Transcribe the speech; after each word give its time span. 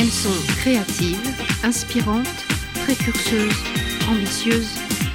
Elles 0.00 0.10
sont 0.10 0.54
créatives, 0.58 1.18
inspirantes, 1.64 2.46
précurseuses, 2.84 3.64
ambitieuses, 4.08 4.74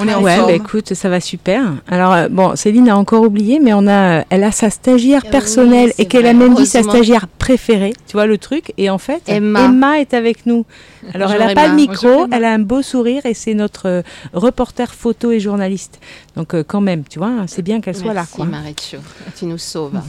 On 0.00 0.08
est 0.08 0.14
en 0.14 0.20
ouais, 0.20 0.34
forme. 0.34 0.48
bah 0.48 0.52
écoute, 0.54 0.94
ça 0.94 1.08
va 1.08 1.20
super. 1.20 1.74
Alors 1.86 2.12
euh, 2.12 2.28
bon, 2.28 2.56
Céline 2.56 2.88
a 2.88 2.96
encore 2.96 3.22
oublié, 3.22 3.60
mais 3.60 3.72
on 3.72 3.86
a, 3.86 4.18
euh, 4.18 4.24
elle 4.30 4.42
a 4.42 4.50
sa 4.50 4.68
stagiaire 4.68 5.20
Ah 5.22 5.26
oui, 5.26 5.30
personnelle 5.30 5.92
et 5.96 6.06
qu'elle 6.06 6.26
a 6.26 6.32
même 6.32 6.56
dit 6.56 6.66
sa 6.66 6.82
stagiaire 6.82 7.28
préférée. 7.28 7.92
Tu 8.08 8.14
vois 8.14 8.26
le 8.26 8.36
truc? 8.36 8.72
Et 8.76 8.90
en 8.90 8.98
fait, 8.98 9.22
Emma. 9.28 10.00
est 10.00 10.12
avec 10.12 10.44
nous. 10.44 10.66
Alors 11.14 11.28
Bonjour, 11.28 11.42
elle 11.42 11.48
n'a 11.48 11.54
pas 11.54 11.68
le 11.68 11.74
micro, 11.76 12.08
Bonjour, 12.08 12.28
elle 12.32 12.44
a 12.44 12.52
un 12.52 12.58
beau 12.58 12.82
sourire 12.82 13.24
et 13.26 13.34
c'est 13.34 13.54
notre 13.54 13.88
euh, 13.88 14.02
reporter 14.32 14.92
photo 14.92 15.30
et 15.30 15.38
journaliste. 15.38 16.00
Donc 16.34 16.52
euh, 16.52 16.64
quand 16.66 16.80
même, 16.80 17.04
tu 17.04 17.20
vois, 17.20 17.28
hein, 17.28 17.46
c'est 17.46 17.62
bien 17.62 17.80
qu'elle 17.80 17.94
soit 17.94 18.12
là. 18.12 18.26
Merci 18.38 18.96
tu 19.38 19.46
nous 19.46 19.58
sauves. 19.58 20.00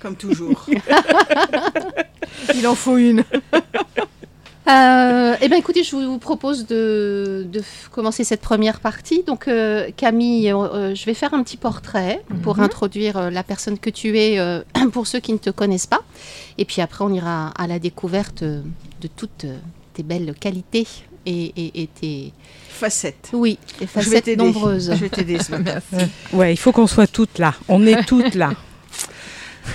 Comme 0.00 0.16
toujours. 0.16 0.66
Il 2.56 2.66
en 2.66 2.74
faut 2.74 2.96
une. 2.96 3.22
Euh, 4.68 5.34
eh 5.40 5.48
bien, 5.48 5.56
écoutez, 5.56 5.82
je 5.82 5.96
vous 5.96 6.18
propose 6.18 6.66
de, 6.66 7.46
commencer 7.90 8.22
cette 8.24 8.40
première 8.42 8.80
partie. 8.80 9.22
Donc, 9.26 9.48
euh, 9.48 9.88
Camille, 9.96 10.52
euh, 10.52 10.94
je 10.94 11.04
vais 11.06 11.14
faire 11.14 11.32
un 11.32 11.42
petit 11.42 11.56
portrait 11.56 12.22
pour 12.42 12.58
Mhm. 12.58 12.64
introduire 12.64 13.30
la 13.30 13.42
personne 13.42 13.78
que 13.78 13.88
tu 13.90 14.18
es 14.18 14.38
euh, 14.38 14.60
pour 14.92 15.06
ceux 15.06 15.20
qui 15.20 15.32
ne 15.32 15.38
te 15.38 15.50
connaissent 15.50 15.86
pas. 15.86 16.02
Et 16.58 16.64
puis 16.64 16.82
après, 16.82 17.02
on 17.04 17.12
ira 17.12 17.48
à 17.58 17.66
la 17.66 17.78
découverte 17.78 18.42
de 18.44 19.08
toutes 19.16 19.46
tes 19.94 20.02
belles 20.02 20.34
qualités 20.38 20.86
et, 21.24 21.52
et- 21.56 21.82
et 21.82 21.86
tes, 21.86 22.32
Facette. 22.68 23.30
oui, 23.32 23.58
Je 23.76 23.80
vais 23.80 23.86
facettes 23.86 24.36
nombreuses. 24.38 24.90
Je 24.94 25.00
vais 25.00 25.08
t'aider 25.08 25.38
ce 25.38 25.52
matin. 25.52 25.80
Ouais, 26.32 26.52
il 26.52 26.56
faut 26.58 26.72
qu'on 26.72 26.86
soit 26.86 27.06
toutes 27.06 27.38
là. 27.38 27.54
On 27.68 27.86
est 27.86 28.04
toutes 28.04 28.34
là. 28.34 28.50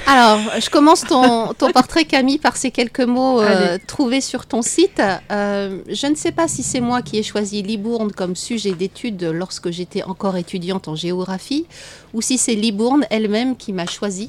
Alors, 0.07 0.39
je 0.59 0.69
commence 0.69 1.01
ton, 1.01 1.53
ton 1.53 1.71
portrait, 1.73 2.05
Camille, 2.05 2.37
par 2.37 2.57
ces 2.57 2.71
quelques 2.71 3.01
mots 3.01 3.41
euh, 3.41 3.77
trouvés 3.87 4.21
sur 4.21 4.45
ton 4.45 4.61
site. 4.61 5.01
Euh, 5.31 5.79
je 5.87 6.07
ne 6.07 6.15
sais 6.15 6.31
pas 6.31 6.47
si 6.47 6.63
c'est 6.63 6.81
moi 6.81 7.01
qui 7.01 7.17
ai 7.17 7.23
choisi 7.23 7.61
Libourne 7.61 8.11
comme 8.11 8.35
sujet 8.35 8.73
d'étude 8.73 9.23
lorsque 9.23 9.71
j'étais 9.71 10.03
encore 10.03 10.37
étudiante 10.37 10.87
en 10.87 10.95
géographie, 10.95 11.65
ou 12.13 12.21
si 12.21 12.37
c'est 12.37 12.55
Libourne 12.55 13.05
elle-même 13.09 13.55
qui 13.55 13.73
m'a 13.73 13.85
choisi. 13.85 14.27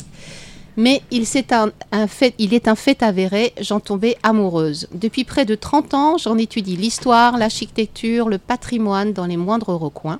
Mais 0.76 1.02
il, 1.10 1.26
c'est 1.26 1.52
un, 1.52 1.70
un 1.92 2.06
fait, 2.06 2.34
il 2.38 2.52
est 2.52 2.66
un 2.66 2.74
fait 2.74 3.02
avéré, 3.02 3.52
j'en 3.60 3.78
tombais 3.78 4.16
amoureuse. 4.22 4.88
Depuis 4.92 5.24
près 5.24 5.44
de 5.44 5.54
30 5.54 5.94
ans, 5.94 6.18
j'en 6.18 6.36
étudie 6.36 6.76
l'histoire, 6.76 7.38
l'architecture, 7.38 8.28
le 8.28 8.38
patrimoine 8.38 9.12
dans 9.12 9.26
les 9.26 9.36
moindres 9.36 9.68
recoins. 9.68 10.18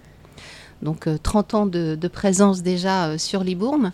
Donc 0.83 1.07
euh, 1.07 1.17
30 1.21 1.55
ans 1.55 1.67
de, 1.67 1.97
de 1.97 2.09
présence 2.09 2.63
déjà 2.63 3.07
euh, 3.07 3.19
sur 3.19 3.43
Libourne. 3.43 3.93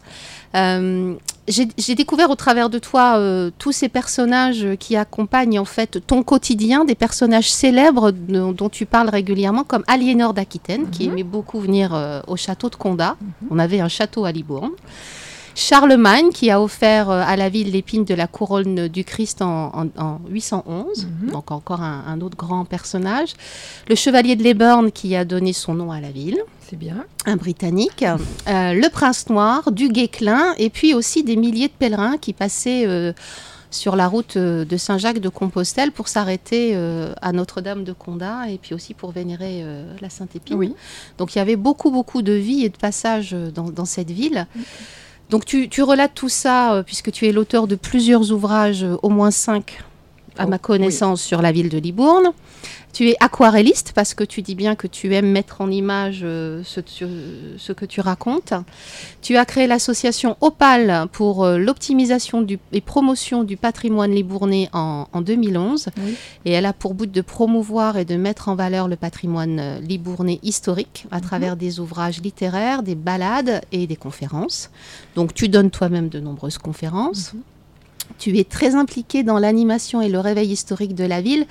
Euh, 0.55 1.15
j'ai 1.51 1.95
découvert 1.95 2.31
au 2.31 2.37
travers 2.37 2.71
de 2.71 2.79
toi 2.79 3.17
euh, 3.19 3.51
tous 3.59 3.73
ces 3.73 3.89
personnages 3.89 4.67
qui 4.79 4.97
accompagnent 4.97 5.59
en 5.59 5.65
fait 5.65 6.05
ton 6.07 6.23
quotidien, 6.23 6.85
des 6.85 6.95
personnages 6.95 7.51
célèbres 7.51 8.11
dont, 8.11 8.53
dont 8.53 8.69
tu 8.69 8.87
parles 8.87 9.09
régulièrement, 9.09 9.65
comme 9.65 9.85
Aliénor 9.87 10.35
d'Aquitaine, 10.35 10.91
qui 10.91 11.07
aimait 11.07 11.23
beaucoup 11.23 11.61
venir 11.61 11.95
euh, 11.95 12.21
au 12.27 12.37
château 12.37 12.71
de 12.71 12.77
Condat. 12.77 13.17
On 13.51 13.59
avait 13.59 13.81
un 13.81 13.89
château 13.89 14.25
à 14.25 14.33
Libourne. 14.33 14.71
Charlemagne, 15.55 16.31
qui 16.31 16.51
a 16.51 16.61
offert 16.61 17.11
euh, 17.11 17.23
à 17.27 17.37
la 17.37 17.49
ville 17.49 17.73
l'épine 17.73 18.05
de 18.05 18.15
la 18.15 18.27
couronne 18.27 18.89
du 18.89 19.05
Christ 19.05 19.43
en, 19.43 19.73
en- 19.75 19.89
en 20.03 20.21
811, 20.29 21.07
Mhm. 21.25 21.31
donc 21.33 21.51
encore 21.51 21.83
un, 21.83 22.05
un 22.07 22.21
autre 22.21 22.37
grand 22.37 22.65
personnage. 22.65 23.35
Le 23.89 23.95
chevalier 23.95 24.37
de 24.37 24.45
Leburn, 24.45 24.91
qui 24.93 25.15
a 25.17 25.25
donné 25.25 25.53
son 25.53 25.75
nom 25.75 25.91
à 25.93 26.01
la 26.01 26.11
ville 26.11 26.39
C'est 26.69 26.77
bien. 26.79 27.05
un 27.27 27.37
Britannique, 27.37 28.05
euh, 28.05 28.73
le 28.73 28.89
Prince 28.91 29.29
Noir, 29.29 29.71
du 29.73 29.89
Guesclin, 29.89 30.55
et 30.59 30.71
puis 30.71 30.95
aussi 30.95 31.23
des 31.25 31.37
milliers 31.37 31.69
de 31.69 31.73
pèlerins 31.79 32.17
qui 32.17 32.33
passaient 32.33 32.85
euh, 32.87 33.13
sur 33.73 33.95
la 33.97 34.09
route 34.09 34.37
de 34.37 34.77
Saint-Jacques 34.77 35.21
de 35.21 35.29
Compostelle 35.29 35.93
pour 35.93 36.09
s'arrêter 36.09 36.73
euh, 36.75 37.13
à 37.23 37.33
Notre-Dame 37.33 37.85
de 37.85 37.93
Condat 37.93 38.49
et 38.49 38.59
puis 38.59 38.75
aussi 38.75 38.95
pour 38.95 39.13
vénérer 39.13 39.61
euh, 39.63 39.85
la 40.01 40.11
Sainte-Épine. 40.11 40.57
Oui. 40.57 40.75
Donc 41.19 41.35
il 41.35 41.39
y 41.39 41.41
avait 41.41 41.55
beaucoup, 41.57 41.91
beaucoup 41.93 42.23
de 42.23 42.33
vie 42.33 42.65
et 42.65 42.69
de 42.69 42.77
passages 42.77 43.33
dans, 43.55 43.71
dans 43.71 43.85
cette 43.85 44.11
ville. 44.11 44.47
Donc 45.31 45.45
tu, 45.45 45.83
relates 45.83 46.15
tout 46.15 46.29
ça 46.29 46.75
euh, 46.75 46.83
puisque 46.83 47.13
tu 47.13 47.29
es 47.29 47.33
l'auteur 47.33 47.69
de 47.69 47.77
plusieurs 47.77 48.33
ouvrages, 48.33 48.83
euh, 48.83 48.97
au 49.03 49.11
moins 49.11 49.31
cinq 49.31 49.79
à 50.41 50.47
Oh, 50.47 50.49
ma 50.49 50.59
connaissance, 50.59 51.21
sur 51.23 51.43
la 51.43 51.53
ville 51.53 51.69
de 51.69 51.79
Libourne. 51.79 52.33
Tu 52.93 53.09
es 53.09 53.17
aquarelliste 53.21 53.93
parce 53.95 54.15
que 54.15 54.25
tu 54.25 54.43
dis 54.43 54.57
bien 54.57 54.75
que 54.75 54.89
tu 54.89 55.15
aimes 55.15 55.31
mettre 55.31 55.61
en 55.61 55.71
image 55.71 56.21
euh, 56.25 56.63
ce, 56.65 57.73
que 57.73 57.85
tu 57.85 58.01
racontes. 58.01 58.53
Tu 59.23 59.37
as 59.37 59.45
créé 59.45 59.69
l'association 59.69 60.37
Opal 60.41 61.07
pour 61.13 61.45
euh, 61.45 61.57
l'optimisation 61.57 62.45
et 62.73 62.81
promotion 62.81 63.45
du 63.45 63.57
patrimoine 63.57 64.11
libournais 64.11 64.69
en, 64.73 65.07
en 65.13 65.21
2011. 65.21 65.91
Oui. 65.99 66.17
Et 66.45 66.53
elle 66.53 66.67
a 66.67 66.73
pour 66.73 66.95
but 66.95 67.11
de 67.11 67.21
promouvoir 67.21 67.97
et 67.97 68.05
de 68.05 68.17
mettre 68.17 68.49
en 68.49 68.57
valeur 68.57 68.89
le 68.89 68.97
patrimoine 68.97 69.61
euh, 69.61 69.81
libournais 69.81 70.41
historique 70.43 71.07
à 71.13 71.21
travers 71.21 71.57
des 71.57 71.79
ouvrages 71.79 72.21
littéraires, 72.21 72.83
des 72.83 72.97
balades 72.97 73.61
et 73.71 73.87
des 73.87 73.97
conférences. 73.97 74.71
Donc 75.15 75.33
tu 75.33 75.49
donnes 75.49 75.71
toi-même 75.71 76.09
de 76.09 76.19
nombreuses 76.19 76.59
conférences. 76.59 77.35
Tu 78.19 78.39
es 78.39 78.45
très 78.45 78.75
impliqué 78.75 79.23
dans 79.23 79.39
l'animation 79.39 80.01
et 80.03 80.09
le 80.09 80.19
réveil 80.19 80.51
historique 80.51 80.95
de 80.95 81.05
la 81.05 81.21
ville. 81.21 81.47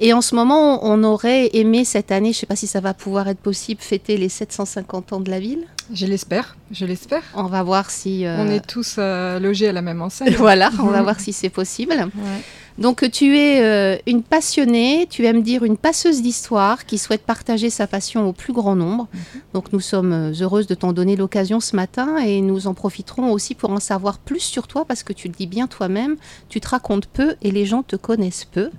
Et 0.00 0.12
en 0.12 0.20
ce 0.20 0.34
moment, 0.34 0.84
on 0.84 1.04
aurait 1.04 1.50
aimé 1.52 1.84
cette 1.84 2.10
année, 2.10 2.32
je 2.32 2.38
ne 2.38 2.40
sais 2.40 2.46
pas 2.46 2.56
si 2.56 2.66
ça 2.66 2.80
va 2.80 2.94
pouvoir 2.94 3.28
être 3.28 3.38
possible, 3.38 3.80
fêter 3.80 4.16
les 4.16 4.28
750 4.28 5.12
ans 5.12 5.20
de 5.20 5.30
la 5.30 5.38
ville. 5.38 5.64
Je 5.92 6.06
l'espère. 6.06 6.56
Je 6.72 6.84
l'espère. 6.84 7.22
On 7.36 7.44
va 7.44 7.62
voir 7.62 7.90
si... 7.90 8.26
euh, 8.26 8.36
On 8.44 8.50
est 8.50 8.66
tous 8.66 8.96
euh, 8.98 9.38
logés 9.38 9.68
à 9.68 9.72
la 9.72 9.82
même 9.82 10.02
enseigne. 10.02 10.34
Voilà, 10.38 10.70
on 10.80 10.86
va 10.86 10.98
Mhm. 10.98 11.02
voir 11.04 11.20
si 11.20 11.32
c'est 11.32 11.48
possible. 11.50 11.92
Ouais. 11.92 12.40
Donc 12.76 13.08
tu 13.12 13.38
es 13.38 13.62
euh, 13.62 13.96
une 14.08 14.24
passionnée, 14.24 15.06
tu 15.08 15.24
aimes 15.26 15.42
dire 15.42 15.62
une 15.62 15.76
passeuse 15.76 16.22
d'histoire 16.22 16.86
qui 16.86 16.98
souhaite 16.98 17.22
partager 17.22 17.70
sa 17.70 17.86
passion 17.86 18.28
au 18.28 18.32
plus 18.32 18.52
grand 18.52 18.74
nombre. 18.74 19.06
Donc 19.52 19.72
nous 19.72 19.78
sommes 19.78 20.32
heureuses 20.40 20.66
de 20.66 20.74
t'en 20.74 20.92
donner 20.92 21.14
l'occasion 21.14 21.60
ce 21.60 21.76
matin 21.76 22.16
et 22.18 22.40
nous 22.40 22.66
en 22.66 22.74
profiterons 22.74 23.30
aussi 23.30 23.54
pour 23.54 23.70
en 23.70 23.78
savoir 23.78 24.18
plus 24.18 24.40
sur 24.40 24.66
toi 24.66 24.84
parce 24.86 25.04
que 25.04 25.12
tu 25.12 25.28
le 25.28 25.34
dis 25.34 25.46
bien 25.46 25.68
toi-même, 25.68 26.16
tu 26.48 26.60
te 26.60 26.66
racontes 26.68 27.06
peu 27.06 27.36
et 27.42 27.52
les 27.52 27.64
gens 27.64 27.84
te 27.84 27.94
connaissent 27.94 28.44
peu. 28.46 28.70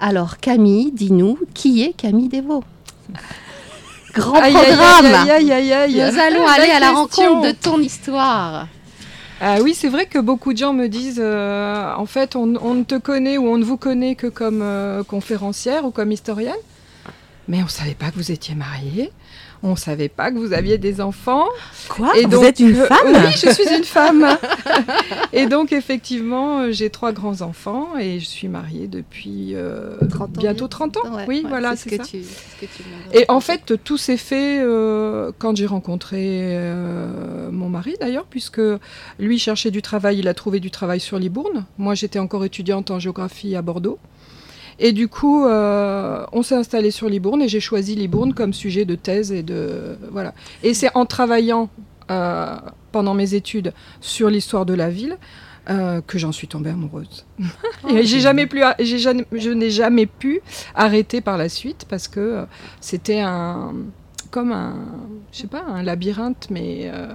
Alors 0.00 0.38
Camille, 0.38 0.92
dis-nous, 0.92 1.38
qui 1.54 1.82
est 1.82 1.92
Camille 1.92 2.28
Desvaux? 2.28 2.64
Grand 4.14 4.34
Aïe, 4.40 4.52
programme. 4.54 5.06
aïe, 5.06 5.30
aïe, 5.30 5.52
aïe, 5.52 5.72
aïe, 5.72 6.00
aïe. 6.00 6.12
Nous 6.12 6.18
allons 6.18 6.44
La 6.46 6.52
aller 6.52 6.70
à 6.70 6.80
la 6.80 6.90
rencontre 6.92 7.42
de 7.46 7.52
ton 7.52 7.78
histoire. 7.78 8.66
Ah 9.40 9.58
oui, 9.62 9.74
c'est 9.74 9.88
vrai 9.88 10.06
que 10.06 10.18
beaucoup 10.18 10.52
de 10.52 10.58
gens 10.58 10.72
me 10.72 10.88
disent, 10.88 11.20
euh, 11.22 11.94
en 11.94 12.06
fait, 12.06 12.34
on, 12.34 12.54
on 12.60 12.74
ne 12.74 12.82
te 12.82 12.96
connaît 12.96 13.38
ou 13.38 13.46
on 13.46 13.58
ne 13.58 13.64
vous 13.64 13.76
connaît 13.76 14.16
que 14.16 14.26
comme 14.26 14.60
euh, 14.62 15.04
conférencière 15.04 15.84
ou 15.84 15.90
comme 15.92 16.10
historienne, 16.10 16.56
mais 17.46 17.58
on 17.60 17.64
ne 17.66 17.68
savait 17.68 17.94
pas 17.94 18.10
que 18.10 18.16
vous 18.16 18.32
étiez 18.32 18.56
mariée, 18.56 19.12
on 19.62 19.70
ne 19.72 19.76
savait 19.76 20.08
pas 20.08 20.30
que 20.30 20.36
vous 20.38 20.52
aviez 20.52 20.78
des 20.78 21.00
enfants. 21.00 21.46
Quoi 21.88 22.16
Et 22.16 22.26
Vous 22.26 22.42
êtes 22.44 22.60
une 22.60 22.76
euh, 22.76 22.86
femme 22.86 23.06
Oui, 23.06 23.32
je 23.32 23.50
suis 23.50 23.76
une 23.76 23.84
femme. 23.84 24.26
et 25.32 25.46
donc, 25.46 25.72
effectivement, 25.72 26.60
euh, 26.60 26.70
j'ai 26.72 26.90
trois 26.90 27.12
grands-enfants 27.12 27.98
et 27.98 28.20
je 28.20 28.24
suis 28.26 28.48
mariée 28.48 28.86
depuis 28.86 29.54
euh, 29.54 29.96
30 30.10 30.20
ans, 30.38 30.40
bientôt 30.40 30.64
oui. 30.64 30.70
30 30.70 30.96
ans. 30.98 31.00
Ouais, 31.16 31.24
oui, 31.26 31.40
ouais, 31.42 31.48
voilà, 31.48 31.74
c'est 31.76 31.90
ce, 31.90 31.96
que 31.96 32.02
ça. 32.02 32.08
tu- 32.08 32.22
ce 32.22 32.60
que 32.60 32.66
tu 32.66 32.82
viens 32.82 33.12
de 33.12 33.18
Et 33.18 33.24
en 33.28 33.40
fait, 33.40 33.74
tout 33.82 33.96
s'est 33.96 34.16
fait 34.16 34.60
euh, 34.62 35.32
quand 35.38 35.56
j'ai 35.56 35.66
rencontré 35.66 36.18
euh, 36.56 37.50
mon 37.50 37.68
mari 37.68 37.96
d'ailleurs, 38.00 38.26
puisque 38.28 38.60
lui 39.18 39.38
cherchait 39.38 39.70
du 39.70 39.82
travail, 39.82 40.18
il 40.18 40.28
a 40.28 40.34
trouvé 40.34 40.60
du 40.60 40.70
travail 40.70 41.00
sur 41.00 41.18
Libourne. 41.18 41.64
Moi, 41.78 41.94
j'étais 41.94 42.18
encore 42.18 42.44
étudiante 42.44 42.90
en 42.90 42.98
géographie 42.98 43.56
à 43.56 43.62
Bordeaux. 43.62 43.98
Et 44.78 44.92
du 44.92 45.08
coup, 45.08 45.44
euh, 45.46 46.24
on 46.32 46.42
s'est 46.42 46.54
installé 46.54 46.90
sur 46.90 47.08
Libourne 47.08 47.42
et 47.42 47.48
j'ai 47.48 47.60
choisi 47.60 47.94
Libourne 47.96 48.32
comme 48.34 48.52
sujet 48.52 48.84
de 48.84 48.94
thèse 48.94 49.32
et 49.32 49.42
de 49.42 49.96
voilà. 50.12 50.34
Et 50.62 50.72
c'est 50.74 50.90
en 50.94 51.04
travaillant 51.04 51.68
euh, 52.10 52.54
pendant 52.92 53.14
mes 53.14 53.34
études 53.34 53.72
sur 54.00 54.30
l'histoire 54.30 54.64
de 54.66 54.74
la 54.74 54.88
ville 54.88 55.16
euh, 55.68 56.00
que 56.06 56.16
j'en 56.18 56.32
suis 56.32 56.46
tombée 56.48 56.70
amoureuse. 56.70 57.26
et 57.90 58.04
j'ai 58.04 58.20
jamais 58.20 58.48
j'ai 58.78 58.98
jamais- 58.98 59.26
je 59.32 59.50
n'ai 59.50 59.70
jamais 59.70 60.06
pu 60.06 60.40
arrêter 60.74 61.20
par 61.20 61.36
la 61.38 61.48
suite 61.48 61.84
parce 61.88 62.06
que 62.08 62.44
c'était 62.80 63.20
un 63.20 63.74
comme 64.30 64.52
un 64.52 64.74
je 65.32 65.38
sais 65.38 65.46
pas 65.46 65.64
un 65.66 65.82
labyrinthe 65.82 66.48
mais 66.50 66.90
euh, 66.94 67.08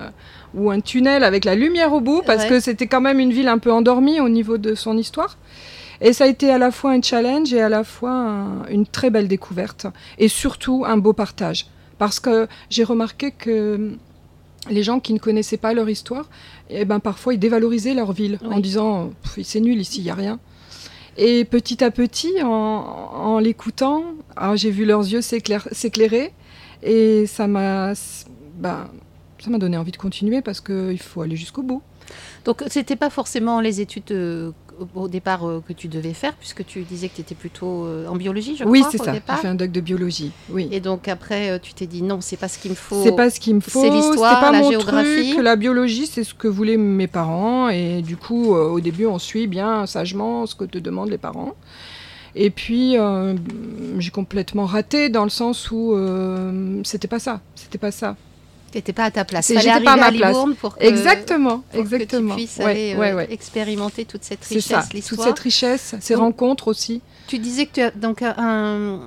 ou 0.53 0.69
un 0.69 0.79
tunnel 0.81 1.23
avec 1.23 1.45
la 1.45 1.55
lumière 1.55 1.93
au 1.93 2.01
bout 2.01 2.21
parce 2.25 2.43
Ouais. 2.43 2.49
que 2.49 2.59
c'était 2.59 2.87
quand 2.87 3.01
même 3.01 3.19
une 3.19 3.31
ville 3.31 3.47
un 3.47 3.57
peu 3.59 3.71
endormie 3.71 4.19
au 4.19 4.29
niveau 4.29 4.57
de 4.57 4.75
son 4.75 4.97
histoire 4.97 5.37
et 6.03 6.13
ça 6.13 6.25
a 6.25 6.27
été 6.27 6.51
à 6.51 6.57
la 6.59 6.69
fois 6.69 6.91
un 6.91 7.01
challenge 7.01 7.51
et 7.53 7.61
à 7.61 7.69
la 7.69 7.83
fois 7.83 8.11
un- 8.11 8.65
une 8.67 8.85
très 8.85 9.09
belle 9.09 9.27
découverte 9.27 9.87
et 10.19 10.27
surtout 10.27 10.83
un 10.85 10.97
beau 10.97 11.13
partage 11.13 11.65
parce 11.97 12.19
que 12.19 12.47
j'ai 12.69 12.83
remarqué 12.83 13.31
que 13.31 13.93
les 14.69 14.83
gens 14.83 14.99
qui 14.99 15.13
ne 15.13 15.19
connaissaient 15.19 15.57
pas 15.57 15.73
leur 15.73 15.89
histoire, 15.89 16.29
eh 16.69 16.85
ben 16.85 16.99
parfois 16.99 17.33
ils 17.33 17.39
dévalorisaient 17.39 17.93
leur 17.93 18.11
ville 18.13 18.37
en 18.45 18.59
disant 18.59 19.11
c'est 19.41 19.59
nul 19.59 19.79
ici, 19.79 19.99
il 19.99 20.05
y 20.05 20.09
a 20.09 20.15
rien. 20.15 20.39
Et 21.17 21.45
petit 21.45 21.83
à 21.83 21.91
petit, 21.91 22.41
en, 22.41 22.47
en 22.49 23.39
l'écoutant, 23.39 24.03
ah, 24.35 24.55
j'ai 24.55 24.71
vu 24.71 24.83
leurs 24.85 25.01
yeux 25.13 25.21
s'éclair- 25.21 25.67
s'éclairer 25.71 26.33
et 26.81 27.25
ça 27.27 27.45
m'a 27.47 27.93
ben, 28.57 28.87
ça 29.39 29.49
m'a 29.49 29.57
donné 29.57 29.77
envie 29.77 29.91
de 29.91 29.97
continuer 29.97 30.41
parce 30.41 30.61
qu'il 30.61 30.99
faut 30.99 31.21
aller 31.21 31.35
jusqu'au 31.35 31.61
bout. 31.63 31.81
Donc, 32.45 32.63
c'était 32.67 32.95
pas 32.95 33.09
forcément 33.09 33.59
les 33.61 33.79
études 33.81 34.11
euh, 34.11 34.51
au 34.95 35.07
départ 35.07 35.47
euh, 35.47 35.63
que 35.65 35.73
tu 35.73 35.87
devais 35.87 36.13
faire, 36.13 36.33
puisque 36.33 36.65
tu 36.65 36.81
disais 36.81 37.09
que 37.09 37.15
tu 37.15 37.21
étais 37.21 37.35
plutôt 37.35 37.85
euh, 37.85 38.07
en 38.07 38.15
biologie, 38.15 38.55
je 38.55 38.63
oui, 38.63 38.79
crois, 38.79 38.91
c'est 38.91 39.01
au 39.01 39.05
ça. 39.05 39.13
J'ai 39.13 39.41
fait 39.41 39.47
un 39.47 39.55
doc 39.55 39.71
de 39.71 39.81
biologie. 39.81 40.31
Oui. 40.49 40.67
Et 40.71 40.79
donc, 40.79 41.07
après, 41.07 41.51
euh, 41.51 41.59
tu 41.61 41.73
t'es 41.73 41.87
dit 41.87 42.01
non, 42.01 42.19
c'est 42.21 42.37
pas 42.37 42.47
ce 42.47 42.57
qu'il 42.57 42.71
me 42.71 42.75
faut. 42.75 43.01
C'est 43.03 43.15
pas 43.15 43.29
ce 43.29 43.39
qu'il 43.39 43.55
me 43.55 43.61
faut. 43.61 43.81
c'est 43.81 43.89
l'histoire, 43.89 44.39
pas 44.39 44.51
la 44.51 44.59
mon 44.59 44.71
géographie. 44.71 45.31
Truc. 45.33 45.43
La 45.43 45.55
biologie, 45.55 46.07
c'est 46.07 46.23
ce 46.23 46.33
que 46.33 46.47
voulaient 46.47 46.77
mes 46.77 47.07
parents. 47.07 47.69
Et 47.69 48.01
du 48.01 48.17
coup, 48.17 48.53
au 48.55 48.79
début, 48.79 49.05
on 49.05 49.19
suit 49.19 49.47
bien 49.47 49.85
sagement 49.85 50.45
ce 50.45 50.55
que 50.55 50.65
te 50.65 50.77
demandent 50.77 51.09
les 51.09 51.17
parents. 51.17 51.55
Et 52.35 52.49
puis, 52.49 52.97
euh, 52.97 53.35
j'ai 53.99 54.11
complètement 54.11 54.65
raté 54.65 55.09
dans 55.09 55.23
le 55.23 55.29
sens 55.29 55.69
où 55.69 55.93
euh, 55.93 56.81
c'était 56.83 57.07
pas 57.07 57.19
ça. 57.19 57.41
C'était 57.55 57.77
pas 57.77 57.91
ça. 57.91 58.15
T'étais 58.73 58.91
pas 58.91 59.03
à 59.05 59.11
ta 59.11 59.23
place. 59.23 59.53
Fallait 59.53 59.69
arriver 59.69 59.85
pas 59.85 59.91
à 59.91 59.93
à 59.93 59.97
ma 59.97 60.11
place. 60.11 60.29
Libourne 60.33 60.55
pour 60.55 60.75
que, 60.77 60.83
exactement, 60.83 61.63
pour 61.71 61.79
exactement. 61.81 62.35
que 62.35 62.39
tu 62.41 62.45
puisses 62.47 62.57
Ouais, 62.57 62.63
aller 62.65 62.93
euh, 62.95 62.99
ouais, 62.99 63.13
ouais. 63.13 63.27
expérimenter 63.31 64.03
toute 64.05 64.23
cette 64.23 64.43
richesse, 64.43 64.65
ça. 64.65 64.81
Toute 64.81 64.93
l'histoire. 64.93 65.27
cette 65.27 65.39
richesse, 65.39 65.93
ces 66.01 66.15
Donc- 66.15 66.23
rencontres 66.23 66.67
aussi. 66.67 67.01
Tu 67.27 67.37
disais 67.37 67.67
que 67.67 67.73
tu 67.73 67.81
as 67.81 67.91
donc 67.91 68.23
un 68.23 68.99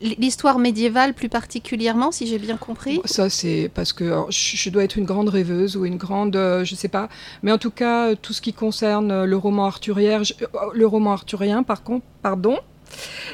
l'histoire 0.00 0.58
médiévale 0.60 1.12
plus 1.14 1.28
particulièrement, 1.28 2.12
si 2.12 2.26
j'ai 2.28 2.38
bien 2.38 2.56
compris. 2.56 3.00
Ça, 3.04 3.28
c'est 3.28 3.70
parce 3.74 3.92
que 3.92 4.04
alors, 4.04 4.30
je, 4.30 4.56
je 4.56 4.70
dois 4.70 4.84
être 4.84 4.96
une 4.96 5.04
grande 5.04 5.28
rêveuse 5.28 5.76
ou 5.76 5.84
une 5.84 5.96
grande, 5.96 6.36
euh, 6.36 6.64
je 6.64 6.74
sais 6.76 6.88
pas. 6.88 7.08
Mais 7.42 7.50
en 7.52 7.58
tout 7.58 7.72
cas, 7.72 8.10
euh, 8.10 8.14
tout 8.14 8.32
ce 8.32 8.40
qui 8.40 8.52
concerne 8.52 9.10
euh, 9.10 9.26
le 9.26 9.36
roman 9.36 9.66
arthurien, 9.66 10.22
je- 10.22 10.34
euh, 10.42 10.46
le 10.72 10.86
roman 10.86 11.12
arthurien, 11.12 11.64
par 11.64 11.82
contre, 11.82 12.06
pardon, 12.22 12.56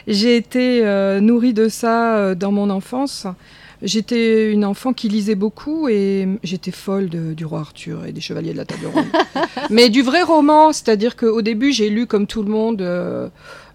j'ai 0.06 0.36
été 0.36 0.84
euh, 0.84 1.20
nourrie 1.20 1.52
de 1.52 1.68
ça 1.68 2.16
euh, 2.16 2.34
dans 2.34 2.50
mon 2.52 2.70
enfance. 2.70 3.26
J'étais 3.82 4.50
une 4.50 4.64
enfant 4.64 4.92
qui 4.92 5.08
lisait 5.08 5.36
beaucoup 5.36 5.88
et 5.88 6.26
j'étais 6.42 6.72
folle 6.72 7.08
de- 7.08 7.32
du 7.32 7.44
roi 7.44 7.60
Arthur 7.60 8.06
et 8.06 8.12
des 8.12 8.20
chevaliers 8.20 8.52
de 8.52 8.56
la 8.58 8.64
table 8.64 8.86
ronde. 8.86 9.06
Mais 9.70 9.88
du 9.88 10.02
vrai 10.02 10.22
roman, 10.22 10.72
c'est-à-dire 10.72 11.14
qu'au 11.16 11.42
début, 11.42 11.72
j'ai 11.72 11.88
lu 11.88 12.06
comme 12.06 12.26
tout 12.26 12.42
le 12.42 12.50
monde 12.50 12.82
euh, 12.82 13.28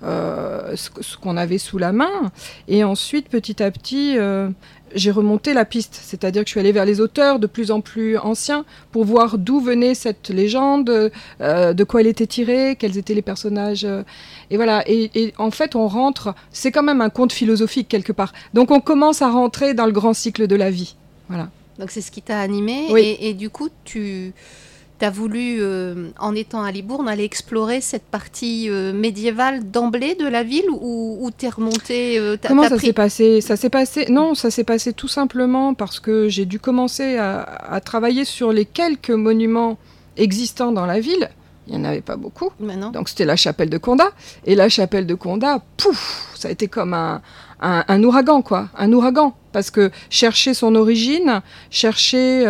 euh, 0.04 0.76
ce, 0.76 0.90
ce 1.00 1.16
qu'on 1.18 1.38
avait 1.38 1.58
sous 1.58 1.78
la 1.78 1.94
main. 1.94 2.32
Et 2.68 2.84
ensuite, 2.84 3.30
petit 3.30 3.64
à 3.64 3.72
petit, 3.72 4.16
euh, 4.18 4.50
j'ai 4.96 5.12
remonté 5.12 5.54
la 5.54 5.66
piste. 5.66 6.00
C'est-à-dire 6.02 6.44
que 6.44 6.48
je 6.48 6.52
suis 6.52 6.60
allée 6.60 6.72
vers 6.72 6.86
les 6.86 7.00
auteurs 7.00 7.40
de 7.40 7.48
plus 7.48 7.72
en 7.72 7.82
plus 7.82 8.18
anciens 8.18 8.66
pour 8.92 9.06
voir 9.06 9.38
d'où 9.38 9.60
venait 9.60 9.94
cette 9.96 10.30
légende, 10.30 11.12
euh, 11.42 11.74
de 11.74 11.84
quoi 11.84 12.02
elle 12.02 12.08
était 12.08 12.28
tirée, 12.28 12.76
quels 12.78 12.98
étaient 12.98 13.14
les 13.14 13.22
personnages. 13.22 13.86
euh, 13.86 14.04
et 14.50 14.56
voilà. 14.56 14.84
Et, 14.88 15.12
et 15.16 15.34
en 15.38 15.52
fait, 15.52 15.76
on 15.76 15.88
rentre. 15.88 16.34
C'est 16.52 16.72
quand 16.72 16.84
même 16.84 17.02
un 17.02 17.10
conte 17.10 17.34
philosophique 17.34 17.88
quelque 17.88 18.12
part. 18.12 18.34
Donc, 18.54 18.72
on 18.72 18.80
commence 18.80 19.22
à 19.22 19.30
rentrer 19.30 19.74
dans 19.74 19.86
le 19.86 19.92
grand 19.92 20.14
cycle 20.14 20.48
de 20.48 20.56
la 20.56 20.70
vie. 20.72 20.96
Voilà. 21.30 21.50
Donc 21.80 21.90
c'est 21.90 22.02
ce 22.02 22.12
qui 22.12 22.22
t'a 22.22 22.40
animé. 22.40 22.88
Oui. 22.92 23.02
Et, 23.02 23.30
et 23.30 23.34
du 23.34 23.50
coup, 23.50 23.70
tu 23.84 24.32
as 25.04 25.10
voulu, 25.10 25.58
euh, 25.60 26.10
en 26.20 26.36
étant 26.36 26.64
à 26.64 26.72
Libourne, 26.72 27.08
aller 27.08 27.24
explorer 27.24 27.82
cette 27.82 28.04
partie 28.04 28.70
euh, 28.70 28.94
médiévale 28.94 29.70
d'emblée 29.70 30.16
de 30.16 30.28
la 30.28 30.44
ville 30.44 30.66
ou, 30.70 31.18
ou 31.22 31.32
t'es 31.32 31.50
remonté 31.50 32.20
euh, 32.20 32.38
Comment 32.48 32.68
ça 32.68 32.78
s'est 32.80 32.94
passé? 32.94 33.42
Ça 33.42 33.56
s'est 33.56 33.70
passé 33.70 34.06
Non, 34.10 34.36
ça 34.36 34.52
s'est 34.52 34.64
passé 34.64 34.94
tout 34.94 35.08
simplement 35.08 35.74
parce 35.74 36.00
que 36.00 36.28
j'ai 36.30 36.46
dû 36.46 36.60
commencer 36.60 37.18
à, 37.18 37.42
à 37.42 37.82
travailler 37.82 38.26
sur 38.26 38.52
les 38.52 38.66
quelques 38.66 39.10
monuments 39.12 39.78
existants 40.18 40.72
dans 40.72 40.86
la 40.86 41.00
ville. 41.00 41.30
Il 41.68 41.76
n'y 41.76 41.80
en 41.80 41.86
avait 41.86 42.02
pas 42.02 42.18
beaucoup. 42.18 42.50
Donc 42.92 43.08
c'était 43.08 43.26
la 43.26 43.38
chapelle 43.38 43.70
de 43.70 43.78
Condat. 43.78 44.12
Et 44.46 44.54
la 44.54 44.68
chapelle 44.68 45.08
de 45.08 45.16
Condat, 45.16 45.62
pouf, 45.78 46.30
ça 46.36 46.50
a 46.50 46.52
été 46.52 46.68
comme 46.68 46.94
un, 46.94 47.22
un, 47.62 47.86
un 47.88 48.04
ouragan, 48.04 48.42
quoi. 48.42 48.68
Un 48.78 48.92
ouragan. 48.92 49.34
Parce 49.54 49.72
que 49.72 49.90
chercher 50.10 50.54
son 50.54 50.76
origine, 50.76 51.42
chercher 51.70 52.44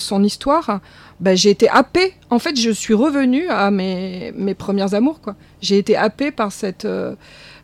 son 0.00 0.24
histoire, 0.24 0.80
ben, 1.20 1.36
j'ai 1.36 1.50
été 1.50 1.68
happée. 1.68 2.14
En 2.30 2.38
fait, 2.38 2.58
je 2.58 2.70
suis 2.70 2.94
revenue 2.94 3.48
à 3.48 3.70
mes, 3.70 4.32
mes 4.36 4.54
premières 4.54 4.94
amours, 4.94 5.20
quoi. 5.20 5.34
J'ai 5.60 5.78
été 5.78 5.96
happée 5.96 6.30
par 6.30 6.52
cette, 6.52 6.84
euh, 6.84 7.14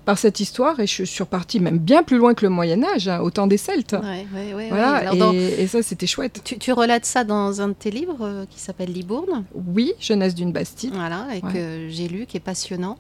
par 0.05 0.19
cette 0.19 0.41
histoire 0.41 0.81
et 0.81 0.87
je 0.87 1.05
suis 1.05 1.23
repartie 1.23 1.61
même 1.61 1.79
bien 1.79 2.03
plus 2.03 2.17
loin 2.17 2.35
que 2.35 2.45
le 2.45 2.51
Moyen-Âge, 2.51 3.09
hein, 3.09 3.21
au 3.21 3.31
temps 3.31 3.47
des 3.47 3.57
Celtes. 3.59 3.93
Ouais, 3.93 4.27
ouais, 4.35 4.55
ouais, 4.55 4.69
Voilà. 4.71 4.95
Alors, 4.95 5.15
et, 5.15 5.19
dans- 5.19 5.33
et 5.33 5.67
ça, 5.67 5.83
c'était 5.83 6.07
chouette. 6.07 6.41
tu, 6.45 6.59
tu 6.59 6.73
relates 6.73 7.05
ça 7.05 7.25
dans 7.25 7.61
un 7.61 7.69
de 7.69 7.75
tes 7.75 7.91
livres 7.91 8.17
euh, 8.23 8.45
qui 8.51 8.59
s'appelle 8.59 8.91
Libourne, 8.93 9.45
Oui, 9.55 9.93
Jeunesse 10.01 10.35
d'une 10.35 10.51
Bastide. 10.53 10.95
voilà, 10.95 11.27
et 11.35 11.41
que 11.41 11.89
j'ai 11.89 12.09
lu, 12.09 12.27
qui 12.27 12.37
est 12.39 12.41
passionnant. 12.41 12.99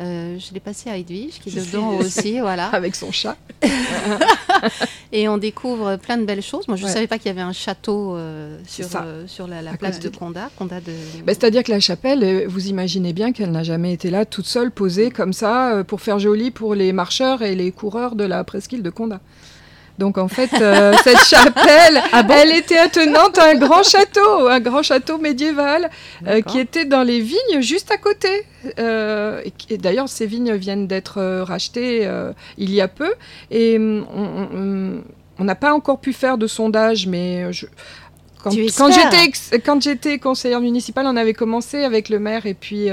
Euh, 0.00 0.38
je 0.38 0.52
l'ai 0.52 0.60
passé 0.60 0.90
à 0.90 0.96
Edwige, 0.98 1.38
qui 1.40 1.50
est 1.50 1.66
dedans 1.66 1.90
aussi, 1.96 2.40
voilà. 2.40 2.66
Avec 2.72 2.96
son 2.96 3.12
chat. 3.12 3.36
Et 5.12 5.28
on 5.28 5.38
découvre 5.38 5.96
plein 5.96 6.16
de 6.16 6.24
belles 6.24 6.42
choses. 6.42 6.66
Moi, 6.66 6.76
je 6.76 6.82
ne 6.82 6.88
Ouais. 6.88 6.92
savais 6.94 7.06
pas 7.06 7.18
qu'il 7.18 7.26
y 7.28 7.30
avait 7.30 7.40
un 7.40 7.52
château 7.52 8.16
euh, 8.16 8.58
sur, 8.66 8.88
euh, 8.96 9.24
sur 9.28 9.46
la, 9.46 9.62
place 9.76 10.00
de 10.00 10.08
Condat. 10.08 10.50
Condat 10.58 10.80
de... 10.80 10.92
Ben, 11.24 11.34
C'est-à-dire 11.34 11.62
que 11.62 11.70
la 11.70 11.80
chapelle, 11.80 12.46
vous 12.48 12.66
imaginez 12.68 13.12
bien 13.12 13.32
qu'elle 13.32 13.52
n'a 13.52 13.62
jamais 13.62 13.92
été 13.92 14.10
là 14.10 14.24
toute 14.24 14.46
seule, 14.46 14.70
posée 14.72 15.10
comme 15.10 15.32
ça, 15.32 15.84
pour 15.86 16.00
faire 16.00 16.18
joli 16.18 16.50
pour 16.50 16.74
les 16.74 16.92
marcheurs 16.92 17.42
et 17.42 17.54
les 17.54 17.70
coureurs 17.70 18.16
de 18.16 18.24
la 18.24 18.42
presqu'île 18.42 18.82
de 18.82 18.90
Condat. 18.90 19.20
Donc 19.98 20.18
en 20.18 20.26
fait, 20.28 20.50
euh, 20.60 20.92
cette 21.04 21.24
chapelle, 21.24 22.02
elle 22.30 22.50
était 22.56 22.78
attenante 22.78 23.38
à 23.38 23.50
un 23.50 23.54
grand 23.54 23.82
château, 23.84 24.48
un 24.48 24.58
grand 24.60 24.82
château 24.82 25.18
médiéval 25.18 25.88
euh, 26.26 26.40
qui 26.40 26.58
était 26.58 26.84
dans 26.84 27.02
les 27.04 27.20
vignes 27.20 27.60
juste 27.60 27.90
à 27.92 27.96
côté. 27.96 28.28
Euh, 28.78 29.40
et 29.70 29.78
D'ailleurs, 29.78 30.08
ces 30.08 30.26
vignes 30.26 30.54
viennent 30.54 30.86
d'être 30.88 31.22
rachetées 31.42 32.08
il 32.58 32.70
y 32.72 32.80
a 32.80 32.88
peu. 32.88 33.12
Et 33.50 33.76
hum, 33.78 35.02
on- 35.38 35.44
n'a 35.44 35.54
pas 35.56 35.72
encore 35.74 36.00
pu 36.00 36.12
faire 36.12 36.38
de 36.38 36.46
sondage, 36.46 37.06
mais 37.06 37.52
je, 37.52 37.66
quand, 38.76 38.90
j'étais 39.10 39.58
quand 39.60 39.82
j'étais 39.82 40.18
conseillère 40.18 40.60
municipale, 40.60 41.06
on 41.06 41.16
avait 41.16 41.34
commencé 41.34 41.82
avec 41.84 42.08
le 42.08 42.18
maire 42.18 42.46
et 42.46 42.54
puis 42.54 42.88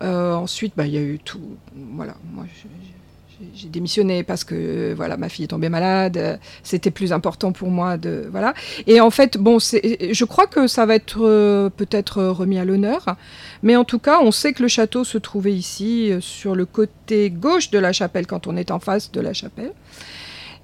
ensuite, 0.00 0.72
bah, 0.76 0.86
il 0.86 0.94
y 0.94 0.98
a 0.98 1.02
eu 1.02 1.18
tout. 1.18 1.40
Voilà, 1.94 2.14
moi, 2.32 2.44
je- 2.54 2.68
j'ai- 3.62 3.68
démissionné 3.68 4.22
parce 4.22 4.44
que 4.44 4.54
euh, 4.56 4.94
voilà, 4.96 5.16
ma 5.16 5.28
fille 5.28 5.44
est 5.44 5.48
tombée 5.48 5.68
malade. 5.68 6.16
euh, 6.16 6.36
C'était 6.62 6.90
plus 6.90 7.12
important 7.12 7.52
pour 7.52 7.70
moi 7.70 7.96
de 7.96 8.26
voilà. 8.30 8.54
Et 8.86 9.00
en 9.00 9.10
fait, 9.10 9.38
bon, 9.38 9.58
je 9.58 10.24
crois 10.24 10.46
que 10.46 10.66
ça 10.66 10.84
va 10.86 10.94
être 10.94 11.18
euh, 11.22 11.68
peut-être 11.70 12.22
remis 12.24 12.58
à 12.58 12.64
l'honneur. 12.64 13.16
Mais 13.62 13.76
en 13.76 13.84
tout 13.84 13.98
cas, 13.98 14.20
on 14.22 14.30
sait 14.32 14.52
que 14.52 14.62
le 14.62 14.68
château 14.68 15.04
se 15.04 15.18
trouvait 15.18 15.52
ici, 15.54 16.12
sur 16.20 16.54
le 16.54 16.66
côté 16.66 17.30
gauche 17.30 17.70
de 17.70 17.78
la 17.78 17.92
chapelle, 17.92 18.26
quand 18.26 18.46
on 18.46 18.56
est 18.56 18.70
en 18.70 18.80
face 18.80 19.12
de 19.12 19.20
la 19.20 19.32
chapelle. 19.32 19.72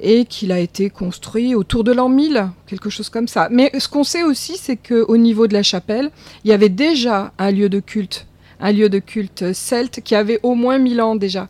et 0.00 0.26
qu'il 0.26 0.52
a 0.52 0.60
été 0.60 0.90
construit 0.90 1.56
autour 1.56 1.82
de 1.82 1.92
l'an 1.92 2.08
1000, 2.08 2.48
quelque 2.68 2.88
chose 2.88 3.08
comme 3.08 3.26
ça. 3.26 3.48
Mais 3.50 3.70
ce 3.80 3.88
qu'on 3.88 4.04
sait 4.04 4.22
aussi, 4.22 4.56
c'est 4.56 4.76
qu'au 4.76 5.16
niveau 5.16 5.48
de 5.48 5.54
la 5.54 5.64
chapelle, 5.64 6.10
il 6.44 6.50
y 6.50 6.52
avait 6.54 6.68
déjà 6.68 7.32
un 7.36 7.50
lieu 7.50 7.68
de 7.68 7.80
culte, 7.80 8.26
un 8.60 8.70
lieu 8.70 8.88
de 8.88 9.00
culte 9.00 9.52
celte 9.52 10.00
qui 10.04 10.14
avait 10.14 10.38
au 10.44 10.54
moins 10.54 10.78
1000 10.78 11.00
ans 11.00 11.16
déjà. 11.16 11.48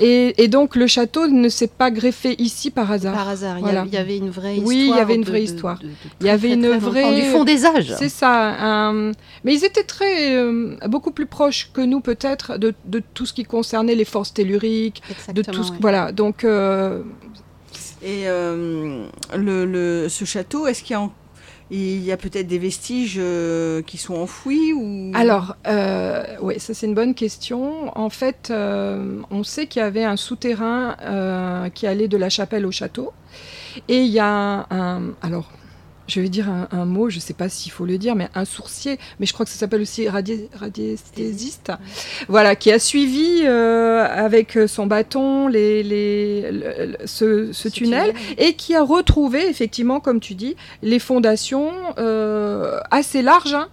Et, 0.00 0.42
et, 0.42 0.48
donc 0.48 0.76
le 0.76 0.86
château 0.86 1.26
ne 1.28 1.48
s'est 1.48 1.66
pas 1.66 1.90
greffé 1.90 2.34
ici 2.38 2.70
par 2.70 2.90
hasard. 2.90 3.14
Par 3.14 3.28
hasard, 3.28 3.58
il, 3.58 3.62
Voilà. 3.62 3.84
y, 3.92 3.96
avait 3.98 4.16
une 4.16 4.30
vraie 4.30 4.54
histoire. 4.56 4.68
Oui, 4.68 4.86
il 4.90 4.96
y 4.96 4.98
avait 5.00 5.14
une 5.14 5.20
de- 5.22 5.26
vraie 5.28 5.40
de- 5.40 5.44
histoire. 5.44 5.78
de- 5.78 5.86
de 5.88 5.92
Il 6.20 6.26
y 6.26 6.30
avait 6.30 6.48
très, 6.48 6.56
une 6.56 6.62
très 6.68 6.78
vraie- 6.78 7.14
Du 7.20 7.28
fond 7.30 7.44
des 7.44 7.66
âges. 7.66 7.94
C'est 7.98 8.08
ça. 8.08 8.54
un- 8.60 9.12
Mais 9.44 9.54
ils 9.54 9.64
étaient 9.64 9.84
très, 9.84 10.34
euh, 10.36 10.76
beaucoup 10.88 11.10
plus 11.10 11.26
proches 11.26 11.70
que 11.74 11.82
nous 11.82 12.00
peut-être 12.00 12.56
de, 12.58 12.72
de 12.86 13.02
tout 13.14 13.26
ce 13.26 13.32
qui 13.34 13.44
concernait 13.44 13.94
les 13.94 14.04
forces 14.06 14.32
telluriques, 14.32 15.02
de 15.06 15.12
Exactement, 15.12 15.56
tout 15.56 15.62
ce 15.64 15.72
voilà. 15.80 16.12
Donc 16.12 16.44
euh, 16.44 17.02
Et 18.02 18.22
euh, 18.28 19.04
le, 19.36 19.66
le- 19.66 20.08
ce 20.08 20.24
château, 20.24 20.66
est-ce 20.66 20.82
qu'il 20.82 20.94
y 20.94 20.96
a, 20.96 21.02
en- 21.02 21.12
il 21.70 22.02
y 22.04 22.10
a 22.10 22.16
peut-être 22.16 22.48
des 22.48 22.58
vestiges 22.58 23.16
euh, 23.18 23.82
qui 23.82 23.96
sont 23.96 24.14
enfouis 24.14 24.72
ou? 24.72 25.12
Alors, 25.14 25.56
euh, 25.66 26.24
oui, 26.42 26.58
ça 26.58 26.74
c'est 26.74 26.86
une 26.86 26.94
bonne 26.94 27.14
question. 27.14 27.96
En 27.96 28.10
fait, 28.10 28.48
euh, 28.50 29.20
on 29.30 29.44
sait 29.44 29.66
qu'il 29.66 29.80
y 29.80 29.84
avait 29.84 30.04
un 30.04 30.16
souterrain 30.16 30.96
euh, 31.02 31.68
qui 31.68 31.86
allait 31.86 32.08
de 32.08 32.16
la 32.16 32.28
chapelle 32.28 32.66
au 32.66 32.72
château. 32.72 33.12
Et 33.88 34.00
il 34.00 34.10
y 34.10 34.18
a 34.18 34.66
un... 34.70 35.12
alors, 35.22 35.48
je 36.10 36.20
vais 36.20 36.28
dire 36.28 36.48
un, 36.50 36.68
un 36.72 36.84
mot, 36.84 37.08
je 37.08 37.16
ne 37.16 37.20
sais 37.20 37.32
pas 37.34 37.48
s'il 37.48 37.72
faut 37.72 37.84
le 37.86 37.96
dire, 37.96 38.14
mais 38.16 38.28
un 38.34 38.44
sourcier, 38.44 38.98
mais 39.18 39.26
je 39.26 39.32
crois 39.32 39.46
que 39.46 39.52
ça 39.52 39.58
s'appelle 39.58 39.80
aussi 39.82 40.06
radi- 40.06 40.48
radiesthésiste, 40.58 41.72
voilà, 42.28 42.56
qui 42.56 42.72
a 42.72 42.78
suivi 42.78 43.42
euh, 43.44 44.04
avec 44.08 44.58
son 44.66 44.86
bâton 44.86 45.48
les, 45.48 45.82
les, 45.82 46.50
le- 46.52 46.96
le- 46.98 47.06
ce, 47.06 47.52
ce 47.52 47.68
tunnel 47.68 48.12
et 48.38 48.54
qui 48.54 48.74
a 48.74 48.82
retrouvé 48.82 49.48
effectivement, 49.48 50.00
comme 50.00 50.20
tu 50.20 50.34
dis, 50.34 50.56
les 50.82 50.98
fondations 50.98 51.70
euh, 51.98 52.80
assez 52.90 53.22
larges 53.22 53.54
hein, 53.54 53.68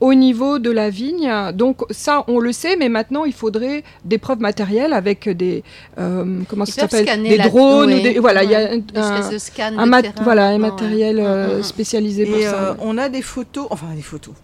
au 0.00 0.14
niveau 0.14 0.58
de 0.58 0.70
la 0.70 0.90
vigne. 0.90 1.30
Donc 1.54 1.82
ça, 1.90 2.24
on 2.28 2.38
le 2.38 2.52
sait, 2.52 2.76
mais 2.76 2.88
maintenant 2.88 3.24
il 3.24 3.32
faudrait 3.32 3.84
des 4.04 4.18
preuves 4.18 4.40
matérielles 4.40 4.92
avec 4.92 5.28
des 5.28 5.62
euh, 5.98 6.40
comment 6.48 6.64
Ils 6.64 6.72
ça 6.72 6.88
s'appelle, 6.88 7.22
des 7.22 7.38
drones, 7.38 7.92
ou 7.92 7.96
ouais, 7.96 8.02
des- 8.02 8.18
voilà, 8.18 8.44
il 8.44 8.50
y 8.50 8.54
a 8.54 8.70
un, 8.72 8.80
espèce 9.14 9.30
de 9.30 9.38
scan 9.38 9.72
un 9.78 9.84
de 9.86 9.90
mat- 9.90 10.02
terrain 10.02 10.14
voilà, 10.22 10.48
un 10.48 10.58
maintenant, 10.58 10.74
matériel 10.86 11.16
ouais. 11.16 11.22
euh, 11.24 11.56
Mm, 11.56 11.58
mm, 11.60 11.62
spécialisé 11.62 12.26
pour 12.26 12.40
ça. 12.40 12.54
euh, 12.54 12.70
ouais. 12.72 12.78
on 12.80 12.98
a 12.98 13.08
des 13.08 13.22
photos, 13.22 13.66
enfin 13.70 13.86
des 13.94 14.02
photos. 14.02 14.34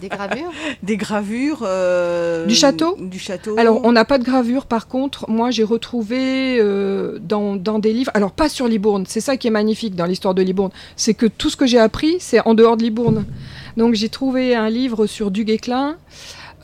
Des 0.00 0.08
gravures? 0.08 0.50
Des 0.82 0.96
gravures 0.96 1.60
euh, 1.62 2.46
Du 2.46 2.56
château? 2.56 2.96
Du 3.00 3.20
château. 3.20 3.54
Alors, 3.58 3.80
on 3.84 3.92
n'a 3.92 4.04
pas 4.04 4.18
de 4.18 4.24
gravure, 4.24 4.66
par 4.66 4.88
contre, 4.88 5.30
moi 5.30 5.52
j'ai 5.52 5.62
retrouvé 5.62 6.58
euh, 6.58 7.18
dans, 7.22 7.54
dans 7.54 7.78
des 7.78 7.92
livres, 7.92 8.10
alors 8.14 8.32
pas 8.32 8.48
sur 8.48 8.66
Libourne, 8.66 9.04
c'est 9.06 9.20
ça 9.20 9.36
qui 9.36 9.46
est 9.46 9.50
magnifique 9.52 9.94
dans 9.94 10.06
l'histoire 10.06 10.34
de 10.34 10.42
Libourne, 10.42 10.72
c'est 10.96 11.14
que 11.14 11.26
tout 11.26 11.48
ce 11.48 11.56
que 11.56 11.66
j'ai 11.66 11.78
appris, 11.78 12.16
c'est 12.18 12.40
en 12.44 12.54
dehors 12.54 12.76
de 12.76 12.82
Libourne. 12.82 13.24
Donc 13.76 13.94
j'ai 13.94 14.08
trouvé 14.08 14.54
un 14.54 14.70
livre 14.70 15.06
sur 15.06 15.30
Duguesclin, 15.30 15.96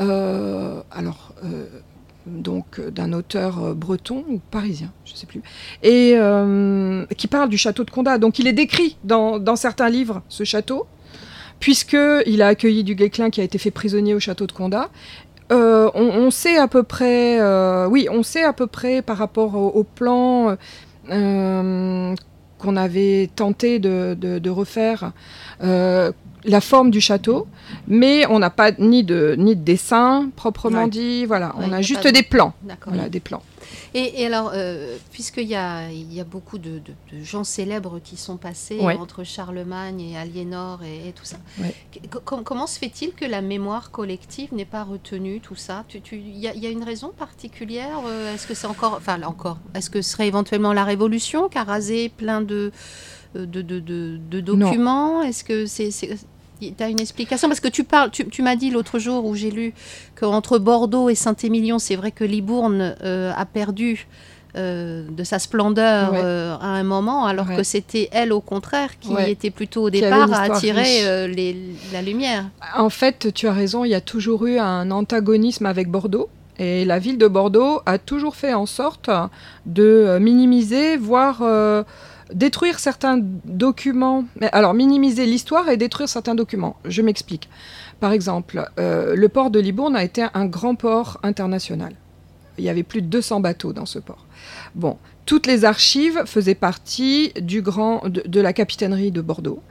euh, 0.00 0.80
alors, 0.90 1.34
euh, 1.44 1.66
donc 2.26 2.80
d'un 2.80 3.12
auteur 3.12 3.62
euh, 3.62 3.74
breton 3.74 4.24
ou 4.28 4.40
parisien, 4.50 4.92
je 5.04 5.14
sais 5.14 5.26
plus, 5.26 5.42
et 5.82 6.16
qui 7.16 7.26
parle 7.26 7.48
du 7.48 7.58
château 7.58 7.84
de 7.84 7.90
Condat. 7.90 8.18
Donc 8.18 8.38
il 8.38 8.46
est 8.46 8.52
décrit 8.52 8.96
dans, 9.04 9.56
certains 9.56 9.90
livres, 9.90 10.22
ce 10.28 10.44
château, 10.44 10.86
puisque 11.58 11.98
il 12.26 12.42
a 12.42 12.48
accueilli 12.48 12.84
Duguesclin 12.84 13.30
qui 13.30 13.40
a 13.40 13.44
été 13.44 13.58
fait 13.58 13.70
prisonnier 13.70 14.14
au 14.14 14.20
château 14.20 14.46
de 14.46 14.52
Condat. 14.52 14.88
On, 15.52 16.30
sait 16.30 16.58
à 16.58 16.68
peu 16.68 16.84
près, 16.84 17.40
oui, 17.86 18.06
on 18.10 18.22
sait 18.22 18.44
à 18.44 18.52
peu 18.52 18.68
près 18.68 19.02
par 19.02 19.18
rapport 19.18 19.56
au, 19.56 19.82
plan 19.82 20.56
qu'on 21.08 22.76
avait 22.76 23.28
tenté 23.34 23.80
de, 23.80 24.48
refaire 24.48 25.12
la 26.44 26.60
forme 26.60 26.90
du 26.90 27.00
château, 27.00 27.46
mais 27.86 28.26
on 28.28 28.38
n'a 28.38 28.50
pas 28.50 28.72
ni 28.72 29.04
de 29.04 29.34
ni 29.38 29.56
de 29.56 29.62
dessin 29.62 30.30
proprement 30.36 30.84
Ouais. 30.84 30.90
dit. 30.90 31.24
Voilà, 31.26 31.54
Ouais, 31.56 31.64
on 31.68 31.72
a 31.72 31.82
juste 31.82 32.06
des 32.06 32.22
plans. 32.22 32.54
Voilà, 32.86 33.08
des 33.08 33.20
plans. 33.20 33.42
Et, 33.92 34.22
et 34.22 34.26
alors, 34.26 34.52
euh, 34.54 34.96
puisqu'il 35.12 35.46
y 35.48 35.54
a, 35.56 35.90
il 35.90 36.12
y 36.12 36.20
a 36.20 36.24
beaucoup 36.24 36.58
de, 36.58 36.78
de- 36.78 37.18
de 37.18 37.24
gens 37.24 37.42
célèbres 37.44 38.00
qui 38.02 38.16
sont 38.16 38.36
passés 38.36 38.78
Ouais. 38.78 38.96
entre 38.96 39.24
Charlemagne 39.24 40.00
et 40.00 40.16
Aliénor 40.16 40.80
et, 40.84 41.08
et 41.08 41.12
tout 41.12 41.24
ça, 41.24 41.36
com- 42.24 42.42
comment 42.44 42.66
se 42.68 42.78
fait-il 42.78 43.12
que 43.12 43.24
la 43.24 43.42
mémoire 43.42 43.90
collective 43.90 44.54
n'ait 44.54 44.64
pas 44.64 44.84
retenu 44.84 45.40
tout 45.40 45.56
ça? 45.56 45.84
Tu- 45.88 46.00
tu- 46.00 46.16
Il 46.18 46.36
y, 46.36 46.42
y 46.58 46.66
a 46.66 46.70
une 46.70 46.84
raison 46.84 47.12
particulière 47.16 47.98
euh, 48.06 48.34
Est-ce 48.34 48.46
que 48.46 48.54
c'est 48.54 48.66
encore, 48.68 48.94
enfin 48.96 49.18
là 49.18 49.28
encore, 49.28 49.58
est-ce 49.74 49.90
que 49.90 50.02
ce 50.02 50.10
serait 50.10 50.28
éventuellement 50.28 50.72
la 50.72 50.84
Révolution 50.84 51.48
qui 51.48 51.58
a 51.58 51.64
rasé 51.64 52.08
plein 52.10 52.40
de, 52.40 52.70
euh, 53.36 53.44
de, 53.46 53.60
de, 53.62 53.80
de- 53.80 54.18
de 54.30 54.40
documents? 54.40 55.22
Est-ce 55.22 55.42
que 55.44 55.66
c'est... 55.66 55.90
c'est 55.90 56.16
tu 56.60 56.82
as 56.82 56.88
une 56.88 57.00
explication 57.00 57.48
Parce 57.48 57.60
que 57.60 57.68
tu 57.68 57.84
parles, 57.84 58.10
tu, 58.10 58.26
tu 58.28 58.42
m'as 58.42 58.56
dit 58.56 58.70
l'autre 58.70 58.98
jour 58.98 59.24
où 59.24 59.34
j'ai 59.34 59.50
lu 59.50 59.72
qu'entre 60.18 60.58
Bordeaux 60.58 61.08
et 61.08 61.14
Saint-Émilion, 61.14 61.78
c'est 61.78 61.96
vrai 61.96 62.10
que 62.12 62.24
Libourne 62.24 62.94
euh, 63.02 63.32
a 63.36 63.44
perdu 63.46 64.06
euh, 64.56 65.04
de 65.08 65.22
sa 65.22 65.38
splendeur 65.38 66.12
Ouais. 66.12 66.20
euh, 66.24 66.54
à 66.60 66.66
un 66.66 66.82
moment, 66.82 67.24
alors 67.24 67.46
Ouais. 67.48 67.56
que 67.56 67.62
c'était 67.62 68.08
elle, 68.10 68.32
au 68.32 68.40
contraire, 68.40 68.98
qui 68.98 69.10
Ouais. 69.10 69.30
était 69.30 69.50
plutôt 69.50 69.84
au 69.84 69.90
départ 69.90 70.32
à 70.32 70.40
attirer 70.42 71.06
euh, 71.06 71.28
les- 71.28 71.56
la 71.92 72.02
lumière. 72.02 72.46
En 72.76 72.90
fait, 72.90 73.32
tu 73.32 73.46
as 73.46 73.52
raison, 73.52 73.84
il 73.84 73.90
y 73.90 73.94
a 73.94 74.00
toujours 74.00 74.46
eu 74.46 74.58
un 74.58 74.90
antagonisme 74.90 75.66
avec 75.66 75.88
Bordeaux. 75.88 76.28
Et 76.58 76.84
la 76.84 76.98
ville 76.98 77.16
de 77.16 77.28
Bordeaux 77.28 77.80
a 77.86 77.96
toujours 77.98 78.34
fait 78.34 78.52
en 78.52 78.66
sorte 78.66 79.08
de 79.66 80.18
minimiser, 80.20 80.96
voire 80.96 81.38
détruire 82.32 82.78
certains 82.78 83.20
documents. 83.44 84.24
Alors, 84.52 84.74
minimiser 84.74 85.26
l'histoire 85.26 85.68
et 85.68 85.76
détruire 85.76 86.08
certains 86.08 86.34
documents. 86.34 86.76
Je 86.84 87.02
m'explique. 87.02 87.48
Par 88.00 88.12
exemple, 88.12 88.68
euh, 88.78 89.14
le 89.14 89.28
port 89.28 89.50
de 89.50 89.60
Libourne 89.60 89.96
a 89.96 90.04
été 90.04 90.26
un 90.34 90.46
grand 90.46 90.74
port 90.74 91.18
international. 91.22 91.94
Il 92.58 92.64
y 92.64 92.68
avait 92.68 92.82
plus 92.82 93.02
de 93.02 93.06
200 93.06 93.40
bateaux 93.40 93.72
dans 93.72 93.86
ce 93.86 93.98
port. 93.98 94.26
Bon, 94.74 94.98
toutes 95.26 95.46
les 95.46 95.64
archives 95.64 96.22
faisaient 96.26 96.54
partie 96.54 97.32
du 97.40 97.62
grand, 97.62 98.08
de, 98.08 98.22
de 98.26 98.40
la 98.40 98.52
capitainerie 98.52 99.10
de 99.10 99.20
Bordeaux. 99.20 99.62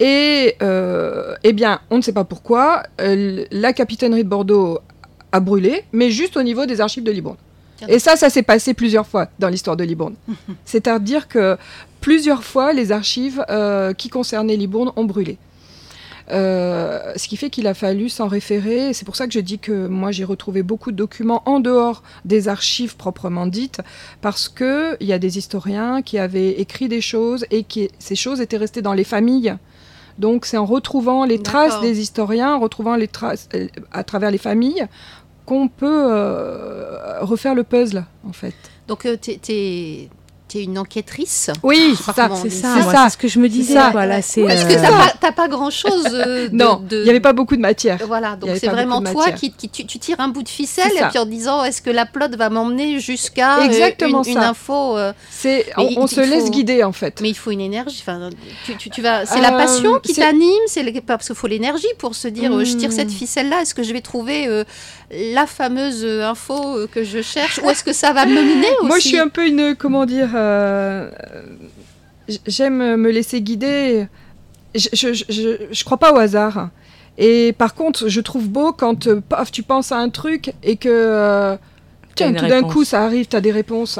Et 0.00 0.56
euh, 0.62 1.34
eh 1.44 1.52
bien, 1.52 1.80
on 1.90 1.98
ne 1.98 2.02
sait 2.02 2.12
pas 2.12 2.24
pourquoi, 2.24 2.82
euh, 3.00 3.44
la 3.50 3.72
capitainerie 3.72 4.24
de 4.24 4.28
Bordeaux 4.28 4.80
a 5.30 5.40
brûlé, 5.40 5.84
mais 5.92 6.10
juste 6.10 6.36
au 6.36 6.42
niveau 6.42 6.66
des 6.66 6.80
archives 6.80 7.04
de 7.04 7.10
Libourne. 7.10 7.36
Et 7.88 7.98
ça, 7.98 8.16
ça 8.16 8.30
s'est 8.30 8.42
passé 8.42 8.74
plusieurs 8.74 9.06
fois 9.06 9.28
dans 9.38 9.48
l'histoire 9.48 9.76
de 9.76 9.84
Libourne. 9.84 10.14
C'est-à-dire 10.64 11.28
que 11.28 11.56
plusieurs 12.00 12.44
fois, 12.44 12.72
les 12.72 12.92
archives 12.92 13.44
euh, 13.48 13.92
qui 13.92 14.08
concernaient 14.08 14.56
Libourne 14.56 14.92
ont 14.96 15.04
brûlé. 15.04 15.38
Euh, 16.30 17.12
ce 17.16 17.26
qui 17.28 17.36
fait 17.36 17.50
qu'il 17.50 17.66
a 17.66 17.74
fallu 17.74 18.08
s'en 18.08 18.28
référer. 18.28 18.92
C'est 18.92 19.04
pour 19.04 19.16
ça 19.16 19.26
que 19.26 19.32
je 19.32 19.40
dis 19.40 19.58
que 19.58 19.86
moi 19.88 20.12
j'ai 20.12 20.24
retrouvé 20.24 20.62
beaucoup 20.62 20.92
de 20.92 20.96
documents 20.96 21.42
en 21.46 21.60
dehors 21.60 22.02
des 22.24 22.48
archives 22.48 22.96
proprement 22.96 23.46
dites, 23.46 23.80
parce 24.20 24.48
que 24.48 24.96
il 25.00 25.06
y 25.06 25.12
a 25.12 25.18
des 25.18 25.38
historiens 25.38 26.00
qui 26.00 26.18
avaient 26.18 26.60
écrit 26.60 26.88
des 26.88 27.00
choses 27.00 27.44
et 27.50 27.64
qui 27.64 27.90
ces 27.98 28.14
choses 28.14 28.40
étaient 28.40 28.56
restées 28.56 28.82
dans 28.82 28.94
les 28.94 29.04
familles. 29.04 29.56
Donc 30.18 30.44
c'est 30.44 30.58
en 30.58 30.66
retrouvant 30.66 31.24
les 31.24 31.42
traces 31.42 31.80
des 31.80 32.00
historiens, 32.00 32.54
en 32.54 32.60
retrouvant 32.60 32.96
les 32.96 33.08
traces 33.08 33.48
euh, 33.54 33.66
à 33.92 34.04
travers 34.04 34.30
les 34.30 34.38
familles, 34.38 34.86
qu'on 35.46 35.68
peut 35.68 36.06
euh, 36.10 37.20
refaire 37.20 37.54
le 37.54 37.64
puzzle 37.64 38.04
en 38.26 38.32
fait. 38.32 38.54
Donc, 38.88 39.06
tu 39.20 39.38
es, 39.48 40.08
une 40.60 40.78
enquêtrice. 40.78 41.50
Oui, 41.62 41.94
c'est 41.96 42.12
ça. 42.14 42.28
C'est 42.34 42.50
ça, 42.50 42.74
c'est 42.76 42.82
ça. 42.90 43.04
c'est 43.04 43.10
ce 43.12 43.16
que 43.16 43.28
je 43.28 43.38
me 43.38 43.48
disais. 43.48 43.74
ça. 43.74 43.90
Voilà, 43.90 44.20
c'est. 44.20 44.42
Parce 44.44 44.64
que 44.64 44.72
euh, 44.74 44.76
t'as 45.20 45.30
pas, 45.30 45.32
pas 45.32 45.48
grand-chose 45.48 46.06
euh, 46.12 46.48
de- 46.48 46.54
non, 46.56 46.82
de- 46.86 46.98
il 46.98 47.04
n'y 47.04 47.10
avait 47.10 47.20
pas 47.20 47.32
beaucoup 47.32 47.56
de 47.56 47.60
matière. 47.60 47.98
Voilà, 48.06 48.36
donc 48.36 48.50
c'est 48.58 48.68
vraiment 48.68 49.00
de 49.00 49.10
toi 49.10 49.30
qui, 49.32 49.52
qui- 49.52 49.68
tu, 49.68 49.86
tu 49.86 49.98
tires 49.98 50.20
un 50.20 50.28
bout 50.28 50.42
de 50.42 50.48
ficelle 50.48 50.92
et 50.94 50.98
ça. 50.98 51.08
puis 51.08 51.18
en 51.18 51.26
disant 51.26 51.64
est-ce 51.64 51.80
que 51.82 51.90
la 51.90 52.06
plot 52.06 52.26
va 52.36 52.50
m'emmener 52.50 53.00
jusqu'à 53.00 53.58
euh, 53.58 53.62
Exactement 53.62 54.22
une, 54.22 54.30
une 54.30 54.40
ça. 54.40 54.48
info 54.50 54.96
euh, 54.96 55.12
C'est, 55.30 55.66
on, 55.76 55.88
il- 55.88 55.98
on 55.98 56.06
il 56.06 56.08
se 56.08 56.20
faut- 56.22 56.26
laisse 56.28 56.50
guider 56.50 56.82
en 56.84 56.92
fait. 56.92 57.20
Mais 57.20 57.30
il 57.30 57.34
faut 57.36 57.50
une 57.50 57.60
énergie. 57.60 58.02
Enfin, 58.06 58.30
tu, 58.66 58.76
tu- 58.76 58.90
tu 58.90 59.02
vas. 59.02 59.26
C'est 59.26 59.40
la 59.40 59.54
Euh, 59.54 59.58
passion 59.58 59.98
qui 60.00 60.14
t'anime. 60.14 60.50
C'est 60.66 60.82
le- 60.82 61.00
parce 61.00 61.26
qu'il 61.26 61.36
faut 61.36 61.46
l'énergie 61.46 61.86
pour 61.98 62.14
se 62.14 62.28
dire. 62.28 62.52
euh, 62.52 62.64
je 62.64 62.76
tire 62.76 62.88
Hmm. 62.90 62.92
cette 62.92 63.10
ficelle 63.10 63.48
là. 63.48 63.62
Est-ce 63.62 63.74
que 63.74 63.82
je 63.82 63.92
vais 63.92 64.00
trouver 64.00 64.46
euh, 64.48 64.64
la 65.10 65.46
fameuse 65.46 66.02
euh, 66.04 66.24
info 66.28 66.54
euh, 66.78 66.86
que 66.92 67.04
je 67.04 67.20
cherche 67.22 67.60
ou 67.62 67.70
est-ce 67.70 67.84
que 67.84 67.92
ça 67.92 68.12
va 68.12 68.24
me 68.26 68.34
mener 68.42 68.68
aussi 68.78 68.86
Moi, 68.86 68.98
je 68.98 69.06
suis 69.08 69.18
un 69.18 69.28
peu 69.28 69.46
une, 69.46 69.74
comment 69.76 70.04
dire, 70.06 70.30
euh, 70.34 70.41
j'aime 72.46 72.96
me 72.96 73.10
laisser 73.10 73.40
guider. 73.42 74.06
Je, 74.74 74.88
je, 74.92 75.12
je, 75.12 75.56
je- 75.70 75.84
crois 75.84 75.98
pas 75.98 76.12
au 76.12 76.16
hasard. 76.18 76.70
Et 77.18 77.52
par 77.58 77.74
contre, 77.74 78.08
je 78.08 78.20
trouve 78.20 78.48
beau 78.48 78.72
quand, 78.72 79.06
euh, 79.06 79.20
paf, 79.20 79.52
tu 79.52 79.62
penses 79.62 79.92
à 79.92 79.98
un 79.98 80.08
truc 80.08 80.52
et 80.62 80.76
que, 80.76 80.88
euh, 80.88 81.56
tiens, 82.14 82.32
tout 82.32 82.46
d'un 82.46 82.62
coup, 82.62 82.84
ça 82.84 83.04
arrive, 83.04 83.26
tu 83.26 83.36
as 83.36 83.42
des 83.42 83.52
réponses. 83.52 83.98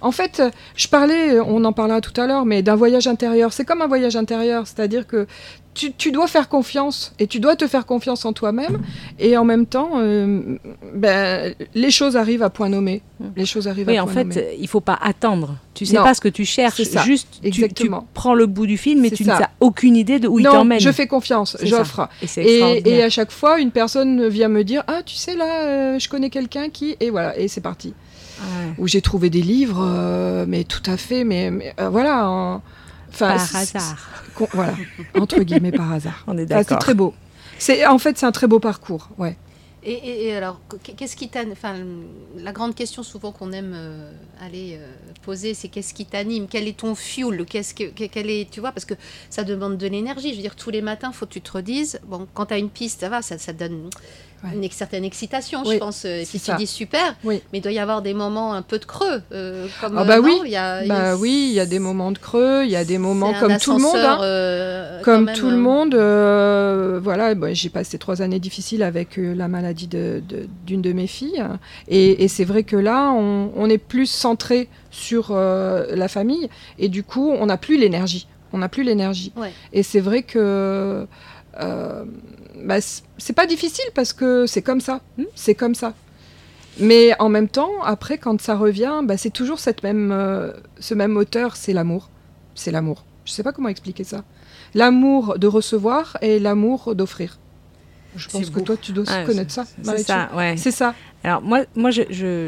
En 0.00 0.12
fait, 0.12 0.42
je 0.76 0.88
parlais, 0.88 1.40
on 1.40 1.62
en 1.64 1.72
parlera 1.72 2.00
tout 2.00 2.18
à 2.20 2.26
l'heure, 2.26 2.46
mais 2.46 2.62
d'un 2.62 2.74
voyage 2.74 3.06
intérieur. 3.06 3.52
C'est 3.52 3.64
comme 3.66 3.82
un 3.82 3.86
voyage 3.86 4.16
intérieur, 4.16 4.66
c'est-à-dire 4.66 5.06
que 5.06 5.26
tu, 5.74 5.92
tu 5.92 6.12
dois 6.12 6.26
faire 6.28 6.48
confiance 6.48 7.12
et 7.18 7.26
tu 7.26 7.40
dois 7.40 7.56
te 7.56 7.66
faire 7.66 7.84
confiance 7.84 8.24
en 8.24 8.32
toi-même 8.32 8.80
et 9.18 9.36
en 9.36 9.44
même 9.44 9.66
temps, 9.66 9.90
euh, 9.96 10.56
ben, 10.94 11.54
les 11.74 11.90
choses 11.90 12.16
arrivent 12.16 12.42
à 12.42 12.50
point 12.50 12.68
nommé. 12.68 13.02
Les 13.36 13.46
choses 13.46 13.68
arrivent 13.68 13.88
Oui, 13.88 13.96
à 13.96 14.02
en 14.02 14.06
point 14.06 14.14
fait, 14.14 14.24
nommé. 14.24 14.56
il 14.60 14.68
faut 14.68 14.80
pas 14.80 14.98
attendre. 15.02 15.56
Tu 15.74 15.86
sais 15.86 15.96
Non. 15.96 16.02
pas 16.04 16.14
ce 16.14 16.20
que 16.20 16.28
tu 16.28 16.44
cherches, 16.44 16.80
juste 17.04 17.28
tu- 17.42 17.50
tu, 17.50 17.64
Exactement. 17.64 18.06
prends 18.14 18.34
le 18.34 18.46
bout 18.46 18.66
du 18.66 18.76
film, 18.76 19.00
mais 19.00 19.10
tu 19.10 19.24
n'as 19.24 19.48
aucune 19.60 19.96
idée 19.96 20.18
de 20.20 20.28
où 20.28 20.38
il 20.38 20.44
non, 20.44 20.52
t'emmène. 20.52 20.78
je 20.80 20.92
fais 20.92 21.06
confiance, 21.06 21.56
j'offre. 21.62 22.08
Et 22.36 23.02
à 23.02 23.10
chaque 23.10 23.30
fois, 23.32 23.58
une 23.60 23.70
personne 23.70 24.28
vient 24.28 24.48
me 24.48 24.62
dire 24.64 24.84
Ah, 24.86 25.02
tu 25.04 25.14
sais, 25.16 25.34
là, 25.34 25.62
euh, 25.64 25.98
je 25.98 26.08
connais 26.08 26.30
quelqu'un 26.30 26.68
qui. 26.70 26.96
Et 27.00 27.10
voilà, 27.10 27.36
et 27.38 27.48
c'est 27.48 27.60
parti. 27.60 27.94
Ouais. 28.40 28.74
Où 28.78 28.88
j'ai 28.88 29.00
trouvé 29.00 29.30
des 29.30 29.42
livres, 29.42 29.80
euh, 29.84 30.44
mais 30.46 30.64
tout 30.64 30.82
à 30.86 30.96
fait, 30.96 31.24
mais, 31.24 31.50
mais, 31.50 31.74
voilà. 31.90 32.28
en- 32.28 32.62
Par 33.18 33.40
c'est- 33.40 33.56
hasard. 33.76 33.96
voilà, 34.52 34.74
entre 35.18 35.40
guillemets, 35.40 35.72
par 35.72 35.92
hasard. 35.92 36.24
On 36.26 36.36
est 36.38 36.44
Enfin, 36.44 36.48
c'est 36.58 36.68
d'accord. 36.70 36.78
très 36.78 36.94
beau. 36.94 37.14
C'est 37.58 37.86
en 37.86 37.98
fait 37.98 38.18
c'est 38.18 38.26
un 38.26 38.32
très 38.32 38.46
beau 38.46 38.58
parcours, 38.60 39.08
ouais. 39.18 39.36
Et, 39.86 39.92
et- 39.92 40.24
et 40.28 40.34
alors, 40.36 40.60
qu- 40.82 40.94
qu'est-ce 40.94 41.14
qui 41.14 41.28
t'anime 41.28 41.52
Enfin, 41.52 41.74
la 42.38 42.52
grande 42.52 42.74
question 42.74 43.02
souvent 43.02 43.32
qu'on 43.32 43.52
aime 43.52 43.74
euh, 43.76 44.10
aller 44.40 44.78
euh, 44.80 44.92
poser, 45.22 45.52
c'est 45.52 45.68
qu'est-ce 45.68 45.92
qui 45.92 46.06
t'anime? 46.06 46.46
Quel 46.48 46.66
est 46.66 46.78
ton 46.78 46.94
fuel? 46.94 47.44
Qu'est-ce 47.44 47.74
que, 47.74 47.84
que- 47.90 48.04
quel 48.06 48.30
est, 48.30 48.50
tu 48.50 48.60
vois, 48.60 48.72
parce 48.72 48.86
que 48.86 48.94
ça 49.28 49.44
demande 49.44 49.76
de 49.76 49.86
l'énergie. 49.86 50.30
Je 50.30 50.36
veux 50.36 50.40
dire, 50.42 50.56
tous 50.56 50.70
les 50.70 50.80
matins, 50.80 51.12
faut 51.12 51.26
que 51.26 51.32
tu 51.32 51.42
te 51.42 51.52
redises. 51.52 52.00
Bon, 52.06 52.26
quand 52.32 52.46
tu 52.46 52.54
as 52.54 52.58
une 52.58 52.70
piste, 52.70 53.00
ça 53.02 53.10
va, 53.10 53.20
ça, 53.20 53.36
ça 53.36 53.52
donne 53.52 53.90
Ouais. 54.44 54.50
une 54.54 54.70
certaine 54.70 55.04
excitation, 55.04 55.62
Oui, 55.64 55.74
je 55.74 55.78
pense. 55.78 56.04
euh, 56.04 56.20
Et 56.20 56.26
puis 56.26 56.38
tu 56.38 56.54
dis 56.56 56.66
super, 56.66 57.16
Oui. 57.24 57.40
mais 57.52 57.58
il 57.58 57.62
doit 57.62 57.72
y 57.72 57.78
avoir 57.78 58.02
des 58.02 58.12
moments 58.14 58.52
un 58.52 58.62
peu 58.62 58.78
de 58.78 58.84
creux. 58.84 59.22
euh, 59.32 59.66
comme, 59.80 59.96
Ah 59.96 60.04
bah 60.04 60.16
euh, 60.18 60.20
oui. 60.22 60.36
non, 60.38 60.44
il 60.44 60.50
y 60.50 60.56
a- 60.56 60.84
y 60.84 60.88
Bah 60.88 61.16
oui, 61.16 61.46
il 61.50 61.54
y 61.54 61.60
a 61.60 61.66
des 61.66 61.78
moments 61.78 62.12
de 62.12 62.18
creux, 62.18 62.62
il 62.64 62.70
y 62.70 62.76
a 62.76 62.84
des 62.84 62.98
moments 62.98 63.32
comme 63.40 63.56
tout 63.58 63.72
le 63.76 63.82
monde. 63.82 63.96
hein. 63.96 64.18
euh, 64.22 65.00
Comme 65.02 65.24
même, 65.24 65.34
tout 65.34 65.50
le 65.50 65.56
monde, 65.56 65.94
euh, 65.94 67.00
voilà, 67.02 67.34
bah, 67.34 67.52
j'ai 67.52 67.68
passé 67.70 67.98
trois 67.98 68.22
années 68.22 68.38
difficiles 68.40 68.82
avec 68.82 69.16
la 69.16 69.48
maladie 69.48 69.86
de- 69.86 70.22
de- 70.28 70.46
d'une 70.66 70.82
de, 70.82 70.92
mes 70.92 71.06
filles. 71.06 71.42
Et, 71.88 72.24
et 72.24 72.28
c'est 72.28 72.44
vrai 72.44 72.62
que 72.64 72.76
là, 72.76 73.12
on, 73.12 73.50
on 73.56 73.68
est 73.70 73.78
plus 73.78 74.06
centré 74.06 74.68
sur 74.90 75.32
la 75.34 76.08
famille. 76.08 76.48
Et 76.78 76.88
du 76.88 77.02
coup, 77.02 77.30
on 77.30 77.46
n'a 77.46 77.56
plus 77.56 77.76
l'énergie. 77.78 78.26
On 78.52 78.58
n'a 78.58 78.68
plus 78.68 78.82
l'énergie. 78.84 79.32
Ouais. 79.36 79.52
Et 79.72 79.82
c'est 79.82 80.00
vrai 80.00 80.22
que 80.22 81.06
euh, 81.60 82.04
bah, 82.62 82.76
c'est 83.18 83.32
pas 83.32 83.46
difficile 83.46 83.84
parce 83.94 84.12
que 84.12 84.46
c'est 84.46 84.62
comme 84.62 84.80
ça. 84.80 85.00
Hmm. 85.18 85.24
C'est 85.34 85.54
comme 85.54 85.74
ça. 85.74 85.94
Mais 86.80 87.12
en 87.20 87.28
même 87.28 87.48
temps, 87.48 87.70
après, 87.84 88.18
quand 88.18 88.40
ça 88.40 88.56
revient, 88.56 89.00
bah, 89.04 89.16
c'est 89.16 89.30
toujours 89.30 89.60
cette 89.60 89.82
même, 89.82 90.10
euh, 90.12 90.52
ce 90.80 90.94
même 90.94 91.12
moteur, 91.12 91.56
c'est 91.56 91.72
l'amour. 91.72 92.10
C'est 92.54 92.70
l'amour. 92.72 93.04
Je 93.24 93.32
sais 93.32 93.42
pas 93.42 93.52
comment 93.52 93.68
expliquer 93.68 94.04
ça. 94.04 94.24
L'amour 94.74 95.38
de 95.38 95.46
recevoir 95.46 96.18
et 96.20 96.38
l'amour 96.38 96.94
d'offrir. 96.94 97.38
Je 98.16 98.28
pense 98.28 98.48
que 98.50 98.60
toi, 98.60 98.76
tu 98.80 98.92
dois 98.92 99.04
Ouais, 99.10 99.24
connaître 99.24 99.50
ça. 99.50 99.64
C'est 99.82 99.98
ça, 100.04 100.30
ouais. 100.36 100.56
C'est 100.56 100.70
ça. 100.70 100.94
Alors 101.24 101.42
moi, 101.42 101.62
moi, 101.74 101.90
je, 101.90 102.02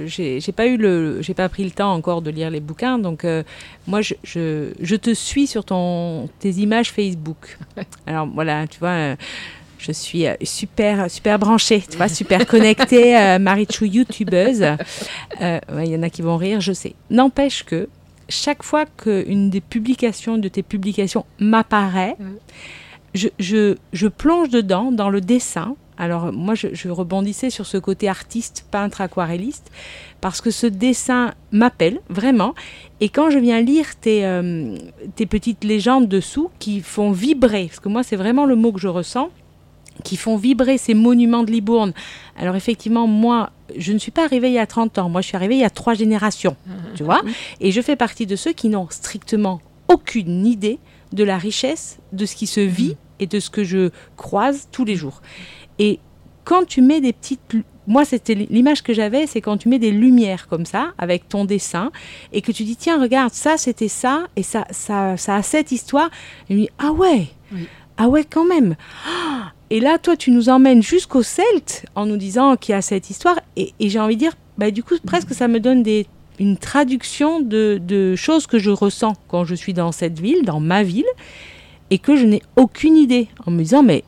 j'ai 0.06 0.38
j'ai 0.38 0.52
pas 0.52 0.66
eu 0.66 0.76
le, 0.76 1.22
j'ai 1.22 1.34
pas 1.34 1.48
pris 1.48 1.64
le 1.64 1.70
temps 1.72 1.92
encore 1.92 2.22
de 2.22 2.30
lire 2.30 2.50
les 2.50 2.60
bouquins, 2.60 2.98
donc 2.98 3.24
euh, 3.24 3.42
moi, 3.88 4.00
je, 4.00 4.14
je, 4.22 4.70
je 4.80 4.94
te 4.96 5.12
suis 5.14 5.46
sur 5.48 5.64
ton 5.64 6.28
tes 6.38 6.50
images 6.50 6.92
Facebook. 6.92 7.58
Alors 8.06 8.28
voilà, 8.32 8.66
tu 8.68 8.78
vois. 8.78 8.90
euh, 8.90 9.16
je 9.86 9.92
suis 9.92 10.26
euh, 10.26 10.34
super, 10.42 11.10
super 11.10 11.38
branchée, 11.38 11.82
tu 11.88 11.96
vois, 11.96 12.08
super 12.08 12.46
connectée, 12.46 13.16
euh, 13.16 13.38
Marichou 13.38 13.84
youtubeuse. 13.84 14.62
Euh, 14.62 15.58
ouais, 15.72 15.86
Il 15.86 15.92
y 15.92 15.96
en 15.96 16.02
a 16.02 16.10
qui 16.10 16.22
vont 16.22 16.36
rire, 16.36 16.60
je 16.60 16.72
sais. 16.72 16.94
N'empêche 17.10 17.64
que 17.64 17.88
chaque 18.28 18.62
fois 18.62 18.84
qu'une 18.86 19.50
des 19.50 19.60
publications 19.60 20.38
de 20.38 20.48
tes 20.48 20.62
publications 20.62 21.24
m'apparaît, 21.38 22.16
je, 23.14 23.28
je, 23.38 23.76
je 23.92 24.08
plonge 24.08 24.48
dedans, 24.48 24.90
dans 24.90 25.08
le 25.10 25.20
dessin. 25.20 25.76
Alors 25.98 26.32
moi, 26.32 26.54
je, 26.54 26.68
je 26.72 26.88
rebondissais 26.90 27.48
sur 27.48 27.64
ce 27.64 27.78
côté 27.78 28.08
artiste, 28.08 28.66
peintre, 28.70 29.00
aquarelliste, 29.00 29.70
parce 30.20 30.40
que 30.40 30.50
ce 30.50 30.66
dessin 30.66 31.32
m'appelle 31.52 32.00
vraiment. 32.10 32.54
Et 33.00 33.08
quand 33.08 33.30
je 33.30 33.38
viens 33.38 33.60
lire 33.62 33.96
tes, 33.98 34.26
euh, 34.26 34.76
tes 35.14 35.24
petites 35.24 35.64
légendes 35.64 36.08
dessous 36.08 36.50
qui 36.58 36.80
font 36.80 37.12
vibrer, 37.12 37.66
parce 37.68 37.80
que 37.80 37.88
moi, 37.88 38.02
c'est 38.02 38.16
vraiment 38.16 38.44
le 38.44 38.56
mot 38.56 38.72
que 38.72 38.80
je 38.80 38.88
ressens, 38.88 39.30
qui 40.04 40.16
font 40.16 40.36
vibrer 40.36 40.78
ces 40.78 40.94
monuments 40.94 41.42
de 41.42 41.50
Libourne. 41.50 41.92
Alors 42.36 42.56
effectivement, 42.56 43.06
moi, 43.06 43.50
je 43.76 43.92
ne 43.92 43.98
suis 43.98 44.10
pas 44.12 44.24
arrivée 44.24 44.48
il 44.48 44.54
y 44.54 44.58
a 44.58 44.66
30 44.66 44.98
ans, 44.98 45.08
moi 45.08 45.20
je 45.20 45.28
suis 45.28 45.36
arrivée 45.36 45.54
il 45.56 45.60
y 45.60 45.64
a 45.64 45.70
trois 45.70 45.94
générations, 45.94 46.56
tu 46.94 47.02
vois, 47.02 47.22
et 47.60 47.72
je 47.72 47.80
fais 47.80 47.96
partie 47.96 48.26
de 48.26 48.36
ceux 48.36 48.52
qui 48.52 48.68
n'ont 48.68 48.88
strictement 48.90 49.60
aucune 49.88 50.46
idée 50.46 50.78
de 51.12 51.24
la 51.24 51.38
richesse 51.38 51.98
de 52.12 52.26
ce 52.26 52.34
qui 52.36 52.46
se 52.46 52.60
vit 52.60 52.96
et 53.20 53.26
de 53.26 53.40
ce 53.40 53.50
que 53.50 53.64
je 53.64 53.90
croise 54.16 54.68
tous 54.72 54.84
les 54.84 54.96
jours. 54.96 55.22
Et 55.78 56.00
quand 56.44 56.64
tu 56.66 56.80
mets 56.82 57.00
des 57.00 57.12
petites... 57.12 57.40
Moi, 57.88 58.04
c'était 58.04 58.34
l'image 58.34 58.82
que 58.82 58.92
j'avais, 58.92 59.28
c'est 59.28 59.40
quand 59.40 59.56
tu 59.58 59.68
mets 59.68 59.78
des 59.78 59.92
lumières 59.92 60.48
comme 60.48 60.66
ça, 60.66 60.92
avec 60.98 61.28
ton 61.28 61.44
dessin, 61.44 61.92
et 62.32 62.42
que 62.42 62.50
tu 62.50 62.64
dis, 62.64 62.74
tiens, 62.74 63.00
regarde, 63.00 63.32
ça, 63.32 63.56
c'était 63.58 63.86
ça, 63.86 64.26
et 64.34 64.42
ça, 64.42 64.66
ça, 64.72 65.16
ça 65.16 65.36
a 65.36 65.42
cette 65.42 65.70
histoire. 65.70 66.10
Et 66.48 66.54
je 66.54 66.58
me 66.58 66.60
dis, 66.62 66.68
ah 66.80 66.90
ouais, 66.90 67.28
Oui. 67.52 67.68
ah 67.96 68.08
ouais, 68.08 68.24
quand 68.24 68.44
même. 68.44 68.74
Ah 69.08 69.52
Et 69.70 69.80
là, 69.80 69.98
toi, 69.98 70.16
tu 70.16 70.30
nous 70.30 70.48
emmènes 70.48 70.82
jusqu'au 70.82 71.22
Celte 71.22 71.86
en 71.94 72.06
nous 72.06 72.16
disant 72.16 72.56
qu'il 72.56 72.72
y 72.72 72.76
a 72.76 72.82
cette 72.82 73.10
histoire, 73.10 73.38
et, 73.56 73.72
et 73.80 73.88
j'ai 73.88 73.98
envie 73.98 74.14
de 74.14 74.20
dire, 74.20 74.34
bah, 74.58 74.70
du 74.70 74.82
coup, 74.84 74.94
presque 75.04 75.34
ça 75.34 75.48
me 75.48 75.58
donne 75.60 75.82
des, 75.82 76.06
une 76.38 76.56
traduction 76.56 77.40
de, 77.40 77.80
de 77.82 78.14
choses 78.14 78.46
que 78.46 78.58
je 78.58 78.70
ressens 78.70 79.14
quand 79.28 79.44
je 79.44 79.54
suis 79.54 79.72
dans 79.74 79.90
cette 79.92 80.20
ville, 80.20 80.44
dans 80.44 80.60
ma 80.60 80.82
ville, 80.84 81.04
et 81.90 81.98
que 81.98 82.14
je 82.16 82.24
n'ai 82.24 82.42
aucune 82.56 82.96
idée, 82.96 83.28
en 83.46 83.50
me 83.50 83.58
disant, 83.62 83.82
mais... 83.82 84.04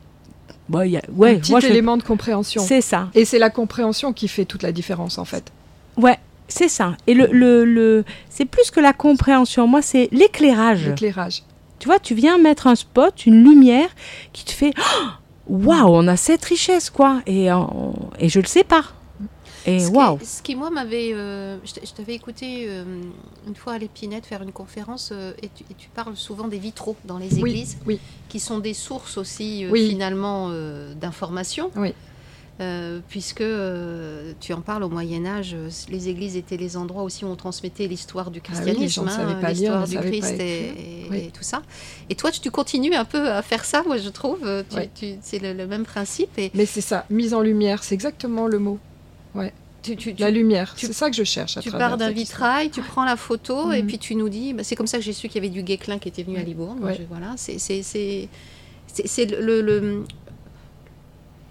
Bah, 0.69 0.85
y 0.85 0.97
a, 0.97 1.01
ouais, 1.13 1.35
un 1.35 1.39
petit 1.39 1.51
moi, 1.51 1.59
je 1.59 1.67
élément 1.67 1.97
de 1.97 2.03
compréhension. 2.03 2.61
c'est 2.61 2.81
ça. 2.81 3.09
Et 3.15 3.25
c'est 3.25 3.39
la 3.39 3.49
compréhension 3.49 4.13
qui 4.13 4.27
fait 4.27 4.45
toute 4.45 4.61
la 4.63 4.71
différence, 4.71 5.17
en 5.17 5.25
fait. 5.25 5.51
Ouais, 5.97 6.17
c'est 6.47 6.69
ça. 6.69 6.95
Et 7.07 7.15
le, 7.15 7.27
le, 7.31 7.65
le- 7.65 8.05
c'est 8.29 8.45
plus 8.45 8.69
que 8.71 8.79
la 8.79 8.93
compréhension. 8.93 9.65
Moi, 9.67 9.81
c'est 9.81 10.07
l'éclairage. 10.11 10.87
L'éclairage. 10.87 11.41
Tu 11.79 11.87
vois, 11.87 11.97
tu 11.99 12.13
viens 12.13 12.37
mettre 12.37 12.67
un 12.67 12.75
spot, 12.75 13.25
une 13.25 13.43
lumière 13.43 13.89
qui 14.31 14.45
te 14.45 14.51
fait 14.51 14.73
Oh, 14.77 15.07
waouh, 15.49 15.89
on 15.93 16.07
a 16.07 16.15
cette 16.15 16.45
richesse, 16.45 16.89
quoi. 16.89 17.21
Et, 17.25 17.51
on- 17.51 17.93
et 18.19 18.29
je 18.29 18.39
le 18.39 18.45
sais 18.45 18.63
pas. 18.63 18.83
Et 19.65 19.79
Ce 19.79 19.91
qui-. 19.91 20.25
Ce 20.25 20.41
qui, 20.41 20.55
moi, 20.55 20.69
m'avait. 20.69 21.11
euh, 21.13 21.57
je 21.65 21.91
t'avais 21.93 22.15
écouté 22.15 22.65
euh, 22.69 22.83
une 23.45 23.55
fois 23.55 23.73
à 23.73 23.77
l'Épinette 23.77 24.25
faire 24.25 24.41
une 24.41 24.53
conférence 24.53 25.09
euh, 25.11 25.33
et, 25.43 25.49
tu, 25.53 25.63
et 25.69 25.73
tu 25.77 25.89
parles 25.89 26.15
souvent 26.15 26.47
des 26.47 26.57
vitraux 26.59 26.95
dans 27.03 27.17
les 27.17 27.37
églises, 27.39 27.77
oui. 27.85 27.99
qui 28.29 28.39
sont 28.39 28.59
des 28.59 28.73
sources 28.73 29.17
aussi, 29.17 29.65
euh, 29.65 29.69
Oui. 29.71 29.89
finalement, 29.89 30.47
euh, 30.51 30.93
d'information. 30.93 31.71
Oui. 31.75 31.93
Euh, 32.61 32.99
puisque 33.07 33.39
euh, 33.39 34.33
tu 34.41 34.51
en 34.51 34.59
parles 34.59 34.83
au 34.83 34.89
Moyen 34.89 35.25
Âge, 35.25 35.51
euh, 35.53 35.69
les 35.89 36.09
églises 36.09 36.35
étaient 36.35 36.57
les 36.57 36.75
endroits 36.75 37.03
aussi 37.03 37.23
où 37.23 37.29
on 37.29 37.37
transmettait 37.37 37.87
l'histoire 37.87 38.31
du 38.31 38.39
Ah 38.39 38.49
oui, 38.49 38.53
christianisme, 38.63 39.07
hein, 39.07 39.39
l'histoire 39.49 39.87
du 39.87 39.97
Christ 39.97 40.31
et, 40.31 40.33
écrire. 40.33 40.73
et- 40.77 41.07
Oui. 41.09 41.17
et 41.27 41.31
tout 41.31 41.43
ça. 41.43 41.61
Et 42.09 42.15
toi, 42.15 42.31
tu, 42.31 42.51
continues 42.51 42.95
un 42.95 43.05
peu 43.05 43.29
à 43.29 43.41
faire 43.41 43.63
ça, 43.63 43.81
moi 43.85 43.97
je 43.97 44.09
trouve. 44.09 44.39
Oui. 44.75 44.89
c'est 45.21 45.39
le, 45.39 45.53
le 45.53 45.67
même 45.67 45.85
principe. 45.85 46.37
Et 46.37 46.51
Mais 46.53 46.65
c'est 46.65 46.81
ça, 46.81 47.05
mise 47.09 47.33
en 47.33 47.39
lumière, 47.41 47.81
c'est 47.81 47.95
exactement 47.95 48.47
le 48.47 48.59
mot. 48.59 48.77
tu, 49.81 49.95
tu- 49.95 50.13
tu- 50.13 50.21
La 50.21 50.29
lumière, 50.29 50.73
c'est 50.75 50.91
ça 50.91 51.09
que 51.09 51.15
je 51.15 51.23
cherche 51.23 51.55
à 51.55 51.61
Tu 51.61 51.71
pars 51.71 51.95
d'un 51.97 52.11
vitrail, 52.11 52.69
tu 52.71 52.81
prends 52.81 53.05
la 53.05 53.15
photo 53.15 53.71
et 53.71 53.81
Mhm. 53.81 53.87
puis 53.87 53.97
tu 53.99 54.15
nous 54.15 54.27
dis. 54.27 54.51
bah, 54.51 54.63
c'est 54.65 54.75
comme 54.75 54.87
ça 54.87 54.97
que 54.97 55.03
j'ai 55.05 55.13
su 55.13 55.29
qu'il 55.29 55.35
y 55.41 55.45
avait 55.45 55.53
du 55.53 55.63
Guéclin 55.63 55.97
qui 55.97 56.09
était 56.09 56.23
venu 56.23 56.37
à. 56.37 56.43
Libourne. 56.43 56.79
Ouais. 56.83 56.95
Je- 56.95 57.03
voilà, 57.07 57.35
c'est 57.37 57.57
c'est 57.57 57.81
c'est 57.83 58.27
c'est- 58.87 59.07
c'est 59.07 59.25
le, 59.27 59.61
le- 59.61 60.03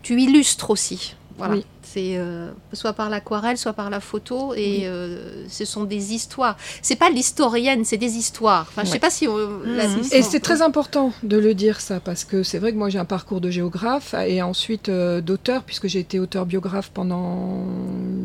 tu 0.08 0.18
illustres 0.22 0.70
aussi. 0.70 1.14
Voilà. 1.36 1.56
Oui. 1.56 1.64
C'est 1.82 2.16
euh, 2.18 2.50
soit 2.74 2.92
par 2.94 3.08
l'aquarelle, 3.10 3.56
soit 3.56 3.72
par 3.72 3.88
la 3.90 4.00
photo, 4.00 4.52
et 4.54 4.58
Oui. 4.58 4.80
euh, 4.84 5.44
ce 5.48 5.64
sont 5.64 5.84
des 5.84 6.12
histoires. 6.14 6.56
C'est 6.82 6.96
pas 6.96 7.08
l'historienne, 7.10 7.84
c'est 7.84 7.96
des 7.96 8.16
histoires. 8.16 8.66
Enfin, 8.68 8.84
je 8.84 8.90
sais 8.90 8.98
pas 8.98 9.10
si 9.10 9.26
on, 9.28 9.36
Mhm. 9.36 10.02
Et 10.12 10.22
c'est 10.22 10.40
très 10.40 10.60
important 10.62 11.12
de 11.22 11.36
le 11.38 11.54
dire 11.54 11.80
ça, 11.80 12.00
parce 12.00 12.24
que 12.24 12.42
c'est 12.42 12.58
vrai 12.58 12.72
que 12.72 12.78
moi 12.78 12.88
j'ai 12.90 12.98
un 12.98 13.04
parcours 13.06 13.40
de 13.40 13.50
géographe 13.50 14.14
et 14.26 14.40
ensuite 14.42 14.88
euh, 14.88 15.20
d'auteur, 15.20 15.62
puisque 15.62 15.88
j'ai 15.88 16.00
été 16.00 16.18
auteur 16.20 16.44
biographe 16.46 16.90
pendant 16.92 17.64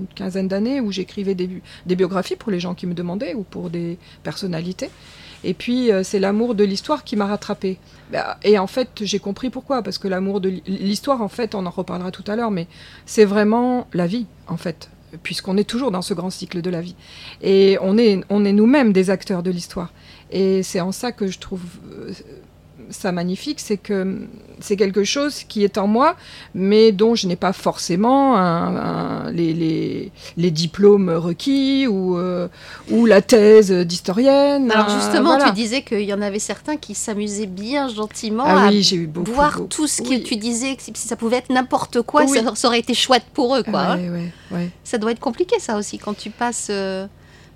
une 0.03 0.07
quinzaine 0.15 0.47
d'années, 0.49 0.79
où 0.81 0.91
j'écrivais 0.91 1.35
des 1.35 1.95
biographies 1.95 2.35
pour 2.37 2.51
les 2.51 2.59
gens 2.61 2.73
qui 2.75 2.85
me 2.87 2.93
demandaient 2.93 3.33
ou 3.33 3.43
pour 3.43 3.69
des 3.69 3.97
personnalités. 4.23 4.89
Et 5.43 5.53
puis 5.53 5.91
euh, 5.91 6.03
c'est 6.03 6.19
l'amour 6.19 6.55
de 6.55 6.63
l'histoire 6.63 7.03
qui 7.03 7.15
m'a 7.15 7.25
rattrapé. 7.25 7.77
Et 8.43 8.59
en 8.59 8.67
fait 8.67 8.89
j'ai 9.01 9.19
compris 9.19 9.49
pourquoi, 9.49 9.81
parce 9.81 9.97
que 9.97 10.07
l'amour 10.07 10.39
de 10.39 10.49
l'hi- 10.49 10.63
l'histoire, 10.67 11.21
en 11.21 11.27
fait, 11.29 11.55
on 11.55 11.65
en 11.65 11.69
reparlera 11.69 12.11
tout 12.11 12.23
à 12.27 12.35
l'heure, 12.35 12.51
mais 12.51 12.67
c'est 13.05 13.25
vraiment 13.25 13.87
la 13.93 14.05
vie, 14.07 14.25
en 14.47 14.57
fait, 14.57 14.89
puisqu'on 15.23 15.57
est 15.57 15.63
toujours 15.63 15.91
dans 15.91 16.01
ce 16.03 16.13
grand 16.13 16.29
cycle 16.29 16.61
de 16.61 16.69
la 16.69 16.81
vie. 16.81 16.95
Et 17.41 17.77
on 17.81 17.97
est, 17.97 18.21
on 18.29 18.45
est 18.45 18.53
nous-mêmes 18.53 18.93
des 18.93 19.09
acteurs 19.09 19.41
de 19.43 19.51
l'histoire. 19.51 19.91
Et 20.31 20.63
c'est 20.63 20.79
en 20.81 20.91
ça 20.91 21.11
que 21.11 21.27
je 21.27 21.39
trouve 21.39 21.61
euh, 21.91 22.11
ça 22.89 23.11
magnifique, 23.11 23.59
c'est 23.59 23.77
que 23.77 24.27
c'est 24.59 24.75
quelque 24.75 25.03
chose 25.03 25.43
qui 25.43 25.63
est 25.63 25.77
en 25.77 25.87
moi, 25.87 26.15
mais 26.53 26.91
dont 26.91 27.15
je 27.15 27.27
n'ai 27.27 27.35
pas 27.35 27.53
forcément 27.53 28.37
un, 28.37 28.75
un, 29.27 29.31
les, 29.31 29.53
les, 29.53 30.11
les, 30.37 30.51
diplômes 30.51 31.09
requis 31.09 31.87
ou, 31.87 32.17
euh, 32.17 32.47
ou 32.91 33.05
la 33.05 33.21
thèse 33.21 33.71
d'historienne. 33.71 34.71
Alors 34.71 34.89
justement, 34.89 35.35
voilà. 35.35 35.45
tu 35.45 35.51
disais 35.53 35.81
qu'il 35.81 36.01
y 36.01 36.13
en 36.13 36.21
avait 36.21 36.39
certains 36.39 36.77
qui 36.77 36.95
s'amusaient 36.95 37.45
bien 37.45 37.87
gentiment 37.89 38.43
ah 38.45 38.67
à 38.67 38.69
oui, 38.69 38.87
eu 38.93 39.07
beaucoup, 39.07 39.31
voir 39.31 39.53
beaucoup. 39.57 39.67
tout 39.67 39.87
ce 39.87 40.01
que 40.01 40.09
Oui. 40.09 40.23
tu 40.23 40.35
disais, 40.35 40.75
que 40.75 40.81
si 40.83 40.93
ça 40.95 41.15
pouvait 41.15 41.37
être 41.37 41.49
n'importe 41.51 42.01
quoi, 42.01 42.23
Oui. 42.25 42.39
ça, 42.43 42.55
ça 42.55 42.67
aurait 42.67 42.79
été 42.79 42.93
chouette 42.93 43.25
pour 43.33 43.55
eux. 43.55 43.63
Quoi, 43.63 43.79
hein. 43.81 43.97
Ouais, 43.97 44.09
ouais, 44.09 44.31
ouais. 44.51 44.69
Ça 44.83 44.97
doit 44.97 45.11
être 45.11 45.19
compliqué 45.19 45.59
ça 45.59 45.77
aussi 45.77 45.97
quand 45.97 46.15
tu 46.15 46.29
passes 46.29 46.67
euh, 46.69 47.07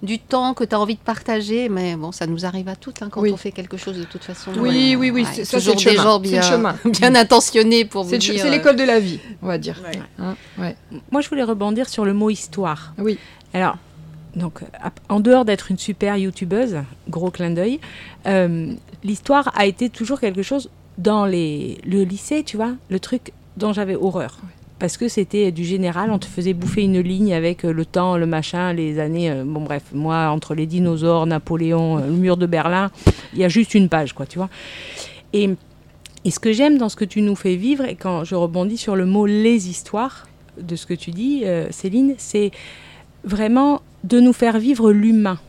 du 0.03 0.19
temps 0.19 0.53
que 0.53 0.63
tu 0.63 0.75
as 0.75 0.79
envie 0.79 0.95
de 0.95 0.99
partager, 0.99 1.69
mais 1.69 1.95
bon, 1.95 2.11
ça 2.11 2.27
nous 2.27 2.45
arrive 2.45 2.67
à 2.69 2.75
toutes 2.75 3.01
hein, 3.01 3.09
quand 3.11 3.21
Oui. 3.21 3.31
on 3.33 3.37
fait 3.37 3.51
quelque 3.51 3.77
chose 3.77 3.97
de 3.97 4.03
toute 4.03 4.23
façon. 4.23 4.51
Oui, 4.57 4.93
Euh, 4.93 4.97
oui, 4.99 5.09
oui, 5.11 5.21
ouais, 5.23 5.27
c'est- 5.33 5.45
ça, 5.45 5.57
toujours 5.57 5.79
c'est 5.79 5.85
le 5.85 5.91
des 5.91 5.97
chemin. 5.97 6.03
gens 6.11 6.19
bien, 6.19 6.41
le 6.41 6.45
chemin. 6.47 6.75
bien 6.85 7.15
intentionnés 7.15 7.85
pour 7.85 8.03
vous 8.03 8.09
C'est 8.11 8.17
dire. 8.19 8.45
euh, 8.45 8.49
l'école 8.49 8.75
de 8.75 8.83
la 8.83 8.99
vie, 8.99 9.19
on 9.41 9.47
va 9.47 9.57
dire. 9.57 9.81
Ouais. 9.83 9.99
Hein, 10.19 10.35
ouais. 10.59 10.75
Moi, 11.11 11.21
je 11.21 11.29
voulais 11.29 11.43
rebondir 11.43 11.89
sur 11.89 12.05
le 12.05 12.13
mot 12.13 12.29
histoire. 12.29 12.93
Oui. 12.99 13.17
Alors, 13.53 13.77
donc, 14.35 14.59
en 15.09 15.19
dehors 15.19 15.45
d'être 15.45 15.71
une 15.71 15.79
super 15.79 16.15
youtubeuse, 16.17 16.77
gros 17.09 17.31
clin 17.31 17.49
d'œil, 17.49 17.79
euh, 18.27 18.71
l'histoire 19.03 19.51
a 19.57 19.65
été 19.65 19.89
toujours 19.89 20.19
quelque 20.19 20.43
chose 20.43 20.69
dans 20.99 21.25
les, 21.25 21.79
le 21.85 22.03
lycée, 22.03 22.43
tu 22.43 22.55
vois, 22.57 22.73
le 22.89 22.99
truc 22.99 23.31
dont 23.55 23.73
j'avais 23.73 23.95
horreur. 23.95 24.37
Parce 24.79 24.97
que 24.97 25.07
c'était 25.07 25.51
du 25.51 25.63
général, 25.63 26.11
on 26.11 26.19
te 26.19 26.27
faisait 26.27 26.53
bouffer 26.53 26.83
une 26.83 26.99
ligne 26.99 27.33
avec 27.33 27.65
euh, 27.65 27.73
le 27.73 27.83
temps, 27.83 28.15
le 28.15 28.27
machin, 28.27 28.73
les 28.73 28.99
années. 28.99 29.31
euh, 29.31 29.43
bon, 29.43 29.61
bref, 29.61 29.83
moi, 29.91 30.27
entre 30.29 30.53
les 30.53 30.67
dinosaures, 30.67 31.25
Napoléon, 31.25 31.97
euh, 31.97 32.05
le 32.05 32.13
mur 32.13 32.37
de 32.37 32.45
Berlin, 32.45 32.91
il 33.33 33.39
y 33.39 33.43
a 33.43 33.49
juste 33.49 33.73
une 33.73 33.89
page, 33.89 34.13
quoi, 34.13 34.27
tu 34.27 34.37
vois. 34.37 34.49
Et, 35.33 35.49
et 36.25 36.31
ce 36.31 36.39
que 36.39 36.53
j'aime 36.53 36.77
dans 36.77 36.89
ce 36.89 36.95
que 36.95 37.05
tu 37.05 37.23
nous 37.23 37.35
fais 37.35 37.55
vivre, 37.55 37.85
et 37.85 37.95
quand 37.95 38.23
je 38.23 38.35
rebondis 38.35 38.77
sur 38.77 38.95
le 38.95 39.07
mot 39.07 39.25
les 39.25 39.67
histoires 39.67 40.27
de 40.59 40.75
ce 40.75 40.85
que 40.85 40.93
tu 40.93 41.11
dis, 41.11 41.43
Céline, 41.69 42.15
c'est 42.17 42.51
vraiment 43.23 43.81
de 44.03 44.19
nous 44.19 44.33
faire 44.33 44.57
vivre 44.57 44.91
l'humain. 44.91 45.39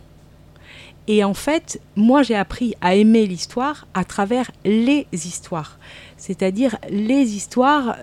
Et 1.07 1.25
en 1.25 1.33
fait, 1.33 1.81
moi 1.97 2.23
j'ai 2.23 2.35
appris 2.35 2.75
à 2.83 2.95
aimer 2.95 3.27
l'histoire 3.27 3.87
à 3.95 4.05
travers 4.05 4.51
les 4.65 5.07
histoires. 5.13 5.79
C'est-à-dire 6.19 6.77
les 6.91 7.35
histoires, 7.35 7.97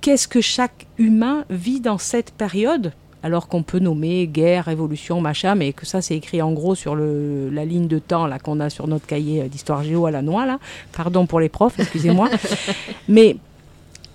qu'est-ce 0.00 0.28
que 0.28 0.40
chaque 0.40 0.86
humain 0.98 1.44
vit 1.50 1.80
dans 1.80 1.98
cette 1.98 2.32
période 2.32 2.92
alors 3.22 3.48
qu'on 3.48 3.62
peut 3.62 3.80
nommer 3.80 4.26
guerre, 4.26 4.64
révolution, 4.64 5.20
machin, 5.20 5.54
mais 5.54 5.74
que 5.74 5.84
ça 5.84 6.00
c'est 6.00 6.16
écrit 6.16 6.40
en 6.40 6.52
gros 6.52 6.74
sur 6.74 6.94
le, 6.94 7.50
la 7.50 7.66
ligne 7.66 7.86
de 7.86 7.98
temps 7.98 8.26
là 8.26 8.38
qu'on 8.38 8.60
a 8.60 8.70
sur 8.70 8.86
notre 8.88 9.06
cahier 9.06 9.46
d'histoire 9.48 9.82
géo 9.84 10.06
à 10.06 10.10
la 10.10 10.22
noix 10.22 10.46
là. 10.46 10.58
Pardon 10.92 11.26
pour 11.26 11.38
les 11.38 11.50
profs, 11.50 11.78
excusez-moi. 11.78 12.30
mais 13.08 13.36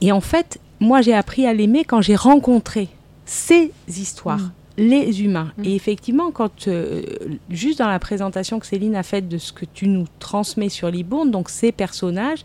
et 0.02 0.12
en 0.12 0.22
fait, 0.22 0.60
moi 0.80 1.02
j'ai 1.02 1.14
appris 1.14 1.46
à 1.46 1.54
l'aimer 1.54 1.84
quand 1.84 2.02
j'ai 2.02 2.16
rencontré 2.16 2.90
ces 3.26 3.72
histoires, 3.88 4.52
Mm. 4.78 4.82
les 4.82 5.24
humains. 5.24 5.52
Mm. 5.58 5.66
Et 5.66 5.76
effectivement, 5.76 6.32
quand 6.32 6.68
euh, 6.68 7.02
juste 7.50 7.80
dans 7.80 7.88
la 7.88 8.00
présentation 8.00 8.60
que 8.60 8.66
Céline 8.66 8.96
a 8.96 9.04
faite 9.04 9.28
de 9.28 9.38
ce 9.38 9.54
que 9.54 9.66
tu 9.66 9.88
nous 9.88 10.06
transmets 10.20 10.70
sur 10.70 10.90
Libourne, 10.90 11.32
donc 11.32 11.50
ces 11.50 11.72
personnages, 11.72 12.44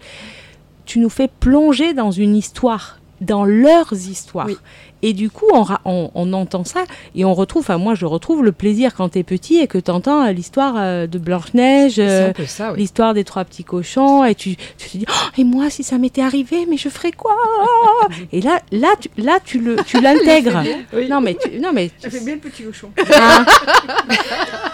tu 0.85 0.99
nous 0.99 1.11
fais 1.11 1.29
plonger 1.29 1.95
dans 1.95 2.11
une 2.11 2.37
histoire, 2.37 3.00
dans 3.21 3.45
leurs 3.45 3.93
histoires. 3.93 4.47
Oui. 4.47 4.57
Et 5.03 5.15
du 5.15 5.31
coup, 5.31 5.47
on, 5.55 5.63
ra- 5.63 5.81
on- 5.87 6.11
on 6.15 6.33
entend 6.35 6.63
ça 6.65 6.81
et 7.15 7.25
on 7.25 7.33
retrouve, 7.33 7.63
enfin 7.63 7.79
moi 7.79 7.95
je 7.95 8.05
retrouve 8.05 8.45
le 8.45 8.53
plaisir 8.53 8.95
quand 8.95 9.09
tu 9.11 9.19
es 9.19 9.23
petit 9.23 9.57
et 9.57 9.67
que 9.67 9.79
tu 9.79 9.91
entends 9.91 10.27
l'histoire 10.27 10.75
euh, 10.77 11.07
de 11.07 11.19
Blanche-Neige, 11.19 11.95
euh, 11.99 12.33
oui. 12.39 12.45
l'histoire 12.77 13.15
des 13.15 13.25
trois 13.25 13.45
petits 13.47 13.65
cochons 13.65 14.25
et 14.27 14.35
tu, 14.35 14.57
tu 14.77 14.91
te 14.91 14.99
dis 14.99 15.07
Oh, 15.09 15.29
et 15.39 15.45
moi 15.45 15.71
si 15.71 15.83
ça 15.85 15.97
m'était 15.97 16.21
arrivé 16.21 16.67
mais 16.69 16.77
je 16.77 16.91
ferais 16.91 17.13
quoi? 17.13 17.35
Et 18.33 18.43
là 18.43 18.61
là 18.73 18.89
tu, 19.01 19.09
là 19.17 19.39
tu 19.43 19.59
le 19.61 19.77
tu 19.87 19.99
l'intègres 20.03 20.63
Oui. 20.93 21.09
non 21.09 21.23
mais 21.23 21.35
tu, 21.43 21.59
non 21.61 21.71
mais 21.73 21.91
fait 21.99 22.23
bien 22.23 22.35
le 22.35 22.41
petit 22.41 22.63
cochon. 22.65 22.91
Hein? 22.99 23.47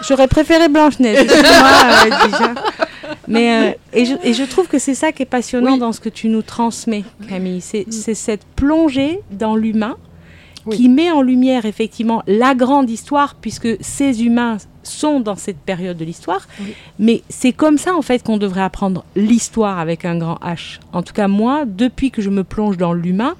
J'aurais 0.07 0.27
préféré 0.27 0.67
Blanche 0.67 0.99
Neige 0.99 1.19
excuse-moi, 1.19 1.69
euh, 2.05 2.27
déjà 2.27 2.53
mais 3.27 3.69
euh, 3.71 3.71
et, 3.93 4.05
je, 4.05 4.15
et 4.23 4.33
je 4.33 4.43
trouve 4.43 4.67
que 4.67 4.79
c'est 4.79 4.95
ça 4.95 5.11
qui 5.11 5.23
est 5.23 5.27
passionnant 5.27 5.73
Oui. 5.73 5.79
dans 5.79 5.91
ce 5.91 5.99
que 5.99 6.09
tu 6.09 6.27
nous 6.29 6.41
transmets 6.41 7.03
Camille 7.27 7.61
c'est 7.61 7.85
c'est 7.91 8.13
cette 8.15 8.45
plongée 8.55 9.19
dans 9.31 9.55
l'humain 9.55 9.97
Oui. 10.65 10.75
qui 10.77 10.89
met 10.89 11.11
en 11.11 11.21
lumière 11.21 11.65
effectivement 11.65 12.23
la 12.27 12.55
grande 12.55 12.89
histoire 12.89 13.35
puisque 13.35 13.69
ces 13.81 14.23
humains 14.23 14.57
sont 14.83 15.19
dans 15.19 15.35
cette 15.35 15.57
période 15.59 15.97
de 15.97 16.05
l'histoire 16.05 16.47
Oui. 16.61 16.73
mais 16.99 17.21
c'est 17.29 17.51
comme 17.53 17.77
ça 17.77 17.95
en 17.95 18.01
fait 18.01 18.23
qu'on 18.23 18.37
devrait 18.37 18.61
apprendre 18.61 19.03
l'histoire 19.15 19.79
avec 19.79 20.05
un 20.05 20.17
grand 20.17 20.39
H. 20.43 20.79
En 20.93 21.03
tout 21.03 21.13
cas 21.13 21.27
moi, 21.27 21.63
depuis 21.65 22.09
que 22.11 22.21
je 22.21 22.29
me 22.29 22.43
plonge 22.43 22.77
dans 22.77 22.93
l'humain, 22.93 23.35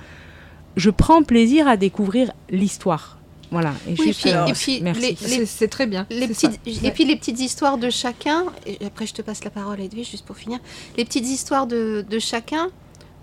je 0.75 0.89
prends 0.89 1.23
plaisir 1.23 1.67
à 1.67 1.75
découvrir 1.77 2.31
l'histoire. 2.49 3.16
Voilà. 3.51 3.73
Et 3.87 3.91
Oui, 3.91 4.07
juste, 4.07 4.21
puis- 4.21 4.31
euh, 4.33 4.45
et 4.45 4.53
puis 4.53 4.81
merci. 4.81 5.17
les- 5.27 5.45
C'est 5.45 5.67
très 5.69 5.87
bien. 5.87 6.05
Les 6.09 6.27
petites, 6.27 6.59
et 6.65 6.91
puis 6.91 7.05
les 7.05 7.15
petites 7.15 7.39
histoires 7.39 7.77
de 7.77 7.89
chacun, 7.89 8.45
et 8.65 8.77
après 8.85 9.05
je 9.07 9.13
te 9.13 9.21
passe 9.21 9.43
la 9.43 9.49
parole 9.51 9.79
Edwige 9.79 10.11
juste 10.11 10.25
pour 10.25 10.35
finir, 10.35 10.59
les 10.97 11.05
petites 11.05 11.27
histoires 11.27 11.65
de, 11.67 12.05
de 12.09 12.19
chacun 12.19 12.69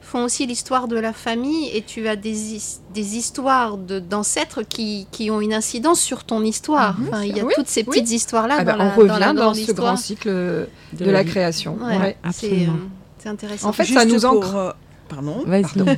font 0.01 0.25
aussi 0.25 0.47
l'histoire 0.47 0.87
de 0.89 0.97
la 0.97 1.13
famille 1.15 1.69
et 1.75 1.83
tu 1.83 2.09
as 2.09 2.17
des, 2.17 2.55
his- 2.55 2.81
des 2.95 3.17
histoires 3.17 3.77
de- 3.79 3.99
d'ancêtres 3.99 4.63
qui, 4.63 5.07
qui 5.11 5.31
ont 5.31 5.41
une 5.41 5.55
incidence 5.55 6.01
sur 6.01 6.25
ton 6.25 6.43
histoire. 6.43 6.97
Enfin, 7.09 7.23
il 7.23 7.37
y 7.37 7.41
a 7.41 7.45
Oui, 7.45 7.53
toutes 7.57 7.69
ces 7.69 7.81
oui. 7.87 7.87
petites 8.01 8.11
histoires-là 8.13 8.57
Ah 8.61 8.65
ben, 8.65 8.77
la, 8.77 8.85
on 8.85 8.91
revient 8.97 9.09
dans 9.09 9.19
la 9.19 9.33
dans, 9.33 9.55
ce 9.55 9.61
histoire. 9.61 9.77
grand 9.95 9.97
cycle 9.97 10.29
de, 10.29 10.69
la 11.01 11.23
vie. 11.23 11.31
création. 11.31 11.77
Ouais, 11.83 11.97
Ouais. 11.99 12.17
c'est 12.33 12.47
absolument. 12.47 12.73
euh, 12.75 12.87
c'est 13.19 13.29
intéressant. 13.31 13.69
En 13.69 13.73
fait, 13.73 13.85
Juste 13.85 13.99
ça 13.99 14.05
nous 14.05 14.21
pour, 14.21 14.31
ancre. 14.31 14.55
euh, 14.57 14.73
pardon. 15.09 15.43
Vas-y, 15.47 15.63
pardon. 15.63 15.97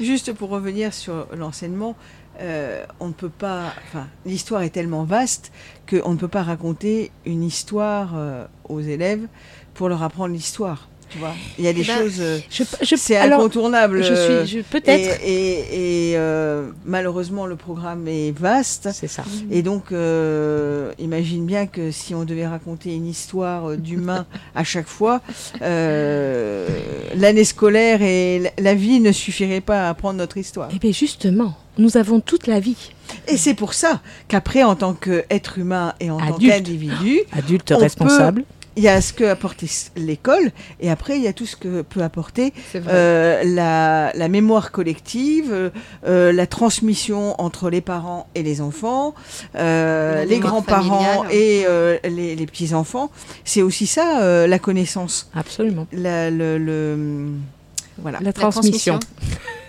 Juste 0.00 0.32
pour 0.34 0.50
revenir 0.50 0.92
sur 0.92 1.26
l'enseignement, 1.34 1.96
euh, 2.40 2.84
on 3.00 3.08
ne 3.08 3.12
peut 3.12 3.28
pas. 3.28 3.72
Enfin, 3.84 4.06
l'histoire 4.24 4.62
est 4.62 4.70
tellement 4.70 5.04
vaste 5.04 5.52
qu'on 5.88 6.12
ne 6.12 6.16
peut 6.16 6.28
pas 6.28 6.42
raconter 6.42 7.10
une 7.26 7.42
histoire 7.42 8.12
euh, 8.14 8.46
aux 8.68 8.80
élèves 8.80 9.26
pour 9.74 9.88
leur 9.88 10.02
apprendre 10.02 10.32
l'histoire. 10.32 10.88
Tu 11.12 11.18
vois, 11.18 11.34
il 11.58 11.64
y 11.64 11.68
a 11.68 11.72
des 11.74 11.84
Ben, 11.84 11.98
choses. 11.98 12.16
euh, 12.20 12.38
Je, 12.50 12.64
je, 12.82 12.96
c'est 12.96 13.18
incontournable. 13.18 14.02
je 14.02 14.12
euh, 14.12 14.46
suis, 14.46 14.58
je, 14.58 14.62
peut-être. 14.64 15.20
Et, 15.22 15.28
et- 15.32 16.10
et, 16.12 16.16
euh, 16.16 16.70
malheureusement, 16.86 17.44
le 17.46 17.56
programme 17.56 18.08
est 18.08 18.32
vaste. 18.36 18.88
C'est 18.94 19.08
ça. 19.08 19.22
Et 19.50 19.62
donc, 19.62 19.92
euh, 19.92 20.92
imagine 20.98 21.44
bien 21.44 21.66
que 21.66 21.90
si 21.90 22.14
on 22.14 22.24
devait 22.24 22.46
raconter 22.46 22.94
une 22.94 23.06
histoire 23.06 23.70
euh, 23.72 23.76
d'humain 23.76 24.24
à 24.54 24.64
chaque 24.64 24.88
fois, 24.88 25.20
euh, 25.60 26.66
l'année 27.14 27.44
scolaire 27.44 28.00
et 28.02 28.42
la- 28.58 28.72
vie 28.74 29.00
ne 29.00 29.12
suffiraient 29.12 29.60
pas 29.60 29.86
à 29.86 29.90
apprendre 29.90 30.16
notre 30.18 30.38
histoire. 30.38 30.70
Eh 30.74 30.78
bien, 30.78 30.92
justement, 30.92 31.54
nous 31.76 31.98
avons 31.98 32.20
toute 32.20 32.46
la 32.46 32.58
vie. 32.58 32.92
Et 33.28 33.36
c'est 33.36 33.52
pour 33.54 33.74
ça 33.74 34.00
qu'après, 34.28 34.62
en 34.62 34.76
tant 34.76 34.94
qu'être 34.94 35.58
humain 35.58 35.92
et 36.00 36.10
en 36.10 36.18
tant 36.18 36.38
qu'individu, 36.38 37.20
Adulte 37.32 37.72
On 37.72 37.78
responsable. 37.78 38.44
Il 38.76 38.82
y 38.82 38.88
a 38.88 39.00
ce 39.00 39.12
que 39.12 39.24
apporte 39.24 39.62
l'école 39.96 40.50
et 40.80 40.90
après, 40.90 41.16
il 41.16 41.22
y 41.22 41.28
a 41.28 41.32
tout 41.32 41.46
ce 41.46 41.56
que 41.56 41.82
peut 41.82 42.02
apporter 42.02 42.52
euh, 42.88 43.42
la, 43.44 44.12
la 44.14 44.28
mémoire 44.28 44.70
collective, 44.72 45.50
euh, 45.52 45.70
euh, 46.06 46.32
la 46.32 46.46
transmission 46.46 47.40
entre 47.40 47.70
les 47.70 47.80
parents 47.80 48.26
et 48.34 48.42
les 48.42 48.60
enfants, 48.60 49.14
euh, 49.56 50.24
les 50.24 50.38
grands-parents 50.38 51.24
et 51.30 51.64
euh, 51.66 51.98
les, 52.04 52.34
les 52.36 52.46
petits-enfants. 52.46 53.10
C'est 53.44 53.62
aussi 53.62 53.86
ça, 53.86 54.22
euh, 54.22 54.46
la 54.46 54.58
connaissance. 54.58 55.30
Absolument. 55.34 55.86
La, 55.92 56.30
le, 56.30 56.58
le- 56.58 57.28
Voilà. 57.98 58.18
La 58.22 58.32
transmission. 58.32 58.98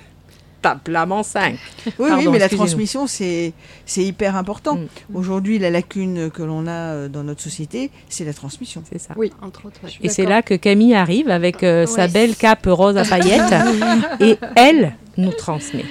l'amant 0.88 1.23
5. 1.23 1.58
Oui, 1.86 2.10
Pardon, 2.10 2.15
oui, 2.17 2.28
mais 2.32 2.39
la 2.39 2.49
transmission, 2.49 3.08
c'est 3.08 3.54
c'est 3.86 4.04
hyper 4.04 4.36
important. 4.36 4.76
Mm. 4.76 4.88
Aujourd'hui, 5.15 5.60
la 5.60 5.69
lacune 5.69 6.30
que 6.32 6.41
l'on 6.41 6.65
a 6.67 6.71
euh, 6.71 7.08
dans 7.10 7.23
notre 7.23 7.41
société, 7.41 7.91
c'est 8.10 8.26
la 8.26 8.34
transmission. 8.34 8.84
C'est 8.89 8.99
ça. 8.99 9.13
Oui. 9.17 9.32
Entre 9.41 9.65
autres, 9.65 9.80
ouais. 9.84 9.89
Et 10.02 10.10
c'est 10.10 10.26
là 10.26 10.41
que 10.41 10.54
Camille 10.54 10.95
arrive 10.95 11.30
avec 11.30 11.63
euh, 11.63 11.86
sa 11.86 12.08
belle 12.08 12.36
cape 12.36 12.65
rose 12.67 12.97
à 12.97 13.04
paillettes 13.04 13.54
et 14.19 14.38
elle 14.56 14.95
nous 15.17 15.32
transmet. 15.32 15.86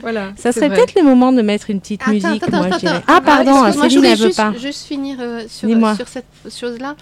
Voilà. 0.00 0.32
Ça 0.36 0.52
c'est 0.52 0.60
serait 0.60 0.68
peut-être 0.68 0.94
le 0.94 1.02
moment 1.02 1.32
de 1.32 1.42
mettre 1.42 1.70
une 1.70 1.80
petite 1.80 2.02
Attends, 2.02 2.12
musique, 2.12 2.42
attends, 2.42 2.56
moi 2.58 2.66
attends, 2.66 2.78
je. 2.78 3.00
Ah 3.06 3.20
pardon, 3.24 3.66
je 3.66 3.72
Céline 3.72 3.96
voulais 3.96 4.10
elle 4.10 4.18
veut 4.18 4.26
juste, 4.26 4.36
pas. 4.36 4.52
juste 4.52 4.86
finir 4.86 5.16
euh, 5.20 5.42
sur 5.48 6.08
cette 6.08 6.24
chose-là. 6.56 6.94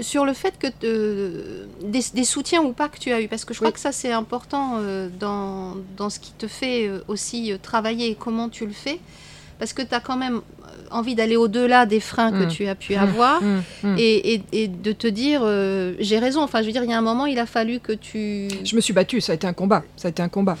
Sur 0.00 0.24
le 0.24 0.32
fait 0.32 0.54
que 0.58 0.68
euh, 0.84 1.66
des, 1.82 2.02
des 2.14 2.24
soutiens 2.24 2.62
ou 2.62 2.72
pas 2.72 2.88
que 2.88 2.98
tu 2.98 3.10
as 3.10 3.20
eu, 3.20 3.26
parce 3.28 3.44
que 3.44 3.52
je 3.52 3.58
crois 3.58 3.70
Oui. 3.70 3.74
que 3.74 3.80
ça 3.80 3.90
c'est 3.92 4.12
important 4.12 4.74
euh, 4.78 5.08
dans, 5.18 5.74
dans 5.96 6.08
ce 6.08 6.20
qui 6.20 6.30
te 6.32 6.46
fait 6.46 6.86
euh, 6.86 7.00
aussi 7.08 7.52
travailler 7.62 8.08
et 8.10 8.14
comment 8.14 8.48
tu 8.48 8.64
le 8.64 8.72
fais, 8.72 9.00
parce 9.58 9.72
que 9.72 9.82
tu 9.82 9.92
as 9.94 10.00
quand 10.00 10.16
même 10.16 10.40
envie 10.92 11.16
d'aller 11.16 11.36
au-delà 11.36 11.84
des 11.84 11.98
freins 11.98 12.30
que 12.30 12.44
Mm. 12.44 12.48
tu 12.48 12.66
as 12.68 12.74
pu 12.76 12.94
Mm. 12.94 12.98
avoir. 13.00 13.42
Hum. 13.42 13.96
Et, 13.98 14.34
et- 14.34 14.42
et 14.52 14.68
de 14.68 14.92
te 14.92 15.08
dire, 15.08 15.40
euh, 15.42 15.94
j'ai 15.98 16.18
raison. 16.20 16.42
Enfin, 16.42 16.60
je 16.62 16.66
veux 16.66 16.72
dire, 16.72 16.84
il 16.84 16.90
y 16.90 16.94
a 16.94 16.98
un 16.98 17.02
moment, 17.02 17.26
il 17.26 17.38
a 17.40 17.46
fallu 17.46 17.80
que 17.80 17.92
tu. 17.92 18.48
Je 18.64 18.76
me 18.76 18.80
suis 18.80 18.92
battue, 18.92 19.20
ça 19.20 19.32
a 19.32 19.34
été 19.34 19.46
un 19.48 19.52
combat. 19.52 19.82
Ça 19.96 20.06
a 20.06 20.10
été 20.12 20.22
un 20.22 20.28
combat. 20.28 20.56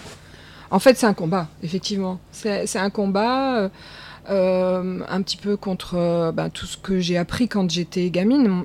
En 0.70 0.80
fait, 0.80 0.98
c'est 0.98 1.06
un 1.06 1.14
combat, 1.14 1.48
effectivement. 1.62 2.18
C'est 2.32 2.66
c'est 2.66 2.78
un 2.80 2.90
combat. 2.90 3.70
Euh, 4.30 5.00
un 5.08 5.22
petit 5.22 5.36
peu 5.36 5.56
contre 5.56 5.94
euh, 5.96 6.32
ben, 6.32 6.50
tout 6.50 6.66
ce 6.66 6.76
que 6.76 7.00
j'ai 7.00 7.16
appris 7.16 7.48
quand 7.48 7.70
j'étais 7.70 8.10
gamine, 8.10 8.46
mon, 8.48 8.64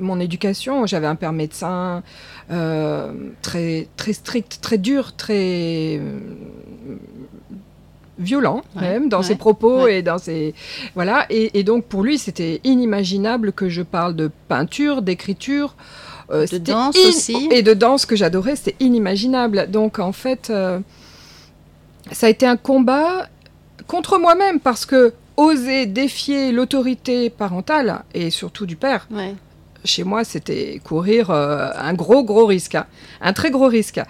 mon 0.00 0.20
éducation. 0.20 0.84
J'avais 0.86 1.06
un 1.06 1.14
père 1.14 1.32
médecin 1.32 2.02
euh, 2.50 3.12
très, 3.42 3.88
très 3.96 4.12
strict, 4.12 4.58
très 4.60 4.78
dur, 4.78 5.14
très 5.16 6.00
violent 8.18 8.62
Ouais, 8.74 8.82
même 8.82 9.08
dans 9.10 9.18
ouais, 9.18 9.24
ses 9.24 9.34
propos 9.34 9.82
ouais. 9.84 9.98
et 9.98 10.02
dans 10.02 10.16
ses 10.18 10.54
voilà 10.94 11.26
et, 11.28 11.58
et 11.58 11.64
donc 11.64 11.84
pour 11.84 12.02
lui 12.02 12.16
c'était 12.16 12.60
inimaginable 12.64 13.52
que 13.52 13.68
je 13.68 13.82
parle 13.82 14.16
de 14.16 14.30
peinture 14.48 15.02
d'écriture 15.02 15.74
euh, 16.30 16.46
De 16.50 16.56
danse 16.56 16.96
in- 16.96 17.08
aussi. 17.10 17.48
et 17.52 17.62
de 17.62 17.74
danse 17.74 18.06
que 18.06 18.16
j'adorais 18.16 18.56
c'était 18.56 18.76
inimaginable 18.80 19.70
donc 19.70 19.98
en 19.98 20.12
fait 20.12 20.48
euh, 20.48 20.80
ça 22.10 22.26
a 22.28 22.30
été 22.30 22.46
un 22.46 22.56
combat 22.56 23.28
contre 23.86 24.18
moi-même 24.18 24.60
parce 24.60 24.86
que 24.86 25.12
oser 25.36 25.86
défier 25.86 26.50
l'autorité 26.52 27.30
parentale 27.30 28.02
et 28.14 28.30
surtout 28.30 28.66
du 28.66 28.76
père 28.76 29.06
Ouais. 29.10 29.34
chez 29.84 30.02
moi, 30.04 30.24
c'était 30.24 30.80
courir 30.82 31.30
euh, 31.30 31.68
un 31.78 31.92
gros, 31.94 32.24
gros 32.24 32.46
risque. 32.46 32.74
hein. 32.74 32.86
Un 33.20 33.32
très 33.32 33.50
gros 33.50 33.66
risque. 33.68 34.00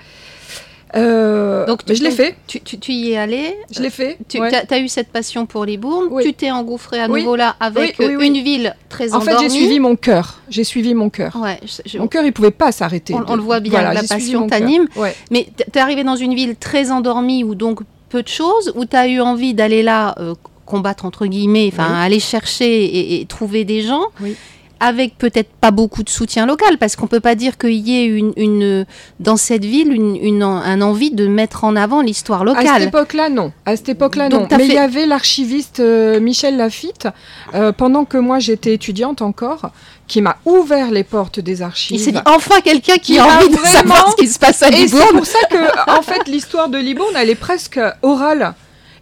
Euh, 0.95 1.67
Donc, 1.67 1.81
mais 1.89 1.95
tu- 1.95 1.99
je 2.01 2.05
l'ai 2.05 2.11
fait. 2.13 2.37
Tu, 2.47 2.61
tu- 2.61 2.79
tu 2.79 2.93
y 2.93 3.11
es 3.13 3.17
allé. 3.19 3.55
Je 3.73 3.83
l'ai 3.83 3.91
fait. 3.91 4.17
Tu 4.29 4.41
ouais. 4.41 4.51
as, 4.55 4.79
eu 4.79 4.89
cette 4.89 5.09
passion 5.09 5.45
pour 5.45 5.65
les 5.65 5.77
bournes. 5.77 6.07
Oui. 6.11 6.23
Tu 6.23 6.33
t'es 6.33 6.51
engouffré 6.51 7.01
à 7.01 7.09
Oui. 7.09 7.21
nouveau 7.23 7.35
là 7.37 7.57
avec 7.59 7.97
Oui, 7.99 8.07
euh, 8.07 8.21
une 8.21 8.41
ville 8.43 8.75
très 8.89 9.13
En 9.13 9.21
fait, 9.21 9.31
endormie. 9.33 9.51
j'ai 9.51 9.57
suivi 9.57 9.81
mon 9.81 9.97
cœur. 9.97 10.41
J'ai 10.49 10.65
suivi 10.65 10.95
mon 10.95 11.11
cœur. 11.11 11.37
Ouais, 11.37 11.59
je- 11.85 11.99
Mon 11.99 12.07
cœur, 12.07 12.25
il 12.25 12.33
pouvait 12.33 12.53
pas 12.53 12.71
s'arrêter. 12.73 13.15
On- 13.15 13.19
de- 13.21 13.25
on 13.29 13.35
le 13.37 13.43
voit 13.43 13.59
bien, 13.61 13.73
Voilà, 13.73 13.93
la 13.95 14.05
passion 14.05 14.47
t'anime. 14.47 14.87
Ouais. 14.97 15.15
Mais 15.33 15.49
t- 15.57 15.65
t'es 15.71 15.81
arrivé 15.81 16.05
dans 16.05 16.17
une 16.17 16.35
ville 16.35 16.55
très 16.57 16.91
endormie 16.93 17.43
où 17.43 17.55
donc 17.57 17.81
peu 18.09 18.23
de 18.23 18.29
choses, 18.29 18.73
où 18.77 18.85
t'as 18.85 19.09
eu 19.09 19.21
envie 19.21 19.55
d'aller 19.55 19.83
là 19.83 20.15
euh, 20.19 20.35
combattre 20.65 21.05
entre 21.05 21.27
guillemets, 21.27 21.71
enfin 21.73 21.89
Oui. 21.91 21.97
aller 22.07 22.21
chercher 22.21 22.85
et, 22.85 23.21
et 23.21 23.27
trouver 23.27 23.65
des 23.65 23.83
gens. 23.83 24.05
Oui. 24.21 24.37
Avec 24.79 25.17
peut-être 25.17 25.49
pas 25.61 25.71
beaucoup 25.71 26.03
de 26.03 26.11
soutien 26.11 26.45
local, 26.45 26.77
parce 26.79 26.97
qu'on 26.97 27.07
peut 27.07 27.21
pas 27.21 27.35
dire 27.35 27.57
qu'il 27.57 27.73
y 27.89 27.97
ait 27.99 28.05
une, 28.05 28.33
une- 28.37 28.85
dans 29.21 29.37
cette 29.39 29.65
ville 29.65 29.91
une, 29.93 30.17
une, 30.17 30.43
un 30.43 30.83
envie 30.83 31.11
de 31.11 31.27
mettre 31.27 31.65
en 31.65 31.77
avant 31.77 32.03
l'histoire 32.03 32.43
À 32.43 32.47
cette 32.55 32.65
locale. 32.65 32.83
époque-là, 32.83 33.29
non. 33.31 33.53
À 33.65 33.75
cette 33.77 33.89
époque-là, 33.89 34.29
non. 34.29 34.47
Mais 34.51 34.65
il 34.67 34.69
fait- 34.71 34.75
y 34.75 34.79
avait 34.79 35.07
l'archiviste 35.07 35.81
euh, 35.81 36.21
Michel 36.21 36.57
Lafitte, 36.59 37.09
euh, 37.55 37.73
pendant 37.73 38.05
que 38.05 38.19
moi 38.19 38.39
j'étais 38.39 38.75
étudiante 38.75 39.23
encore, 39.23 39.71
qui 40.07 40.21
m'a 40.21 40.37
ouvert 40.45 40.91
les 40.91 41.05
portes 41.05 41.41
des 41.41 41.63
archives. 41.63 41.97
Il 41.97 42.01
s'est 42.01 42.13
dit 42.13 42.19
enfin 42.27 42.61
quelqu'un 42.63 42.97
qui 42.99 43.19
a 43.19 43.25
a 43.25 43.39
envie 43.39 43.49
de 43.49 43.57
savoir 43.57 44.11
ce 44.11 44.17
qui 44.17 44.29
se 44.29 44.39
passe 44.39 44.63
à 44.63 44.69
Et 44.69 44.73
c'est 44.73 44.79
Libourne. 44.83 45.17
pour 45.17 45.27
ça 45.27 45.39
que, 45.51 45.91
en 45.99 46.03
fait, 46.03 46.29
l'histoire 46.29 46.69
de 46.69 46.79
Libourne, 46.79 47.15
elle 47.17 47.31
est 47.31 47.35
presque 47.35 47.81
orale. 48.03 48.55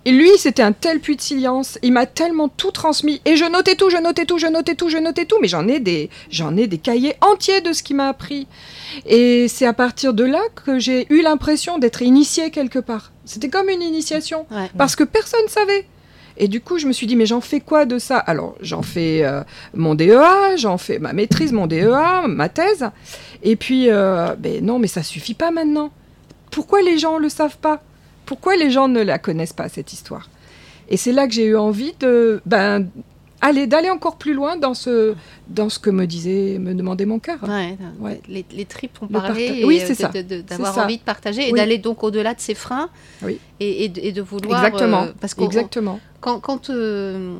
Et 0.06 0.12
lui, 0.12 0.30
c'était 0.36 0.62
un 0.62 0.72
tel 0.72 1.00
puits 1.00 1.16
de 1.16 1.20
silence. 1.20 1.78
Il 1.82 1.92
m'a 1.92 2.06
tellement 2.06 2.48
tout 2.48 2.70
transmis. 2.70 3.22
Et 3.24 3.36
je 3.36 3.44
notais 3.44 3.74
tout, 3.74 3.88
je 3.88 3.96
notais 3.96 4.26
tout, 4.26 4.38
je 4.38 4.46
notais 4.46 4.74
tout, 4.74 4.90
je 4.90 4.98
notais 4.98 5.24
tout. 5.24 5.36
Mais 5.40 5.48
j'en 5.48 5.66
ai 5.66 5.80
des, 5.80 6.10
j'en 6.30 6.56
ai 6.56 6.66
des 6.66 6.78
cahiers 6.78 7.16
entiers 7.20 7.62
de 7.62 7.72
ce 7.72 7.82
qu'il 7.82 7.96
m'a 7.96 8.08
appris. 8.08 8.46
Et 9.06 9.48
c'est 9.48 9.66
à 9.66 9.72
partir 9.72 10.12
de 10.12 10.24
là 10.24 10.42
que 10.54 10.78
j'ai 10.78 11.06
eu 11.10 11.22
l'impression 11.22 11.78
d'être 11.78 12.02
initiée 12.02 12.50
quelque 12.50 12.78
part. 12.78 13.12
C'était 13.24 13.48
comme 13.48 13.70
une 13.70 13.82
initiation. 13.82 14.46
Ouais. 14.50 14.70
Parce 14.76 14.94
que 14.94 15.04
personne 15.04 15.48
savait. 15.48 15.86
Et 16.36 16.48
du 16.48 16.60
coup, 16.60 16.78
je 16.78 16.86
me 16.86 16.92
suis 16.92 17.06
dit, 17.06 17.16
mais 17.16 17.26
j'en 17.26 17.40
fais 17.40 17.60
quoi 17.60 17.86
de 17.86 17.98
ça? 17.98 18.18
Alors, 18.18 18.56
j'en 18.60 18.82
fais 18.82 19.24
euh, 19.24 19.42
mon 19.72 19.94
DEA, 19.94 20.56
j'en 20.56 20.78
fais 20.78 20.98
ma 20.98 21.12
maîtrise, 21.12 21.52
mon 21.52 21.66
DEA, 21.66 22.26
ma 22.26 22.48
thèse. 22.48 22.90
Et 23.42 23.56
puis, 23.56 23.88
euh, 23.88 24.34
ben 24.36 24.64
non, 24.64 24.78
mais 24.78 24.88
ça 24.88 25.02
suffit 25.02 25.34
pas 25.34 25.50
maintenant. 25.50 25.90
Pourquoi 26.50 26.82
les 26.82 26.98
gens 26.98 27.18
le 27.18 27.28
savent 27.28 27.58
pas? 27.58 27.82
Pourquoi 28.26 28.56
les 28.56 28.70
gens 28.70 28.88
ne 28.88 29.02
la 29.02 29.18
connaissent 29.18 29.52
pas, 29.52 29.68
cette 29.68 29.92
histoire? 29.92 30.28
Et 30.88 30.96
c'est 30.96 31.12
là 31.12 31.26
que 31.26 31.32
j'ai 31.34 31.46
eu 31.46 31.56
envie 31.56 31.94
de, 32.00 32.40
ben, 32.44 32.86
aller, 33.40 33.66
d'aller 33.66 33.90
encore 33.90 34.16
plus 34.16 34.34
loin 34.34 34.56
dans 34.56 34.74
ce, 34.74 35.14
dans 35.48 35.68
ce 35.70 35.78
que 35.78 35.88
me 35.90 36.06
disait, 36.06 36.58
me 36.58 36.74
demandait 36.74 37.06
mon 37.06 37.18
cœur. 37.18 37.38
Ouais, 37.42 37.76
Ouais. 38.00 38.20
Les, 38.28 38.44
les 38.54 38.64
tripes 38.66 38.98
ont 39.02 39.06
parlé, 39.06 39.60
et, 39.60 39.64
oui, 39.64 39.80
euh, 39.80 39.84
c'est 39.86 39.94
ça. 39.94 40.10
d'avoir 40.46 40.76
envie 40.78 40.98
de 40.98 41.02
partager 41.02 41.48
et 41.48 41.52
d'aller 41.52 41.78
donc 41.78 42.02
au-delà 42.04 42.34
de 42.34 42.40
ses 42.40 42.54
freins 42.54 42.90
Oui. 43.22 43.38
et, 43.60 43.84
et 43.84 43.88
de, 43.88 44.00
et 44.00 44.12
de 44.12 44.20
vouloir. 44.22 44.64
Exactement. 44.64 45.02
euh, 45.04 45.12
parce 45.20 45.34
Exactement. 45.38 46.00
quand, 46.20 46.38
quand 46.40 46.68
euh, 46.70 47.34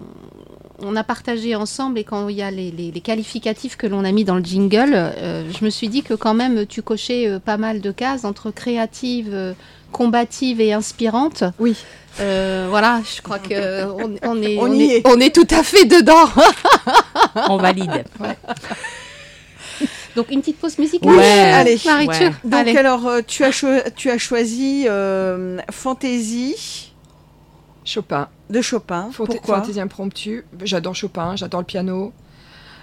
on 0.81 0.97
a 0.97 1.05
partagé 1.05 1.55
ensemble 1.55 1.99
et 1.99 2.05
quand 2.05 2.29
il 2.29 2.37
y 2.37 2.43
a 2.43 2.51
les, 2.51 2.71
les- 2.71 2.91
les 2.91 3.01
qualificatifs 3.01 3.77
que 3.77 3.87
l'on 3.87 4.05
a 4.05 4.13
mis 4.13 4.25
dans 4.25 4.35
le 4.37 4.45
jingle, 4.45 4.93
euh, 4.95 5.45
je 5.59 5.65
me 5.65 5.71
suis 5.71 5.89
dit 5.89 6.03
que 6.03 6.15
quand 6.15 6.35
même 6.35 6.67
tu 6.67 6.83
cochais 6.83 7.39
pas 7.45 7.57
mal 7.59 7.81
de 7.81 7.91
cases 7.93 8.25
entre 8.25 8.51
créative, 8.51 9.55
combative 9.95 10.61
et 10.61 10.73
inspirante. 10.73 11.45
Oui. 11.61 11.77
Euh, 12.21 12.67
voilà, 12.69 13.01
je 13.17 13.23
crois 13.23 13.39
que 13.39 13.85
on, 13.87 14.17
on 14.23 14.43
est, 14.43 14.59
On 14.61 14.73
est, 14.73 14.85
est. 14.99 15.03
on 15.07 15.19
est 15.21 15.35
tout 15.35 15.47
à 15.55 15.63
fait 15.63 15.85
dedans. 15.85 16.29
On 17.49 17.57
valide. 17.57 18.05
Donc 20.17 20.31
une 20.31 20.41
petite 20.41 20.59
pause 20.59 20.79
musicale. 20.79 21.11
Ouais. 21.11 21.25
Allez. 21.53 21.79
Ouais. 21.85 22.31
Donc 22.45 22.55
allez. 22.55 22.77
alors, 22.77 23.07
euh, 23.07 23.21
tu, 23.27 23.43
as 23.45 23.51
cho- 23.51 23.83
tu 23.97 24.11
as 24.11 24.19
choisi 24.19 24.85
euh, 24.89 25.59
Fantaisie 25.73 26.93
Chopin. 27.85 28.29
de 28.49 28.61
Chopin. 28.63 29.11
Fanta- 29.13 29.27
Pourquoi? 29.27 29.57
Fantaisie 29.61 29.81
impromptue. 29.81 30.45
J'adore 30.63 30.95
Chopin, 30.95 31.35
j'adore 31.37 31.61
le 31.61 31.67
piano. 31.67 32.13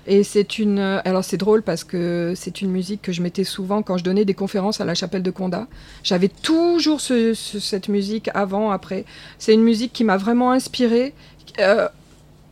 Et 0.07 0.23
c'est 0.23 0.57
une. 0.57 0.79
euh, 0.79 0.99
Alors 1.05 1.23
c'est 1.23 1.37
drôle 1.37 1.61
parce 1.61 1.83
que 1.83 2.33
c'est 2.35 2.61
une 2.61 2.71
musique 2.71 3.01
que 3.03 3.11
je 3.11 3.21
mettais 3.21 3.43
souvent 3.43 3.83
quand 3.83 3.97
je 3.97 4.03
donnais 4.03 4.25
des 4.25 4.33
conférences 4.33 4.81
à 4.81 4.85
la 4.85 4.95
chapelle 4.95 5.21
de 5.23 5.29
Condat. 5.31 5.67
J'avais 6.03 6.27
toujours 6.27 6.99
ce- 7.01 7.33
ce- 7.35 7.59
cette 7.59 7.87
musique 7.87 8.29
avant, 8.33 8.71
après. 8.71 9.05
C'est 9.37 9.53
une 9.53 9.63
musique 9.63 9.93
qui 9.93 10.03
m'a 10.03 10.17
vraiment 10.17 10.51
inspirée. 10.51 11.13
euh, 11.59 11.87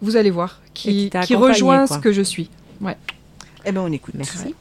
vous 0.01 0.15
allez 0.15 0.29
voir, 0.29 0.61
qui, 0.73 1.09
qui 1.27 1.33
rejoint 1.53 1.87
quoi. 1.87 1.97
ce 1.97 2.01
que 2.01 2.11
je 2.13 2.21
suis. 2.21 2.49
Eh 3.65 3.71
ben 3.71 3.81
on 3.81 3.91
écoute. 3.91 4.13
Merci. 4.15 4.53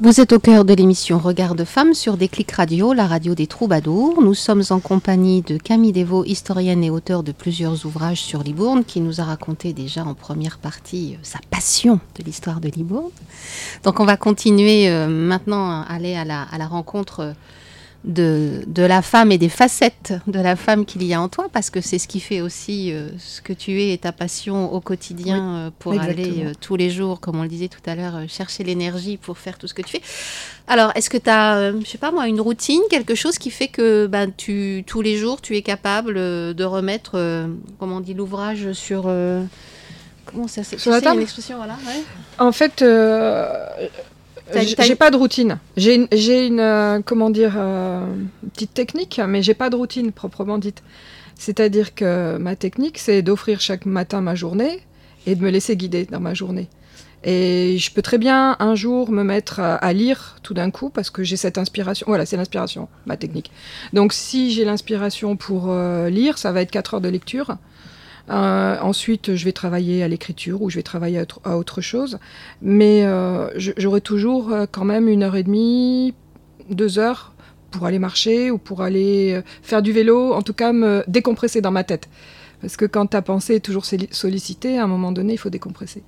Vous 0.00 0.20
êtes 0.20 0.32
au 0.32 0.38
cœur 0.38 0.64
de 0.64 0.74
l'émission 0.74 1.18
Regard 1.18 1.56
de 1.56 1.64
femmes 1.64 1.92
sur 1.92 2.16
Déclic 2.16 2.52
Radio, 2.52 2.92
la 2.92 3.08
radio 3.08 3.34
des 3.34 3.48
troubadours. 3.48 4.22
Nous 4.22 4.34
sommes 4.34 4.62
en 4.70 4.78
compagnie 4.78 5.42
de 5.42 5.56
Camille 5.56 5.92
Devaux, 5.92 6.24
historienne 6.24 6.84
et 6.84 6.90
auteure 6.90 7.24
de 7.24 7.32
plusieurs 7.32 7.84
ouvrages 7.84 8.20
sur 8.20 8.44
Libourne, 8.44 8.84
qui 8.84 9.00
nous 9.00 9.20
a 9.20 9.24
raconté 9.24 9.72
déjà 9.72 10.04
en 10.04 10.14
première 10.14 10.58
partie 10.58 11.14
euh, 11.14 11.18
sa 11.24 11.40
passion 11.50 11.98
de 12.16 12.22
l'histoire 12.22 12.60
de 12.60 12.68
Libourne. 12.68 13.10
Donc 13.82 13.98
on 13.98 14.04
va 14.04 14.16
continuer 14.16 14.88
euh, 14.88 15.08
maintenant 15.08 15.68
à 15.68 15.86
aller 15.88 16.14
à 16.14 16.24
la, 16.24 16.42
à 16.42 16.58
la 16.58 16.68
rencontre 16.68 17.20
euh, 17.20 17.32
de, 18.04 18.62
de, 18.66 18.82
la 18.84 19.02
femme 19.02 19.32
et 19.32 19.38
des 19.38 19.48
facettes 19.48 20.14
de 20.26 20.38
la 20.38 20.56
femme 20.56 20.84
qu'il 20.84 21.02
y 21.02 21.14
a 21.14 21.20
en 21.20 21.28
toi, 21.28 21.48
parce 21.52 21.68
que 21.68 21.80
c'est 21.80 21.98
ce 21.98 22.06
qui 22.06 22.20
fait 22.20 22.40
aussi 22.40 22.92
euh, 22.92 23.08
ce 23.18 23.42
que 23.42 23.52
tu 23.52 23.82
es 23.82 23.92
et 23.92 23.98
ta 23.98 24.12
passion 24.12 24.72
au 24.72 24.80
quotidien 24.80 25.36
oui, 25.36 25.58
euh, 25.58 25.70
pour 25.78 25.94
exactement. 25.94 26.26
aller 26.26 26.44
euh, 26.44 26.52
tous 26.60 26.76
les 26.76 26.90
jours, 26.90 27.20
comme 27.20 27.38
on 27.38 27.42
le 27.42 27.48
disait 27.48 27.68
tout 27.68 27.80
à 27.86 27.96
l'heure, 27.96 28.20
chercher 28.28 28.62
l'énergie 28.62 29.16
pour 29.16 29.36
faire 29.36 29.58
tout 29.58 29.66
ce 29.66 29.74
que 29.74 29.82
tu 29.82 29.92
fais. 29.92 30.02
Alors, 30.68 30.92
est-ce 30.94 31.10
que 31.10 31.18
tu 31.18 31.28
as, 31.28 31.72
je 31.72 31.86
sais 31.86 31.98
pas 31.98 32.12
moi, 32.12 32.28
une 32.28 32.40
routine, 32.40 32.80
quelque 32.88 33.14
chose 33.14 33.36
qui 33.36 33.50
fait 33.50 33.68
que 33.68 34.06
bah, 34.06 34.26
tu, 34.28 34.84
tous 34.86 35.02
les 35.02 35.16
jours, 35.16 35.40
tu 35.40 35.56
es 35.56 35.62
capable 35.62 36.14
de 36.14 36.64
remettre, 36.64 37.48
comment 37.78 37.96
on 37.96 38.00
dit, 38.00 38.14
l'ouvrage 38.14 38.72
sur... 38.72 39.10
comment 40.26 40.46
ça 40.46 40.62
Sur 40.62 40.90
la 40.92 41.00
table? 41.00 41.24
voilà, 41.56 41.74
ouais. 41.86 42.02
En 42.38 42.52
fait, 42.52 42.84
j'ai 44.54 44.96
pas 44.96 45.10
de 45.10 45.16
routine. 45.16 45.58
J'ai 45.76 45.94
une, 45.94 46.08
une 46.12 46.60
euh, 46.60 47.00
comment 47.04 47.30
dire, 47.30 47.54
euh, 47.56 48.06
petite 48.54 48.74
technique, 48.74 49.20
mais 49.26 49.42
j'ai 49.42 49.54
pas 49.54 49.70
de 49.70 49.76
routine 49.76 50.12
proprement 50.12 50.58
dite. 50.58 50.82
C'est-à-dire 51.34 51.94
que 51.94 52.36
ma 52.38 52.56
technique, 52.56 52.98
c'est 52.98 53.22
d'offrir 53.22 53.60
chaque 53.60 53.86
matin 53.86 54.20
ma 54.20 54.34
journée 54.34 54.80
et 55.26 55.34
de 55.34 55.42
me 55.42 55.50
laisser 55.50 55.76
guider 55.76 56.06
dans 56.06 56.20
ma 56.20 56.34
journée. 56.34 56.68
Et 57.24 57.78
je 57.78 57.92
peux 57.92 58.02
très 58.02 58.18
bien 58.18 58.56
un 58.60 58.74
jour 58.74 59.10
me 59.10 59.24
mettre 59.24 59.58
à, 59.60 59.74
à 59.74 59.92
lire 59.92 60.36
tout 60.42 60.54
d'un 60.54 60.70
coup 60.70 60.88
parce 60.88 61.10
que 61.10 61.24
j'ai 61.24 61.36
cette 61.36 61.58
inspiration. 61.58 62.04
Voilà, 62.08 62.26
c'est 62.26 62.36
l'inspiration, 62.36 62.88
ma 63.06 63.16
technique. 63.16 63.50
Donc 63.92 64.12
si 64.12 64.52
j'ai 64.52 64.64
l'inspiration 64.64 65.36
pour 65.36 65.70
euh, 65.70 66.10
lire, 66.10 66.38
ça 66.38 66.52
va 66.52 66.62
être 66.62 66.70
4 66.70 66.94
heures 66.94 67.00
de 67.00 67.08
lecture. 67.08 67.56
Euh, 68.30 68.76
ensuite, 68.80 69.34
je 69.34 69.44
vais 69.44 69.52
travailler 69.52 70.02
à 70.02 70.08
l'écriture 70.08 70.62
ou 70.62 70.70
je 70.70 70.76
vais 70.76 70.82
travailler 70.82 71.22
à, 71.44 71.56
autre 71.56 71.80
chose. 71.80 72.18
Mais 72.62 73.04
euh, 73.04 73.48
j'aurai 73.56 74.00
toujours 74.00 74.52
euh, 74.52 74.66
quand 74.70 74.84
même 74.84 75.08
une 75.08 75.22
heure 75.22 75.36
et 75.36 75.42
demie, 75.42 76.14
deux 76.70 76.98
heures 76.98 77.32
pour 77.70 77.86
aller 77.86 77.98
marcher 77.98 78.50
ou 78.50 78.58
pour 78.58 78.82
aller 78.82 79.40
faire 79.62 79.82
du 79.82 79.92
vélo, 79.92 80.32
en 80.32 80.42
tout 80.42 80.54
cas 80.54 80.72
me 80.72 81.04
décompresser 81.06 81.60
dans 81.60 81.70
ma 81.70 81.84
tête. 81.84 82.08
Parce 82.62 82.76
que 82.76 82.86
quand 82.86 83.06
ta 83.06 83.22
pensée 83.22 83.56
est 83.56 83.60
toujours 83.60 83.84
sollicitée, 83.84 84.78
à 84.78 84.84
un 84.84 84.86
moment 84.86 85.12
donné, 85.12 85.34
il 85.34 85.38
faut 85.38 85.50
décompresser. 85.50 86.02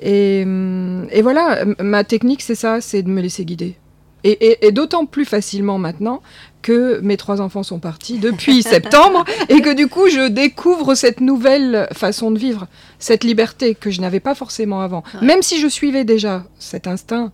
Et, 0.00 0.42
hum, 0.44 1.06
et 1.12 1.22
voilà, 1.22 1.64
ma 1.80 2.02
technique, 2.02 2.42
c'est 2.42 2.56
ça, 2.56 2.80
c'est 2.80 3.02
de 3.02 3.08
me 3.08 3.20
laisser 3.20 3.44
guider. 3.44 3.76
Et, 4.24 4.30
et, 4.30 4.66
et 4.66 4.72
d'autant 4.72 5.06
plus 5.06 5.24
facilement 5.24 5.78
maintenant 5.78 6.22
que 6.62 7.00
mes 7.00 7.16
trois 7.16 7.40
enfants 7.40 7.62
sont 7.62 7.80
partis 7.80 8.18
depuis 8.18 8.62
septembre 8.62 9.24
et 9.48 9.60
que 9.60 9.74
du 9.74 9.88
coup 9.88 10.08
je 10.08 10.28
découvre 10.28 10.94
cette 10.94 11.20
nouvelle 11.20 11.88
façon 11.92 12.30
de 12.30 12.38
vivre, 12.38 12.68
cette 12.98 13.24
liberté 13.24 13.74
que 13.74 13.90
je 13.90 14.00
n'avais 14.00 14.20
pas 14.20 14.34
forcément 14.34 14.80
avant. 14.80 15.02
Ouais. 15.14 15.26
Même 15.26 15.42
si 15.42 15.60
je 15.60 15.66
suivais 15.66 16.04
déjà 16.04 16.44
cet 16.58 16.86
instinct, 16.86 17.32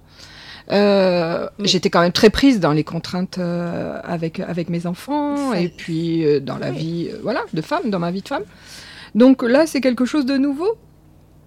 euh, 0.72 1.48
oui. 1.58 1.68
j'étais 1.68 1.88
quand 1.88 2.00
même 2.00 2.12
très 2.12 2.30
prise 2.30 2.60
dans 2.60 2.72
les 2.72 2.84
contraintes 2.84 3.38
euh, 3.38 4.00
avec, 4.02 4.40
avec 4.40 4.68
mes 4.68 4.86
enfants 4.86 5.54
et 5.54 5.68
puis 5.68 6.26
euh, 6.26 6.40
dans 6.40 6.58
la 6.58 6.70
vie 6.70 7.10
voilà, 7.22 7.44
de 7.52 7.62
femme, 7.62 7.90
dans 7.90 7.98
ma 7.98 8.10
vie 8.10 8.22
de 8.22 8.28
femme. 8.28 8.44
Donc 9.14 9.42
là 9.42 9.66
c'est 9.66 9.80
quelque 9.80 10.04
chose 10.04 10.26
de 10.26 10.36
nouveau. 10.36 10.76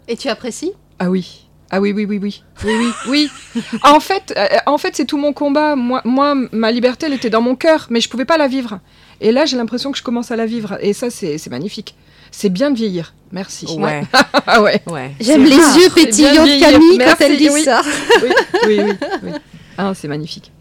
Et 0.07 0.17
tu 0.17 0.29
apprécies? 0.29 0.73
Ah 0.99 1.09
oui. 1.09 1.47
Ah 1.73 1.79
oui, 1.79 1.93
oui, 1.93 2.05
oui, 2.05 2.19
oui. 2.21 2.43
Oui, 2.65 2.73
oui, 2.75 2.91
oui. 3.07 3.61
en 3.83 4.01
fait, 4.01 4.33
euh, 4.35 4.45
en 4.65 4.77
fait 4.77 4.95
c'est 4.95 5.05
tout 5.05 5.17
mon 5.17 5.31
combat. 5.31 5.77
Moi, 5.77 6.01
moi, 6.03 6.35
ma 6.51 6.69
liberté, 6.69 7.05
elle 7.05 7.13
était 7.13 7.29
dans 7.29 7.41
mon 7.41 7.55
cœur, 7.55 7.87
mais 7.89 8.01
je 8.01 8.09
pouvais 8.09 8.25
pas 8.25 8.37
la 8.37 8.49
vivre. 8.49 8.79
Et 9.21 9.31
là, 9.31 9.45
j'ai 9.45 9.55
l'impression 9.55 9.91
que 9.91 9.97
je 9.97 10.03
commence 10.03 10.31
à 10.31 10.35
la 10.35 10.45
vivre. 10.45 10.77
Et 10.81 10.91
ça, 10.91 11.09
c'est 11.09 11.49
magnifique. 11.49 11.95
C'est 12.29 12.49
bien 12.49 12.71
de 12.71 12.75
vieillir. 12.75 13.13
Merci. 13.31 13.67
Ouais. 13.77 14.03
ah 14.47 14.61
ouais. 14.61 14.81
ouais. 14.87 15.11
J'aime 15.19 15.43
les 15.43 15.55
yeux 15.55 15.89
pétillants 15.95 16.45
de 16.45 16.59
Camille 16.59 16.97
Merci. 16.97 17.15
quand 17.17 17.25
elle 17.25 17.37
dit 17.37 17.49
oui. 17.49 17.63
ça. 17.63 17.81
oui, 18.21 18.29
oui, 18.67 18.79
oui. 18.81 18.93
oui. 19.23 19.31
Ah, 19.77 19.93
c'est 19.95 20.07
magnifique. 20.07 20.51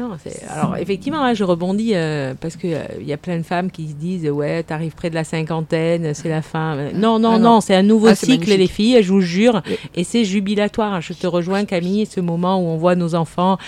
Non, 0.00 0.16
alors 0.48 0.76
effectivement, 0.78 1.22
là, 1.22 1.34
je 1.34 1.44
rebondis 1.44 1.90
euh, 1.94 2.32
parce 2.40 2.56
qu'il 2.56 2.72
euh, 2.72 3.02
y 3.02 3.12
a 3.12 3.18
plein 3.18 3.36
de 3.36 3.42
femmes 3.42 3.70
qui 3.70 3.88
se 3.88 3.94
disent 3.94 4.30
ouais, 4.30 4.62
t'arrives 4.62 4.94
près 4.94 5.10
de 5.10 5.14
la 5.14 5.24
cinquantaine, 5.24 6.14
c'est 6.14 6.30
la 6.30 6.40
fin. 6.40 6.90
Non, 6.94 7.18
non, 7.18 7.32
ah, 7.32 7.38
non, 7.38 7.54
non 7.54 7.60
c'est 7.60 7.74
un 7.74 7.82
nouveau 7.82 8.08
ah, 8.08 8.14
cycle, 8.14 8.48
les 8.48 8.66
filles, 8.66 9.02
je 9.02 9.12
vous 9.12 9.20
jure, 9.20 9.60
oui. 9.68 9.76
et 9.94 10.04
c'est 10.04 10.24
jubilatoire. 10.24 11.02
Je 11.02 11.12
te 11.12 11.26
rejoins, 11.26 11.66
Camille, 11.66 12.06
ce 12.06 12.20
moment 12.20 12.58
où 12.58 12.68
on 12.68 12.78
voit 12.78 12.94
nos 12.94 13.14
enfants 13.14 13.58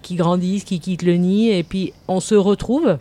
qui 0.00 0.14
grandissent, 0.14 0.64
qui 0.64 0.80
quittent 0.80 1.02
le 1.02 1.16
nid, 1.16 1.50
et 1.50 1.62
puis 1.62 1.92
on 2.08 2.20
se 2.20 2.34
retrouve 2.34 2.96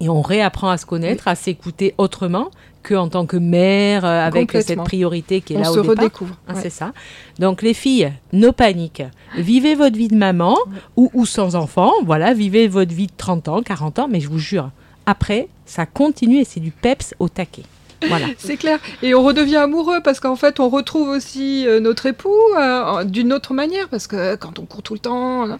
et 0.00 0.08
on 0.08 0.20
réapprend 0.20 0.68
à 0.68 0.76
se 0.76 0.86
connaître, 0.86 1.26
à 1.26 1.34
s'écouter 1.34 1.94
autrement 1.96 2.50
que 2.82 2.94
en 2.94 3.08
tant 3.08 3.26
que 3.26 3.36
mère 3.36 4.04
euh, 4.04 4.26
avec 4.26 4.52
cette 4.52 4.82
priorité 4.82 5.40
qui 5.40 5.54
est 5.54 5.56
on 5.56 5.60
là 5.60 5.66
se 5.66 5.78
au 5.78 5.82
départ. 5.82 5.96
redécouvre. 5.96 6.36
Hein, 6.48 6.54
ouais. 6.54 6.60
C'est 6.62 6.70
ça. 6.70 6.92
Donc 7.38 7.62
les 7.62 7.74
filles, 7.74 8.12
no 8.32 8.52
panique. 8.52 9.02
Vivez 9.36 9.74
votre 9.74 9.96
vie 9.96 10.08
de 10.08 10.16
maman 10.16 10.56
ou, 10.96 11.10
ou, 11.14 11.26
sans 11.26 11.56
enfant. 11.56 11.92
Voilà, 12.04 12.34
vivez 12.34 12.68
votre 12.68 12.92
vie 12.92 13.06
de 13.06 13.12
30 13.16 13.48
ans, 13.48 13.62
40 13.62 13.98
ans. 14.00 14.08
Mais 14.08 14.20
je 14.20 14.28
vous 14.28 14.38
jure, 14.38 14.70
après, 15.06 15.48
ça 15.66 15.86
continue 15.86 16.38
et 16.40 16.44
c'est 16.44 16.60
du 16.60 16.70
peps 16.70 17.14
au 17.18 17.28
taquet. 17.28 17.62
Voilà. 18.08 18.26
c'est 18.38 18.56
clair. 18.56 18.78
Et 19.02 19.14
on 19.14 19.22
redevient 19.22 19.56
amoureux 19.56 20.00
parce 20.02 20.20
qu'en 20.20 20.36
fait, 20.36 20.60
on 20.60 20.68
retrouve 20.68 21.08
aussi 21.08 21.66
euh, 21.66 21.80
notre 21.80 22.06
époux 22.06 22.34
euh, 22.58 23.04
d'une 23.04 23.32
autre 23.32 23.54
manière 23.54 23.88
parce 23.88 24.06
que 24.06 24.36
quand 24.36 24.58
on 24.58 24.64
court 24.64 24.82
tout 24.82 24.94
le 24.94 25.00
temps. 25.00 25.58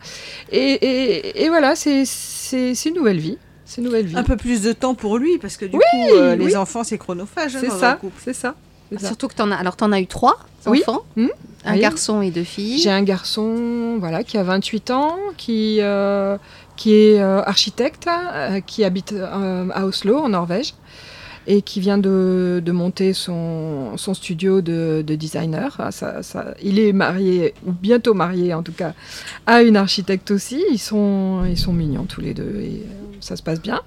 Et, 0.51 0.59
et, 0.59 1.45
et 1.45 1.49
voilà, 1.49 1.75
c'est 1.77 2.05
une 2.87 2.95
nouvelle 2.95 3.19
vie. 3.19 3.39
C'est 3.71 3.81
une 3.81 3.85
nouvelle 3.85 4.07
vie. 4.07 4.17
Un 4.17 4.25
peu 4.25 4.37
plus 4.37 4.63
de 4.63 4.73
temps 4.73 4.97
pour 4.97 5.17
lui, 5.17 5.39
parce 5.39 5.57
que 5.57 5.65
du 5.65 5.77
oui, 5.77 5.83
coup, 5.93 6.17
euh, 6.17 6.37
oui. 6.37 6.45
les 6.45 6.57
enfants, 6.57 6.83
c'est 6.83 6.99
chronophage. 6.99 7.53
C'est 7.53 7.71
ça, 7.71 8.01
c'est 8.19 8.33
ça. 8.33 8.57
Ah, 8.93 8.99
surtout 8.99 9.29
que 9.29 9.35
tu 9.35 9.43
en 9.43 9.53
as. 9.53 9.57
Alors, 9.57 9.77
tu 9.77 9.85
en 9.85 9.93
as 9.93 10.01
eu 10.01 10.09
trois 10.09 10.41
oui. 10.67 10.83
enfants 10.85 11.05
mmh. 11.15 11.27
Un 11.67 11.75
oui. 11.75 11.81
garçon 11.81 12.21
et 12.21 12.33
deux 12.33 12.43
filles. 12.43 12.79
J'ai 12.79 12.91
un 12.91 13.05
garçon 13.05 13.97
voilà, 14.01 14.25
qui 14.25 14.39
a 14.39 14.43
28 14.43 14.91
ans, 14.91 15.17
qui, 15.37 15.79
euh, 15.83 16.37
qui 16.77 16.95
est 16.95 17.21
euh, 17.21 17.45
architecte, 17.45 18.09
euh, 18.09 18.61
qui 18.61 18.83
habite 18.83 19.13
euh, 19.13 19.69
à 19.73 19.87
Oslo, 19.87 20.19
en 20.19 20.31
Norvège, 20.31 20.75
et 21.47 21.63
qui 21.63 21.79
vient 21.79 21.99
de, 21.99 22.61
de 22.65 22.73
monter 22.73 23.13
son, 23.13 23.97
son 23.97 24.15
studio 24.15 24.63
de, 24.63 25.05
de 25.07 25.15
designer. 25.15 25.77
Ah, 25.79 25.93
ça, 25.93 26.25
ça, 26.25 26.55
il 26.61 26.81
est 26.81 26.93
marié, 26.93 27.55
ou 27.65 27.71
bientôt 27.71 28.15
marié 28.15 28.53
en 28.53 28.65
tout 28.65 28.73
cas, 28.73 28.95
à 29.47 29.63
une 29.63 29.77
architecte 29.77 30.33
aussi. 30.33 30.65
Ils 30.73 30.79
sont, 30.79 31.45
ils 31.49 31.59
sont 31.59 31.73
mignons 31.73 32.07
tous 32.07 32.21
les 32.21 32.35
deux. 32.35 32.61
Et, 32.61 32.83
ça 33.21 33.37
se 33.37 33.43
passe 33.43 33.61
bien. 33.61 33.81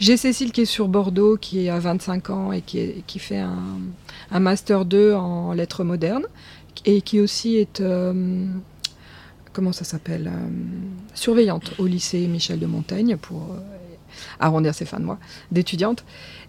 J'ai 0.00 0.16
Cécile 0.16 0.52
qui 0.52 0.62
est 0.62 0.66
sur 0.66 0.88
Bordeaux, 0.88 1.36
qui 1.36 1.68
a 1.68 1.78
25 1.78 2.30
ans 2.30 2.52
et 2.52 2.62
qui, 2.62 3.18
fait 3.18 3.38
un, 4.30 4.40
Master 4.40 4.84
2 4.84 5.14
en 5.14 5.52
lettres 5.52 5.84
modernes 5.84 6.26
et 6.84 7.00
qui 7.00 7.20
aussi 7.20 7.56
est, 7.56 7.80
euh, 7.80 8.46
comment 9.52 9.72
ça 9.72 9.84
s'appelle, 9.84 10.30
euh, 10.32 10.48
surveillante 11.14 11.72
au 11.78 11.86
lycée 11.86 12.26
Michel 12.26 12.58
de 12.58 12.66
Montaigne 12.66 13.16
pour 13.16 13.42
euh, 13.42 13.60
arrondir 14.40 14.74
ses 14.74 14.84
fins 14.84 15.00
de 15.00 15.04
mois 15.04 15.18
d'étudiante. 15.52 16.04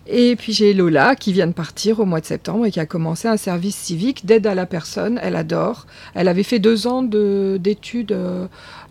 Et 0.07 0.35
puis 0.35 0.53
j'ai 0.53 0.73
Lola 0.73 1.15
qui 1.15 1.33
vient 1.33 1.47
de 1.47 1.53
partir 1.53 1.99
au 1.99 2.05
mois 2.05 2.19
de 2.19 2.25
septembre 2.25 2.65
et 2.65 2.71
qui 2.71 2.79
a 2.79 2.85
commencé 2.85 3.27
un 3.27 3.37
service 3.37 3.75
civique 3.75 4.25
d'aide 4.25 4.47
à 4.47 4.55
la 4.55 4.65
personne. 4.65 5.19
Elle 5.21 5.35
adore. 5.35 5.85
Elle 6.15 6.27
avait 6.27 6.43
fait 6.43 6.59
deux 6.59 6.87
ans 6.87 7.03
d'études, 7.03 8.17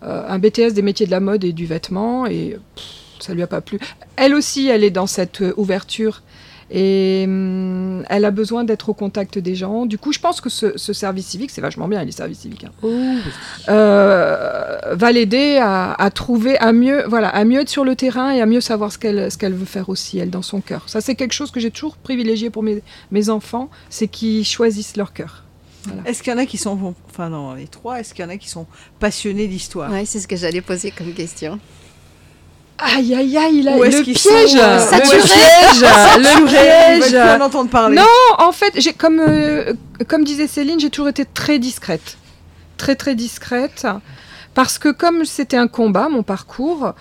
un 0.01 0.39
BTS 0.39 0.73
des 0.73 0.81
métiers 0.81 1.07
de 1.07 1.11
la 1.11 1.19
mode 1.19 1.43
et 1.43 1.51
du 1.51 1.65
vêtement 1.65 2.25
et 2.25 2.57
ça 3.23 3.33
lui 3.33 3.43
a 3.43 3.47
pas 3.47 3.61
plu. 3.61 3.79
Elle 4.15 4.33
aussi, 4.33 4.67
elle 4.67 4.83
est 4.83 4.89
dans 4.89 5.07
cette 5.07 5.43
ouverture 5.57 6.21
et 6.71 7.23
hum, 7.25 8.03
elle 8.09 8.25
a 8.25 8.31
besoin 8.31 8.63
d'être 8.63 8.89
au 8.89 8.93
contact 8.93 9.39
des 9.39 9.55
gens. 9.55 9.85
Du 9.85 9.97
coup, 9.97 10.13
je 10.13 10.19
pense 10.19 10.39
que 10.39 10.49
ce, 10.49 10.77
ce 10.77 10.93
service 10.93 11.25
civique, 11.25 11.49
c'est 11.49 11.61
vachement 11.61 11.87
bien 11.87 12.03
les 12.03 12.11
services 12.11 12.39
civiques, 12.39 12.65
hein. 12.65 12.71
oh. 12.83 12.89
euh, 13.69 14.77
va 14.91 15.11
l'aider 15.11 15.57
à, 15.61 15.93
à, 15.93 16.11
trouver, 16.11 16.57
à 16.59 16.71
mieux, 16.71 17.03
voilà, 17.07 17.29
à 17.29 17.43
mieux 17.43 17.61
être 17.61 17.69
sur 17.69 17.83
le 17.83 17.95
terrain 17.95 18.31
et 18.31 18.41
à 18.41 18.45
mieux 18.45 18.61
savoir 18.61 18.91
ce 18.91 18.99
qu'elle, 18.99 19.31
ce 19.31 19.37
qu'elle 19.37 19.53
veut 19.53 19.65
faire 19.65 19.89
aussi 19.89 20.19
elle 20.19 20.29
dans 20.29 20.43
son 20.43 20.61
cœur. 20.61 20.83
Ça, 20.87 21.01
c'est 21.01 21.15
quelque 21.15 21.33
chose 21.33 21.49
que 21.51 21.59
j'ai 21.59 21.71
toujours 21.71 21.97
privilégié 21.97 22.49
pour 22.51 22.61
mes, 22.61 22.83
mes 23.11 23.29
enfants, 23.29 23.69
c'est 23.89 24.07
qu'ils 24.07 24.45
choisissent 24.45 24.95
leur 24.95 25.13
cœur. 25.13 25.43
Voilà. 25.85 26.01
Est-ce 26.05 26.21
qu'il 26.21 26.31
y 26.31 26.35
en 26.35 26.39
a 26.39 26.45
qui 26.45 26.57
sont, 26.57 26.93
enfin 27.09 27.29
dans 27.29 27.55
les 27.55 27.67
trois, 27.67 27.99
est-ce 27.99 28.13
qu'il 28.13 28.23
y 28.23 28.27
en 28.27 28.29
a 28.29 28.37
qui 28.37 28.49
sont 28.49 28.67
passionnés 28.99 29.47
d'histoire? 29.47 29.89
Oui, 29.91 30.05
c'est 30.05 30.19
ce 30.19 30.27
que 30.27 30.35
j'allais 30.35 30.61
poser 30.61 30.91
comme 30.91 31.13
question. 31.13 31.57
Aïe 32.81 33.13
aïe 33.13 33.37
aïe, 33.37 33.61
là, 33.61 33.77
le, 33.77 34.03
piège, 34.03 34.17
sont, 34.17 34.29
euh, 34.29 34.79
le 34.91 35.21
piège, 35.21 35.81
le 35.81 36.45
piège, 36.45 37.05
le 37.05 37.09
piège. 37.09 37.41
entendre 37.41 37.69
parler. 37.69 37.97
Non, 37.97 38.05
en 38.37 38.51
fait, 38.53 38.73
j'ai 38.77 38.93
comme 38.93 39.19
euh, 39.19 39.73
comme 40.07 40.23
disait 40.23 40.47
Céline, 40.47 40.79
j'ai 40.79 40.89
toujours 40.89 41.09
été 41.09 41.25
très 41.25 41.59
discrète, 41.59 42.17
très 42.77 42.95
très 42.95 43.15
discrète, 43.15 43.85
parce 44.53 44.77
que 44.77 44.89
comme 44.89 45.25
c'était 45.25 45.57
un 45.57 45.67
combat, 45.67 46.07
mon 46.09 46.23
parcours, 46.23 46.93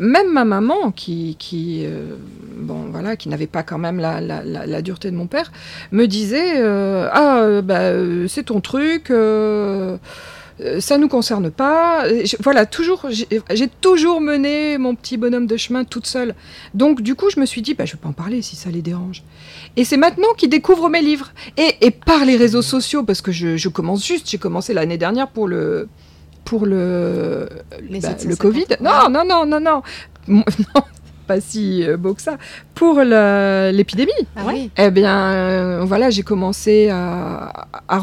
même 0.00 0.32
ma 0.32 0.44
maman, 0.44 0.92
qui 0.92 1.36
qui 1.38 1.82
euh, 1.84 2.16
bon 2.56 2.86
voilà, 2.90 3.16
qui 3.16 3.28
n'avait 3.28 3.46
pas 3.46 3.62
quand 3.62 3.78
même 3.78 3.98
la, 4.00 4.20
la, 4.20 4.42
la, 4.42 4.66
la, 4.66 4.82
dureté 4.82 5.10
de 5.10 5.16
mon 5.16 5.26
père, 5.26 5.52
me 5.92 6.06
disait 6.06 6.54
euh, 6.56 7.08
ah 7.12 7.60
bah 7.62 7.92
c'est 8.28 8.44
ton 8.44 8.60
truc 8.60 9.10
euh, 9.10 9.98
ça 10.80 10.98
nous 10.98 11.08
concerne 11.08 11.50
pas. 11.50 12.06
Euh, 12.06 12.22
je- 12.24 12.36
voilà, 12.40 12.66
toujours, 12.66 13.06
j'ai 13.10 13.68
toujours 13.80 14.20
mené 14.20 14.76
mon 14.78 14.94
petit 14.94 15.16
bonhomme 15.16 15.46
de 15.46 15.56
chemin 15.56 15.84
toute 15.84 16.06
seule. 16.06 16.34
Donc, 16.74 17.00
du 17.02 17.14
coup, 17.14 17.30
je 17.30 17.38
me 17.40 17.46
suis 17.46 17.62
dit, 17.62 17.74
bah, 17.74 17.84
je 17.84 17.92
vais 17.92 17.98
pas 17.98 18.08
en 18.08 18.12
parler 18.12 18.42
si 18.42 18.56
ça 18.56 18.70
les 18.70 18.82
dérange. 18.82 19.22
Et 19.76 19.84
c'est 19.84 19.96
maintenant 19.96 20.28
qu'ils 20.36 20.50
découvrent 20.50 20.88
mes 20.88 21.02
livres. 21.02 21.30
Et, 21.56 21.76
et 21.86 21.90
par 21.90 22.24
les 22.24 22.36
réseaux 22.36 22.62
sociaux, 22.62 23.04
parce 23.04 23.20
que 23.20 23.30
je, 23.32 23.56
je 23.56 23.68
commence 23.68 24.04
juste, 24.06 24.28
j'ai 24.28 24.38
commencé 24.38 24.74
l'année 24.74 24.98
dernière 24.98 25.28
pour 25.28 25.46
le. 25.48 25.88
Pour 26.44 26.64
le, 26.64 27.46
bah, 27.90 28.00
750. 28.00 28.24
le 28.30 28.36
Covid. 28.36 28.64
Non, 28.80 29.10
non, 29.10 29.22
non, 29.24 29.44
non, 29.44 29.60
non. 30.28 30.42
Pas 31.26 31.40
si 31.42 31.84
euh, 31.86 31.98
beau 31.98 32.14
que 32.14 32.22
ça. 32.22 32.38
Pour 32.74 33.00
l'épidémie. 33.00 34.12
Ah 34.34 34.44
oui. 34.46 34.70
Eh 34.78 34.90
bien, 34.90 35.32
euh, 35.34 35.84
voilà, 35.84 36.08
j'ai 36.08 36.22
commencé 36.22 36.88
à, 36.88 37.52
à, 37.86 37.98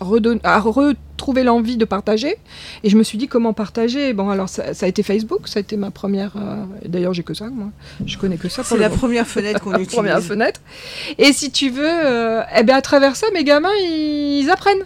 redonner- 0.00 0.40
à 0.44 0.58
retrouver 0.60 1.42
l'envie 1.44 1.76
de 1.76 1.84
partager. 1.84 2.36
Et 2.82 2.90
je 2.90 2.96
me 2.96 3.02
suis 3.02 3.18
dit, 3.18 3.28
comment 3.28 3.52
partager? 3.52 4.12
Bon, 4.12 4.30
alors, 4.30 4.48
ça, 4.48 4.74
ça 4.74 4.86
a 4.86 4.88
été 4.88 5.02
Facebook, 5.02 5.46
ça 5.48 5.58
a 5.58 5.60
été 5.60 5.76
ma 5.76 5.90
première... 5.90 6.32
euh, 6.36 6.64
D'ailleurs, 6.86 7.12
j'ai 7.14 7.22
que 7.22 7.34
ça, 7.34 7.46
moi. 7.50 7.68
Je 8.06 8.16
connais 8.18 8.36
que 8.36 8.48
ça. 8.48 8.62
C'est 8.64 8.76
la 8.78 8.88
moment. 8.88 8.98
première 8.98 9.26
fenêtre 9.26 9.60
qu'on 9.60 9.72
utilise. 9.74 9.88
première 9.94 10.20
fenêtre. 10.22 10.60
Et 11.18 11.32
si 11.32 11.50
tu 11.50 11.70
veux, 11.70 11.82
euh, 11.86 12.42
eh 12.56 12.62
bien, 12.62 12.76
à 12.76 12.82
travers 12.82 13.16
ça, 13.16 13.26
mes 13.34 13.44
gamins, 13.44 13.68
ils, 13.82 14.48
apprennent. 14.50 14.84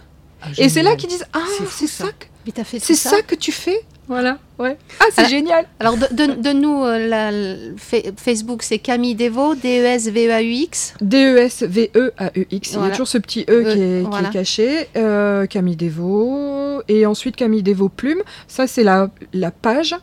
Et 0.58 0.68
c'est 0.68 0.82
là 0.82 0.94
qu'ils 0.96 1.08
disent, 1.08 1.26
ah, 1.32 1.38
C'est 1.70 1.86
ça, 1.86 2.04
ça. 2.04 2.10
que- 2.12 2.26
Mais 2.46 2.52
t'as 2.52 2.64
fait 2.64 2.78
c'est 2.78 2.94
ça 2.94 3.22
que 3.22 3.34
tu 3.34 3.52
fais 3.52 3.80
Voilà, 4.06 4.38
ouais. 4.58 4.76
Ah, 5.00 5.04
c'est 5.12 5.20
Alors- 5.20 5.30
génial 5.30 5.66
Alors, 5.80 5.96
donne-nous 6.12 6.84
euh, 6.84 7.06
la- 7.08 8.10
Facebook, 8.16 8.62
c'est 8.62 8.78
Camille 8.78 9.14
Devo, 9.14 9.54
E 9.54 9.56
D-E-S-V-E-A-U-X. 9.56 10.94
D-E-S-V-E-A-U-X. 11.00 12.72
Il 12.72 12.80
y 12.82 12.86
a 12.86 12.90
toujours 12.90 13.08
ce 13.08 13.18
petit 13.18 13.44
E, 13.48 13.62
qui, 13.72 13.80
E, 13.80 14.02
est, 14.02 14.10
qui 14.10 14.24
est 14.24 14.30
caché. 14.32 14.88
Euh, 14.96 15.46
Camille 15.46 15.76
Devo. 15.76 16.82
Et 16.88 17.06
ensuite 17.06 17.36
Camille 17.36 17.62
Devo 17.62 17.88
Plume. 17.88 18.20
Ça, 18.48 18.66
c'est 18.66 18.82
la, 18.82 19.10
la 19.32 19.50
page. 19.50 19.94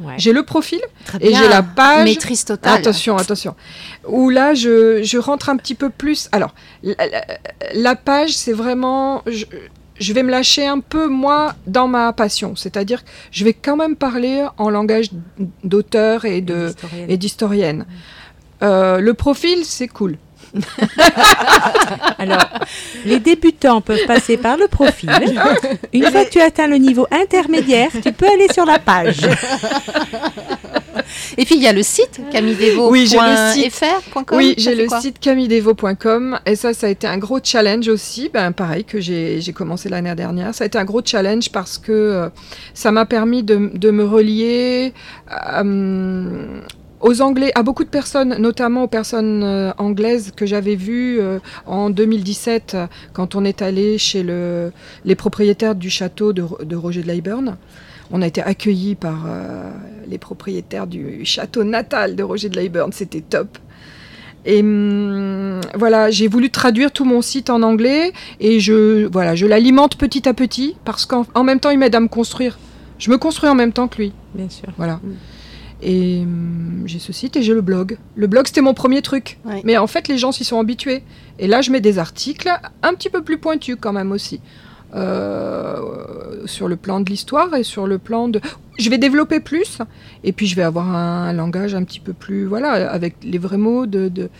Ouais. 0.00 0.14
J'ai 0.16 0.32
le 0.32 0.44
profil 0.44 0.80
Très 1.06 1.18
et 1.20 1.34
j'ai 1.34 1.48
la 1.48 1.62
page. 1.64 2.04
Maîtrise 2.04 2.44
totale. 2.44 2.78
Attention, 2.78 3.16
attention. 3.16 3.56
Où 4.06 4.30
là, 4.30 4.54
je, 4.54 5.02
je 5.02 5.18
rentre 5.18 5.48
un 5.48 5.56
petit 5.56 5.74
peu 5.74 5.90
plus. 5.90 6.28
Alors, 6.30 6.54
la, 6.84 6.94
la- 7.08 7.24
la 7.74 7.96
page, 7.96 8.30
c'est 8.36 8.52
vraiment. 8.52 9.22
Je, 9.26 9.44
je 9.98 10.12
vais 10.12 10.22
me 10.22 10.30
lâcher 10.30 10.66
un 10.66 10.80
peu, 10.80 11.08
moi, 11.08 11.54
dans 11.66 11.88
ma 11.88 12.12
passion. 12.12 12.56
C'est-à-dire 12.56 13.04
que 13.04 13.10
je 13.30 13.44
vais 13.44 13.52
quand 13.52 13.76
même 13.76 13.96
parler 13.96 14.46
en 14.56 14.70
langage 14.70 15.10
d'auteur 15.64 16.24
et 16.24 16.40
de 16.40 16.68
Historienne. 16.68 17.06
et 17.10 17.16
d'historienne. 17.16 17.86
Euh, 18.62 18.98
le 19.00 19.14
profil, 19.14 19.64
c'est 19.64 19.88
cool. 19.88 20.18
Alors, 22.18 22.48
les 23.04 23.20
débutants 23.20 23.80
peuvent 23.80 24.06
passer 24.06 24.36
par 24.36 24.56
le 24.56 24.66
profil. 24.66 25.10
Une 25.92 26.04
fois 26.04 26.24
que 26.24 26.30
tu 26.30 26.40
atteins 26.40 26.66
le 26.66 26.76
niveau 26.76 27.06
intermédiaire, 27.10 27.90
tu 28.02 28.12
peux 28.12 28.26
aller 28.26 28.48
sur 28.52 28.64
la 28.64 28.78
page. 28.78 29.20
Et 31.36 31.44
puis, 31.44 31.56
il 31.56 31.62
y 31.62 31.66
a 31.66 31.72
le 31.72 31.82
site, 31.82 32.20
camilledevo.fr. 32.30 32.90
Oui, 32.90 33.06
j'ai 33.06 33.18
le 33.18 33.52
site. 33.52 33.84
.com, 34.12 34.24
Oui, 34.38 34.54
ça 34.56 34.70
j'ai 34.70 34.76
fait 34.76 34.82
le 34.82 34.88
quoi 34.88 35.00
site 35.00 35.18
camilledevo.com 35.18 36.40
et 36.46 36.56
ça, 36.56 36.72
ça 36.74 36.86
a 36.86 36.90
été 36.90 37.06
un 37.06 37.18
gros 37.18 37.38
challenge 37.42 37.88
aussi. 37.88 38.30
Ben, 38.32 38.52
pareil 38.52 38.84
que 38.84 39.00
j'ai 39.00 39.52
commencé 39.54 39.88
l'année 39.88 40.14
dernière. 40.14 40.54
Ça 40.54 40.64
a 40.64 40.66
été 40.66 40.78
un 40.78 40.84
gros 40.84 41.02
challenge 41.04 41.50
parce 41.50 41.78
que 41.78 41.92
euh, 41.92 42.28
ça 42.74 42.92
m'a 42.92 43.06
permis 43.06 43.42
de, 43.42 43.70
de 43.74 43.90
me 43.90 44.04
relier 44.04 44.92
euh, 45.32 46.60
aux 47.00 47.22
Anglais, 47.22 47.52
à 47.54 47.62
beaucoup 47.62 47.84
de 47.84 47.88
personnes, 47.88 48.36
notamment 48.38 48.84
aux 48.84 48.88
personnes 48.88 49.42
euh, 49.44 49.72
anglaises 49.78 50.32
que 50.34 50.46
j'avais 50.46 50.74
vues 50.74 51.20
euh, 51.20 51.38
en 51.66 51.90
2017 51.90 52.74
euh, 52.74 52.86
quand 53.12 53.34
on 53.34 53.44
est 53.44 53.62
allé 53.62 53.98
chez 53.98 54.22
le, 54.22 54.72
les 55.04 55.14
propriétaires 55.14 55.74
du 55.74 55.90
château 55.90 56.32
de, 56.32 56.44
de 56.62 56.76
Roger 56.76 57.02
de 57.02 57.06
Leyburn. 57.08 57.56
On 58.10 58.22
a 58.22 58.26
été 58.26 58.42
accueillis 58.42 58.94
par 58.94 59.24
euh, 59.26 59.70
les 60.06 60.18
propriétaires 60.18 60.86
du 60.86 61.24
château 61.24 61.64
natal 61.64 62.16
de 62.16 62.22
Roger 62.22 62.48
de 62.48 62.56
Leyburn. 62.56 62.92
C'était 62.92 63.20
top. 63.20 63.58
Et 64.46 64.60
hum, 64.60 65.60
voilà, 65.74 66.10
j'ai 66.10 66.28
voulu 66.28 66.50
traduire 66.50 66.90
tout 66.90 67.04
mon 67.04 67.20
site 67.20 67.50
en 67.50 67.62
anglais 67.62 68.12
et 68.40 68.60
je 68.60 69.06
voilà, 69.06 69.34
je 69.34 69.46
l'alimente 69.46 69.96
petit 69.96 70.28
à 70.28 70.34
petit 70.34 70.76
parce 70.84 71.04
qu'en 71.04 71.26
en 71.34 71.44
même 71.44 71.60
temps, 71.60 71.70
il 71.70 71.78
m'aide 71.78 71.94
à 71.94 72.00
me 72.00 72.08
construire. 72.08 72.58
Je 72.98 73.10
me 73.10 73.18
construis 73.18 73.50
en 73.50 73.54
même 73.54 73.72
temps 73.72 73.88
que 73.88 73.98
lui. 73.98 74.12
Bien 74.34 74.48
sûr. 74.48 74.68
Voilà. 74.76 74.94
Mm. 74.94 75.12
Et 75.82 76.20
hum, 76.22 76.82
j'ai 76.86 76.98
ce 76.98 77.12
site 77.12 77.36
et 77.36 77.42
j'ai 77.42 77.54
le 77.54 77.60
blog. 77.60 77.98
Le 78.16 78.26
blog, 78.26 78.46
c'était 78.46 78.62
mon 78.62 78.74
premier 78.74 79.02
truc. 79.02 79.38
Ouais. 79.44 79.60
Mais 79.64 79.76
en 79.76 79.86
fait, 79.86 80.08
les 80.08 80.18
gens 80.18 80.32
s'y 80.32 80.44
sont 80.44 80.58
habitués. 80.58 81.02
Et 81.38 81.46
là, 81.46 81.60
je 81.60 81.70
mets 81.70 81.80
des 81.80 81.98
articles 81.98 82.50
un 82.82 82.94
petit 82.94 83.10
peu 83.10 83.22
plus 83.22 83.38
pointus 83.38 83.76
quand 83.78 83.92
même 83.92 84.12
aussi. 84.12 84.40
Euh, 84.94 86.46
sur 86.46 86.66
le 86.66 86.76
plan 86.76 87.00
de 87.00 87.10
l'histoire 87.10 87.54
et 87.54 87.62
sur 87.62 87.86
le 87.86 87.98
plan 87.98 88.28
de... 88.28 88.40
Je 88.78 88.88
vais 88.88 88.96
développer 88.96 89.38
plus 89.38 89.78
et 90.24 90.32
puis 90.32 90.46
je 90.46 90.56
vais 90.56 90.62
avoir 90.62 90.94
un, 90.94 91.32
langage 91.34 91.74
un 91.74 91.84
petit 91.84 92.00
peu 92.00 92.14
plus... 92.14 92.46
Voilà, 92.46 92.90
avec 92.90 93.16
les 93.22 93.38
vrais 93.38 93.58
mots 93.58 93.84
de, 93.86 94.08
de- 94.08 94.30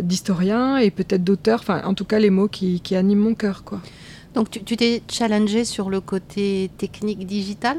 d'historien 0.00 0.78
et 0.78 0.90
peut-être 0.90 1.22
d'auteur. 1.22 1.60
Enfin, 1.60 1.82
en 1.84 1.92
tout 1.94 2.06
cas, 2.06 2.18
les 2.18 2.30
mots 2.30 2.48
qui, 2.48 2.80
qui 2.80 2.96
animent 2.96 3.18
mon 3.20 3.34
cœur, 3.34 3.62
quoi. 3.62 3.80
Donc, 4.34 4.48
tu 4.50 4.76
t'es 4.76 5.02
challengé 5.10 5.64
sur 5.64 5.90
le 5.90 6.00
côté 6.00 6.70
technique 6.78 7.26
digital? 7.26 7.78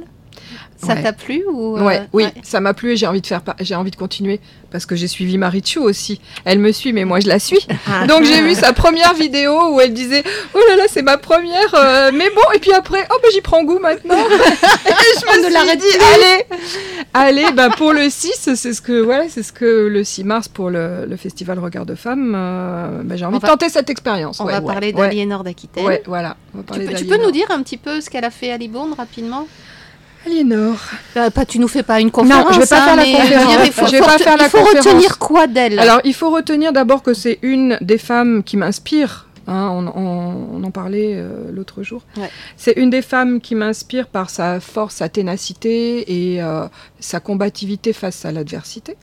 Ça 0.77 0.93
Ouais. 0.95 1.03
t'a 1.03 1.13
plu 1.13 1.43
ou 1.51 1.77
euh, 1.77 1.83
Ouais, 1.83 2.01
oui, 2.11 2.23
ouais. 2.23 2.33
ça 2.41 2.59
m'a 2.59 2.73
plu 2.73 2.93
et 2.93 2.97
j'ai 2.97 3.05
envie 3.05 3.21
de 3.21 3.27
faire, 3.27 3.41
j'ai 3.59 3.75
envie 3.75 3.91
de 3.91 3.95
continuer 3.95 4.39
parce 4.71 4.87
que 4.87 4.95
j'ai 4.95 5.07
suivi 5.07 5.37
Marichou 5.37 5.81
aussi. 5.81 6.19
Elle 6.43 6.57
me 6.57 6.71
suit, 6.71 6.91
mais 6.91 7.05
moi 7.05 7.19
je 7.19 7.27
la 7.27 7.37
suis. 7.37 7.59
Ah. 7.87 8.07
Donc 8.07 8.23
j'ai 8.23 8.41
vu 8.41 8.55
sa 8.55 8.73
première 8.73 9.13
vidéo 9.13 9.73
où 9.75 9.79
elle 9.81 9.93
disait 9.93 10.23
Oh 10.55 10.59
là 10.69 10.77
là, 10.77 10.83
c'est 10.89 11.03
ma 11.03 11.17
première, 11.17 11.75
euh, 11.75 12.09
mais 12.13 12.29
bon, 12.31 12.41
et 12.55 12.59
puis 12.59 12.73
après, 12.73 13.05
oh 13.13 13.15
bah 13.21 13.27
j'y 13.31 13.41
prends 13.41 13.63
goût 13.63 13.77
maintenant. 13.79 14.15
et 14.25 14.89
je 14.89 15.25
On 15.27 15.37
me 15.37 15.49
suis 15.67 15.77
dit 15.77 15.97
Allez, 16.15 17.41
allez, 17.43 17.51
bah 17.53 17.69
pour 17.69 17.93
le 17.93 18.09
6, 18.09 18.31
c'est 18.55 18.73
ce 18.73 18.81
que, 18.81 19.01
voilà, 19.01 19.25
c'est 19.29 19.43
ce 19.43 19.53
que 19.53 19.87
le 19.87 20.03
6 20.03 20.23
mars 20.23 20.47
pour 20.47 20.71
le, 20.71 21.05
le 21.05 21.15
festival 21.15 21.59
Regard 21.59 21.85
de 21.85 21.93
Femmes, 21.95 22.33
euh, 22.35 23.01
bah, 23.03 23.15
j'ai 23.17 23.25
envie 23.25 23.35
On 23.35 23.37
de 23.37 23.41
va- 23.43 23.49
tenter 23.49 23.69
cette 23.69 23.89
expérience. 23.91 24.39
On 24.39 24.45
ouais, 24.45 24.53
va 24.53 24.61
parler 24.61 24.93
d'Aliénor 24.93 25.43
d'Aquitaine. 25.43 25.85
Ouais, 25.85 26.01
voilà. 26.07 26.37
on 26.55 26.59
va 26.59 26.63
Tu, 26.63 26.79
peux, 26.79 26.79
tu 26.79 26.85
peux 26.87 26.93
d'Aliénor. 26.93 27.25
nous 27.27 27.31
dire 27.31 27.47
un 27.51 27.61
petit 27.61 27.77
peu 27.77 28.01
ce 28.01 28.09
qu'elle 28.09 28.25
a 28.25 28.31
fait 28.31 28.51
à 28.51 28.57
Libourne 28.57 28.93
rapidement? 28.97 29.47
Aliénor. 30.25 30.77
Euh, 31.17 31.29
Pas, 31.29 31.45
tu 31.45 31.59
nous 31.59 31.67
fais 31.67 31.83
pas 31.83 31.99
une 31.99 32.11
conférence. 32.11 32.53
je 32.55 32.59
vais 32.59 32.65
pas 32.67 32.81
hein, 32.81 32.85
faire 32.85 32.95
la 32.95 33.03
mais- 33.03 33.11
conférence. 33.13 33.57
mais 33.63 33.71
faut- 33.71 33.85
Je 33.87 33.91
vais 33.91 33.97
faut 33.99 34.05
pas 34.05 34.17
faire 34.17 34.37
la 34.37 34.43
Il 34.45 34.49
faut 34.49 34.57
conférence. 34.59 34.85
retenir 34.87 35.17
quoi 35.17 35.47
d'elle? 35.47 35.79
Alors, 35.79 35.99
il 36.03 36.13
faut 36.13 36.29
retenir 36.29 36.71
d'abord 36.73 37.01
que 37.03 37.13
c'est 37.13 37.39
une 37.41 37.77
des 37.81 37.97
femmes 37.97 38.43
qui 38.43 38.57
m'inspire. 38.57 39.27
hein, 39.47 39.69
on, 39.71 39.87
on- 39.99 40.47
on 40.59 40.63
en 40.63 40.71
parlait 40.71 41.13
euh, 41.15 41.51
l'autre 41.51 41.81
jour. 41.81 42.03
Ouais. 42.15 42.29
C'est 42.57 42.73
une 42.77 42.91
des 42.91 43.01
femmes 43.01 43.41
qui 43.41 43.55
m'inspire 43.55 44.07
par 44.07 44.29
sa 44.29 44.59
force, 44.59 44.95
sa 44.97 45.09
ténacité 45.09 46.33
et 46.33 46.41
euh, 46.43 46.67
sa 46.99 47.19
combativité 47.19 47.91
face 47.91 48.23
à 48.23 48.31
l'adversité. 48.31 48.95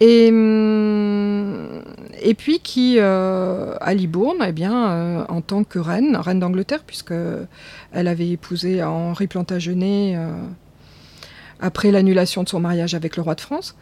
Et, 0.00 0.28
hum, 0.28 1.82
et 2.20 2.34
puis 2.34 2.60
qui, 2.60 2.96
euh, 2.98 3.74
à 3.80 3.94
Libourne, 3.94 4.44
eh 4.46 4.52
bien, 4.52 4.90
euh, 4.90 5.24
en 5.28 5.40
tant 5.40 5.64
que 5.64 5.78
reine, 5.78 6.16
reine 6.16 6.40
d'Angleterre, 6.40 6.82
puisque 6.86 7.14
elle 7.92 8.08
avait 8.08 8.28
épousé 8.28 8.82
Henri 8.82 9.26
Plantagenet 9.26 10.14
euh, 10.16 10.32
après 11.60 11.90
l'annulation 11.90 12.42
de 12.42 12.48
son 12.48 12.60
mariage 12.60 12.94
avec 12.94 13.16
le 13.16 13.22
roi 13.22 13.34
de 13.34 13.40
France, 13.40 13.76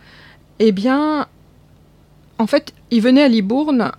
eh 0.59 0.73
bien, 0.73 1.27
en 2.39 2.47
fait, 2.47 2.73
il 2.91 3.03
venait 3.03 3.23
à 3.23 3.29
Libourne 3.29 3.93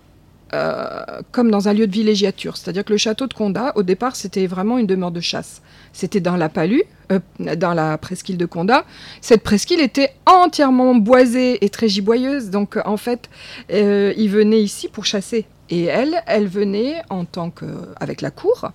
euh, 0.53 1.21
comme 1.31 1.51
dans 1.51 1.67
un 1.67 1.73
lieu 1.73 1.87
de 1.87 1.91
villégiature. 1.91 2.57
C'est-à-dire 2.57 2.85
que 2.85 2.93
le 2.93 2.97
château 2.97 3.27
de 3.27 3.33
Condat, 3.33 3.73
au 3.75 3.83
départ, 3.83 4.15
c'était 4.15 4.47
vraiment 4.47 4.77
une 4.77 4.87
demeure 4.87 5.11
de 5.11 5.19
chasse. 5.19 5.61
C'était 5.93 6.19
dans 6.19 6.37
la 6.37 6.47
Palue, 6.47 6.83
euh, 7.11 7.19
dans 7.39 7.73
la 7.73 7.97
presqu'île 7.97 8.37
de 8.37 8.45
Condat. 8.45 8.85
Cette 9.21 9.41
presqu'île 9.41 9.81
était 9.81 10.13
entièrement 10.25 10.95
boisée 10.95 11.63
et 11.65 11.69
très 11.69 11.89
giboyeuse. 11.89 12.49
Donc, 12.49 12.77
euh, 12.77 12.81
en 12.85 12.97
fait, 12.97 13.29
euh, 13.73 14.13
il 14.15 14.29
venait 14.29 14.61
ici 14.61 14.87
pour 14.89 15.05
chasser. 15.05 15.45
Et 15.69 15.85
elle, 15.85 16.21
elle 16.27 16.47
venait 16.47 17.01
en 17.09 17.25
tant 17.25 17.49
que, 17.49 17.65
avec 17.99 18.21
la 18.21 18.31
cour 18.31 18.71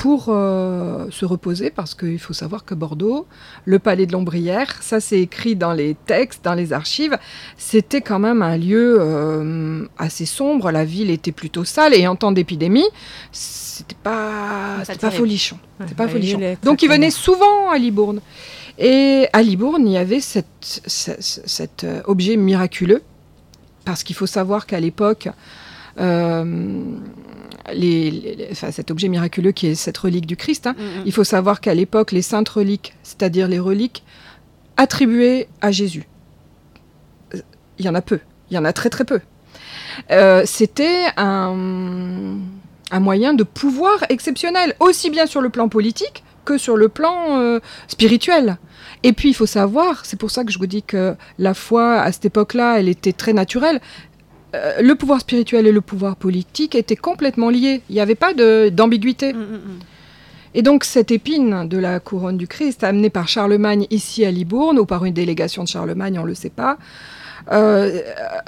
pour 0.00 0.28
euh, 0.28 1.10
se 1.10 1.26
reposer 1.26 1.68
parce 1.68 1.94
qu'il 1.94 2.18
faut 2.18 2.32
savoir 2.32 2.64
que 2.64 2.74
Bordeaux, 2.74 3.26
le 3.66 3.78
palais 3.78 4.06
de 4.06 4.12
l'Ombrière, 4.12 4.82
ça 4.82 4.98
c'est 4.98 5.20
écrit 5.20 5.56
dans 5.56 5.74
les 5.74 5.94
textes, 6.06 6.42
dans 6.42 6.54
les 6.54 6.72
archives, 6.72 7.18
c'était 7.58 8.00
quand 8.00 8.18
même 8.18 8.40
un 8.40 8.56
lieu 8.56 8.96
euh, 8.98 9.84
assez 9.98 10.24
sombre, 10.24 10.70
la 10.70 10.86
ville 10.86 11.10
était 11.10 11.32
plutôt 11.32 11.66
sale 11.66 11.92
et 11.92 12.08
en 12.08 12.16
temps 12.16 12.32
d'épidémie, 12.32 12.88
c'était 13.30 13.94
pas, 14.02 14.76
Pas 14.78 14.84
c'était 14.86 15.00
pas 15.00 15.10
folichon. 15.10 15.58
Ouais, 15.78 15.86
pas 15.88 16.06
bah, 16.06 16.08
folichon. 16.08 16.38
Donc 16.38 16.46
il 16.46 16.56
exactement. 16.62 16.94
venait 16.94 17.10
souvent 17.10 17.70
à 17.70 17.76
Libourne. 17.76 18.22
Et 18.78 19.28
à 19.34 19.42
Libourne, 19.42 19.86
il 19.86 19.92
y 19.92 19.98
avait 19.98 20.20
cette, 20.20 20.80
cet 20.86 21.84
euh, 21.84 22.00
objet 22.06 22.36
miraculeux, 22.36 23.02
parce 23.84 24.02
qu'il 24.02 24.16
faut 24.16 24.26
savoir 24.26 24.64
qu'à 24.64 24.80
l'époque, 24.80 25.28
les, 27.72 28.10
les- 28.10 28.34
les- 28.36 28.48
enfin, 28.52 28.70
cet 28.70 28.90
objet 28.90 29.08
miraculeux 29.08 29.52
qui 29.52 29.68
est 29.68 29.74
cette 29.74 29.98
relique 29.98 30.26
du 30.26 30.36
Christ, 30.36 30.66
hein, 30.66 30.74
Mm, 30.78 30.82
mm. 30.82 31.02
il 31.06 31.12
faut 31.12 31.24
savoir 31.24 31.60
qu'à 31.60 31.74
l'époque, 31.74 32.12
les 32.12 32.22
saintes 32.22 32.48
reliques, 32.48 32.94
c'est-à-dire 33.02 33.48
les 33.48 33.58
reliques 33.58 34.02
attribuées 34.76 35.48
à 35.60 35.70
Jésus, 35.70 36.06
euh, 37.34 37.38
il 37.78 37.84
y 37.84 37.88
en 37.88 37.94
a 37.94 38.02
peu, 38.02 38.18
il 38.50 38.54
y 38.54 38.58
en 38.58 38.64
a 38.64 38.72
très 38.72 38.90
très 38.90 39.04
peu. 39.04 39.20
Euh, 40.10 40.42
C'était 40.46 41.06
un, 41.16 42.36
un 42.90 43.00
moyen 43.00 43.34
de 43.34 43.42
pouvoir 43.44 44.04
exceptionnel, 44.08 44.74
aussi 44.80 45.10
bien 45.10 45.26
sur 45.26 45.40
le 45.40 45.50
plan 45.50 45.68
politique 45.68 46.24
que 46.44 46.56
sur 46.58 46.76
le 46.76 46.88
plan 46.88 47.38
euh, 47.38 47.60
spirituel. 47.86 48.56
Et 49.02 49.12
puis 49.12 49.28
il 49.30 49.34
faut 49.34 49.46
savoir, 49.46 50.04
c'est 50.04 50.18
pour 50.18 50.30
ça 50.30 50.42
que 50.44 50.50
je 50.52 50.58
vous 50.58 50.66
dis 50.66 50.82
que 50.82 51.14
la 51.38 51.54
foi 51.54 52.00
à 52.00 52.10
cette 52.12 52.24
époque-là, 52.24 52.78
elle 52.80 52.88
était 52.88 53.12
très 53.12 53.32
naturelle. 53.32 53.80
Euh, 54.54 54.80
le 54.80 54.94
pouvoir 54.94 55.20
spirituel 55.20 55.66
et 55.66 55.72
le 55.72 55.80
pouvoir 55.80 56.16
politique 56.16 56.74
étaient 56.74 56.96
complètement 56.96 57.50
liés. 57.50 57.82
Il 57.88 57.94
n'y 57.94 58.00
avait 58.00 58.14
pas 58.14 58.34
d'ambiguïté. 58.34 59.32
Mm, 59.32 59.38
mm, 59.38 59.54
mm. 59.54 59.78
Et 60.54 60.62
donc 60.62 60.82
cette 60.82 61.12
épine 61.12 61.68
de 61.68 61.78
la 61.78 62.00
couronne 62.00 62.36
du 62.36 62.48
Christ, 62.48 62.82
amenée 62.82 63.10
par 63.10 63.28
Charlemagne 63.28 63.86
ici 63.90 64.24
à 64.24 64.32
Libourne, 64.32 64.78
ou 64.80 64.86
par 64.86 65.04
une 65.04 65.14
délégation 65.14 65.62
de 65.62 65.68
Charlemagne, 65.68 66.18
on 66.18 66.22
ne 66.22 66.28
le 66.28 66.34
sait 66.34 66.50
pas, 66.50 66.76
euh, 67.52 68.00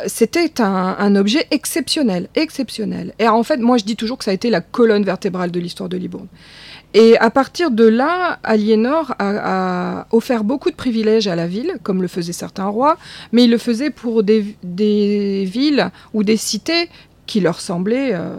c'était 0.07 0.61
un, 0.61 0.97
un 0.99 1.17
objet 1.17 1.47
exceptionnel, 1.53 2.29
exceptionnel. 2.35 3.15
Et 3.21 3.29
en 3.29 3.43
fait, 3.45 3.59
moi 3.59 3.77
je 3.79 3.85
dis 3.85 3.95
toujours 3.95 4.19
que 4.19 4.25
ça 4.25 4.33
a 4.33 4.35
été 4.35 4.51
la 4.51 4.61
colonne 4.61 5.05
vertébrale 5.05 5.53
de 5.53 5.61
l'histoire 5.61 5.89
de 5.89 5.97
Libourne. 5.97 6.27
Et 6.95 7.17
à 7.19 7.31
partir 7.31 7.71
de 7.71 7.85
là, 7.85 8.39
Aliénor 8.43 9.15
a, 9.19 10.01
a 10.01 10.07
offert 10.11 10.45
beaucoup 10.45 10.71
de 10.71 10.77
privilèges 10.77 11.27
à 11.27 11.35
la 11.37 11.47
ville, 11.47 11.79
comme 11.83 12.03
le 12.03 12.09
faisaient 12.09 12.33
certains 12.35 12.67
rois, 12.67 12.99
mais 13.33 13.45
il 13.45 13.51
le 13.51 13.57
faisait 13.59 13.91
pour 13.91 14.23
des, 14.23 14.57
des 14.63 15.45
villes 15.47 15.91
ou 16.13 16.23
des 16.23 16.37
cités 16.37 16.91
qui 17.27 17.41
leur 17.41 17.61
semblaient 17.61 18.13
euh, 18.15 18.35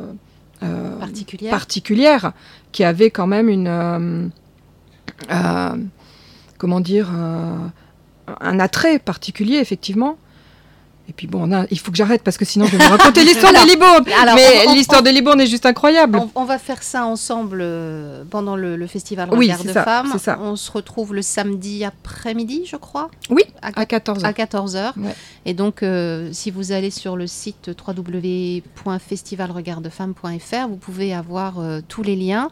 euh, 0.62 1.00
Particulière. 1.00 1.52
particulière, 1.52 2.32
qui 2.72 2.84
avait 2.84 3.10
quand 3.10 3.28
même 3.28 3.50
une. 3.50 3.68
euh, 3.68 4.28
comment 6.60 6.80
dire. 6.80 7.10
un 8.40 8.60
attrait 8.60 9.00
particulier, 9.00 9.58
effectivement. 9.58 10.18
Et 11.10 11.14
puis 11.14 11.28
bon, 11.28 11.52
a- 11.52 11.66
il 11.70 11.78
faut 11.80 11.92
que 11.92 11.98
j'arrête 11.98 12.24
parce 12.24 12.38
que 12.38 12.46
sinon 12.46 12.66
je 12.66 12.78
vais 12.78 12.84
vous 12.86 12.92
raconter 12.92 13.26
l'histoire 13.26 13.52
de 13.52 13.68
Libourne. 13.70 14.06
Alors, 14.22 14.36
Mais 14.36 14.68
l'histoire 14.74 15.04
de 15.04 15.10
Libourne 15.10 15.42
est 15.42 15.48
juste 15.48 15.66
incroyable. 15.66 16.18
On, 16.18 16.30
on 16.36 16.46
va 16.46 16.58
faire 16.58 16.82
ça 16.82 17.06
ensemble 17.06 17.60
euh, 17.62 18.24
pendant 18.30 18.56
le, 18.56 18.78
le 18.78 18.88
festival 18.88 19.30
Regard 19.30 19.62
de 19.66 19.74
ça, 19.74 19.84
Femmes. 19.84 20.14
ça. 20.18 20.40
On 20.42 20.56
se 20.56 20.72
retrouve 20.72 21.14
le 21.14 21.22
samedi 21.22 21.84
après-midi, 21.84 22.64
je 22.66 22.78
crois. 22.78 23.12
Oui, 23.30 23.44
à, 23.62 23.72
À 23.82 23.86
14 23.86 24.24
à 24.24 24.30
ans. 24.30 24.32
14h. 24.32 24.94
Ouais. 24.98 25.14
Et 25.46 25.54
donc, 25.54 25.84
euh, 25.84 26.30
si 26.32 26.52
vous 26.52 26.72
allez 26.72 26.90
sur 26.90 27.18
le 27.18 27.28
site 27.28 27.70
www.festivalregardefemmes.fr, 27.86 30.68
vous 30.70 30.78
pouvez 30.78 31.14
avoir 31.14 31.60
euh, 31.60 31.82
tous 31.88 32.04
les 32.04 32.16
liens. 32.16 32.50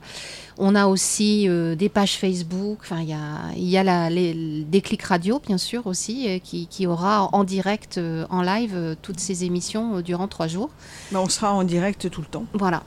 On 0.63 0.75
a 0.75 0.85
aussi 0.85 1.49
euh, 1.49 1.75
des 1.75 1.89
pages 1.89 2.17
Facebook. 2.19 2.77
Enfin, 2.81 3.01
il 3.01 3.09
y 3.09 3.13
a, 3.13 3.51
il 3.55 3.67
y 3.67 3.77
a 3.79 3.83
la, 3.83 4.11
les, 4.11 4.63
des 4.63 4.81
clics 4.81 5.01
radio, 5.01 5.41
bien 5.45 5.57
sûr, 5.57 5.87
aussi, 5.87 6.29
euh, 6.29 6.37
qui, 6.37 6.67
qui 6.67 6.85
aura 6.85 7.29
en 7.33 7.43
direct, 7.43 7.97
euh, 7.97 8.27
en 8.29 8.43
live, 8.43 8.73
euh, 8.75 8.95
toutes 9.01 9.19
ces 9.19 9.43
émissions 9.43 10.01
durant 10.01 10.27
trois 10.27 10.45
jours. 10.45 10.69
Bah, 11.11 11.19
on 11.19 11.29
sera 11.29 11.51
en 11.51 11.63
direct 11.63 12.11
tout 12.11 12.21
le 12.21 12.27
temps. 12.27 12.45
Voilà. 12.53 12.83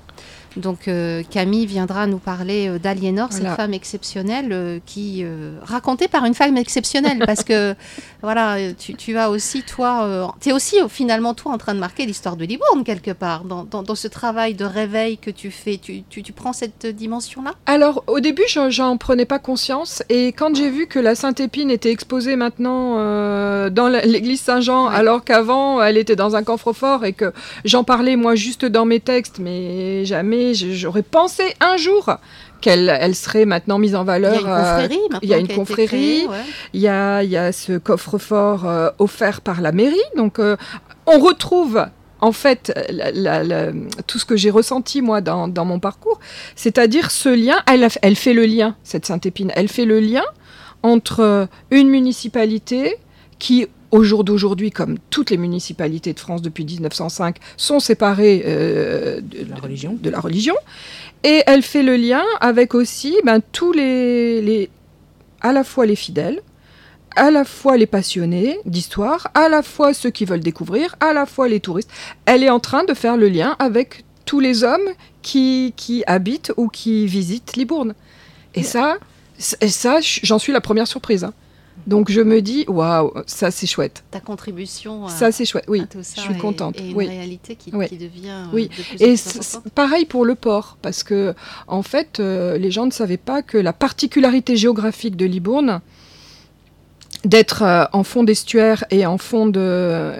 Donc 0.56 0.86
euh, 0.88 1.22
Camille 1.30 1.66
viendra 1.66 2.06
nous 2.06 2.18
parler 2.18 2.68
euh, 2.68 2.78
d'Aliénor, 2.78 3.28
Voilà. 3.30 3.48
cette 3.50 3.56
femme 3.56 3.74
exceptionnelle 3.74 4.48
euh, 4.52 4.78
qui 4.86 5.24
racontée 5.62 6.08
par 6.08 6.24
une 6.24 6.34
femme 6.34 6.56
exceptionnelle 6.56 7.18
parce 7.26 7.42
que 7.44 7.74
voilà, 8.22 8.56
tu, 8.78 8.94
tu 8.94 9.16
as 9.18 9.30
aussi 9.30 9.62
toi, 9.62 10.32
tu 10.40 10.48
es 10.48 10.52
aussi 10.52 10.76
finalement 10.88 11.34
toi 11.34 11.52
en 11.52 11.58
train 11.58 11.74
de 11.74 11.78
marquer 11.80 12.06
l'histoire 12.06 12.36
de 12.36 12.44
Libourne 12.44 12.84
quelque 12.84 13.10
part 13.10 13.44
dans, 13.44 13.64
dans, 13.64 13.82
dans 13.82 13.94
ce 13.94 14.08
travail 14.08 14.54
de 14.54 14.64
réveil 14.64 15.18
que 15.18 15.30
tu 15.30 15.50
fais. 15.50 15.76
Tu, 15.78 16.02
tu, 16.08 16.22
tu 16.22 16.32
prends 16.32 16.52
cette 16.52 16.86
dimension-là? 16.86 17.52
Alors, 17.66 18.04
au 18.06 18.20
début, 18.20 18.44
je- 18.48 18.70
j'en 18.70 18.96
prenais 18.96 19.24
pas 19.26 19.38
conscience. 19.38 20.02
Et 20.08 20.28
quand 20.28 20.54
j'ai 20.56 20.70
vu 20.70 20.86
que 20.86 20.98
la 20.98 21.14
Sainte 21.14 21.40
Épine 21.40 21.70
était 21.70 21.90
exposée 21.90 22.36
maintenant 22.36 22.96
dans 23.70 23.88
l'église 23.88 24.40
Saint-Jean, 24.40 24.88
Ouais. 24.88 24.94
alors 24.94 25.24
qu'avant, 25.24 25.82
elle 25.82 25.96
était 25.96 26.16
dans 26.16 26.36
un 26.36 26.42
coffre-fort 26.42 27.04
et 27.04 27.12
que 27.12 27.32
j'en 27.64 27.84
parlais 27.84 28.16
moi 28.16 28.34
juste 28.34 28.64
dans 28.64 28.84
mes 28.84 29.00
textes, 29.00 29.38
mais 29.38 30.04
jamais 30.04 30.43
j'aurais 30.52 31.02
pensé 31.02 31.54
un 31.60 31.76
jour 31.78 32.10
qu'elle 32.60 32.94
elle 33.00 33.14
serait 33.14 33.44
maintenant 33.46 33.78
mise 33.78 33.94
en 33.94 34.02
Il 34.04 34.06
y 34.06 34.10
a 34.10 34.12
valeur. 34.12 34.40
une 34.40 34.48
euh, 34.48 34.56
confrérie 34.56 34.98
maintenant. 35.10 35.18
il 35.22 35.28
y 35.28 35.34
a 35.34 35.38
une 35.38 35.44
été 35.46 35.54
confrérie. 35.54 36.26
Il 36.74 36.80
y 36.80 36.88
a, 36.88 37.22
il 37.22 37.30
y 37.30 37.36
a 37.36 37.52
ce 37.52 37.78
coffre-fort 37.78 38.66
euh, 38.66 38.90
offert 38.98 39.40
par 39.40 39.60
la 39.60 39.72
mairie. 39.72 39.96
Donc, 40.16 40.38
euh, 40.38 40.56
on 41.06 41.18
retrouve 41.18 41.86
en 42.20 42.32
fait 42.32 42.72
la- 42.90 43.10
la- 43.12 43.42
la- 43.44 43.72
tout 44.06 44.18
ce 44.18 44.24
que 44.24 44.36
j'ai 44.36 44.50
ressenti 44.50 45.02
moi 45.02 45.20
dans, 45.20 45.46
dans 45.46 45.64
mon 45.66 45.78
parcours, 45.78 46.18
c'est-à-dire 46.56 47.10
ce 47.10 47.28
lien. 47.28 47.56
Elle, 47.70 47.86
elle 48.02 48.16
fait 48.16 48.32
le 48.34 48.46
lien, 48.46 48.76
cette 48.82 49.04
Sainte-Épine, 49.06 49.52
elle 49.54 49.68
fait 49.68 49.84
le 49.84 50.00
lien 50.00 50.24
entre 50.82 51.20
euh, 51.20 51.46
une 51.70 51.88
municipalité 51.88 52.96
qui, 53.38 53.66
au 53.94 54.02
jour 54.02 54.24
d'aujourd'hui, 54.24 54.72
comme 54.72 54.98
toutes 55.08 55.30
les 55.30 55.36
municipalités 55.36 56.12
de 56.12 56.18
France 56.18 56.42
depuis 56.42 56.64
1905, 56.64 57.36
sont 57.56 57.78
séparées 57.78 58.42
euh, 58.44 59.20
de, 59.20 59.44
De 59.44 59.50
la 59.50 59.56
religion. 59.56 59.96
de 60.02 60.10
la 60.10 60.18
religion. 60.18 60.56
Et 61.22 61.44
elle 61.46 61.62
fait 61.62 61.84
le 61.84 61.96
lien 61.96 62.24
avec 62.40 62.74
aussi 62.74 63.14
ben, 63.24 63.40
tous 63.52 63.72
les, 63.72 64.42
les, 64.42 64.68
à 65.40 65.52
la 65.52 65.62
fois 65.62 65.86
les 65.86 65.94
fidèles, 65.94 66.42
à 67.14 67.30
la 67.30 67.44
fois 67.44 67.76
les 67.76 67.86
passionnés 67.86 68.58
d'histoire, 68.66 69.28
à 69.34 69.48
la 69.48 69.62
fois 69.62 69.94
ceux 69.94 70.10
qui 70.10 70.24
veulent 70.24 70.40
découvrir, 70.40 70.96
à 70.98 71.12
la 71.12 71.24
fois 71.24 71.46
les 71.46 71.60
touristes. 71.60 71.90
Elle 72.26 72.42
est 72.42 72.50
en 72.50 72.58
train 72.58 72.82
de 72.82 72.94
faire 72.94 73.16
le 73.16 73.28
lien 73.28 73.54
avec 73.60 74.04
tous 74.24 74.40
les 74.40 74.64
hommes 74.64 74.88
qui, 75.22 75.72
qui 75.76 76.02
habitent 76.08 76.52
ou 76.56 76.66
qui 76.68 77.06
visitent 77.06 77.56
Libourne. 77.56 77.94
Et 78.56 78.64
ça, 78.64 78.96
et 79.60 79.68
ça 79.68 79.98
j'en 80.00 80.40
suis 80.40 80.52
la 80.52 80.60
première 80.60 80.88
surprise. 80.88 81.22
hein. 81.22 81.32
Donc 81.86 82.10
je 82.10 82.20
me 82.22 82.40
dis, 82.40 82.64
waouh, 82.68 83.12
ça 83.26 83.50
c'est 83.50 83.66
chouette. 83.66 84.04
Ta 84.10 84.20
contribution 84.20 85.06
à, 85.06 85.10
Ça 85.10 85.32
c'est 85.32 85.44
chouette, 85.44 85.64
oui. 85.68 85.80
à 85.82 85.86
tout 85.86 86.02
ça 86.02 86.14
je 86.16 86.20
suis 86.22 86.38
contente, 86.38 86.78
une 86.80 86.94
oui. 86.96 87.06
réalité 87.06 87.56
qui, 87.56 87.70
Oui. 87.74 87.88
qui 87.88 87.96
devient 87.98 88.28
euh, 88.30 88.44
Oui. 88.54 88.68
de 88.68 88.82
plus 88.82 89.02
en 89.02 89.06
Et 89.06 89.14
plus 89.60 89.70
pareil 89.74 90.04
pour 90.06 90.24
le 90.24 90.34
port, 90.34 90.78
parce 90.80 91.02
que 91.02 91.34
en 91.66 91.82
fait, 91.82 92.20
euh, 92.20 92.56
les 92.56 92.70
gens 92.70 92.86
ne 92.86 92.90
savaient 92.90 93.16
pas 93.18 93.42
que 93.42 93.58
la 93.58 93.72
particularité 93.72 94.56
géographique 94.56 95.16
de 95.16 95.26
Libourne, 95.26 95.80
d'être 97.24 97.62
euh, 97.62 97.84
en 97.92 98.02
fond 98.04 98.24
d'estuaire 98.24 98.84
et 98.90 99.06
en 99.06 99.18
fond 99.18 99.46
de 99.46 100.12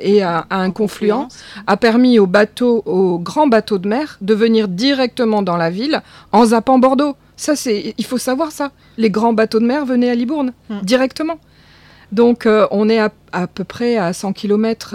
et 0.00 0.22
à, 0.22 0.46
à 0.50 0.58
un 0.58 0.70
confluent, 0.70 1.28
a 1.66 1.76
permis 1.76 2.18
aux 2.18 2.26
bateaux, 2.26 2.82
aux 2.86 3.18
grands 3.18 3.46
bateaux 3.48 3.78
de 3.78 3.88
mer, 3.88 4.18
de 4.20 4.34
venir 4.34 4.68
directement 4.68 5.42
dans 5.42 5.56
la 5.56 5.70
ville 5.70 6.02
en 6.32 6.46
zappant 6.46 6.78
Bordeaux. 6.78 7.16
Ça, 7.36 7.56
c'est, 7.56 7.94
il 7.98 8.04
faut 8.04 8.18
savoir 8.18 8.52
ça. 8.52 8.70
Les 8.96 9.10
grands 9.10 9.32
bateaux 9.32 9.58
de 9.58 9.66
mer 9.66 9.84
venaient 9.84 10.10
à 10.10 10.14
Libourne 10.14 10.52
Hmm. 10.68 10.80
directement. 10.82 11.38
Donc, 12.12 12.46
euh, 12.46 12.66
on 12.70 12.88
est 12.88 13.00
à, 13.00 13.10
à 13.32 13.46
peu 13.46 13.64
près 13.64 13.96
à 13.96 14.12
100 14.12 14.32
km 14.32 14.94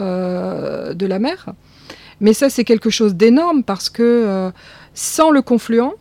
de 0.94 1.06
la 1.06 1.20
mer. 1.20 1.48
Mais 2.22 2.34
ça, 2.34 2.50
c'est 2.50 2.64
quelque 2.64 2.90
chose 2.90 3.16
d'énorme 3.16 3.64
parce 3.64 3.90
que 3.90 4.04
euh, 4.04 4.52
sans 4.94 5.32
le 5.32 5.42
confluent, 5.42 5.94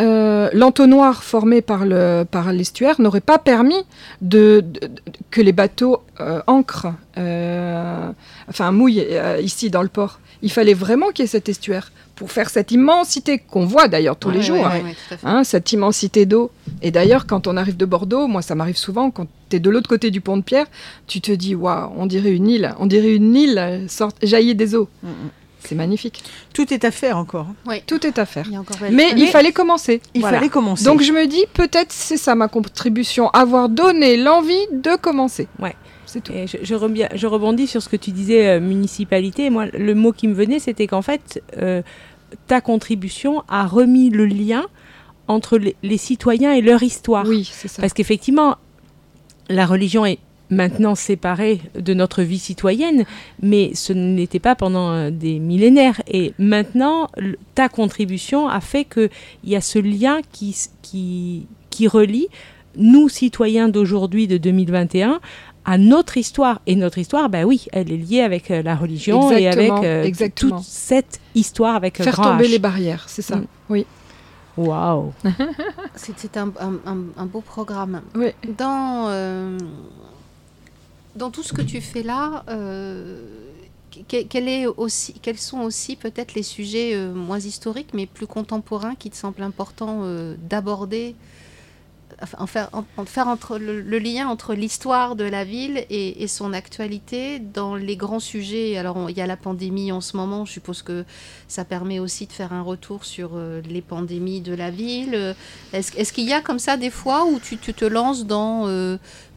euh, 0.00 0.48
l'entonnoir 0.52 1.22
formé 1.22 1.60
par 1.62 1.84
le 1.84 2.24
par 2.28 2.52
l'estuaire 2.52 3.00
n'aurait 3.00 3.20
pas 3.20 3.38
permis 3.38 3.82
de, 4.22 4.64
de- 4.66 4.86
de- 4.86 4.90
que 5.30 5.40
les 5.40 5.52
bateaux 5.52 5.98
euh, 6.20 6.40
ancrent, 6.46 6.92
euh, 7.18 8.10
enfin 8.48 8.72
mouillent 8.72 9.06
ici 9.42 9.70
dans 9.70 9.82
le 9.82 9.88
port. 9.88 10.18
Il 10.42 10.50
fallait 10.50 10.74
vraiment 10.74 11.08
qu'il 11.10 11.24
y 11.24 11.26
ait 11.26 11.28
cet 11.28 11.48
estuaire 11.48 11.92
pour 12.16 12.32
faire 12.32 12.50
cette 12.50 12.70
immensité 12.72 13.38
qu'on 13.38 13.66
voit 13.66 13.88
d'ailleurs 13.88 14.16
tous 14.16 14.30
les 14.30 14.42
jours. 14.42 14.56
ouais, 14.58 14.64
hein. 14.64 14.84
ouais. 14.84 15.18
Hein, 15.24 15.44
cette 15.44 15.72
immensité 15.72 16.26
d'eau. 16.26 16.50
Et 16.82 16.90
d'ailleurs, 16.90 17.26
quand 17.26 17.46
on 17.46 17.56
arrive 17.56 17.76
de 17.76 17.84
Bordeaux, 17.86 18.26
moi 18.26 18.42
ça 18.42 18.54
m'arrive 18.54 18.76
souvent, 18.76 19.10
quand 19.10 19.26
tu 19.50 19.56
es 19.56 19.60
de 19.60 19.70
l'autre 19.70 19.88
côté 19.88 20.10
du 20.10 20.20
pont 20.20 20.36
de 20.36 20.42
Pierre, 20.42 20.66
tu 21.06 21.20
te 21.20 21.32
dis, 21.32 21.54
waouh, 21.54 21.92
on 21.96 22.06
dirait 22.06 22.32
une 22.32 22.48
île, 22.48 22.74
on 22.78 22.86
dirait 22.86 23.14
une 23.14 23.34
île 23.36 23.58
euh, 23.58 23.88
sort, 23.88 24.12
jaillie 24.22 24.54
des 24.54 24.74
eaux. 24.74 24.88
Mm, 25.02 25.08
mm. 25.08 25.30
C'est 25.64 25.74
magnifique. 25.74 26.22
Tout 26.54 26.72
est 26.72 26.84
à 26.84 26.90
faire 26.90 27.16
encore. 27.16 27.46
Tout 27.86 28.06
est 28.06 28.18
à 28.18 28.26
faire. 28.26 28.46
Il 28.50 28.58
encore 28.58 28.76
Mais 28.92 29.12
il 29.16 29.26
fallait 29.28 29.52
commencer. 29.52 30.00
Il 30.14 30.20
Voilà. 30.22 30.38
fallait 30.38 30.50
commencer. 30.50 30.84
Donc 30.84 31.02
je 31.02 31.12
me 31.12 31.26
dis, 31.26 31.44
peut-être 31.54 31.92
c'est 31.92 32.16
ça 32.16 32.34
ma 32.34 32.48
contribution, 32.48 33.28
avoir 33.30 33.68
donné 33.68 34.16
l'envie 34.16 34.66
de 34.72 34.96
commencer. 34.96 35.48
Ouais. 35.58 35.74
C'est 36.06 36.22
tout. 36.24 36.32
Et 36.32 36.46
je, 36.48 36.56
je 36.62 36.74
rebia- 36.74 37.10
je 37.14 37.26
rebondis 37.28 37.68
sur 37.68 37.80
ce 37.82 37.88
que 37.88 37.96
tu 37.96 38.10
disais, 38.10 38.48
euh, 38.48 38.60
municipalité. 38.60 39.48
Moi, 39.48 39.66
le 39.66 39.94
mot 39.94 40.12
qui 40.12 40.26
me 40.26 40.34
venait, 40.34 40.58
c'était 40.58 40.88
qu'en 40.88 41.02
fait, 41.02 41.40
euh, 41.58 41.82
ta 42.48 42.60
contribution 42.60 43.44
a 43.48 43.64
remis 43.66 44.10
le 44.10 44.26
lien 44.26 44.66
entre 45.28 45.56
les, 45.58 45.76
les 45.84 45.98
citoyens 45.98 46.52
et 46.52 46.62
leur 46.62 46.82
histoire. 46.82 47.24
Oui, 47.28 47.48
c'est 47.52 47.68
ça. 47.68 47.80
Parce 47.80 47.92
qu'effectivement, 47.92 48.56
la 49.48 49.66
religion 49.66 50.04
est 50.04 50.18
maintenant 50.50 50.94
séparée 50.94 51.60
de 51.78 51.94
notre 51.94 52.22
vie 52.22 52.38
citoyenne, 52.38 53.04
mais 53.40 53.70
ce 53.74 53.92
n'était 53.92 54.38
pas 54.40 54.54
pendant 54.54 54.90
euh, 54.92 55.10
des 55.10 55.38
millénaires. 55.38 56.00
Et 56.08 56.34
maintenant, 56.38 57.08
ta 57.54 57.68
contribution 57.68 58.48
a 58.48 58.60
fait 58.60 58.84
qu'il 58.84 59.10
y 59.44 59.56
a 59.56 59.60
ce 59.60 59.78
lien 59.78 60.20
qui, 60.32 60.56
qui, 60.82 61.46
qui 61.70 61.88
relie 61.88 62.28
nous, 62.76 63.08
citoyens 63.08 63.68
d'aujourd'hui, 63.68 64.28
de 64.28 64.36
2021, 64.36 65.20
à 65.64 65.76
notre 65.76 66.16
histoire. 66.16 66.60
Et 66.68 66.76
notre 66.76 66.98
histoire, 66.98 67.28
ben 67.28 67.44
oui, 67.44 67.66
elle 67.72 67.90
est 67.92 67.96
liée 67.96 68.20
avec 68.20 68.50
euh, 68.52 68.62
la 68.62 68.76
religion 68.76 69.32
et 69.32 69.48
avec 69.48 69.70
euh, 69.72 70.04
exactement. 70.04 70.58
toute 70.58 70.64
cette 70.64 71.20
histoire 71.34 71.74
avec 71.74 71.96
Faire 72.02 72.12
grand 72.12 72.22
tomber 72.32 72.46
H. 72.46 72.50
les 72.50 72.58
barrières, 72.60 73.04
c'est 73.08 73.22
ça. 73.22 73.36
Mm. 73.36 73.46
Oui. 73.70 73.86
Waouh 74.56 75.12
C'est 75.96 76.12
c'est 76.16 76.36
un, 76.36 76.52
un- 76.60 76.78
un- 76.86 77.04
un 77.16 77.26
beau 77.26 77.40
programme. 77.40 78.02
Oui. 78.14 78.28
Dans, 78.56 79.06
euh, 79.08 79.58
dans 81.16 81.30
tout 81.30 81.42
ce 81.42 81.52
que 81.52 81.62
tu 81.62 81.80
fais 81.80 82.02
là, 82.02 82.44
euh, 82.48 83.22
quels 84.08 85.38
sont 85.38 85.60
aussi 85.60 85.96
peut-être 85.96 86.34
les 86.34 86.42
sujets 86.42 86.94
euh, 86.94 87.12
moins 87.12 87.40
historiques 87.40 87.92
mais 87.92 88.06
plus 88.06 88.26
contemporains 88.26 88.94
qui 88.94 89.10
te 89.10 89.16
semblent 89.16 89.42
importants 89.42 90.00
euh, 90.02 90.36
d'aborder 90.38 91.16
en 92.38 92.46
faire, 92.46 92.70
en 92.72 93.04
faire 93.04 93.28
entre 93.28 93.58
le, 93.58 93.80
lien 93.98 94.28
entre 94.28 94.54
l'histoire 94.54 95.16
de 95.16 95.24
la 95.24 95.44
ville 95.44 95.84
et, 95.90 96.26
son 96.28 96.52
actualité 96.52 97.38
dans 97.38 97.74
les 97.74 97.96
grands 97.96 98.20
sujets. 98.20 98.76
Alors, 98.76 99.10
il 99.10 99.16
y 99.16 99.20
a 99.20 99.26
la 99.26 99.36
pandémie 99.36 99.90
en 99.92 100.00
ce 100.00 100.16
moment. 100.16 100.44
Je 100.44 100.52
suppose 100.52 100.82
que 100.82 101.04
ça 101.48 101.64
permet 101.64 101.98
aussi 101.98 102.26
de 102.26 102.32
faire 102.32 102.52
un 102.52 102.62
retour 102.62 103.04
sur 103.04 103.32
euh, 103.34 103.60
les 103.68 103.80
pandémies 103.80 104.40
de 104.40 104.54
la 104.54 104.70
ville. 104.70 105.34
Est-ce 105.72 106.12
qu'il 106.12 106.28
y 106.28 106.32
a 106.32 106.40
comme 106.40 106.58
ça 106.58 106.76
des 106.76 106.90
fois 106.90 107.26
où 107.26 107.40
tu, 107.40 107.56
te 107.58 107.84
lances 107.84 108.26
dans 108.26 108.66
euh, 108.68 108.96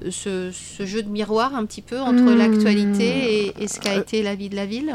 ce, 0.09 0.51
jeu 0.80 1.03
de 1.03 1.09
miroir 1.09 1.55
un 1.55 1.65
petit 1.65 1.82
peu 1.82 1.99
entre 1.99 2.24
hmm. 2.24 2.38
l'actualité 2.38 3.53
et, 3.61 3.67
ce 3.67 3.80
qu'a 3.80 3.95
été 3.95 4.21
la 4.21 4.36
vie 4.36 4.49
de 4.49 4.55
la 4.55 4.65
ville? 4.65 4.93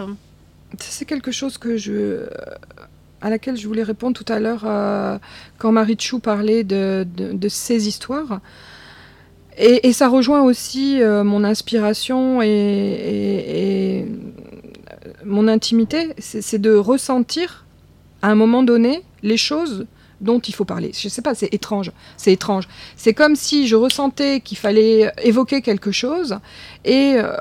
C'est 0.78 1.04
quelque 1.04 1.32
chose 1.32 1.58
que 1.58 1.76
je 1.76 2.28
à 3.20 3.30
laquelle 3.30 3.56
je 3.56 3.66
voulais 3.66 3.82
répondre 3.82 4.16
tout 4.16 4.30
à 4.32 4.38
l'heure 4.40 4.62
euh, 4.64 5.18
quand 5.58 5.72
Marie 5.72 5.96
Chou 5.98 6.18
parlait 6.18 6.64
de, 6.64 7.06
de, 7.16 7.48
ces 7.48 7.88
histoires. 7.88 8.40
Et, 9.56 9.92
ça 9.92 10.08
rejoint 10.08 10.42
aussi 10.42 11.02
euh, 11.02 11.24
mon 11.24 11.42
inspiration 11.42 12.40
et, 12.42 14.06
mon 15.24 15.48
intimité, 15.48 16.14
c'est 16.18 16.60
de 16.60 16.74
ressentir 16.74 17.66
à 18.22 18.28
un 18.28 18.34
moment 18.34 18.62
donné 18.62 19.02
les 19.22 19.36
choses 19.36 19.86
dont 20.20 20.38
il 20.38 20.54
faut 20.54 20.64
parler. 20.64 20.90
Je 20.96 21.06
ne 21.06 21.10
sais 21.10 21.22
pas, 21.22 21.34
c'est 21.34 21.52
étrange. 21.52 21.92
C'est 22.16 22.32
étrange. 22.32 22.68
C'est 22.96 23.14
comme 23.14 23.36
si 23.36 23.68
je 23.68 23.76
ressentais 23.76 24.40
qu'il 24.40 24.58
fallait 24.58 25.12
évoquer 25.22 25.62
quelque 25.62 25.92
chose 25.92 26.38
et 26.84 27.14
euh, 27.16 27.36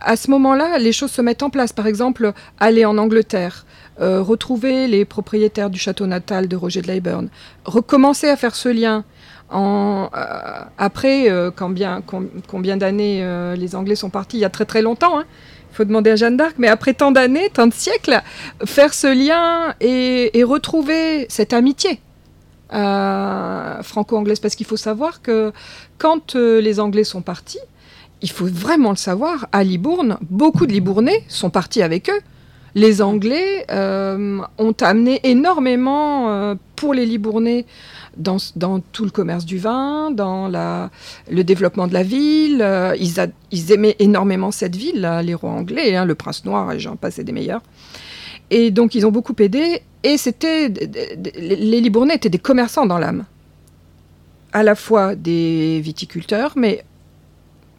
à 0.00 0.16
ce 0.16 0.30
moment-là, 0.30 0.78
les 0.78 0.92
choses 0.92 1.10
se 1.10 1.22
mettent 1.22 1.42
en 1.42 1.50
place. 1.50 1.72
Par 1.72 1.86
exemple, 1.86 2.32
aller 2.58 2.84
en 2.84 2.98
Angleterre, 2.98 3.64
euh, 4.00 4.22
retrouver 4.22 4.88
les 4.88 5.04
propriétaires 5.04 5.68
du 5.68 5.78
château 5.78 6.06
natal 6.06 6.48
de 6.48 6.56
Roger 6.56 6.80
de 6.80 6.86
Leyburn, 6.86 7.28
recommencer 7.66 8.28
à 8.30 8.36
faire 8.36 8.54
ce 8.54 8.70
lien. 8.70 9.04
En, 9.50 10.08
euh, 10.16 10.60
après, 10.78 11.30
euh, 11.30 11.50
combien, 11.54 12.02
combien 12.48 12.78
d'années 12.78 13.22
les 13.56 13.74
Anglais 13.74 13.96
sont 13.96 14.08
partis 14.08 14.38
Il 14.38 14.40
y 14.40 14.44
a 14.46 14.50
très 14.50 14.64
très 14.64 14.80
longtemps. 14.80 15.18
Il 15.18 15.22
hein. 15.22 15.26
faut 15.72 15.84
demander 15.84 16.10
à 16.10 16.16
Jeanne 16.16 16.38
d'Arc, 16.38 16.54
mais 16.56 16.68
après 16.68 16.94
tant 16.94 17.12
d'années, 17.12 17.50
tant 17.52 17.66
de 17.66 17.74
siècles, 17.74 18.22
faire 18.64 18.94
ce 18.94 19.06
lien 19.06 19.74
et, 19.80 20.38
et 20.38 20.44
retrouver 20.44 21.26
cette 21.28 21.52
amitié 21.52 22.00
franco-anglaise. 22.70 24.40
Parce 24.40 24.54
qu'il 24.54 24.66
faut 24.66 24.78
savoir 24.78 25.20
que 25.20 25.52
quand 25.98 26.36
les 26.36 26.80
Anglais 26.80 27.04
sont 27.04 27.20
partis, 27.20 27.58
il 28.22 28.30
faut 28.30 28.46
vraiment 28.46 28.90
le 28.90 28.96
savoir, 28.96 29.46
à 29.52 29.62
Libourne, 29.62 30.16
beaucoup 30.22 30.66
de 30.66 30.72
Libournais 30.72 31.24
sont 31.28 31.50
partis 31.50 31.82
avec 31.82 32.08
eux 32.08 32.20
les 32.74 33.02
Anglais 33.02 33.66
euh, 33.70 34.40
ont 34.58 34.74
amené 34.80 35.20
énormément 35.24 36.30
euh, 36.30 36.54
pour 36.76 36.94
les 36.94 37.06
Libournais 37.06 37.66
dans, 38.16 38.38
tout 38.92 39.04
le 39.04 39.10
commerce 39.10 39.44
du 39.44 39.58
vin, 39.58 40.10
dans 40.10 40.48
le 40.48 41.44
développement 41.44 41.86
de 41.86 41.94
la 41.94 42.02
ville. 42.02 42.60
Euh, 42.62 42.96
ils, 43.50 43.72
aimaient 43.72 43.96
énormément 43.98 44.50
cette 44.50 44.76
ville, 44.76 45.20
les 45.24 45.34
rois 45.34 45.50
anglais, 45.50 45.96
hein, 45.96 46.04
le 46.04 46.14
prince 46.14 46.44
noir, 46.44 46.72
et 46.72 46.78
j'en 46.78 46.96
passais 46.96 47.24
des 47.24 47.32
meilleurs. 47.32 47.62
Et 48.50 48.70
donc 48.70 48.94
ils 48.94 49.06
ont 49.06 49.12
beaucoup 49.12 49.34
aidé. 49.38 49.82
Et 50.02 50.16
c'était 50.16 50.68
les 50.68 51.80
Libournais 51.80 52.14
étaient 52.14 52.30
des 52.30 52.38
commerçants 52.38 52.86
dans 52.86 52.98
l'âme, 52.98 53.24
à 54.52 54.62
la 54.62 54.74
fois 54.74 55.14
des 55.14 55.80
viticulteurs, 55.82 56.52
mais 56.56 56.84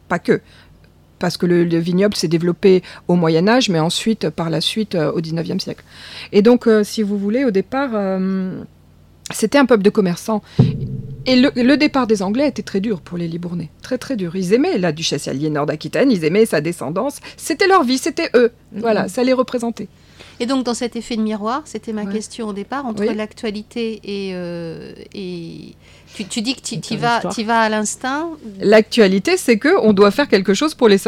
pas 0.07 0.19
que 0.19 0.41
parce 1.21 1.37
que 1.37 1.45
le, 1.45 1.63
vignoble 1.77 2.15
s'est 2.15 2.27
développé 2.27 2.81
au 3.07 3.15
Moyen 3.15 3.47
Âge, 3.47 3.69
mais 3.69 3.79
ensuite, 3.79 4.29
par 4.29 4.49
la 4.49 4.59
suite, 4.59 4.95
euh, 4.95 5.11
au 5.11 5.21
19e 5.21 5.59
siècle. 5.59 5.83
Et 6.31 6.41
donc, 6.41 6.67
euh, 6.67 6.83
si 6.83 7.03
vous 7.03 7.17
voulez, 7.17 7.45
au 7.45 7.51
départ, 7.51 7.91
euh, 7.93 8.59
c'était 9.31 9.59
un 9.59 9.65
peuple 9.65 9.83
de 9.83 9.91
commerçants. 9.91 10.41
Et 11.27 11.35
le, 11.35 11.75
départ 11.75 12.07
des 12.07 12.23
Anglais 12.23 12.47
était 12.47 12.63
très 12.63 12.79
dur 12.79 12.99
pour 12.99 13.19
les 13.19 13.27
Libournais, 13.27 13.69
très 13.83 13.99
très 13.99 14.15
dur. 14.15 14.35
Ils 14.35 14.53
aimaient 14.53 14.79
la 14.79 14.91
duchesse 14.91 15.27
Aliénor 15.27 15.67
d'Aquitaine, 15.67 16.09
ils 16.11 16.25
aimaient 16.25 16.47
sa 16.47 16.59
descendance, 16.59 17.19
c'était 17.37 17.67
leur 17.67 17.83
vie, 17.83 17.99
c'était 17.99 18.31
eux. 18.33 18.51
Voilà, 18.75 19.07
ça 19.07 19.23
les 19.23 19.33
représentait. 19.33 19.87
Et 20.41 20.47
donc, 20.47 20.65
dans 20.65 20.73
cet 20.73 20.95
effet 20.95 21.15
de 21.15 21.21
miroir, 21.21 21.61
c'était 21.65 21.93
ma 21.93 22.05
question 22.05 22.47
au 22.47 22.53
départ, 22.53 22.85
entre 22.85 23.03
l'actualité 23.03 24.01
et, 24.03 24.31
et, 25.13 25.75
tu, 26.29 26.41
dis 26.41 26.55
que 26.55 26.61
tu 26.61 26.97
vas, 26.97 27.19
vas 27.19 27.61
à 27.61 27.69
l'instinct. 27.69 28.29
L'actualité, 28.59 29.37
c'est 29.37 29.57
que 29.57 29.79
on 29.81 29.93
doit 29.93 30.11
faire 30.11 30.27
quelque 30.27 30.53
chose 30.53 30.73
pour 30.73 30.89
les 30.89 30.99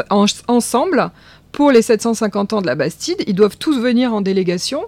ensemble 0.47 1.11
pour 1.53 1.71
les 1.71 1.81
750 1.81 2.53
ans 2.53 2.61
de 2.61 2.67
la 2.67 2.75
Bastide. 2.75 3.23
Ils 3.27 3.35
doivent 3.35 3.57
tous 3.57 3.79
venir 3.79 4.13
en 4.13 4.21
délégation 4.21 4.81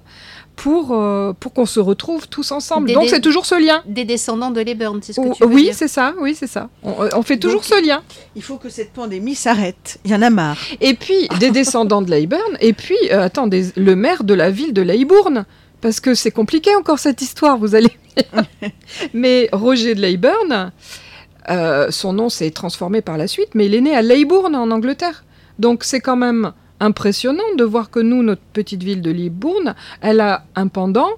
pour, 0.56 0.92
euh, 0.92 1.34
pour 1.40 1.54
qu'on 1.54 1.66
se 1.66 1.80
retrouve 1.80 2.28
tous 2.28 2.52
ensemble. 2.52 2.92
Donc 2.92 3.08
c'est 3.08 3.22
toujours 3.22 3.46
ce 3.46 3.56
lien. 3.56 3.84
Des 3.86 4.06
descendants 4.06 4.52
de 4.52 4.62
Leburn, 4.62 5.00
c'est 5.02 5.14
ce 5.14 5.22
que 5.22 5.34
tu 5.34 5.44
veux 5.44 5.50
Oui, 5.50 5.70
c'est 5.74 5.88
ça, 5.88 6.14
oui, 6.20 6.36
c'est 6.36 6.48
ça. 6.48 6.70
On, 6.84 7.22
fait 7.22 7.38
toujours 7.38 7.64
ce 7.64 7.86
lien. 7.86 8.02
Il 8.36 8.44
faut 8.44 8.58
que 8.58 8.70
cette 8.70 8.92
pandémie 8.94 9.36
s'arrête. 9.36 10.00
Il 10.06 10.12
y 10.12 10.16
en 10.16 10.22
a 10.22 10.30
marre. 10.30 10.58
Et 10.82 10.94
puis, 10.94 11.28
des 11.40 11.52
descendants 11.52 12.02
de 12.02 12.10
Leyburn, 12.10 12.58
et 12.60 12.74
puis, 12.74 12.98
euh, 13.12 13.22
attendez, 13.22 13.72
le 13.76 13.96
maire 13.96 14.24
de 14.24 14.34
la 14.34 14.50
ville 14.50 14.74
de 14.74 14.82
Leybourne, 14.82 15.46
parce 15.82 16.00
que 16.00 16.14
c'est 16.14 16.32
compliqué 16.32 16.76
encore 16.76 17.00
cette 17.00 17.22
histoire, 17.22 17.58
vous 17.58 17.76
allez. 17.76 17.92
mais 19.14 19.50
Roger 19.52 19.94
de 19.94 20.02
Leyburn, 20.02 20.72
euh, 21.50 21.92
son 21.92 22.14
nom 22.14 22.30
s'est 22.30 22.52
transformé 22.52 23.02
par 23.02 23.18
la 23.18 23.28
suite, 23.28 23.50
mais 23.54 23.66
il 23.66 23.76
est 23.76 23.82
né 23.82 23.96
à 23.96 24.02
Leybourne 24.02 24.56
en 24.56 24.72
Angleterre. 24.72 25.24
Donc 25.60 25.84
c'est 25.84 26.00
quand 26.00 26.16
même 26.16 26.54
impressionnant 26.80 27.44
de 27.58 27.64
voir 27.64 27.90
que 27.90 28.00
nous, 28.00 28.24
notre 28.24 28.42
petite 28.54 28.84
ville 28.84 29.02
de 29.02 29.12
Leybourne, 29.12 29.76
elle 30.02 30.20
a 30.20 30.46
un 30.56 30.68
pendant 30.68 31.10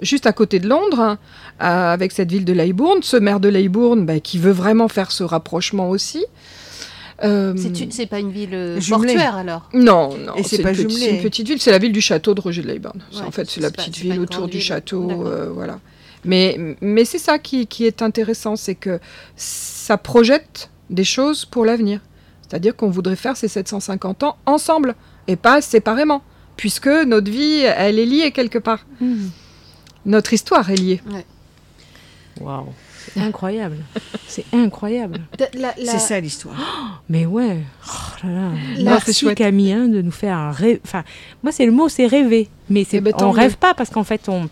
juste 0.00 0.26
à 0.26 0.32
côté 0.32 0.58
de 0.58 0.68
Londres, 0.68 1.16
euh, 1.62 1.92
avec 1.92 2.12
cette 2.12 2.30
ville 2.30 2.44
de 2.44 2.52
Leybourne, 2.52 3.02
ce 3.02 3.16
maire 3.16 3.40
de 3.40 3.48
Leybourne 3.48 4.04
bah, 4.04 4.20
qui 4.20 4.38
veut 4.38 4.50
vraiment 4.50 4.88
faire 4.88 5.12
ce 5.12 5.22
rapprochement 5.22 5.88
aussi. 5.90 6.24
Euh, 7.24 7.54
c'est 7.90 8.06
pas 8.06 8.18
une 8.18 8.32
ville 8.32 8.50
euh, 8.52 8.80
portuaire 8.88 9.36
alors? 9.36 9.68
Non, 9.72 10.16
non. 10.16 10.34
c'est 10.42 10.60
pas 10.60 10.72
une, 10.72 10.90
une 10.90 11.22
petite 11.22 11.46
ville. 11.46 11.60
C'est 11.60 11.70
la 11.70 11.78
ville 11.78 11.92
du 11.92 12.00
château 12.00 12.34
de 12.34 12.40
Roger 12.40 12.62
de 12.62 12.66
Leyburn. 12.66 13.00
en 13.24 13.30
fait, 13.30 13.48
c'est 13.48 13.60
la 13.60 13.70
petite 13.70 13.96
ville 13.96 14.18
autour 14.18 14.48
du 14.48 14.60
château. 14.60 15.08
Euh, 15.26 15.50
voilà. 15.52 15.78
Mais, 16.24 16.76
mais 16.80 17.04
c'est 17.04 17.18
ça 17.18 17.38
qui, 17.38 17.66
qui, 17.66 17.84
est 17.84 18.02
intéressant, 18.02 18.56
c'est 18.56 18.76
que 18.76 19.00
ça 19.36 19.96
projette 19.98 20.70
des 20.90 21.04
choses 21.04 21.44
pour 21.44 21.64
l'avenir. 21.64 22.00
C'est-à-dire 22.52 22.76
qu'on 22.76 22.90
voudrait 22.90 23.16
faire 23.16 23.34
ces 23.34 23.48
750 23.48 24.24
ans 24.24 24.36
ensemble 24.44 24.94
et 25.26 25.36
pas 25.36 25.62
séparément, 25.62 26.20
puisque 26.58 26.86
notre 26.86 27.30
vie, 27.30 27.60
elle 27.60 27.98
est 27.98 28.04
liée 28.04 28.30
quelque 28.30 28.58
part. 28.58 28.84
Mmh. 29.00 29.28
Notre 30.04 30.34
histoire 30.34 30.68
est 30.68 30.76
liée. 30.76 31.00
Waouh 32.42 32.66
c'est 33.14 33.20
incroyable. 33.20 33.78
C'est 34.28 34.44
incroyable. 34.52 35.22
C'est 35.76 35.98
ça 35.98 36.20
l'histoire. 36.20 37.02
mais 37.08 37.26
ouais. 37.26 37.62
Oh 37.88 38.26
là 38.26 38.30
là. 38.32 38.50
Merci 38.82 39.34
Camille 39.34 39.72
hein, 39.72 39.88
de 39.88 40.02
nous 40.02 40.12
faire 40.12 40.54
rêver. 40.54 40.80
Enfin, 40.84 41.02
moi, 41.42 41.52
c'est 41.52 41.66
le 41.66 41.72
mot, 41.72 41.88
c'est 41.88 42.06
rêver. 42.06 42.48
Mais 42.70 42.84
c'est, 42.84 42.98
eh 42.98 43.00
ben, 43.00 43.12
on 43.18 43.30
rêve 43.30 43.56
pas 43.56 43.74
parce 43.74 43.90
qu'en 43.90 44.04
fait, 44.04 44.28
on, 44.28 44.48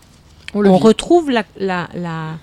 on, 0.53 0.77
retrouve 0.77 1.31
la, 1.31 1.45
la, 1.57 1.87
la, 1.93 2.33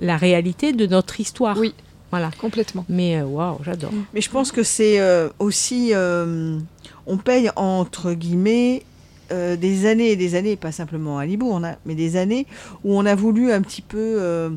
la, 0.00 0.16
réalité 0.16 0.72
de 0.72 0.86
notre 0.86 1.20
histoire. 1.20 1.56
Oui. 1.58 1.74
Voilà. 2.12 2.30
Complètement. 2.38 2.84
Mais 2.90 3.16
euh, 3.16 3.24
waouh, 3.24 3.58
j'adore. 3.64 3.90
Mais 4.12 4.20
je 4.20 4.30
pense 4.30 4.52
que 4.52 4.62
c'est 4.62 5.00
euh, 5.00 5.30
aussi. 5.38 5.92
Euh, 5.94 6.58
on 7.06 7.16
paye 7.16 7.50
entre 7.56 8.12
guillemets 8.12 8.84
des 9.30 9.86
années 9.86 10.10
et 10.10 10.16
des 10.16 10.34
années, 10.34 10.56
pas 10.56 10.72
simplement 10.72 11.16
à 11.16 11.24
Libourne, 11.24 11.76
mais 11.86 11.94
des 11.94 12.16
années 12.16 12.46
où 12.84 12.98
on 12.98 13.06
a 13.06 13.14
voulu 13.14 13.50
un 13.50 13.62
petit 13.62 13.80
peu 13.80 14.50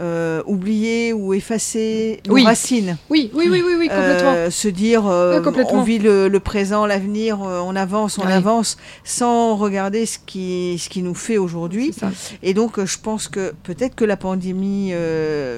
euh, 0.00 0.42
oublier 0.46 1.12
ou 1.12 1.34
effacer 1.34 2.20
nos 2.26 2.42
racines. 2.42 2.96
Oui, 3.10 3.30
oui, 3.34 3.48
oui, 3.50 3.62
oui, 3.64 3.74
oui 3.78 3.88
complètement. 3.88 4.32
Euh, 4.32 4.50
se 4.50 4.68
dire, 4.68 5.06
euh, 5.06 5.42
on 5.70 5.82
vit 5.82 5.98
le, 5.98 6.30
présent, 6.38 6.86
l'avenir, 6.86 7.40
on 7.40 7.76
avance, 7.76 8.16
on 8.16 8.26
avance, 8.26 8.78
sans 9.04 9.56
regarder 9.56 10.06
ce 10.06 10.18
qui, 10.18 10.78
ce 10.78 10.88
qui 10.88 11.02
nous 11.02 11.14
fait 11.14 11.36
aujourd'hui. 11.36 11.94
Et 12.42 12.54
donc, 12.54 12.82
je 12.82 12.98
pense 12.98 13.28
que 13.28 13.52
peut-être 13.62 13.94
que 13.94 14.06
la 14.06 14.16
pandémie 14.16 14.94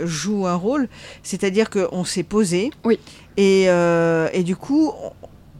joue 0.05 0.47
un 0.47 0.57
rôle, 0.57 0.89
c'est-à-dire 1.23 1.71
qu'on 1.71 2.05
s'est 2.05 2.25
posé. 2.25 2.71
Oui. 2.85 2.99
Et, 3.37 3.67
et 3.67 4.43
du 4.43 4.57
coup, 4.57 4.93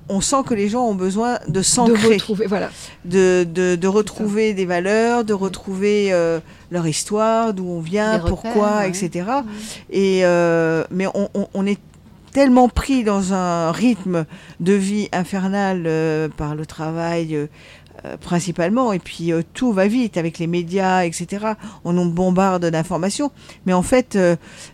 on 0.09 0.21
sent 0.21 0.43
que 0.47 0.55
les 0.55 0.69
gens 0.69 0.85
ont 0.85 0.95
besoin 0.95 1.39
de 1.49 1.63
s'ancrer, 1.63 2.09
de 2.09 2.13
retrouver, 2.15 2.47
voilà. 2.47 2.71
de, 3.05 3.45
de, 3.45 3.87
retrouver 3.87 4.55
des 4.55 4.67
valeurs, 4.67 5.25
de 5.25 5.35
retrouver 5.35 6.13
euh, 6.13 6.41
leur 6.71 6.87
histoire, 6.87 7.55
d'où 7.55 7.69
on 7.69 7.81
vient, 7.81 8.19
pourquoi, 8.19 8.87
etc. 8.87 9.27
Et 9.91 10.21
euh, 10.25 10.85
mais 10.91 11.07
on, 11.55 11.67
est 11.67 11.79
tellement 12.33 12.69
pris 12.69 13.05
dans 13.05 13.33
un 13.33 13.73
rythme 13.73 14.25
de 14.61 14.73
vie 14.73 15.09
infernal 15.13 15.85
euh, 15.87 16.29
par 16.29 16.55
le 16.55 16.67
travail. 16.67 17.49
principalement, 18.21 18.93
et 18.93 18.99
puis 18.99 19.31
tout 19.55 19.73
va 19.73 19.87
vite 19.87 20.17
avec 20.17 20.41
les 20.41 20.49
médias, 20.49 21.05
etc. 21.05 21.55
On 21.85 21.93
nous 21.93 22.11
bombarde 22.11 22.65
d'informations, 22.67 23.31
mais 23.65 23.73
en 23.73 23.83
fait, 23.83 24.19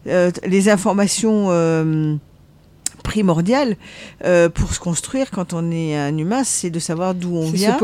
les 0.07 0.69
informations 0.71 1.51
primordial 3.03 3.77
euh, 4.25 4.49
pour 4.49 4.73
se 4.75 4.81
construire 4.81 5.31
quand 5.31 5.53
on 5.53 5.71
est 5.71 5.97
un 5.97 6.17
humain, 6.17 6.45
c'est 6.45 6.71
de 6.71 6.79
savoir 6.79 7.15
d'où 7.15 7.35
on 7.37 7.47
C'est 7.51 7.57
vient 7.57 7.79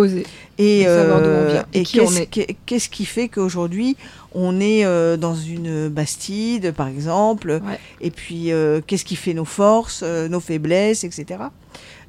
et, 0.58 0.84
on 0.86 0.88
euh, 0.90 1.48
vient 1.52 1.64
et 1.72 1.80
et 1.80 1.84
qui 1.84 2.00
on 2.00 2.06
qu'est-ce 2.06 2.20
est. 2.20 2.26
qu'est- 2.26 2.56
qu'est-ce 2.66 2.88
qui 2.88 3.04
fait 3.04 3.28
qu'aujourd'hui 3.28 3.96
on 4.32 4.60
est 4.60 4.84
euh, 4.84 5.16
dans 5.16 5.34
une 5.36 5.88
Bastide, 5.88 6.72
par 6.72 6.88
exemple, 6.88 7.60
Ouais. 7.64 7.78
et 8.00 8.10
puis 8.10 8.50
euh, 8.52 8.80
qu'est-ce 8.86 9.04
qui 9.04 9.14
fait 9.16 9.32
nos 9.34 9.44
forces, 9.44 10.00
euh, 10.02 10.28
nos 10.28 10.40
faiblesses, 10.40 11.04
etc. 11.04 11.40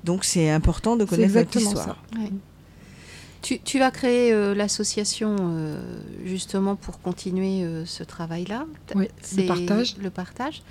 Donc 0.03 0.25
c'est 0.25 0.49
important 0.49 0.95
de 0.95 1.05
connaître 1.05 1.33
notre 1.35 1.49
exactement 1.57 1.71
histoire. 1.81 1.97
ça. 2.13 2.19
Ouais. 2.19 2.29
Tu, 3.43 3.59
tu 3.59 3.79
as 3.83 3.91
créé 3.91 4.33
euh, 4.33 4.55
l'association 4.55 5.35
euh, 5.39 5.79
justement 6.25 6.75
pour 6.75 6.99
continuer 6.99 7.61
euh, 7.63 7.85
ce 7.85 8.03
travail-là. 8.03 8.65
Oui, 8.95 9.07
le 9.37 9.45
partage. 9.45 9.95
Le 10.01 10.09
partage. 10.09 10.63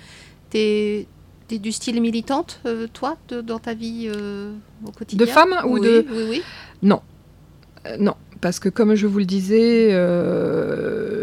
Tu 0.51 1.05
es, 1.51 1.57
du 1.59 1.71
style 1.71 2.01
militante, 2.01 2.59
euh, 2.65 2.87
toi, 2.91 3.17
de- 3.29 3.41
dans 3.41 3.59
ta 3.59 3.73
vie 3.73 4.09
euh, 4.13 4.53
au 4.85 4.91
quotidien 4.91 5.25
De 5.25 5.29
femme 5.31 5.55
ou 5.65 5.73
Oui, 5.79 5.81
de- 5.81 6.05
Oui, 6.11 6.23
oui. 6.29 6.43
Euh, 7.87 7.97
non, 7.99 8.15
parce 8.41 8.59
que 8.59 8.69
comme 8.69 8.95
je 8.95 9.05
vous 9.07 9.19
le 9.19 9.25
disais, 9.25 9.89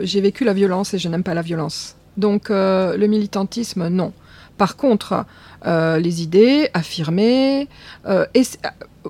j'ai 0.06 0.20
vécu 0.20 0.44
la 0.44 0.52
violence 0.52 0.94
et 0.94 0.98
je 0.98 1.08
n'aime 1.08 1.22
pas 1.24 1.34
la 1.34 1.42
violence. 1.42 1.96
Donc 2.16 2.50
le 2.50 3.06
militantisme, 3.06 3.88
non. 3.88 4.12
Par 4.58 4.76
contre, 4.76 5.24
les 5.64 6.22
idées 6.22 6.68
affirmées. 6.74 7.68
euh, 8.06 8.26
et 8.34 8.42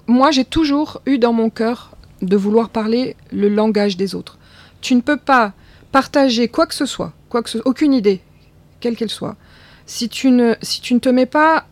moi, 0.07 0.31
j'ai 0.31 0.45
toujours 0.45 1.03
eu 1.07 1.19
dans 1.19 1.33
mon 1.33 1.51
cœur 1.51 1.91
de 2.23 2.37
vouloir 2.37 2.69
parler 2.71 3.17
le 3.33 3.49
langage 3.49 3.97
des 3.97 4.15
autres. 4.15 4.39
Tu 4.81 4.95
ne 4.95 5.01
peux 5.01 5.17
pas 5.19 5.53
partager 5.91 6.49
quoi 6.49 6.67
que 6.67 6.75
ce 6.75 6.87
soit, 6.87 7.13
quoi 7.29 7.43
que 7.43 7.51
ce, 7.51 7.59
aucune 7.65 7.93
idée, 7.93 8.21
quelle 8.81 8.97
qu'elle 8.97 9.11
soit, 9.11 9.37
si 9.87 10.09
tu 10.09 10.31
ne, 10.31 10.55
si 10.63 10.81
tu 10.81 10.95
ne 10.95 10.99
te 10.99 11.09
mets 11.09 11.27
pas, 11.27 11.67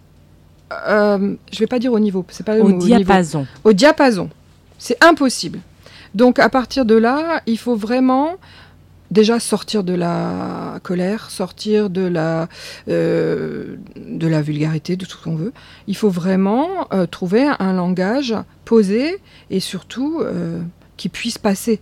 euh, 0.89 1.35
je 1.53 1.59
vais 1.59 1.67
pas 1.67 1.79
dire 1.79 1.93
au 1.93 2.01
niveau, 2.01 2.25
c'est 2.29 2.45
pas 2.47 2.55
le 2.57 2.63
Au 2.63 2.69
mot, 2.69 2.79
diapason. 2.79 3.47
au 3.65 3.73
diapason. 3.73 4.31
C'est 4.79 5.03
impossible. 5.05 5.61
Donc 6.15 6.39
à 6.39 6.49
partir 6.49 6.85
de 6.85 6.95
là, 6.95 7.43
il 7.47 7.59
faut 7.59 7.77
vraiment 7.77 8.37
déjà 9.11 9.41
sortir 9.41 9.83
de 9.85 9.93
la 9.93 10.79
colère, 10.83 11.31
sortir 11.31 11.91
de 11.91 12.03
la, 12.03 12.49
euh, 12.89 13.77
de 13.97 14.27
la 14.27 14.41
vulgarité, 14.43 14.97
de 14.97 15.05
tout 15.05 15.19
ce 15.19 15.25
qu'on 15.25 15.37
veut. 15.37 15.53
Il 15.87 15.97
faut 15.97 16.11
vraiment 16.11 16.87
euh, 16.93 17.07
trouver 17.07 17.49
un 17.59 17.73
langage 17.73 18.35
posé 18.65 19.19
et 19.51 19.61
surtout 19.61 20.21
euh, 20.21 20.61
qui 20.97 21.09
puisse 21.09 21.39
passer 21.39 21.81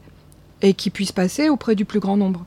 et 0.62 0.74
qui 0.74 0.90
puisse 0.90 1.12
passer 1.12 1.50
auprès 1.50 1.74
du 1.74 1.84
plus 1.84 2.00
grand 2.00 2.16
nombre. 2.16 2.44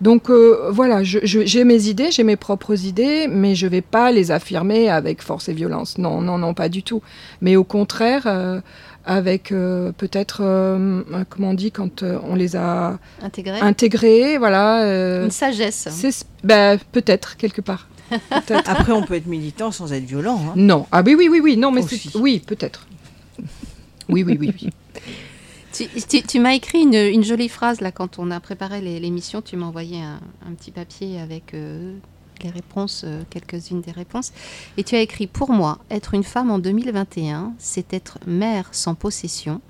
Donc 0.00 0.30
euh, 0.30 0.70
voilà, 0.70 1.02
j'ai 1.02 1.64
mes 1.64 1.86
idées, 1.88 2.10
j'ai 2.10 2.24
mes 2.24 2.36
propres 2.36 2.84
idées, 2.86 3.26
mais 3.28 3.54
je 3.54 3.66
vais 3.66 3.82
pas 3.82 4.10
les 4.12 4.30
affirmer 4.30 4.88
avec 4.88 5.20
force 5.22 5.48
et 5.48 5.52
violence. 5.52 5.98
Non, 5.98 6.20
non, 6.22 6.38
non, 6.38 6.54
pas 6.54 6.68
du 6.70 6.82
tout. 6.82 7.02
Mais 7.42 7.56
au 7.56 7.64
contraire, 7.64 8.22
euh, 8.26 8.60
avec 9.04 9.52
euh, 9.52 9.92
peut-être, 9.92 10.40
euh, 10.42 11.02
comment 11.28 11.50
on 11.50 11.54
dit, 11.54 11.70
quand 11.70 12.02
euh, 12.02 12.18
on 12.24 12.34
les 12.34 12.56
a 12.56 12.98
Intégrée. 13.22 13.60
intégrés, 13.60 14.38
voilà. 14.38 14.82
euh, 14.84 15.24
Une 15.24 15.30
sagesse. 15.30 15.88
c'est 15.90 16.24
ben, 16.44 16.78
peut-être 16.92 17.36
quelque 17.36 17.60
part. 17.60 17.86
Après, 18.66 18.92
on 18.92 19.02
peut 19.02 19.14
être 19.14 19.26
militant 19.26 19.70
sans 19.70 19.92
être 19.92 20.04
violent. 20.04 20.40
hein. 20.48 20.52
non, 20.56 20.86
ah 20.92 21.02
oui, 21.04 21.14
oui, 21.16 21.28
oui, 21.30 21.40
oui, 21.42 21.56
non, 21.56 21.70
mais 21.70 21.82
oui, 22.16 22.42
peut-être. 22.44 22.86
Oui, 24.08 24.24
oui, 24.24 24.36
oui, 24.40 24.52
oui. 24.62 24.70
Tu, 25.72 25.86
tu- 26.08 26.22
tu 26.22 26.40
m'as 26.40 26.54
écrit 26.54 26.80
une, 26.82 26.94
une 26.94 27.22
jolie 27.24 27.48
phrase 27.48 27.80
là 27.80 27.92
quand 27.92 28.18
on 28.18 28.30
a 28.30 28.40
préparé 28.40 28.80
l'émission. 28.80 29.40
Tu 29.42 29.56
m'as 29.56 29.66
envoyé 29.66 30.02
un, 30.02 30.20
un 30.48 30.52
petit 30.54 30.70
papier 30.72 31.20
avec 31.20 31.54
euh, 31.54 31.94
les 32.42 32.50
réponses, 32.50 33.02
euh, 33.06 33.22
quelques-unes 33.30 33.80
des 33.80 33.92
réponses. 33.92 34.32
Et 34.76 34.82
tu 34.84 34.96
as 34.96 35.00
écrit 35.00 35.26
Pour 35.26 35.50
moi, 35.52 35.78
être 35.90 36.14
une 36.14 36.24
femme 36.24 36.50
en 36.50 36.58
2021, 36.58 37.52
c'est 37.58 37.92
être 37.92 38.18
mère 38.26 38.68
sans 38.72 38.94
possession, 38.94 39.60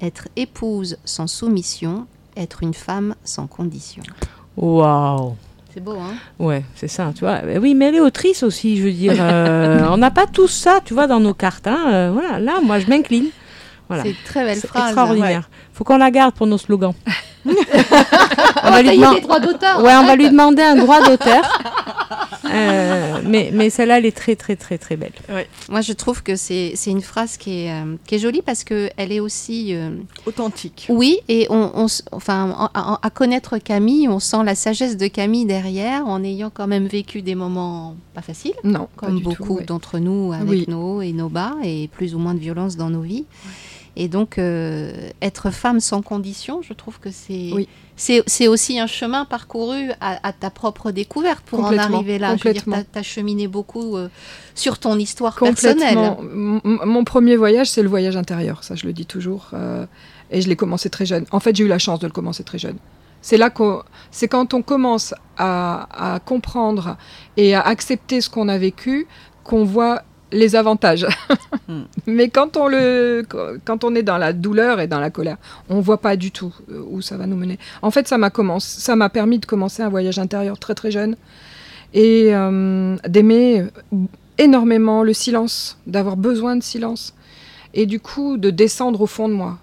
être 0.00 0.28
épouse 0.36 0.96
sans 1.04 1.26
soumission, 1.26 2.06
être 2.36 2.62
une 2.62 2.74
femme 2.74 3.14
sans 3.24 3.46
condition. 3.46 4.02
Waouh. 4.56 5.36
C'est 5.74 5.80
beau, 5.84 5.92
hein? 6.00 6.14
Ouais, 6.38 6.64
c'est 6.74 6.88
ça, 6.88 7.12
tu 7.14 7.20
vois. 7.20 7.42
Euh, 7.44 7.58
Oui, 7.60 7.74
mais 7.74 7.86
elle 7.86 7.96
est 7.96 8.00
autrice 8.00 8.42
aussi, 8.42 8.78
je 8.78 8.84
veux 8.84 8.92
dire. 8.92 9.16
euh, 9.20 9.86
on 9.90 9.98
n'a 9.98 10.10
pas 10.10 10.26
tous 10.26 10.48
ça, 10.48 10.80
tu 10.82 10.94
vois, 10.94 11.06
dans 11.06 11.20
nos 11.20 11.34
cartes. 11.34 11.66
hein. 11.66 12.10
Voilà, 12.12 12.38
là, 12.38 12.60
moi, 12.62 12.78
je 12.78 12.86
m'incline. 12.86 13.26
Voilà. 13.88 14.02
C'est 14.04 14.10
une 14.10 14.16
très 14.24 14.44
belle 14.44 14.58
C'est 14.58 14.66
phrase. 14.66 14.86
extraordinaire. 14.88 15.48
Faut 15.72 15.84
qu'on 15.84 15.98
la 15.98 16.10
garde 16.10 16.34
pour 16.34 16.46
nos 16.46 16.58
slogans. 16.58 16.94
On 17.46 17.50
va 17.52 18.70
va 18.70 18.82
lui 18.82 18.88
payer 18.90 19.00
deman- 19.02 19.14
les 19.14 19.20
droits 19.20 19.38
d'auteur. 19.40 19.82
Ouais, 19.84 19.94
on 19.94 20.04
va 20.04 20.16
lui 20.16 20.28
demander 20.28 20.62
un 20.62 20.74
droit 20.74 21.00
d'auteur. 21.08 21.44
Euh, 22.52 23.20
mais 23.24 23.50
mais 23.52 23.70
celle-là, 23.70 23.98
elle 23.98 24.06
est 24.06 24.16
très, 24.16 24.34
très, 24.36 24.56
très, 24.56 24.78
très 24.78 24.96
belle. 24.96 25.12
Moi, 25.68 25.80
je 25.80 25.92
trouve 25.92 26.22
que 26.22 26.34
c'est 26.36 26.72
c'est 26.74 26.90
une 26.90 27.02
phrase 27.02 27.36
qui 27.36 27.64
est, 27.66 27.70
euh, 27.72 27.94
qui 28.06 28.16
est 28.16 28.18
jolie 28.18 28.42
parce 28.42 28.64
qu'elle 28.64 28.90
est 29.12 29.20
aussi. 29.20 29.74
euh, 29.74 29.90
Authentique. 30.26 30.86
Oui, 30.88 31.18
et 31.28 31.46
on, 31.50 31.86
enfin, 32.12 32.50
en- 32.74 32.78
en- 32.78 32.98
à 33.00 33.10
connaître 33.10 33.58
Camille, 33.58 34.08
on 34.08 34.18
sent 34.18 34.42
la 34.44 34.54
sagesse 34.54 34.96
de 34.96 35.06
Camille 35.06 35.44
derrière, 35.46 36.06
en 36.06 36.22
ayant 36.24 36.50
quand 36.50 36.66
même 36.66 36.86
vécu 36.86 37.22
des 37.22 37.34
moments 37.34 37.94
pas 38.14 38.22
faciles, 38.22 38.54
Non, 38.64 38.88
comme 38.96 39.20
beaucoup 39.20 39.58
ouais. 39.58 39.64
d'entre 39.64 39.98
nous, 39.98 40.32
avec 40.32 40.48
Oui. 40.48 40.64
nos 40.68 40.96
hauts 40.96 41.02
et 41.02 41.12
nos 41.12 41.28
bas, 41.28 41.54
et 41.62 41.88
plus 41.92 42.14
ou 42.14 42.18
moins 42.18 42.34
de 42.34 42.40
violence 42.40 42.76
dans 42.76 42.90
nos 42.90 43.02
vies. 43.02 43.24
Et 43.98 44.08
donc, 44.08 44.38
euh, 44.38 45.08
être 45.22 45.50
femme 45.50 45.80
sans 45.80 46.02
condition, 46.02 46.60
je 46.62 46.74
trouve 46.74 47.00
que 47.00 47.10
c'est 47.10 47.50
Oui. 47.54 47.66
c'est 47.96 48.46
aussi 48.48 48.78
un 48.78 48.86
chemin 48.86 49.24
parcouru 49.24 49.90
à, 50.02 50.26
à 50.26 50.32
ta 50.34 50.50
propre 50.50 50.90
découverte 50.90 51.42
pour 51.46 51.60
en 51.64 51.76
arriver 51.78 52.18
là. 52.18 52.36
Je 52.36 52.44
veux 52.46 52.52
dire, 52.52 52.62
tu 52.64 52.98
as, 52.98 53.02
cheminé 53.02 53.48
beaucoup 53.48 53.96
euh, 53.96 54.08
sur 54.54 54.78
ton 54.78 54.98
histoire 54.98 55.34
personnelle. 55.38 55.94
Complètement. 55.96 56.18
M- 56.20 56.60
m- 56.64 56.78
Mon 56.84 57.04
premier 57.04 57.36
voyage, 57.36 57.70
c'est 57.70 57.82
le 57.82 57.88
voyage 57.88 58.16
intérieur. 58.16 58.64
Ça, 58.64 58.74
je 58.74 58.84
le 58.86 58.92
dis 58.92 59.06
toujours. 59.06 59.48
euh, 59.54 59.86
et 60.30 60.40
je 60.42 60.48
l'ai 60.48 60.56
commencé 60.56 60.90
très 60.90 61.06
jeune. 61.06 61.24
En 61.30 61.40
fait, 61.40 61.54
j'ai 61.56 61.64
eu 61.64 61.68
la 61.68 61.78
chance 61.78 62.00
de 62.00 62.06
le 62.06 62.12
commencer 62.12 62.42
très 62.44 62.58
jeune. 62.58 62.76
C'est 63.22 63.36
là 63.38 63.48
qu'on, 63.48 63.82
c'est 64.10 64.28
quand 64.28 64.52
on 64.54 64.60
commence 64.62 65.14
à, 65.38 66.14
à 66.14 66.18
comprendre 66.20 66.96
et 67.36 67.54
à 67.54 67.60
accepter 67.62 68.20
ce 68.20 68.28
qu'on 68.28 68.48
a 68.48 68.58
vécu 68.58 69.06
qu'on 69.44 69.64
voit 69.64 70.02
les 70.32 70.56
avantages. 70.56 71.06
Hmm. 71.68 71.82
Mais 72.06 72.28
quand 72.28 72.56
on 72.56 72.68
le, 72.68 73.24
quand 73.64 73.82
on 73.82 73.96
est 73.96 74.04
dans 74.04 74.18
la 74.18 74.32
douleur 74.32 74.78
et 74.78 74.86
dans 74.86 75.00
la 75.00 75.10
colère, 75.10 75.36
on 75.68 75.80
voit 75.80 76.00
pas 76.00 76.14
du 76.14 76.30
tout 76.30 76.54
euh, 76.70 76.80
où 76.88 77.02
ça 77.02 77.16
va 77.16 77.26
nous 77.26 77.34
mener. 77.34 77.58
En 77.82 77.90
fait, 77.90 78.06
ça 78.06 78.18
m'a 78.18 78.30
commencé, 78.30 78.80
ça 78.80 78.94
m'a 78.94 79.08
permis 79.08 79.40
de 79.40 79.46
commencer 79.46 79.82
un 79.82 79.88
voyage 79.88 80.20
intérieur 80.20 80.60
très 80.60 80.76
très 80.76 80.92
jeune 80.92 81.16
et 81.92 82.32
euh, 82.32 82.96
d'aimer 83.08 83.64
énormément 84.38 85.02
le 85.02 85.12
silence, 85.12 85.78
d'avoir 85.88 86.16
besoin 86.16 86.54
de 86.54 86.62
silence 86.62 87.14
et 87.74 87.86
du 87.86 87.98
coup 87.98 88.36
de 88.36 88.50
descendre 88.50 89.00
au 89.00 89.06
fond 89.06 89.28
de 89.28 89.34
moi. 89.34 89.58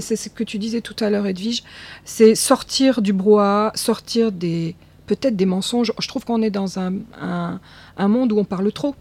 C'est 0.00 0.16
ce 0.16 0.28
que 0.28 0.44
tu 0.44 0.58
disais 0.58 0.82
tout 0.82 0.96
à 1.00 1.08
l'heure, 1.08 1.26
Edwige, 1.26 1.62
c'est 2.04 2.34
sortir 2.34 3.00
du 3.00 3.14
brouhaha, 3.14 3.72
sortir 3.74 4.32
des 4.32 4.76
peut-être 5.06 5.36
des 5.36 5.46
mensonges. 5.46 5.92
Je 5.98 6.08
trouve 6.08 6.26
qu'on 6.26 6.42
est 6.42 6.50
dans 6.50 6.78
un, 6.78 6.92
un, 7.18 7.58
un 7.96 8.08
monde 8.08 8.32
où 8.32 8.38
on 8.38 8.44
parle 8.44 8.70
trop. 8.70 8.94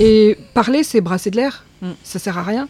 Et 0.00 0.36
parler, 0.54 0.82
c'est 0.82 1.00
brasser 1.00 1.30
de 1.30 1.36
l'air. 1.36 1.64
Mm. 1.82 1.90
Ça 2.02 2.18
sert 2.18 2.38
à 2.38 2.42
rien. 2.42 2.68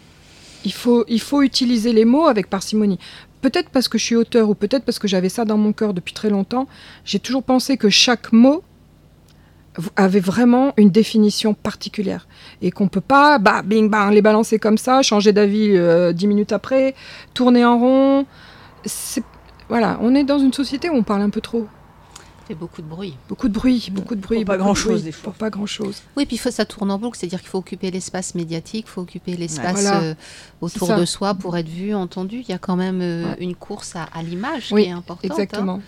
Il 0.65 0.73
faut, 0.73 1.05
il 1.09 1.21
faut 1.21 1.43
utiliser 1.43 1.93
les 1.93 2.05
mots 2.05 2.27
avec 2.27 2.49
parcimonie. 2.49 2.99
Peut-être 3.43 3.69
parce 3.71 3.89
que 3.89 3.99
je 3.99 4.05
suis 4.05 4.17
auteur 4.17 4.49
ou 4.49 4.55
peut-être 4.55 4.85
parce 4.85 4.99
que 4.99 5.09
j'avais 5.09 5.29
ça 5.29 5.45
dans 5.45 5.59
mon 5.59 5.73
cœur 5.73 5.93
depuis 5.93 6.15
très 6.15 6.31
longtemps, 6.31 6.67
j'ai 7.05 7.19
toujours 7.19 7.43
pensé 7.43 7.77
que 7.77 7.91
chaque 7.91 8.33
mot 8.33 8.63
avait 9.97 10.21
vraiment 10.21 10.73
une 10.77 10.91
définition 10.91 11.53
particulière 11.53 12.27
et 12.63 12.71
qu'on 12.71 12.89
peut 12.89 13.01
pas 13.01 13.39
bah, 13.39 13.63
bing 13.63 13.91
bang 13.91 14.13
les 14.13 14.23
balancer 14.23 14.59
comme 14.59 14.79
ça, 14.79 15.03
changer 15.03 15.33
d'avis 15.33 15.77
euh, 15.77 16.13
dix 16.13 16.27
minutes 16.27 16.53
après, 16.53 16.95
tourner 17.35 17.65
en 17.65 17.79
rond. 17.79 18.27
Voilà, 19.69 19.99
on 20.01 20.15
est 20.15 20.25
dans 20.25 20.39
une 20.39 20.53
société 20.53 20.89
où 20.89 20.95
on 20.95 21.03
parle 21.03 21.23
un 21.23 21.31
peu 21.31 21.41
trop. 21.41 21.67
Fait 22.47 22.55
beaucoup 22.55 22.83
de 22.83 22.87
bruit. 22.87 23.15
Beaucoup 23.29 23.49
de 23.49 23.53
bruit, 23.55 23.89
beaucoup 23.93 24.15
de 24.15 24.21
bruit. 24.21 24.45
pas 24.45 24.57
grand-chose, 24.57 25.03
des 25.05 25.13
fois. 25.13 25.25
Pour 25.33 25.35
pas 25.35 25.51
grand-chose. 25.51 26.03
Oui, 26.17 26.27
puis 26.27 26.37
il 26.37 26.39
faut, 26.39 26.51
ça 26.51 26.65
tourne 26.65 26.91
en 26.91 26.99
boucle, 26.99 27.19
c'est-à-dire 27.19 27.41
qu'il 27.41 27.49
faut 27.49 27.59
occuper 27.59 27.91
l'espace 27.91 28.35
médiatique, 28.35 28.87
il 28.89 28.91
faut 28.91 29.01
occuper 29.03 29.37
l'espace 29.37 29.83
Voilà. 29.83 30.03
euh, 30.03 30.15
autour 30.61 30.95
de 30.97 31.05
soi 31.05 31.35
pour 31.35 31.57
être 31.57 31.69
vu, 31.69 31.95
entendu. 31.95 32.41
Il 32.41 32.49
y 32.49 32.55
a 32.55 32.59
quand 32.59 32.77
même 32.77 33.01
euh, 33.01 33.25
Ouais. 33.25 33.37
une 33.41 33.55
course 33.55 33.97
à, 33.97 34.05
à 34.15 34.23
l'image 34.23 34.69
Oui, 34.73 34.85
qui 34.85 34.89
est 34.89 34.93
importante. 34.93 35.31
hein. 35.31 35.35
Exactement. 35.43 35.81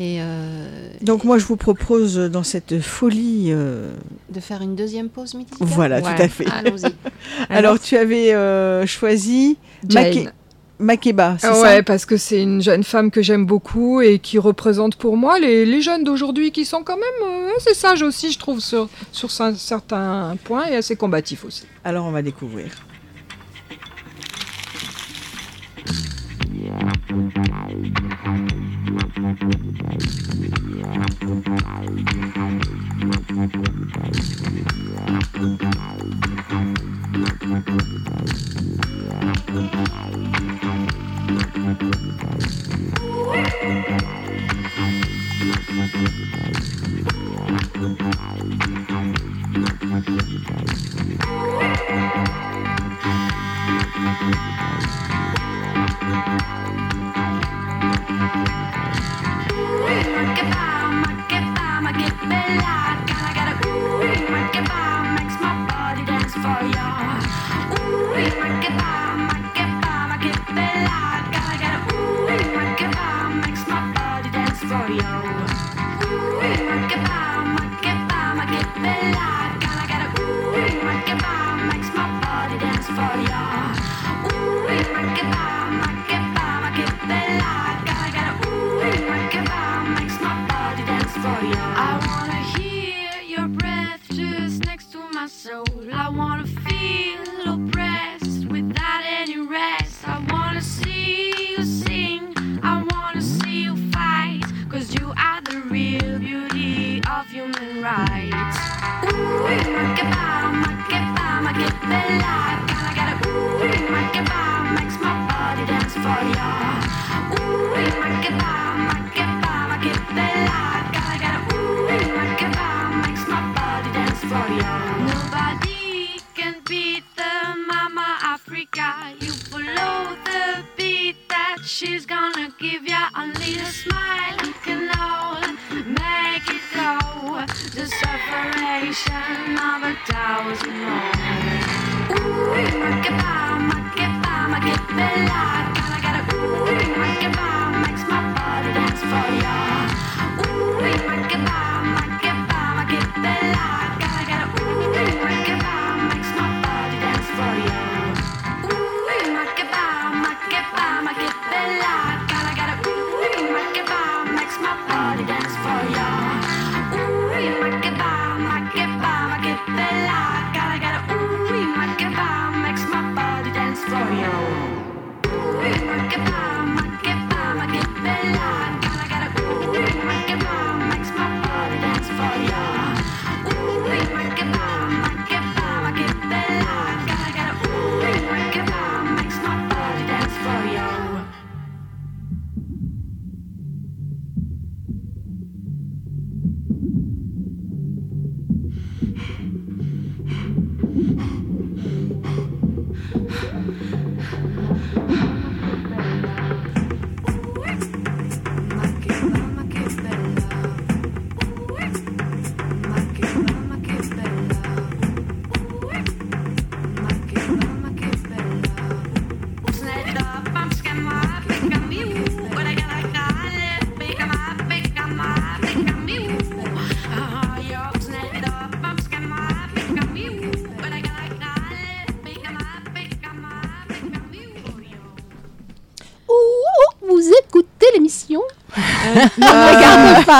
Et 0.00 0.16
euh, 0.20 0.90
Donc 1.02 1.22
moi, 1.24 1.38
je 1.38 1.44
vous 1.44 1.56
propose 1.56 2.16
dans 2.16 2.42
cette 2.42 2.80
folie... 2.80 3.46
euh, 3.52 3.94
de 4.28 4.40
faire 4.40 4.60
une 4.62 4.74
deuxième 4.74 5.08
pause 5.08 5.34
musicale. 5.34 5.58
Voilà, 5.60 6.00
Ouais. 6.00 6.14
tout 6.16 6.22
à 6.22 6.28
fait. 6.28 6.46
Allons-y. 6.50 6.92
Alors, 7.48 7.78
tu 7.78 7.96
avais 7.96 8.34
euh, 8.34 8.86
choisi 8.86 9.56
Jane. 9.88 10.32
Make- 10.80 11.06
Makeba, 11.06 11.36
c'est 11.38 11.46
Ah 11.46 11.54
ça 11.54 11.62
ouais, 11.62 11.82
parce 11.82 12.04
que 12.04 12.16
c'est 12.16 12.42
une 12.42 12.60
jeune 12.62 12.82
femme 12.84 13.10
que 13.10 13.22
j'aime 13.22 13.46
beaucoup 13.46 14.00
et 14.00 14.18
qui 14.18 14.38
représente 14.38 14.96
pour 14.96 15.16
moi 15.16 15.38
les, 15.38 15.64
les 15.64 15.80
jeunes 15.80 16.02
d'aujourd'hui 16.04 16.50
qui 16.50 16.64
sont 16.64 16.82
quand 16.82 16.96
même 16.96 17.28
euh, 17.28 17.48
assez 17.56 17.74
sages 17.74 18.02
aussi, 18.02 18.32
je 18.32 18.38
trouve, 18.38 18.60
sur, 18.60 18.88
sur 19.12 19.28
cer- 19.28 19.56
certains 19.56 20.36
points 20.44 20.66
et 20.66 20.76
assez 20.76 20.96
combatifs 20.96 21.44
aussi. 21.44 21.64
Alors, 21.84 22.06
on 22.06 22.10
va 22.10 22.22
découvrir. 22.22 22.70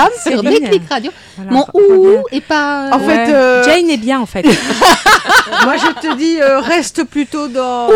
De 0.09 0.31
sur 0.31 0.41
Céline. 0.41 0.59
Déclic 0.63 0.89
Radio. 0.89 1.11
Voilà, 1.37 1.51
Mon 1.51 1.65
ouh 1.73 2.23
et 2.31 2.41
pas. 2.41 2.89
En 2.91 2.99
fait, 2.99 3.31
euh, 3.33 3.63
Jane 3.63 3.89
est 3.89 3.97
bien 3.97 4.19
en 4.19 4.25
fait. 4.25 4.43
Moi, 5.63 5.75
je 5.77 6.07
te 6.07 6.15
dis, 6.17 6.41
euh, 6.41 6.59
reste 6.59 7.03
plutôt 7.03 7.47
dans, 7.47 7.87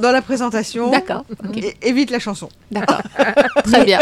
dans 0.00 0.12
la 0.12 0.22
présentation. 0.22 0.90
D'accord, 0.90 1.24
évite 1.82 2.10
la 2.10 2.18
chanson. 2.18 2.48
d'accord. 2.70 3.00
Très 3.64 3.84
bien. 3.84 3.98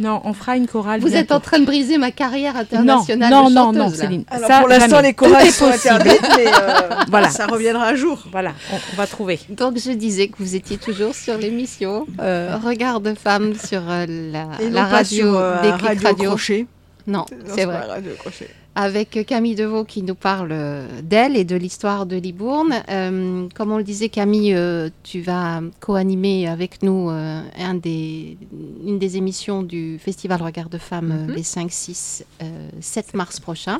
non, 0.00 0.20
on 0.24 0.32
fera 0.32 0.56
une 0.56 0.66
chorale. 0.66 1.00
Vous 1.00 1.14
êtes 1.14 1.32
en 1.32 1.40
train 1.40 1.58
de 1.58 1.64
briser 1.64 1.98
ma 1.98 2.10
carrière 2.10 2.54
non, 2.54 2.60
internationale 2.60 3.30
non, 3.30 3.48
de 3.48 3.54
non, 3.54 3.60
chanteuse, 3.66 3.78
non, 3.82 3.88
là. 3.90 3.96
Céline. 3.96 4.24
Alors, 4.30 4.48
ça, 4.48 4.58
pour 4.60 4.68
l'instant, 4.68 5.00
les 5.00 5.14
chorales 5.14 5.46
est 5.46 5.50
sont 5.50 5.70
possible. 5.70 5.94
interdites, 5.94 6.28
mais 6.36 6.46
euh, 6.46 6.80
Voilà. 7.08 7.30
ça 7.30 7.46
reviendra 7.46 7.86
un 7.88 7.94
jour. 7.94 8.22
Voilà, 8.32 8.52
on, 8.72 8.76
on 8.76 8.96
va 8.96 9.06
trouver. 9.06 9.38
Donc 9.50 9.78
je 9.78 9.90
disais 9.92 10.28
que 10.28 10.34
vous 10.38 10.54
étiez 10.54 10.78
toujours 10.78 11.14
sur 11.14 11.36
l'émission 11.38 12.06
euh, 12.20 12.56
Regard 12.64 13.00
de 13.00 13.14
femme 13.14 13.54
sur 13.54 13.82
euh, 13.88 14.06
la, 14.08 14.46
Et 14.60 14.68
non 14.68 14.74
la 14.74 14.82
pas 14.84 14.96
radio 14.96 15.16
sur 15.32 15.36
euh, 15.38 15.54
radio, 15.76 16.06
Radio. 16.08 16.30
crochet. 16.30 16.66
Non, 17.06 17.26
c'est 17.54 17.64
vrai. 17.66 17.76
un 17.76 17.86
radio 17.86 18.12
crochet. 18.18 18.48
Avec 18.76 19.24
Camille 19.26 19.54
Deveau 19.54 19.84
qui 19.84 20.02
nous 20.02 20.16
parle 20.16 20.48
euh, 20.50 20.88
d'elle 21.02 21.36
et 21.36 21.44
de 21.44 21.54
l'histoire 21.54 22.06
de 22.06 22.16
Libourne. 22.16 22.74
Euh, 22.88 23.46
comme 23.54 23.70
on 23.70 23.76
le 23.76 23.84
disait, 23.84 24.08
Camille, 24.08 24.54
euh, 24.54 24.88
tu 25.04 25.20
vas 25.20 25.60
co-animer 25.80 26.48
avec 26.48 26.82
nous 26.82 27.08
euh, 27.10 27.40
un 27.56 27.74
des, 27.74 28.36
une 28.84 28.98
des 28.98 29.16
émissions 29.16 29.62
du 29.62 29.98
Festival 30.00 30.42
Regard 30.42 30.70
de 30.70 30.78
Femmes 30.78 31.12
euh, 31.12 31.26
Mhm. 31.28 31.34
les 31.36 31.42
5, 31.44 31.70
6, 31.70 32.24
euh, 32.42 32.68
7 32.80 33.14
mars 33.14 33.38
prochains, 33.38 33.78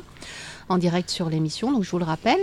en 0.69 0.77
direct 0.77 1.09
sur 1.09 1.29
l'émission, 1.29 1.71
donc 1.73 1.83
je 1.83 1.91
vous 1.91 1.99
le 1.99 2.05
rappelle. 2.05 2.39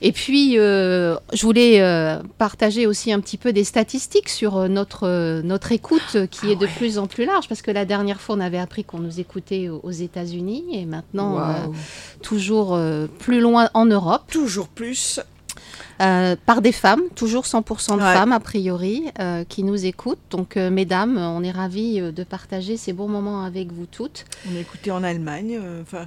Et 0.00 0.12
puis, 0.12 0.58
euh, 0.58 1.16
je 1.32 1.42
voulais 1.44 1.80
euh, 1.80 2.18
partager 2.38 2.86
aussi 2.86 3.12
un 3.12 3.18
petit 3.20 3.36
peu 3.36 3.52
des 3.52 3.64
statistiques 3.64 4.28
sur 4.28 4.56
euh, 4.56 4.68
notre, 4.68 5.08
euh, 5.08 5.42
notre 5.42 5.72
écoute 5.72 6.16
qui 6.30 6.50
est 6.52 6.56
de 6.56 6.66
plus 6.66 6.98
en 6.98 7.06
plus 7.08 7.24
large, 7.24 7.48
parce 7.48 7.62
que 7.62 7.72
la 7.72 7.84
dernière 7.84 8.20
fois, 8.20 8.36
on 8.36 8.40
avait 8.40 8.58
appris 8.58 8.84
qu'on 8.84 9.00
nous 9.00 9.18
écoutait 9.18 9.68
aux 9.68 9.90
États-Unis, 9.90 10.64
et 10.72 10.84
maintenant, 10.84 11.38
toujours 12.22 12.78
plus 13.18 13.40
loin 13.40 13.70
en 13.74 13.86
Europe, 13.86 14.22
Toujours 14.30 14.68
plus. 14.68 15.20
euh, 16.00 16.36
par 16.46 16.62
des 16.62 16.70
femmes, 16.72 17.02
toujours 17.16 17.44
100% 17.44 17.96
de 17.96 18.02
Ouais. 18.02 18.12
femmes 18.14 18.32
a 18.32 18.38
priori, 18.40 19.02
euh, 19.18 19.42
qui 19.48 19.64
nous 19.64 19.84
écoutent. 19.84 20.18
Donc, 20.30 20.56
euh, 20.56 20.70
mesdames, 20.70 21.18
on 21.18 21.42
est 21.42 21.50
ravis 21.50 22.00
de 22.12 22.22
partager 22.24 22.76
ces 22.76 22.92
bons 22.92 23.08
moments 23.08 23.42
avec 23.42 23.72
vous 23.72 23.86
toutes. 23.86 24.24
On 24.52 24.56
a 24.56 24.60
écouté 24.60 24.92
en 24.92 25.02
Allemagne, 25.02 25.58
enfin 25.82 26.06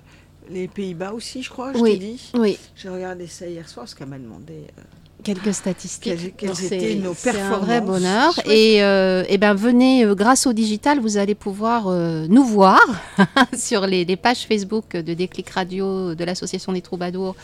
les 0.51 0.67
Pays-Bas 0.67 1.13
aussi, 1.13 1.41
je 1.43 1.49
crois, 1.49 1.73
je 1.73 1.79
Oui. 1.79 1.93
t'ai 1.93 1.97
dit. 2.05 2.31
Oui, 2.35 2.57
J'ai 2.75 2.89
regardé 2.89 3.27
ça 3.27 3.47
hier 3.47 3.67
soir, 3.67 3.85
parce 3.85 3.95
qu'elle 3.95 4.07
m'a 4.09 4.19
demandé. 4.19 4.65
euh, 4.77 4.81
quelques 5.23 5.53
statistiques. 5.53 6.35
Quelles- 6.37 6.51
étaient 6.65 6.95
nos 6.95 7.13
C'est 7.13 7.29
un 7.29 7.33
performances 7.33 7.65
vrai 7.65 7.81
bonheur. 7.81 8.33
Et, 8.45 8.83
euh, 8.83 9.23
eh 9.29 9.37
ben, 9.37 9.53
venez, 9.53 10.03
euh, 10.05 10.15
grâce 10.15 10.47
au 10.47 10.53
digital, 10.53 10.99
vous 10.99 11.17
allez 11.17 11.35
pouvoir 11.35 11.87
euh, 11.87 12.25
nous 12.29 12.43
voir 12.43 12.79
sur 13.57 13.85
les, 13.87 14.05
les 14.05 14.15
pages 14.15 14.45
Facebook 14.47 14.95
de 14.95 15.13
Déclic 15.13 15.49
Radio, 15.49 16.15
de 16.15 16.23
l'Association 16.23 16.73
des 16.73 16.81
Troubadours 16.81 17.35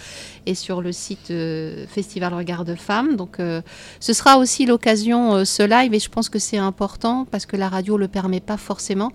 et 0.45 0.55
sur 0.55 0.81
le 0.81 0.91
site 0.91 1.31
euh, 1.31 1.85
Festival 1.87 2.33
Regard 2.33 2.65
de 2.65 2.75
Femmes. 2.75 3.15
Donc, 3.15 3.37
ce 3.99 4.13
sera 4.13 4.37
aussi 4.37 4.65
l'occasion, 4.65 5.45
ce 5.45 5.63
live, 5.63 5.93
et 5.93 5.99
je 5.99 6.09
pense 6.09 6.29
que 6.29 6.39
c'est 6.39 6.57
important 6.57 7.25
parce 7.29 7.45
que 7.45 7.55
la 7.57 7.69
radio 7.69 7.95
ne 7.95 8.01
le 8.01 8.07
permet 8.07 8.39
pas 8.39 8.57
forcément, 8.57 9.11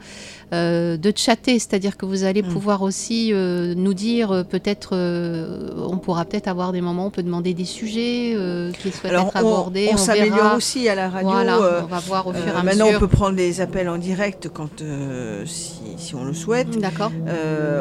de 0.52 1.12
chatter. 1.16 1.58
C'est-à-dire 1.58 1.96
que 1.96 2.04
vous 2.06 2.24
allez 2.24 2.42
Mm. 2.42 2.48
pouvoir 2.48 2.82
aussi 2.82 3.32
nous 3.32 3.94
dire, 3.94 4.44
peut-être, 4.48 4.94
on 5.76 5.96
pourra 5.98 6.24
peut-être 6.24 6.48
avoir 6.48 6.72
des 6.72 6.80
moments, 6.80 7.06
on 7.06 7.10
peut 7.10 7.22
demander 7.22 7.54
des 7.54 7.64
sujets 7.64 8.34
euh, 8.52 8.72
qui 8.72 8.90
souhaitent 8.92 9.12
Alors, 9.12 9.28
être 9.34 9.92
on, 9.92 9.96
s'améliore 9.96 10.56
aussi 10.56 10.88
à 10.88 10.94
la 10.94 11.08
radio. 11.08 11.30
Voilà, 11.30 11.56
euh, 11.58 11.80
on 11.82 11.86
va 11.86 11.98
voir 12.00 12.26
au 12.26 12.30
euh, 12.30 12.34
fur 12.34 12.48
et 12.48 12.50
à 12.50 12.62
maintenant, 12.62 12.86
mesure. 12.86 12.98
on 12.98 13.00
peut 13.00 13.08
prendre 13.08 13.36
des 13.36 13.60
appels 13.60 13.88
en 13.88 13.98
direct 13.98 14.48
quand, 14.52 14.82
si, 15.46 15.80
si 15.96 16.14
on 16.14 16.24
le 16.24 16.34
souhaite. 16.34 16.78
D'accord. 16.78 17.12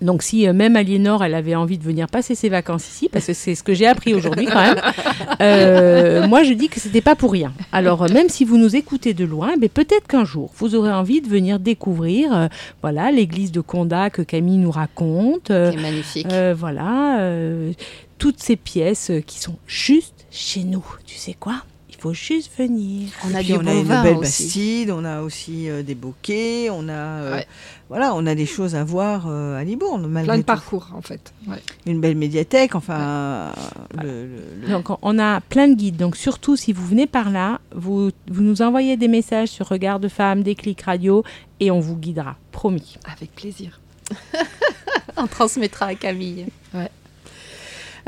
Donc 0.00 0.22
si 0.22 0.46
euh, 0.46 0.52
même 0.52 0.76
Aliénor, 0.76 1.24
elle 1.24 1.34
avait 1.34 1.54
envie 1.56 1.76
de 1.78 1.82
venir 1.82 2.06
passer 2.06 2.34
ses 2.34 2.48
vacances 2.48 2.86
ici, 2.88 3.08
parce 3.12 3.26
que 3.26 3.32
c'est 3.32 3.54
ce 3.54 3.62
que 3.62 3.74
j'ai 3.74 3.86
appris 3.86 4.14
aujourd'hui 4.14 4.46
quand 4.46 4.60
même, 4.60 4.80
euh, 5.42 6.26
moi 6.28 6.42
je 6.44 6.52
dis 6.52 6.68
que 6.68 6.78
c'était 6.80 7.00
pas 7.00 7.16
pour 7.16 7.32
rien. 7.32 7.52
Alors 7.72 8.02
euh, 8.04 8.08
même 8.12 8.28
si 8.28 8.44
vous 8.44 8.58
nous 8.58 8.76
écoutez 8.76 9.14
de 9.14 9.24
loin, 9.24 9.56
ben, 9.58 9.68
peut-être 9.68 10.06
qu'un 10.06 10.24
jour 10.24 10.50
vous 10.56 10.74
aurez 10.74 10.92
envie 10.92 11.20
de 11.20 11.28
venir 11.28 11.58
découvrir, 11.58 12.32
euh, 12.34 12.46
voilà, 12.82 13.10
l'église 13.10 13.50
de 13.52 13.60
Condat 13.60 14.10
que 14.10 14.22
Camille 14.22 14.58
nous 14.58 14.70
raconte, 14.70 15.48
C'est 15.48 15.76
magnifique. 15.76 16.26
euh, 16.32 16.54
voilà, 16.56 17.20
euh, 17.20 17.72
toutes 18.18 18.40
ces 18.40 18.56
pièces 18.56 19.10
qui 19.26 19.38
sont 19.40 19.56
juste 19.66 20.26
chez 20.30 20.64
nous. 20.64 20.84
Tu 21.06 21.16
sais 21.16 21.34
quoi? 21.38 21.54
Faut 21.98 22.14
juste 22.14 22.50
venir. 22.56 23.08
on 23.28 23.34
a 23.34 23.42
du 23.42 23.52
on 23.54 23.66
a 23.66 23.74
une 23.74 23.82
vin 23.84 24.02
belle 24.02 24.16
aussi. 24.16 24.44
Bastide, 24.44 24.90
on 24.90 25.04
a 25.04 25.20
aussi 25.22 25.68
euh, 25.68 25.82
des 25.82 25.94
bouquets, 25.94 26.68
on 26.70 26.88
a, 26.88 26.92
euh, 26.92 27.32
Ouais. 27.34 27.46
voilà, 27.88 28.14
on 28.14 28.24
a 28.26 28.34
des 28.34 28.46
choses 28.46 28.74
à 28.76 28.84
voir 28.84 29.26
euh, 29.28 29.56
à 29.58 29.64
Libourne 29.64 30.06
malgré 30.06 30.26
Plein 30.26 30.36
de 30.36 30.42
tout. 30.42 30.46
parcours, 30.46 30.88
en 30.94 31.02
fait. 31.02 31.32
Ouais. 31.48 31.56
Une 31.86 32.00
belle 32.00 32.16
médiathèque, 32.16 32.74
enfin, 32.76 33.52
le- 34.00 34.26
le- 34.26 34.28
le- 34.62 34.68
Donc 34.68 34.90
on- 35.02 35.18
a 35.18 35.40
plein 35.40 35.66
de 35.68 35.74
guides. 35.74 35.96
Donc 35.96 36.16
surtout 36.16 36.54
si 36.56 36.72
vous 36.72 36.86
venez 36.86 37.06
par 37.08 37.30
là, 37.30 37.60
vous, 37.74 38.10
vous 38.28 38.42
nous 38.42 38.62
envoyez 38.62 38.96
des 38.96 39.08
messages 39.08 39.48
sur 39.48 39.66
Regard 39.68 39.98
de 39.98 40.08
Femme, 40.08 40.42
Déclic 40.42 40.80
Radio 40.82 41.24
et 41.60 41.70
on 41.72 41.80
vous 41.80 41.96
guidera. 41.96 42.36
Promis. 42.52 42.96
Avec 43.04 43.34
plaisir. 43.34 43.80
On 45.16 45.26
transmettra 45.26 45.86
à 45.86 45.94
Camille. 45.96 46.46
Ouais. 46.72 46.88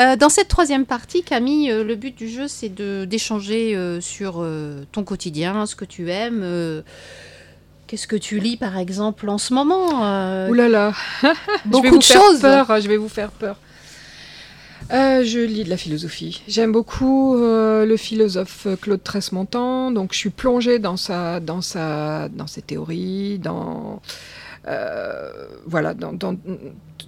Euh, 0.01 0.17
dans 0.17 0.31
cette 0.31 0.49
troisième 0.49 0.87
partie, 0.87 1.23
Camille, 1.23 1.71
euh, 1.71 1.85
le 1.85 1.95
but 1.95 2.17
du 2.17 2.29
jeu, 2.29 2.49
c'est 2.49 2.71
d'échanger 2.71 3.77
euh, 3.77 4.01
sur 4.01 4.45
ton 4.93 5.05
quotidien, 5.05 5.67
ce 5.67 5.77
que 5.77 5.85
tu 5.85 6.11
aimes. 6.11 6.83
Qu'est-ce 7.87 8.07
que 8.07 8.17
tu 8.17 8.39
lis, 8.39 8.57
par 8.57 8.79
exemple, 8.79 9.29
en 9.29 9.39
ce 9.39 9.53
moment 9.53 10.49
Ouh 10.49 10.55
là 10.55 10.69
là, 10.69 10.93
Beaucoup 11.65 11.99
de 11.99 12.03
choses. 12.03 12.41
peur. 12.41 12.81
Je 12.81 12.89
vais 12.89 12.97
vous 12.97 13.09
faire 13.09 13.31
peur. 13.31 13.57
Je 14.91 15.45
lis 15.45 15.65
de 15.65 15.71
la 15.71 15.77
philosophie. 15.77 16.43
J'aime 16.49 16.73
beaucoup 16.73 17.37
le 17.37 17.97
philosophe 17.97 18.69
Claude 18.81 19.03
Tresmontant, 19.03 19.91
donc 19.91 20.13
je 20.13 20.19
suis 20.19 20.31
plongée 20.31 20.79
dans 20.79 20.97
sa, 20.97 21.41
dans 21.41 21.61
sa, 21.61 22.29
dans 22.29 22.47
ses 22.47 22.63
théories, 22.63 23.39
dans 23.39 24.01
euh, 24.69 25.31
voilà, 25.65 25.95
dans, 25.95 26.13
dans 26.13 26.37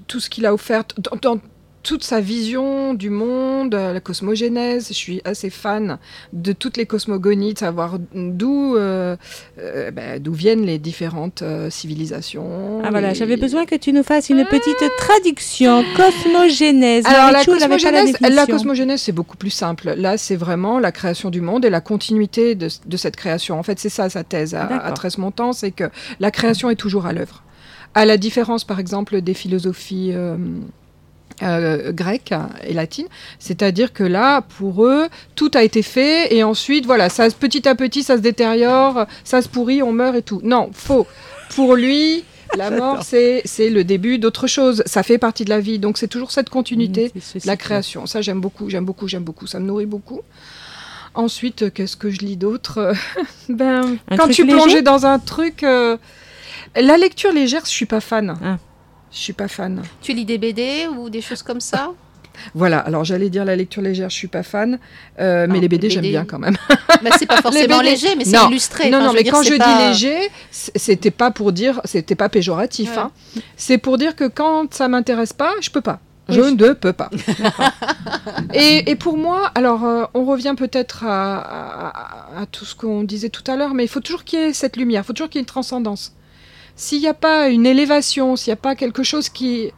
tout 0.07 0.20
ce 0.20 0.30
qu'il 0.30 0.47
a 0.47 0.55
offert, 0.55 0.84
dans, 0.99 1.16
dans 1.20 1.40
toute 1.83 2.05
sa 2.05 2.20
vision 2.20 2.95
du 2.95 3.11
monde, 3.11 3.74
euh, 3.74 3.93
la 3.93 4.01
cosmogénèse. 4.01 4.89
Je 4.89 4.93
suis 4.95 5.20
assez 5.24 5.51
fan 5.51 5.99
de 6.33 6.53
toutes 6.53 6.76
les 6.76 6.87
cosmogonies, 6.87 7.55
de 7.55 7.59
savoir 7.59 7.99
d'où 8.14 8.76
euh, 8.76 9.16
euh, 9.59 9.91
ben, 9.91 10.22
d'où 10.22 10.33
viennent 10.33 10.64
les 10.64 10.78
différentes 10.78 11.43
euh, 11.43 11.70
civilisations. 11.70 12.80
Ah 12.85 12.91
voilà, 12.91 13.09
les- 13.11 13.14
j'avais 13.14 13.37
besoin 13.37 13.66
que 13.66 13.74
tu 13.74 13.93
nous 13.93 14.03
fasses 14.03 14.30
une 14.30 14.45
petite 14.45 14.83
traduction. 14.99 15.85
Cosmogénèse. 15.97 17.05
Alors 17.07 17.33
la 17.33 17.45
cosmogénèse, 17.45 18.16
la, 18.20 18.47
cosmogénèse, 18.47 19.03
c'est 19.03 19.12
beaucoup 19.12 19.37
plus 19.37 19.51
simple. 19.51 19.95
Là, 19.97 20.16
c'est 20.18 20.37
vraiment 20.37 20.78
la 20.78 20.93
création 20.93 21.30
du 21.30 21.41
monde 21.41 21.64
et 21.64 21.70
la 21.70 21.80
continuité 21.80 22.55
de, 22.55 22.68
de 22.87 22.97
cette 22.97 23.16
création. 23.16 23.59
En 23.59 23.62
fait, 23.62 23.78
c'est 23.78 23.89
ça 23.89 24.09
sa 24.09 24.24
thèse 24.24 24.55
à, 24.55 24.66
à 24.66 24.93
Tresmontant, 24.93 25.53
c'est 25.53 25.70
que 25.72 25.85
la 26.20 26.30
création 26.30 26.70
est 26.70 26.76
toujours 26.76 27.07
à 27.07 27.12
l'œuvre. 27.12 27.43
À 27.95 28.05
la 28.07 28.16
différence, 28.16 28.64
par 28.64 28.78
exemple, 28.78 29.20
des 29.20 29.35
philosophies 29.35 30.12
euh, 31.43 31.93
grecques 31.93 32.34
et 32.66 32.72
latines, 32.72 33.09
c'est-à-dire 33.38 33.93
que 33.93 34.05
là, 34.05 34.43
pour 34.43 34.84
eux, 34.84 35.09
tout 35.34 35.51
a 35.55 35.62
été 35.62 35.82
fait 35.82 36.34
et 36.34 36.43
ensuite, 36.45 36.86
voilà, 36.86 37.09
ça, 37.09 37.28
petit 37.30 37.68
à 37.68 37.74
petit, 37.74 38.03
ça 38.03 38.16
se 38.16 38.22
détériore, 38.22 39.07
ça 39.24 39.43
se 39.43 39.49
pourrit, 39.49 39.82
on 39.82 39.93
meurt 39.93 40.16
et 40.16 40.22
tout. 40.22 40.40
Non, 40.45 40.70
faux. 40.72 41.07
Pour 41.55 41.74
lui, 41.76 42.24
la 42.57 42.70
mort, 42.70 43.03
c'est 43.03 43.43
le 43.59 43.82
début 43.82 44.18
d'autre 44.18 44.47
chose. 44.47 44.82
Ça 44.86 45.03
fait 45.03 45.18
partie 45.18 45.45
de 45.45 45.51
la 45.51 45.61
vie, 45.61 45.78
donc 45.78 45.99
c'est 45.99 46.09
toujours 46.09 46.30
cette 46.30 46.51
continuité 46.51 47.12
Mmh, 47.14 47.38
la 47.45 47.57
création. 47.57 48.07
Ça, 48.07 48.20
j'aime 48.20 48.40
beaucoup, 48.40 48.68
j'aime 48.70 48.84
beaucoup, 48.84 49.09
j'aime 49.09 49.24
beaucoup. 49.24 49.47
Ça 49.47 49.59
me 49.61 49.66
nourrit 49.66 49.86
beaucoup. 49.86 50.20
Ensuite, 51.14 51.72
qu'est-ce 51.72 51.97
que 51.97 52.11
je 52.11 52.20
lis 52.20 52.36
d'autre? 52.36 52.95
Ben, 53.49 53.99
Un 54.09 54.16
quand 54.16 54.28
tu 54.28 54.47
plongé 54.47 54.82
dans 54.82 55.05
un 55.05 55.18
truc, 55.18 55.62
euh, 55.62 55.97
la 56.74 56.97
lecture 56.97 57.32
légère, 57.32 57.62
je 57.64 57.70
suis 57.70 57.86
pas 57.86 58.01
fan. 58.01 58.36
Ah. 58.43 58.59
Je 59.13 59.19
suis 59.19 59.33
pas 59.33 59.49
fan. 59.49 59.83
Tu 60.01 60.13
lis 60.15 60.25
des 60.25 60.39
BD 60.39 60.87
ou 60.99 61.11
des 61.11 61.21
choses 61.21 61.43
comme 61.43 61.61
ça? 61.61 61.91
Voilà. 62.55 62.79
Alors, 62.79 63.05
j'allais 63.05 63.29
dire 63.29 63.45
la 63.45 63.55
lecture 63.57 63.83
légère, 63.83 64.09
je 64.09 64.17
suis 64.17 64.27
pas 64.29 64.43
fan, 64.43 64.79
euh, 65.21 65.47
mais 65.51 65.59
Ah, 65.59 65.61
les 65.61 65.69
BD, 65.69 65.91
j'aime 65.91 66.01
bien 66.03 66.25
quand 66.25 66.39
même. 66.39 66.57
bah, 67.03 67.11
C'est 67.19 67.27
pas 67.27 67.37
forcément 67.43 67.83
léger, 67.83 68.17
mais 68.17 68.25
c'est 68.25 68.43
illustré. 68.49 68.89
non, 68.91 68.99
Enfin, 68.99 69.07
non, 69.09 69.13
mais 69.13 69.23
dire, 69.23 69.33
quand 69.35 69.43
je 69.43 69.55
pas- 69.57 69.65
dis 69.79 69.85
léger, 69.89 70.31
c'était 70.51 71.11
pas 71.11 71.31
pour 71.31 71.53
dire, 71.53 71.81
c'était 71.85 72.15
pas 72.15 72.31
péjoratif. 72.31 72.93
Ouais. 72.97 73.03
hein. 73.03 73.11
C'est 73.57 73.77
pour 73.77 73.99
dire 73.99 74.17
que 74.17 74.27
quand 74.29 74.73
ça 74.73 74.89
m'intéresse 74.89 75.35
pas, 75.35 75.53
je 75.61 75.69
peux 75.69 75.83
pas. 75.83 76.01
Je 76.31 76.41
ne 76.41 76.73
peux 76.73 76.93
pas. 76.95 77.11
et, 78.55 78.91
et 78.91 78.97
pour 78.97 79.19
moi, 79.19 79.51
alors 79.55 79.85
euh, 79.85 80.05
on 80.15 80.25
revient 80.25 80.55
peut-être 80.57 81.05
à, 81.05 81.39
à- 81.39 82.41
à 82.43 82.47
tout 82.47 82.65
ce 82.65 82.75
qu'on 82.75 83.03
disait 83.03 83.29
tout 83.29 83.43
à 83.51 83.57
l'heure, 83.57 83.75
mais 83.75 83.85
il 83.85 83.89
faut 83.89 84.01
toujours 84.01 84.25
qu'il 84.25 84.39
y 84.39 84.43
ait 84.43 84.53
cette 84.55 84.77
lumière, 84.77 85.03
il 85.03 85.07
faut 85.07 85.13
toujours 85.13 85.29
qu'il 85.29 85.39
y 85.39 85.41
ait 85.41 85.43
une 85.43 85.47
transcendance. 85.47 86.15
S'il 86.77 87.01
n'y 87.01 87.09
a 87.09 87.14
pas 87.14 87.49
une 87.49 87.66
élévation, 87.66 88.37
s'il 88.37 88.51
n'y 88.51 88.55
a 88.55 88.62
pas 88.62 88.75
quelque 88.75 89.03
chose 89.03 89.29
qui... 89.29 89.73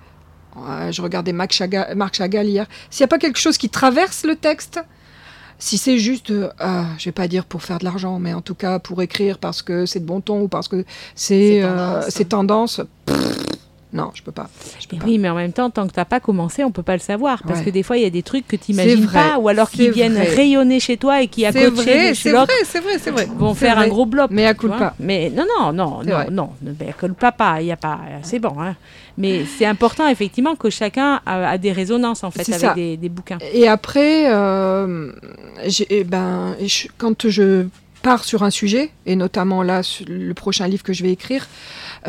Je 0.90 1.02
regardais 1.02 1.32
Marc 1.32 1.52
Chagall, 1.52 1.94
Marc 1.96 2.14
Chagall 2.14 2.46
hier. 2.46 2.66
S'il 2.88 3.02
n'y 3.02 3.06
a 3.06 3.08
pas 3.08 3.18
quelque 3.18 3.38
chose 3.38 3.58
qui 3.58 3.68
traverse 3.68 4.24
le 4.24 4.36
texte, 4.36 4.80
si 5.58 5.78
c'est 5.78 5.98
juste, 5.98 6.30
euh, 6.30 6.50
ah, 6.58 6.86
je 6.98 7.06
vais 7.06 7.12
pas 7.12 7.28
dire 7.28 7.44
pour 7.44 7.62
faire 7.62 7.78
de 7.78 7.84
l'argent, 7.84 8.18
mais 8.18 8.34
en 8.34 8.40
tout 8.40 8.54
cas 8.54 8.78
pour 8.78 9.02
écrire 9.02 9.38
parce 9.38 9.62
que 9.62 9.86
c'est 9.86 10.00
de 10.00 10.04
bon 10.04 10.20
ton 10.20 10.42
ou 10.42 10.48
parce 10.48 10.68
que 10.68 10.84
c'est 11.14 11.62
C'est 12.08 12.24
euh, 12.24 12.28
tendance. 12.28 12.80
Non, 13.94 14.10
je 14.12 14.22
peux 14.22 14.32
pas. 14.32 14.50
Je 14.80 14.86
peux 14.88 14.96
pas. 14.96 15.06
oui, 15.06 15.16
mais 15.18 15.28
en 15.30 15.34
même 15.36 15.52
temps, 15.52 15.70
tant 15.70 15.86
que 15.86 15.92
t'as 15.92 16.04
pas 16.04 16.20
commencé, 16.20 16.64
on 16.64 16.70
peut 16.72 16.82
pas 16.82 16.94
le 16.94 16.98
savoir. 16.98 17.42
Parce 17.44 17.60
Ouais. 17.60 17.64
que 17.66 17.70
des 17.70 17.82
fois, 17.82 17.96
il 17.96 18.02
y 18.02 18.06
a 18.06 18.10
des 18.10 18.22
trucs 18.24 18.46
que 18.46 18.56
tu 18.56 18.72
n'imagines 18.72 19.04
vrai, 19.06 19.20
pas, 19.30 19.38
ou 19.38 19.48
alors 19.48 19.70
qui 19.70 19.88
viennent 19.90 20.14
vrai. 20.14 20.34
rayonner 20.34 20.80
chez 20.80 20.96
toi 20.96 21.22
et 21.22 21.28
qui, 21.28 21.46
à 21.46 21.52
C'est 21.52 21.64
côté 21.70 21.82
vrai, 21.84 22.14
c'est 22.14 22.32
vrai, 22.32 22.46
c'est 22.64 22.80
vrai, 22.80 22.98
c'est 22.98 23.10
vrai. 23.12 23.28
vont 23.38 23.54
faire 23.54 23.76
vrai. 23.76 23.84
un 23.86 23.88
gros 23.88 24.04
bloc. 24.04 24.30
Mais 24.32 24.44
à 24.46 24.52
coup 24.54 24.68
pas. 24.68 24.94
Mais 24.98 25.30
non, 25.30 25.44
non, 25.58 25.72
non, 25.72 26.02
non, 26.02 26.26
non, 26.30 26.50
ne 26.62 26.72
colle 26.98 27.14
pas, 27.14 27.32
pas, 27.32 27.60
il 27.62 27.68
y 27.68 27.72
a 27.72 27.76
pas, 27.76 28.00
c'est 28.22 28.38
bon. 28.40 28.54
hein. 28.60 28.74
Mais 29.16 29.44
c'est 29.46 29.64
important 29.66 30.08
effectivement 30.08 30.56
que 30.56 30.70
chacun 30.70 31.20
a, 31.24 31.50
a 31.50 31.56
des 31.56 31.70
résonances 31.70 32.24
en 32.24 32.32
fait 32.32 32.52
avec 32.52 32.74
des, 32.74 32.96
des 32.96 33.08
bouquins. 33.08 33.38
Et 33.52 33.68
après, 33.68 34.26
euh, 34.34 35.12
eh 35.88 36.02
ben, 36.02 36.56
je- 36.66 36.88
quand 36.98 37.28
je 37.28 37.66
pars 38.02 38.24
sur 38.24 38.42
un 38.42 38.50
sujet, 38.50 38.90
et 39.06 39.14
notamment 39.16 39.62
là, 39.62 39.82
le 40.08 40.34
prochain 40.34 40.66
livre 40.66 40.82
que 40.82 40.92
je 40.92 41.04
vais 41.04 41.12
écrire, 41.12 41.46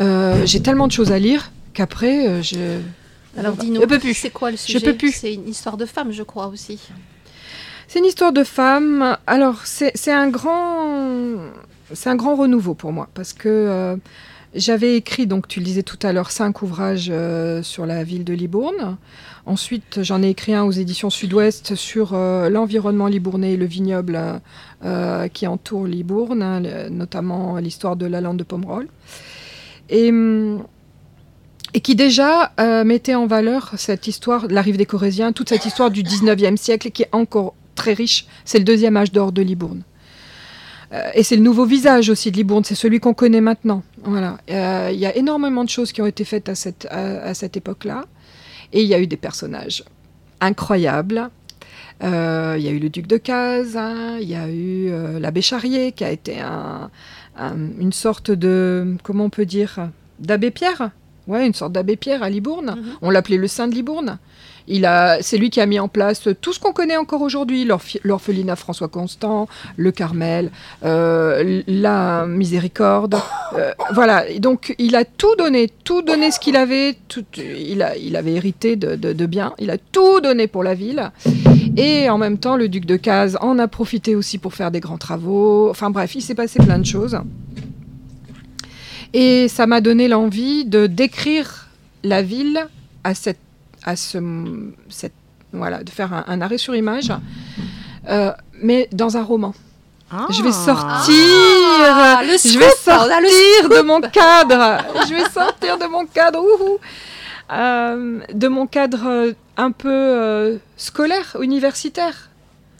euh, 0.00 0.42
j'ai 0.44 0.60
tellement 0.60 0.88
de 0.88 0.92
choses 0.92 1.12
à 1.12 1.18
lire 1.18 1.52
qu'après, 1.76 2.26
euh, 2.26 2.42
je... 2.42 2.80
Alors 3.38 3.54
dis-nous, 3.54 3.82
Je 3.82 3.86
peux 3.86 3.98
plus. 3.98 4.14
c'est 4.14 4.30
quoi 4.30 4.50
le 4.50 4.56
Je 4.56 4.62
sujet 4.62 4.80
peux 4.80 4.96
plus. 4.96 5.12
C'est 5.12 5.34
une 5.34 5.46
histoire 5.46 5.76
de 5.76 5.84
femme, 5.84 6.10
je 6.10 6.22
crois 6.22 6.48
aussi. 6.48 6.80
C'est 7.86 7.98
une 7.98 8.06
histoire 8.06 8.32
de 8.32 8.44
femme. 8.44 9.16
Alors, 9.26 9.66
c'est 9.66 10.10
un 10.10 10.28
grand... 10.28 11.36
C'est 11.92 12.10
un 12.10 12.16
grand 12.16 12.34
renouveau 12.34 12.74
pour 12.74 12.92
moi, 12.92 13.08
parce 13.14 13.32
que 13.32 13.48
euh, 13.48 13.96
j'avais 14.56 14.96
écrit, 14.96 15.28
donc 15.28 15.46
tu 15.46 15.60
le 15.60 15.64
disais 15.64 15.84
tout 15.84 15.98
à 16.02 16.12
l'heure, 16.12 16.32
cinq 16.32 16.62
ouvrages 16.62 17.10
euh, 17.12 17.62
sur 17.62 17.86
la 17.86 18.02
ville 18.02 18.24
de 18.24 18.32
Libourne. 18.34 18.96
Ensuite, 19.44 20.02
j'en 20.02 20.20
ai 20.20 20.30
écrit 20.30 20.52
un 20.52 20.64
aux 20.64 20.72
éditions 20.72 21.10
Sud-Ouest 21.10 21.76
sur 21.76 22.14
euh, 22.14 22.48
l'environnement 22.48 23.06
libournais 23.06 23.52
et 23.52 23.56
le 23.56 23.66
vignoble 23.66 24.20
qui 25.32 25.46
entoure 25.46 25.86
Libourne, 25.86 26.42
hein, 26.42 26.60
notamment 26.90 27.56
l'histoire 27.58 27.96
de 27.96 28.06
la 28.06 28.20
lande 28.20 28.36
de 28.36 28.44
Pomerol. 28.44 28.88
Et, 29.88 30.10
hum, 30.10 30.64
et 31.74 31.80
qui 31.80 31.94
déjà 31.94 32.52
euh, 32.60 32.84
mettait 32.84 33.14
en 33.14 33.26
valeur 33.26 33.72
cette 33.76 34.06
histoire 34.06 34.48
de 34.48 34.54
la 34.54 34.62
rive 34.62 34.76
des 34.76 34.86
Corésiens, 34.86 35.32
toute 35.32 35.48
cette 35.48 35.66
histoire 35.66 35.90
du 35.90 36.02
19e 36.02 36.56
siècle 36.56 36.90
qui 36.90 37.02
est 37.02 37.08
encore 37.12 37.54
très 37.74 37.92
riche. 37.92 38.26
C'est 38.44 38.58
le 38.58 38.64
deuxième 38.64 38.96
âge 38.96 39.12
d'or 39.12 39.32
de 39.32 39.42
Libourne. 39.42 39.82
Euh, 40.92 41.02
et 41.14 41.22
c'est 41.22 41.36
le 41.36 41.42
nouveau 41.42 41.66
visage 41.66 42.08
aussi 42.08 42.30
de 42.30 42.36
Libourne, 42.36 42.64
c'est 42.64 42.74
celui 42.76 43.00
qu'on 43.00 43.12
connaît 43.14 43.40
maintenant. 43.40 43.82
Voilà. 44.04 44.38
Euh, 44.50 44.90
Il 44.92 44.98
y 44.98 45.06
a 45.06 45.14
énormément 45.16 45.64
de 45.64 45.68
choses 45.68 45.92
qui 45.92 46.00
ont 46.00 46.06
été 46.06 46.24
faites 46.24 46.48
à 46.48 46.54
cette, 46.54 46.86
à, 46.90 47.34
cette 47.34 47.56
époque-là. 47.56 48.04
Et 48.72 48.82
il 48.82 48.88
y 48.88 48.94
a 48.94 49.00
eu 49.00 49.06
des 49.06 49.16
personnages 49.16 49.84
incroyables. 50.40 51.28
Il 52.02 52.06
y 52.08 52.68
a 52.68 52.70
eu 52.70 52.78
le 52.78 52.88
duc 52.90 53.06
de 53.06 53.16
Cazes, 53.16 53.76
hein, 53.76 54.18
il 54.20 54.28
y 54.28 54.34
a 54.34 54.48
eu 54.50 54.90
l'abbé 55.18 55.40
Charrier 55.40 55.92
qui 55.92 56.04
a 56.04 56.10
été 56.10 56.40
un- 56.40 56.90
une 57.80 57.92
sorte 57.92 58.30
de, 58.30 58.96
comment 59.02 59.24
on 59.24 59.30
peut 59.30 59.46
dire, 59.46 59.88
d'abbé 60.20 60.50
Pierre. 60.50 60.90
Ouais, 61.26 61.46
une 61.46 61.54
sorte 61.54 61.72
d'abbé 61.72 61.96
Pierre 61.96 62.22
à 62.22 62.30
Libourne. 62.30 62.76
Mhm. 62.76 62.84
On 63.02 63.10
l'appelait 63.10 63.36
le 63.36 63.48
saint 63.48 63.66
de 63.68 63.74
Libourne. 63.74 64.18
Il 64.68 64.84
a, 64.84 65.18
c'est 65.22 65.38
lui 65.38 65.50
qui 65.50 65.60
a 65.60 65.66
mis 65.66 65.78
en 65.78 65.86
place 65.86 66.26
tout 66.40 66.52
ce 66.52 66.58
qu'on 66.58 66.72
connaît 66.72 66.96
encore 66.96 67.22
aujourd'hui, 67.22 67.68
l'orphelinat 68.02 68.56
François 68.56 68.88
Constant, 68.88 69.46
le 69.76 69.92
Carmel, 69.92 70.50
euh, 70.84 71.62
la 71.68 72.26
Miséricorde. 72.26 73.16
euh, 73.56 73.70
voilà, 73.92 74.24
donc 74.40 74.74
il 74.78 74.96
a 74.96 75.04
tout 75.04 75.36
donné, 75.36 75.70
tout 75.84 76.02
donné 76.02 76.32
ce 76.32 76.40
qu'il 76.40 76.56
avait, 76.56 76.96
tout- 77.06 77.24
il, 77.36 77.80
a, 77.80 77.96
il 77.96 78.16
avait 78.16 78.32
hérité 78.32 78.74
de, 78.74 78.96
de, 78.96 79.12
de 79.12 79.26
biens, 79.26 79.52
il 79.60 79.70
a 79.70 79.78
tout 79.78 80.20
donné 80.20 80.48
pour 80.48 80.64
la 80.64 80.74
ville. 80.74 81.12
Et 81.76 82.10
en 82.10 82.18
même 82.18 82.38
temps, 82.38 82.56
le 82.56 82.68
duc 82.68 82.86
de 82.86 82.96
Cazes 82.96 83.38
en 83.40 83.60
a 83.60 83.68
profité 83.68 84.16
aussi 84.16 84.38
pour 84.38 84.54
faire 84.54 84.72
des 84.72 84.80
grands 84.80 84.98
travaux. 84.98 85.70
Enfin 85.70 85.90
bref, 85.90 86.14
il 86.16 86.22
s'est 86.22 86.34
passé 86.34 86.58
plein 86.58 86.78
de 86.80 86.86
choses. 86.86 87.16
Et 89.18 89.48
ça 89.48 89.66
m'a 89.66 89.80
donné 89.80 90.08
l'envie 90.08 90.66
de 90.66 90.86
décrire 90.86 91.68
la 92.04 92.20
ville 92.20 92.66
à 93.02 93.14
cette, 93.14 93.40
à 93.82 93.96
ce, 93.96 94.18
cette, 94.90 95.14
voilà, 95.54 95.82
de 95.82 95.88
faire 95.88 96.12
un, 96.12 96.24
un 96.26 96.42
arrêt 96.42 96.58
sur 96.58 96.74
image, 96.76 97.10
euh, 98.10 98.30
mais 98.60 98.88
dans 98.92 99.16
un 99.16 99.22
roman. 99.22 99.54
Je 100.30 100.42
vais 100.42 100.52
sortir, 100.52 101.14
Ah, 101.82 102.20
le 102.22 102.36
je 102.36 102.58
vais 102.58 102.66
le 102.66 102.72
sortir 102.90 103.68
de 103.70 103.82
mon 103.82 104.00
cadre, 104.02 104.84
je 105.08 105.14
vais 105.14 105.28
sortir 105.30 105.78
de 105.78 105.86
mon 105.86 106.04
cadre, 106.06 106.38
ouhou. 106.40 106.76
Euh, 107.52 108.20
de 108.34 108.48
mon 108.48 108.66
cadre 108.66 109.06
euh, 109.06 109.32
un 109.56 109.70
peu 109.70 109.88
euh, 109.88 110.58
scolaire, 110.76 111.36
universitaire. 111.40 112.28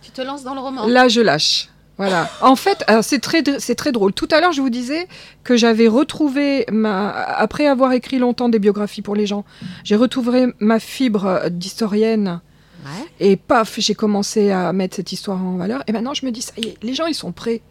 Tu 0.03 0.11
te 0.11 0.21
lances 0.21 0.43
dans 0.43 0.55
le 0.55 0.61
roman. 0.61 0.87
Là, 0.87 1.09
je 1.09 1.21
lâche. 1.21 1.69
Voilà. 1.99 2.31
En 2.43 2.57
fait, 2.57 2.85
c'est 3.03 3.21
très, 3.21 3.43
c'est 3.59 3.75
très 3.75 3.93
drôle. 3.93 4.13
Tout 4.13 4.29
à 4.31 4.41
l'heure, 4.41 4.53
je 4.53 4.61
vous 4.61 4.71
disais 4.71 5.09
que 5.45 5.57
j'avais 5.57 5.89
retrouvé 5.89 6.67
ma, 6.71 7.11
après 7.11 7.67
avoir 7.67 7.93
écrit 7.93 8.19
longtemps 8.19 8.49
des 8.49 8.59
biographies 8.59 9.03
pour 9.03 9.17
les 9.17 9.27
gens, 9.27 9.45
j'ai 9.83 9.97
retrouvé 9.97 10.47
ma 10.61 10.79
fibre 10.79 11.49
d'historienne. 11.51 12.41
Ouais. 12.85 13.07
Et 13.21 13.37
paf, 13.37 13.81
j'ai 13.81 13.95
commencé 13.95 14.51
à 14.51 14.73
mettre 14.73 14.97
cette 14.97 15.11
histoire 15.11 15.43
en 15.43 15.57
valeur. 15.57 15.83
Et 15.87 15.93
maintenant, 15.93 16.15
je 16.15 16.27
me 16.27 16.31
dis, 16.31 16.43
ça 16.43 16.53
y 16.59 16.69
est, 16.69 16.77
les 16.83 16.95
gens, 16.95 17.07
ils 17.07 17.15
sont 17.15 17.33
prêts. 17.33 17.63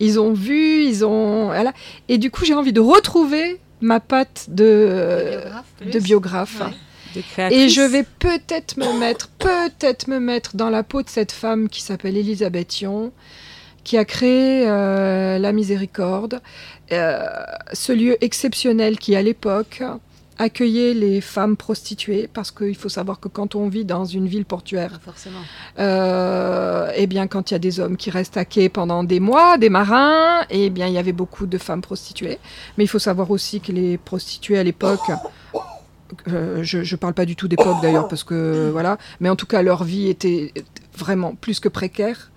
Ils 0.00 0.20
ont 0.20 0.32
vu, 0.32 0.84
ils 0.84 1.04
ont. 1.04 1.46
Voilà. 1.46 1.72
Et 2.08 2.18
du 2.18 2.30
coup, 2.30 2.44
j'ai 2.44 2.54
envie 2.54 2.72
de 2.72 2.80
retrouver 2.80 3.60
ma 3.80 4.00
patte 4.00 4.46
de, 4.48 5.40
Biographe, 5.40 5.92
de 5.92 5.98
biographe. 6.00 6.60
Ouais. 6.60 6.74
Et 7.50 7.68
je 7.68 7.80
vais 7.80 8.04
peut-être 8.04 8.76
me 8.76 8.98
mettre, 8.98 9.28
peut-être 9.38 10.08
me 10.08 10.20
mettre 10.20 10.56
dans 10.56 10.70
la 10.70 10.82
peau 10.82 11.02
de 11.02 11.08
cette 11.08 11.32
femme 11.32 11.68
qui 11.68 11.82
s'appelle 11.82 12.16
Elisabeth 12.16 12.80
Yon, 12.80 13.12
qui 13.88 13.96
a 13.96 14.04
créé 14.04 14.68
euh, 14.68 15.38
la 15.38 15.50
Miséricorde, 15.52 16.42
euh, 16.92 17.20
ce 17.72 17.90
lieu 17.90 18.22
exceptionnel 18.22 18.98
qui, 18.98 19.16
à 19.16 19.22
l'époque, 19.22 19.82
accueillait 20.36 20.92
les 20.92 21.22
femmes 21.22 21.56
prostituées, 21.56 22.28
parce 22.30 22.50
qu'il 22.50 22.76
faut 22.76 22.90
savoir 22.90 23.18
que 23.18 23.28
quand 23.28 23.54
on 23.54 23.66
vit 23.70 23.86
dans 23.86 24.04
une 24.04 24.26
ville 24.26 24.44
portuaire, 24.44 24.92
Ah, 24.96 25.00
forcément. 25.02 25.38
euh, 25.78 26.90
eh 26.96 27.06
bien, 27.06 27.26
quand 27.28 27.50
il 27.50 27.54
y 27.54 27.56
a 27.56 27.58
des 27.58 27.80
hommes 27.80 27.96
qui 27.96 28.10
restent 28.10 28.36
à 28.36 28.44
quai 28.44 28.68
pendant 28.68 29.04
des 29.04 29.20
mois, 29.20 29.56
des 29.56 29.70
marins, 29.70 30.42
eh 30.50 30.68
bien, 30.68 30.86
il 30.86 30.92
y 30.92 30.98
avait 30.98 31.12
beaucoup 31.12 31.46
de 31.46 31.56
femmes 31.56 31.80
prostituées. 31.80 32.38
Mais 32.76 32.84
il 32.84 32.88
faut 32.88 32.98
savoir 32.98 33.30
aussi 33.30 33.62
que 33.62 33.72
les 33.72 33.96
prostituées 33.96 34.58
à 34.58 34.64
l'époque, 34.64 35.08
euh, 36.28 36.62
je 36.62 36.78
ne 36.80 36.96
parle 36.96 37.14
pas 37.14 37.24
du 37.24 37.36
tout 37.36 37.48
d'époque 37.48 37.80
d'ailleurs, 37.80 38.08
parce 38.08 38.22
que 38.22 38.68
voilà, 38.70 38.98
mais 39.20 39.30
en 39.30 39.36
tout 39.36 39.46
cas, 39.46 39.62
leur 39.62 39.82
vie 39.82 40.08
était 40.10 40.52
vraiment 40.94 41.34
plus 41.34 41.58
que 41.58 41.70
précaire, 41.70 42.30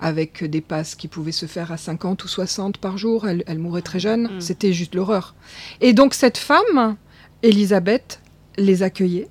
avec 0.00 0.44
des 0.44 0.60
passes 0.60 0.94
qui 0.94 1.08
pouvaient 1.08 1.32
se 1.32 1.46
faire 1.46 1.72
à 1.72 1.76
50 1.76 2.22
ou 2.24 2.28
60 2.28 2.78
par 2.78 2.98
jour. 2.98 3.26
Elle, 3.28 3.42
elle 3.46 3.58
mourait 3.58 3.82
très 3.82 4.00
jeune, 4.00 4.24
Mm. 4.36 4.40
c'était 4.40 4.72
juste 4.72 4.94
l'horreur. 4.94 5.34
Et 5.80 5.92
donc, 5.92 6.14
cette 6.14 6.38
femme, 6.38 6.96
Elisabeth, 7.42 8.20
les 8.56 8.82
accueillait 8.82 9.28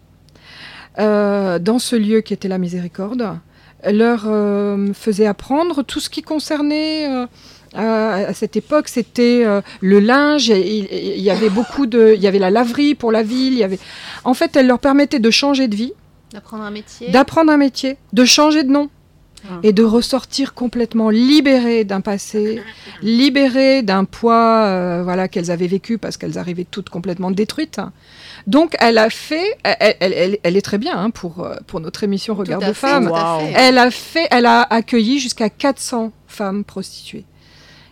euh, 0.99 1.59
dans 1.59 1.79
ce 1.79 1.95
lieu 1.95 2.21
qui 2.21 2.33
était 2.33 2.47
la 2.47 2.57
miséricorde, 2.57 3.37
leur 3.91 4.23
euh, 4.27 4.93
faisait 4.93 5.25
apprendre 5.25 5.81
tout 5.83 5.99
ce 5.99 6.09
qui 6.09 6.21
concernait 6.21 7.09
euh, 7.11 7.25
à, 7.73 8.13
à 8.27 8.33
cette 8.33 8.55
époque, 8.55 8.87
c'était 8.87 9.43
euh, 9.45 9.61
le 9.81 9.99
linge. 9.99 10.47
il 10.49 11.19
y 11.19 11.29
avait 11.31 11.49
beaucoup 11.49 11.85
de, 11.87 12.13
il 12.15 12.21
y 12.21 12.27
avait 12.27 12.39
la 12.39 12.51
laverie 12.51 12.93
pour 12.95 13.11
la 13.11 13.23
ville. 13.23 13.53
Il 13.53 13.59
y 13.59 13.63
avait, 13.63 13.79
en 14.23 14.33
fait, 14.35 14.55
elle 14.55 14.67
leur 14.67 14.79
permettait 14.79 15.19
de 15.19 15.31
changer 15.31 15.67
de 15.67 15.75
vie, 15.75 15.93
D'apprendre 16.31 16.63
un 16.63 16.71
métier. 16.71 17.09
d'apprendre 17.09 17.51
un 17.51 17.57
métier, 17.57 17.97
de 18.13 18.25
changer 18.25 18.63
de 18.63 18.71
nom. 18.71 18.89
Ah. 19.49 19.59
Et 19.63 19.73
de 19.73 19.83
ressortir 19.83 20.53
complètement 20.53 21.09
libérées 21.09 21.83
d'un 21.83 21.99
passé, 22.01 22.61
libérées 23.01 23.81
d'un 23.81 24.05
poids 24.05 24.63
euh, 24.65 25.01
voilà, 25.03 25.27
qu'elles 25.27 25.51
avaient 25.51 25.67
vécu 25.67 25.97
parce 25.97 26.15
qu'elles 26.17 26.37
arrivaient 26.37 26.65
toutes 26.69 26.89
complètement 26.89 27.29
détruites. 27.29 27.79
Donc 28.47 28.75
elle 28.79 28.97
a 28.97 29.09
fait, 29.09 29.57
elle, 29.63 29.95
elle- 29.99 30.13
elle- 30.13 30.37
elle 30.43 30.57
est 30.57 30.61
très 30.61 30.77
bien 30.77 30.97
hein, 30.97 31.09
pour, 31.09 31.43
euh, 31.43 31.55
pour 31.67 31.79
notre 31.81 32.03
émission 32.03 32.35
Regard 32.35 32.59
de 32.59 32.65
fait, 32.67 32.73
femmes. 32.73 33.11
Elle 33.55 33.77
a 33.77 33.91
fait, 33.91 34.27
elle 34.31 34.45
a 34.45 34.61
accueilli 34.61 35.19
jusqu'à 35.19 35.49
400 35.49 36.11
femmes 36.27 36.63
prostituées. 36.63 37.25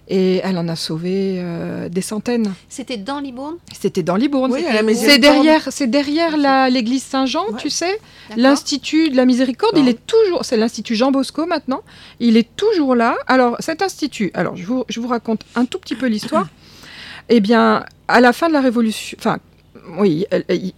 Et 0.07 0.37
elle 0.43 0.57
en 0.57 0.67
a 0.67 0.75
sauvé 0.75 1.35
euh, 1.37 1.87
des 1.87 2.01
centaines. 2.01 2.51
C'était 2.67 2.97
dans 2.97 3.19
Libourne? 3.19 3.55
C'était 3.79 4.03
dans 4.03 4.17
Libourne. 4.17 4.51
Oui, 4.51 4.65
c'est 4.95 5.19
derrière, 5.19 5.67
c'est 5.71 5.87
derrière 5.87 6.35
la- 6.35 6.69
l'église 6.69 7.03
Saint-Jean, 7.03 7.45
Ouais. 7.51 7.57
tu 7.57 7.69
sais. 7.69 7.97
L'Institut 8.35 9.09
de 9.09 9.15
la 9.15 9.25
Miséricorde, 9.25 9.77
il 9.77 9.87
est 9.87 10.05
toujours, 10.05 10.43
c'est 10.43 10.57
l'Institut 10.57 10.95
Jean 10.95 11.11
Bosco 11.11 11.45
maintenant. 11.45 11.81
Il 12.19 12.35
est 12.35 12.55
toujours 12.57 12.93
là. 12.95 13.15
Alors 13.27 13.55
cet 13.59 13.81
institut, 13.81 14.31
alors 14.33 14.57
je 14.57 14.65
vous, 14.65 14.83
je 14.89 14.99
vous 14.99 15.07
raconte 15.07 15.43
un 15.55 15.63
tout 15.65 15.79
petit 15.79 15.95
peu 15.95 16.07
l'histoire. 16.07 16.49
eh 17.29 17.39
bien, 17.39 17.85
à 18.09 18.19
la 18.19 18.33
fin 18.33 18.49
de 18.49 18.53
la 18.53 18.61
Révolution, 18.61 19.17
enfin, 19.19 19.37
oui, 19.97 20.25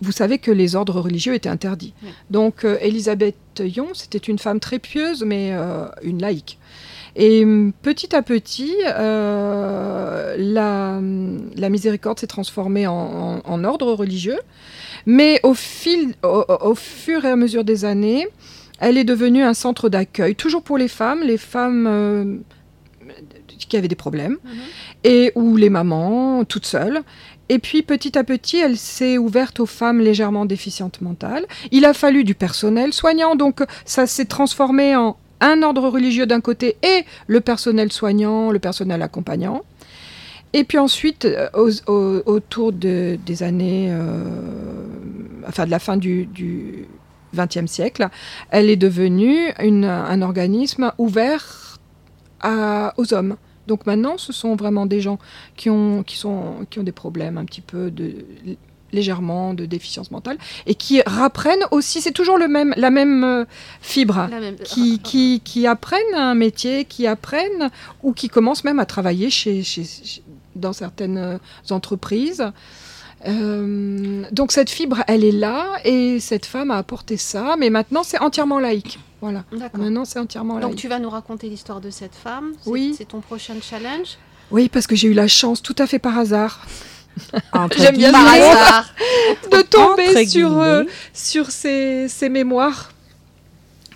vous 0.01 0.11
savez 0.11 0.37
que 0.37 0.51
les 0.51 0.75
ordres 0.75 0.99
religieux 1.01 1.33
étaient 1.33 1.49
interdits. 1.49 1.93
Donc 2.29 2.65
euh, 2.65 2.77
Elisabeth 2.81 3.35
Yon, 3.59 3.87
c'était 3.93 4.19
une 4.19 4.37
femme 4.37 4.59
très 4.59 4.77
pieuse, 4.79 5.23
mais 5.25 5.51
euh, 5.53 5.85
une 6.03 6.21
laïque. 6.21 6.59
Et 7.15 7.43
hum, 7.43 7.73
petit 7.81 8.15
à 8.15 8.21
petit, 8.23 8.73
euh, 8.87 10.35
la, 10.37 10.97
hum, 10.97 11.49
la 11.55 11.69
miséricorde 11.69 12.19
s'est 12.19 12.27
transformée 12.27 12.87
en, 12.87 12.93
en- 12.93 13.41
en 13.45 13.63
ordre 13.63 13.91
religieux. 13.93 14.39
Mais 15.05 15.39
au, 15.43 15.53
fil, 15.53 16.13
au, 16.23 16.43
au- 16.47 16.69
au 16.71 16.75
fur 16.75 17.25
et 17.25 17.29
à 17.29 17.35
mesure 17.35 17.63
des 17.63 17.85
années, 17.85 18.27
elle 18.79 18.97
est 18.97 19.03
devenue 19.03 19.43
un 19.43 19.53
centre 19.53 19.89
d'accueil, 19.89 20.35
toujours 20.35 20.63
pour 20.63 20.77
les 20.77 20.87
femmes, 20.87 21.21
les 21.23 21.37
femmes 21.37 21.85
euh, 21.87 22.37
qui 23.69 23.77
avaient 23.77 23.87
des 23.87 23.95
problèmes, 23.95 24.37
Mhm. 24.43 24.51
et 25.03 25.31
ou 25.35 25.55
les 25.57 25.69
mamans, 25.69 26.43
toutes 26.45 26.65
seules. 26.65 27.01
Et 27.49 27.59
puis 27.59 27.81
petit 27.83 28.17
à 28.17 28.23
petit, 28.23 28.57
elle 28.57 28.77
s'est 28.77 29.17
ouverte 29.17 29.59
aux 29.59 29.65
femmes 29.65 29.99
légèrement 29.99 30.45
déficientes 30.45 31.01
mentales. 31.01 31.45
Il 31.71 31.85
a 31.85 31.93
fallu 31.93 32.23
du 32.23 32.33
personnel 32.35 32.93
soignant, 32.93 33.35
donc 33.35 33.61
ça 33.85 34.07
s'est 34.07 34.25
transformé 34.25 34.95
en 34.95 35.17
un 35.43 35.61
ordre 35.61 35.87
religieux 35.89 36.25
d'un 36.25 36.41
côté 36.41 36.77
et 36.83 37.03
le 37.27 37.41
personnel 37.41 37.91
soignant, 37.91 38.51
le 38.51 38.59
personnel 38.59 39.01
accompagnant. 39.01 39.61
Et 40.53 40.63
puis 40.63 40.77
ensuite, 40.77 41.25
euh, 41.25 41.49
autour 42.25 42.71
de- 42.71 43.17
des 43.25 43.43
années, 43.43 43.87
euh, 43.91 44.23
enfin 45.47 45.65
de 45.65 45.71
la 45.71 45.79
fin 45.79 45.97
du, 45.97 46.29
XXe 47.35 47.65
siècle, 47.65 48.09
elle 48.51 48.69
est 48.69 48.75
devenue 48.75 49.51
un 49.57 50.21
organisme 50.21 50.91
ouvert 50.99 51.79
aux 52.97 53.13
hommes. 53.13 53.37
Donc 53.65 53.87
maintenant, 53.87 54.17
ce 54.17 54.31
sont 54.31 54.55
vraiment 54.55 54.85
des 54.85 55.01
gens 55.01 55.17
qui 55.55 55.69
ont 55.71 56.03
des 56.77 56.91
problèmes 56.91 57.39
un 57.39 57.45
petit 57.45 57.61
peu 57.61 57.89
de 57.89 58.13
légèrement 58.93 59.53
de 59.53 59.65
déficience 59.65 60.11
mentale 60.11 60.37
et 60.65 60.75
qui 60.75 61.01
rapprennent 61.05 61.65
aussi, 61.71 61.99
c'est 62.01 62.11
toujours 62.11 62.37
le 62.37 62.47
même, 62.47 62.73
la 62.77 62.89
même 62.89 63.23
euh, 63.23 63.45
fibre 63.81 64.27
La 64.31 64.39
même- 64.39 64.55
qui, 64.57 64.99
qui, 64.99 65.41
qui 65.43 65.67
apprennent 65.67 66.15
un 66.15 66.35
métier, 66.35 66.85
qui 66.85 67.07
apprennent 67.07 67.69
ou 68.03 68.13
qui 68.13 68.29
commencent 68.29 68.63
même 68.63 68.79
à 68.79 68.85
travailler 68.85 69.29
chez, 69.29 69.63
chez- 69.63 69.83
chez- 69.83 70.23
dans 70.55 70.71
certaines 70.73 71.17
euh, 71.17 71.37
entreprises. 71.71 72.45
Euh, 73.25 74.23
donc 74.31 74.51
cette 74.51 74.69
fibre, 74.69 75.03
elle 75.07 75.23
est 75.23 75.31
là 75.31 75.67
et 75.85 76.19
cette 76.19 76.45
femme 76.45 76.71
a 76.71 76.77
apporté 76.77 77.17
ça, 77.17 77.55
mais 77.57 77.69
maintenant 77.69 78.03
c'est 78.03 78.19
entièrement 78.19 78.59
laïque. 78.59 78.99
Voilà, 79.21 79.45
maintenant 79.77 80.03
c'est 80.03 80.19
entièrement 80.19 80.55
Donc 80.55 80.71
laïque. 80.71 80.79
tu 80.79 80.87
vas 80.89 80.99
nous 80.99 81.09
raconter 81.09 81.47
l'histoire 81.47 81.79
de 81.79 81.89
cette 81.89 82.15
femme. 82.15 82.51
Oui. 82.65 82.93
C'est 82.97 83.05
ton 83.07 83.21
prochain 83.21 83.55
challenge? 83.61 84.17
Oui, 84.51 84.67
parce 84.69 84.87
que 84.87 84.95
j'ai 84.95 85.07
eu 85.07 85.13
la 85.13 85.27
chance, 85.29 85.61
tout 85.61 85.75
à 85.79 85.87
fait 85.87 85.99
par 85.99 86.17
hasard, 86.17 86.65
J'aime 87.77 87.97
bien. 87.97 88.11
Par 88.11 88.27
hasard. 88.33 88.93
de 89.51 89.61
tomber 89.61 90.09
Entre 90.09 90.29
sur, 90.29 90.57
euh, 90.59 90.83
sur 91.13 91.51
ces, 91.51 92.07
ces 92.07 92.29
mémoires. 92.29 92.91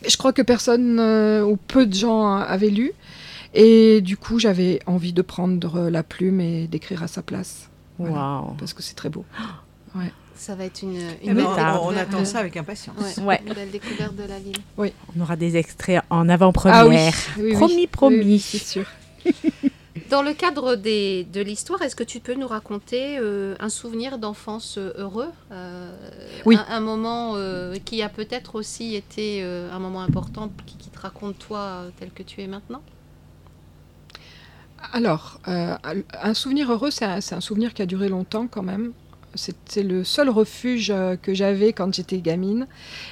Je 0.08 0.16
crois 0.18 0.34
que 0.34 0.42
personne 0.42 1.00
euh, 1.00 1.42
ou 1.44 1.58
peu 1.58 1.86
de 1.86 1.94
gens 1.94 2.36
avaient 2.36 2.70
lu. 2.70 2.92
Et 3.54 4.02
du 4.02 4.18
coup, 4.18 4.38
j'avais 4.40 4.80
envie 4.86 5.14
de 5.14 5.22
prendre 5.22 5.90
la 5.90 6.04
plume 6.04 6.40
et 6.42 6.68
d'écrire 6.68 7.02
à 7.04 7.08
sa 7.08 7.22
place. 7.24 7.70
Voilà. 7.98 8.14
Waouh. 8.16 8.54
Parce 8.60 8.74
que 8.74 8.84
c'est 8.84 8.94
très 8.96 9.10
beau. 9.10 9.26
Ça 10.36 10.54
va 10.54 10.66
être 10.66 10.84
une, 10.84 10.92
une 10.98 11.02
Eh 11.24 11.28
ben, 11.30 11.36
belle 11.38 11.46
on, 11.82 11.88
on 11.88 11.98
attend 11.98 12.24
ça 12.24 12.38
avec 12.38 12.56
impatience. 12.58 12.96
Ouais, 13.18 13.24
Ouais. 13.24 13.42
Une 13.48 13.54
belle 13.56 13.72
découverte 13.72 14.16
de 14.16 14.22
la 14.22 14.38
ville. 14.38 14.56
On 14.78 15.20
aura 15.22 15.36
des 15.36 15.58
extraits 15.58 16.04
en 16.12 16.30
avant-première. 16.30 16.78
Ah 16.78 16.88
oui, 16.88 16.96
oui, 17.38 17.44
oui. 17.46 17.54
Promis, 17.54 17.76
Oui, 17.76 17.88
promis. 17.88 18.18
oui, 18.18 18.40
c'est 18.40 18.60
sûr. 18.64 18.86
Dans 20.10 20.22
le 20.22 20.34
cadre 20.34 20.76
des, 20.76 21.26
de 21.34 21.42
l'histoire, 21.42 21.82
est-ce 21.82 21.96
que 21.96 22.04
tu 22.04 22.22
peux 22.22 22.34
nous 22.34 22.48
raconter 22.48 23.18
euh, 23.20 23.56
un 23.60 23.68
souvenir 23.68 24.18
d'enfance 24.18 24.78
euh, 24.78 24.94
heureux 24.96 25.30
euh, 25.52 25.92
Oui. 26.46 26.56
Un, 26.56 26.78
un 26.78 26.80
moment 26.80 27.34
euh, 27.36 27.76
qui 27.84 28.02
a 28.02 28.08
peut-être 28.08 28.56
aussi 28.56 28.96
été 28.96 29.44
un 29.44 29.80
moment 29.80 30.02
important 30.02 30.50
qui, 30.66 30.78
qui 30.78 30.90
te 30.90 31.00
raconte 31.00 31.38
toi 31.40 31.84
tel 32.00 32.12
que 32.12 32.24
tu 32.24 32.42
es 32.42 32.48
maintenant? 32.48 32.82
Alors, 34.94 35.42
un 35.46 36.34
souvenir 36.34 36.72
heureux, 36.72 36.92
c'est 36.92 37.06
un, 37.06 37.18
un 37.18 37.42
souvenir 37.42 37.74
qui 37.74 37.82
a 37.82 37.86
duré 37.86 38.08
longtemps 38.10 38.48
quand 38.48 38.64
même. 38.64 38.94
C'était 39.36 39.84
le 39.84 40.04
seul 40.04 40.30
refuge 40.30 40.94
que 41.22 41.34
j'avais 41.34 41.74
quand 41.74 41.94
j'étais 41.94 42.20
gamine. 42.20 42.68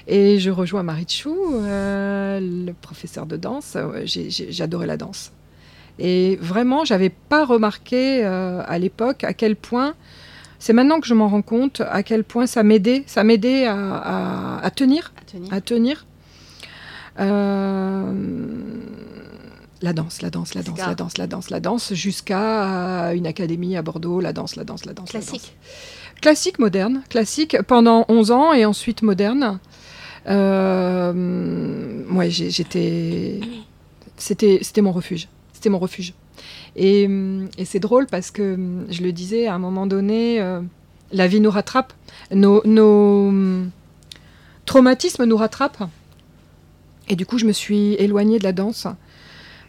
Et 0.08 0.40
je 0.40 0.50
rejoins 0.50 0.84
Marichou, 0.84 1.36
le 1.54 2.72
professeur 2.74 3.26
de 3.26 3.36
danse. 3.36 3.78
J'adorais 4.06 4.88
la 4.88 4.98
danse. 4.98 5.32
Et 6.00 6.38
vraiment, 6.42 6.84
j'avais 6.86 7.10
pas 7.10 7.46
remarqué 7.46 8.24
euh, 8.26 8.62
à 8.68 8.78
l'époque 8.80 9.24
à 9.24 9.34
quel 9.34 9.56
point, 9.56 9.94
c'est 10.60 10.74
maintenant 10.74 11.00
que 11.00 11.08
je 11.08 11.14
m'en 11.14 11.28
rends 11.30 11.42
compte, 11.42 11.82
à 11.90 12.04
quel 12.04 12.24
point 12.24 12.48
ça 12.48 12.64
m'aidait, 12.64 13.04
ça 13.08 13.24
m'aidait 13.24 13.66
à, 13.66 13.76
à- 13.96 14.66
à 14.66 14.70
tenir, 14.72 15.14
à 15.18 15.22
tenir 15.32 15.54
à 15.54 15.62
tenir. 15.62 16.06
Euh, 17.20 18.14
la 19.82 19.94
danse, 19.94 20.22
la 20.22 20.30
danse, 20.30 20.54
la 20.54 20.64
danse, 20.64 20.78
la 20.80 20.96
danse, 20.96 21.18
la 21.18 21.28
danse, 21.28 21.50
la 21.50 21.60
danse, 21.60 21.94
jusqu'à 21.94 23.14
une 23.14 23.28
académie 23.28 23.78
à 23.78 23.82
Bordeaux, 23.82 24.20
la 24.20 24.34
danse, 24.34 24.56
la 24.56 24.64
danse, 24.64 24.86
la 24.86 24.94
danse. 24.94 25.14
la 25.14 25.20
danse. 25.20 25.30
Classique. 25.30 25.56
Classique, 26.22 26.60
moderne. 26.60 27.04
Classique 27.10 27.58
pendant 27.68 28.06
11 28.10 28.32
ans 28.32 28.54
et 28.54 28.66
ensuite 28.66 29.02
moderne. 29.02 29.60
Euh, 30.28 32.04
ouais, 32.12 32.30
j'étais. 32.32 33.40
C'était 34.18 34.82
mon 34.82 34.92
refuge. 34.92 35.28
Mon 35.70 35.80
refuge. 35.80 36.14
Et, 36.76 37.10
c'est 37.64 37.80
drôle 37.80 38.08
parce 38.08 38.32
que, 38.32 38.58
je 38.90 39.02
le 39.02 39.12
disais, 39.12 39.48
à 39.48 39.56
un 39.56 39.60
moment 39.60 39.88
donné, 39.88 40.42
euh, 40.42 40.62
la 41.12 41.28
vie 41.28 41.40
nous 41.40 41.52
rattrape. 41.52 41.94
Nos, 42.32 42.62
hum, 42.66 43.70
traumatismes 44.66 45.26
nous 45.26 45.38
rattrapent. 45.38 45.90
Et 47.08 47.16
du 47.16 47.26
coup, 47.26 47.38
je 47.38 47.46
me 47.46 47.52
suis 47.52 47.94
éloignée 47.94 48.40
de 48.40 48.44
la 48.44 48.52
danse 48.52 48.88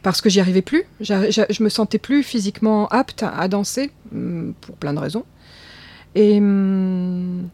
parce 0.03 0.21
que 0.21 0.31
j'y 0.31 0.41
arrivais 0.41 0.63
plus. 0.63 0.85
Je 1.01 1.63
me 1.63 1.69
sentais 1.69 1.99
plus 1.99 2.23
physiquement 2.23 2.89
apte 2.89 3.23
à 3.23 3.47
danser 3.49 3.91
hum, 4.13 4.55
pour 4.61 4.77
plein 4.77 4.95
de 4.95 4.99
raisons. 4.99 5.25
Et, 6.15 6.39
hum, 6.39 7.49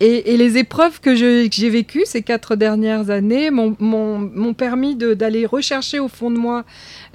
et, 0.00 0.36
les 0.38 0.56
épreuves 0.56 1.00
que 1.00 1.14
j'ai 1.14 1.70
vécues 1.70 2.04
ces 2.06 2.22
quatre 2.22 2.56
dernières 2.56 3.10
années 3.10 3.50
m'ont- 3.50 4.54
permis 4.54 4.96
d'aller 4.96 5.44
rechercher 5.46 5.98
au 5.98 6.08
fond 6.08 6.30
de 6.30 6.38
moi 6.38 6.64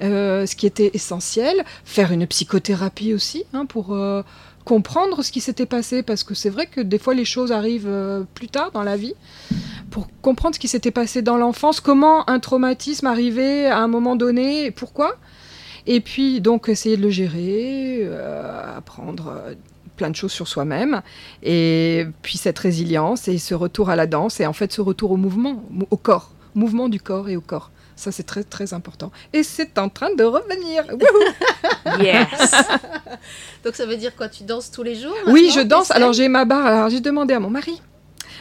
euh, 0.02 0.46
ce 0.46 0.54
qui 0.54 0.66
était 0.66 0.90
essentiel, 0.94 1.64
faire 1.84 2.12
une 2.12 2.26
psychothérapie 2.26 3.12
aussi 3.12 3.44
hein, 3.52 3.66
pour 3.66 3.92
euh, 3.92 4.22
comprendre 4.64 5.22
ce 5.22 5.32
qui 5.32 5.40
s'était 5.40 5.66
passé, 5.66 6.02
parce 6.02 6.22
que 6.24 6.34
c'est 6.34 6.48
vrai 6.48 6.66
que 6.66 6.80
des 6.80 6.98
fois 6.98 7.14
les 7.14 7.24
choses 7.24 7.52
arrivent 7.52 7.88
euh, 7.88 8.22
plus 8.34 8.48
tard 8.48 8.70
dans 8.72 8.82
la 8.82 8.96
vie, 8.96 9.14
pour 9.90 10.08
comprendre 10.22 10.54
ce 10.54 10.60
qui 10.60 10.68
s'était 10.68 10.90
passé 10.90 11.22
dans 11.22 11.36
l'enfance, 11.36 11.80
comment 11.80 12.28
un 12.30 12.38
traumatisme 12.38 13.06
arrivait 13.06 13.66
à 13.66 13.78
un 13.78 13.88
moment 13.88 14.16
donné, 14.16 14.70
pourquoi. 14.70 15.16
Et 15.86 16.00
puis 16.00 16.40
donc 16.40 16.68
essayer 16.68 16.96
de 16.96 17.02
le 17.02 17.10
gérer, 17.10 18.08
apprendre 18.76 19.32
plein 19.96 20.10
de 20.10 20.16
choses 20.16 20.32
sur 20.32 20.46
soi-même, 20.48 21.02
et 21.42 22.06
puis 22.22 22.38
cette 22.38 22.58
résilience 22.58 23.28
et 23.28 23.38
ce 23.38 23.54
retour 23.54 23.90
à 23.90 23.96
la 23.96 24.06
danse, 24.06 24.40
et 24.40 24.46
en 24.46 24.52
fait 24.52 24.72
ce 24.72 24.80
retour 24.80 25.10
au 25.12 25.16
mouvement, 25.16 25.62
mou- 25.70 25.86
au 25.90 25.96
corps, 25.96 26.30
mouvement 26.54 26.88
du 26.88 27.00
corps 27.00 27.28
et 27.28 27.36
au 27.36 27.40
corps. 27.40 27.70
Ça, 27.98 28.12
c'est 28.12 28.24
très, 28.24 28.44
très 28.44 28.74
important. 28.74 29.10
Et 29.32 29.42
c'est 29.42 29.78
en 29.78 29.88
train 29.88 30.14
de 30.14 30.22
revenir. 30.22 30.84
Wouhou 30.92 31.98
Yes. 32.02 32.52
Donc 33.64 33.74
ça 33.74 33.86
veut 33.86 33.96
dire 33.96 34.14
quoi? 34.14 34.28
Tu 34.28 34.44
danses 34.44 34.70
tous 34.70 34.82
les 34.82 34.94
jours 34.94 35.14
oui, 35.28 35.50
je 35.54 35.60
danse. 35.60 35.90
Alors, 35.90 36.12
j'ai 36.12 36.28
ma 36.28 36.44
barre. 36.44 36.66
Alors, 36.66 36.88
j'ai 36.90 37.00
demandé 37.00 37.32
à 37.32 37.40
mon 37.40 37.48
mari 37.48 37.80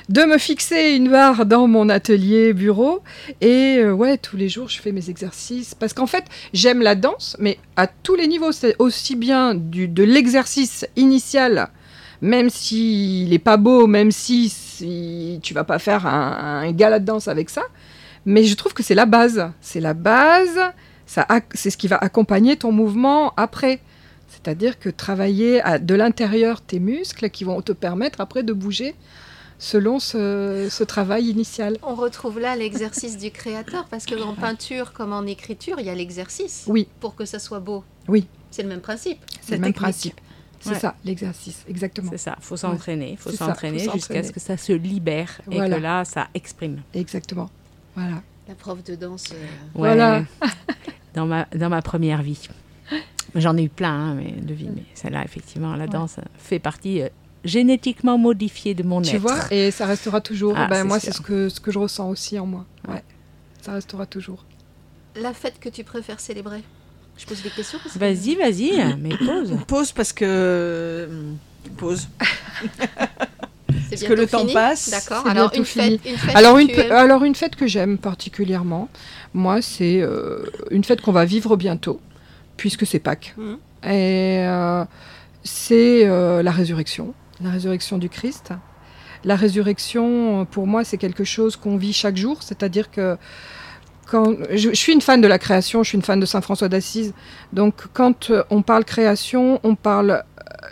de 0.10 0.22
me 0.23 0.38
fixer 0.38 0.91
une 0.95 1.10
barre 1.10 1.45
dans 1.45 1.68
mon 1.68 1.90
atelier 1.90 2.53
bureau. 2.53 3.02
Et 3.41 3.77
euh, 3.80 3.91
ouais, 3.91 4.18
tous 4.18 4.38
les 4.38 4.49
jours, 4.49 4.69
je 4.69 4.80
fais 4.80 4.91
mes 4.91 5.10
exercices. 5.10 5.73
Parce 5.73 5.94
qu'en 5.94 6.07
fait, 6.07 6.26
j'aime 6.53 6.82
la 6.82 6.95
danse, 6.95 7.36
mais 7.40 7.57
à 7.76 7.88
tous 7.88 8.15
les 8.15 8.27
niveaux. 8.27 8.52
C'est 8.52 8.76
aussi 8.80 9.15
bien 9.15 9.56
du, 9.56 9.88
de 9.88 10.03
l'exercice 10.03 10.86
initial, 10.95 11.69
même 12.22 12.49
s'il 12.49 13.30
n'est 13.30 13.40
pas 13.40 13.57
beau, 13.57 13.88
même 13.88 14.11
si, 14.11 14.49
si 14.49 15.40
tu 15.41 15.53
vas 15.53 15.64
pas 15.64 15.80
faire 15.80 16.06
un, 16.06 16.72
gala 16.72 16.99
de 16.99 17.06
danse 17.06 17.27
avec 17.27 17.49
ça. 17.49 17.64
Mais 18.26 18.44
je 18.44 18.56
trouve 18.56 18.73
que 18.73 18.84
c'est 18.84 18.95
la 18.95 19.06
base. 19.06 19.52
C'est 19.61 19.82
la 19.82 19.94
base. 19.94 20.60
Ça, 21.07 21.27
c'est 21.53 21.69
ce 21.69 21.77
qui 21.77 21.88
va 21.88 21.98
accompagner 21.98 22.56
ton 22.57 22.72
mouvement 22.72 23.34
après. 23.38 23.80
C'est-à-dire 24.27 24.80
que 24.80 24.90
travailler 24.90 25.61
à- 25.61 25.77
de 25.77 25.94
l'intérieur 25.95 26.61
tes 26.61 26.80
muscles 26.80 27.30
qui 27.30 27.44
vont 27.44 27.61
te 27.61 27.72
permettre 27.72 28.22
après 28.22 28.41
de 28.44 28.53
bouger 28.53 28.95
selon 29.66 30.00
ce, 30.00 30.68
ce 30.70 30.84
travail 30.84 31.26
initial. 31.26 31.78
On 31.82 31.96
retrouve 31.96 32.40
là 32.40 32.56
l'exercice 32.56 33.18
du 33.18 33.32
créateur 33.32 33.86
parce 33.90 34.06
que 34.06 34.14
en 34.22 34.36
peinture 34.36 34.94
comme 34.94 35.12
en 35.12 35.24
écriture, 35.26 35.78
il 35.80 35.88
y 35.88 35.90
a 35.90 35.96
l'exercice 35.96 36.66
Oui, 36.68 36.88
pour 37.00 37.16
que 37.16 37.26
ça 37.26 37.40
soit 37.40 37.60
beau. 37.60 37.84
Oui. 38.08 38.28
C'est 38.52 38.62
le 38.62 38.70
même 38.70 38.82
principe. 38.82 39.18
c'est 39.42 39.56
le 39.56 39.62
même 39.62 39.74
principe. 39.74 40.22
C'est 40.60 40.70
Ouais. 40.72 40.80
ça, 40.80 40.96
l'exercice, 41.04 41.64
exactement. 41.68 42.10
C'est 42.12 42.18
ça, 42.18 42.36
faut 42.42 42.58
s'entraîner, 42.58 43.18
faut 43.18 43.30
C'est 43.30 43.38
ça, 43.38 43.48
s'entraîner 43.48 43.80
faut 43.86 43.92
jusqu'à 43.94 44.24
ce 44.24 44.32
que 44.32 44.40
ça 44.40 44.56
se 44.58 44.72
libère 44.74 45.42
Voilà. 45.46 45.68
et 45.68 45.78
que 45.78 45.84
là, 45.84 46.06
ça 46.06 46.28
exprime. 46.34 46.82
Exactement. 46.94 47.50
Voilà. 47.96 48.22
La 48.48 48.56
prof 48.56 48.84
de 48.84 48.96
danse. 48.96 49.26
euh, 49.34 49.36
Ouais, 49.36 49.96
Voilà. 49.96 50.24
dans, 51.16 51.26
ma, 51.26 51.46
dans 51.56 51.70
ma 51.70 51.82
première 51.82 52.22
vie. 52.24 52.48
J'en 53.36 53.58
ai 53.58 53.64
eu 53.64 53.70
plein 53.70 53.92
hein, 53.94 54.14
mais, 54.16 54.32
de 54.32 54.54
vie, 54.54 54.70
mais 54.74 54.84
celle-là, 54.94 55.24
effectivement, 55.26 55.76
la 55.76 55.88
danse 55.88 56.18
fait 56.38 56.60
partie 56.60 57.02
euh, 57.02 57.10
génétiquement 57.45 58.17
modifiée 58.17 58.73
de 58.73 58.84
mon 58.84 59.01
Tu 59.01 59.15
être. 59.15 59.22
vois, 59.22 59.38
et 59.51 59.72
ça 59.72 59.85
restera 59.85 60.19
toujours. 60.19 60.53
Ah, 60.57 60.67
ben, 60.67 60.77
c'est 60.77 60.84
moi, 60.84 60.99
c'est 60.99 61.13
ce 61.13 61.22
que, 61.22 61.47
ce 61.47 61.59
que 61.61 61.72
je 61.72 61.80
ressens 61.80 62.09
aussi 62.09 62.38
en 62.38 62.45
moi. 62.45 62.65
Ouais. 62.89 63.03
Ça 63.61 63.72
restera 63.73 64.05
toujours. 64.05 64.43
La 65.15 65.34
fête 65.34 65.59
que 65.61 65.69
tu 65.69 65.84
préfères 65.84 66.19
célébrer? 66.19 66.63
Je 67.17 67.26
pose 67.26 67.41
des 67.41 67.49
questions. 67.49 67.80
parce 67.81 67.93
que- 67.93 67.99
Vas-y, 67.99 68.35
vas-y, 68.35 68.95
mais 68.99 69.15
pose. 69.17 69.57
Pause 69.67 69.91
parce 69.93 70.11
que. 70.11 71.07
Pause. 71.77 72.07
C'est 73.89 74.07
que 74.07 74.13
le 74.13 74.27
temps 74.27 74.45
passe, 74.47 74.89
D'accord. 74.89 75.27
Alors 75.27 75.51
une 75.55 75.65
fête, 75.65 75.99
une 76.05 76.17
fête. 76.17 76.35
Alors 76.35 76.55
que 76.55 76.61
une, 76.61 76.67
tu 76.67 76.80
alors 76.81 77.23
une 77.23 77.35
fête 77.35 77.55
que 77.55 77.67
j'aime 77.67 77.97
particulièrement, 77.97 78.89
moi, 79.34 79.61
c'est 79.61 80.01
euh, 80.01 80.43
une 80.72 80.84
fête 80.84 81.01
qu'on 81.01 81.11
va 81.11 81.26
vivre 81.26 81.55
bientôt, 81.55 81.99
puisque 82.57 82.85
c'est 82.85 82.99
Pâques. 82.99 83.35
Mhm. 83.38 83.57
Et 83.84 84.39
euh, 84.47 84.84
c'est 85.43 86.07
euh, 86.07 86.41
la 86.41 86.51
résurrection, 86.51 87.13
la 87.41 87.49
résurrection 87.52 87.98
du 87.98 88.10
Christ. 88.10 88.53
La 89.24 89.36
résurrection, 89.36 90.45
pour 90.45 90.68
moi, 90.68 90.84
c'est 90.84 90.98
quelque 90.98 91.24
chose 91.24 91.56
qu'on 91.56 91.78
vit 91.78 91.94
chaque 91.94 92.18
jour, 92.18 92.44
c'est-à-dire 92.44 92.91
que 92.91 93.18
quand 94.07 94.36
je, 94.52 94.70
je 94.70 94.76
suis 94.76 94.94
une 94.94 95.02
fan 95.02 95.20
de 95.20 95.28
la 95.28 95.40
création, 95.40 95.82
je 95.82 95.90
suis 95.90 95.95
une 95.95 96.03
fan 96.03 96.20
de 96.20 96.26
Saint 96.28 96.41
François 96.41 96.70
d'Assise. 96.70 97.14
Donc, 97.52 97.88
quand 97.94 98.32
on 98.52 98.62
parle 98.62 98.86
création, 98.86 99.60
on 99.64 99.76
parle 99.76 100.24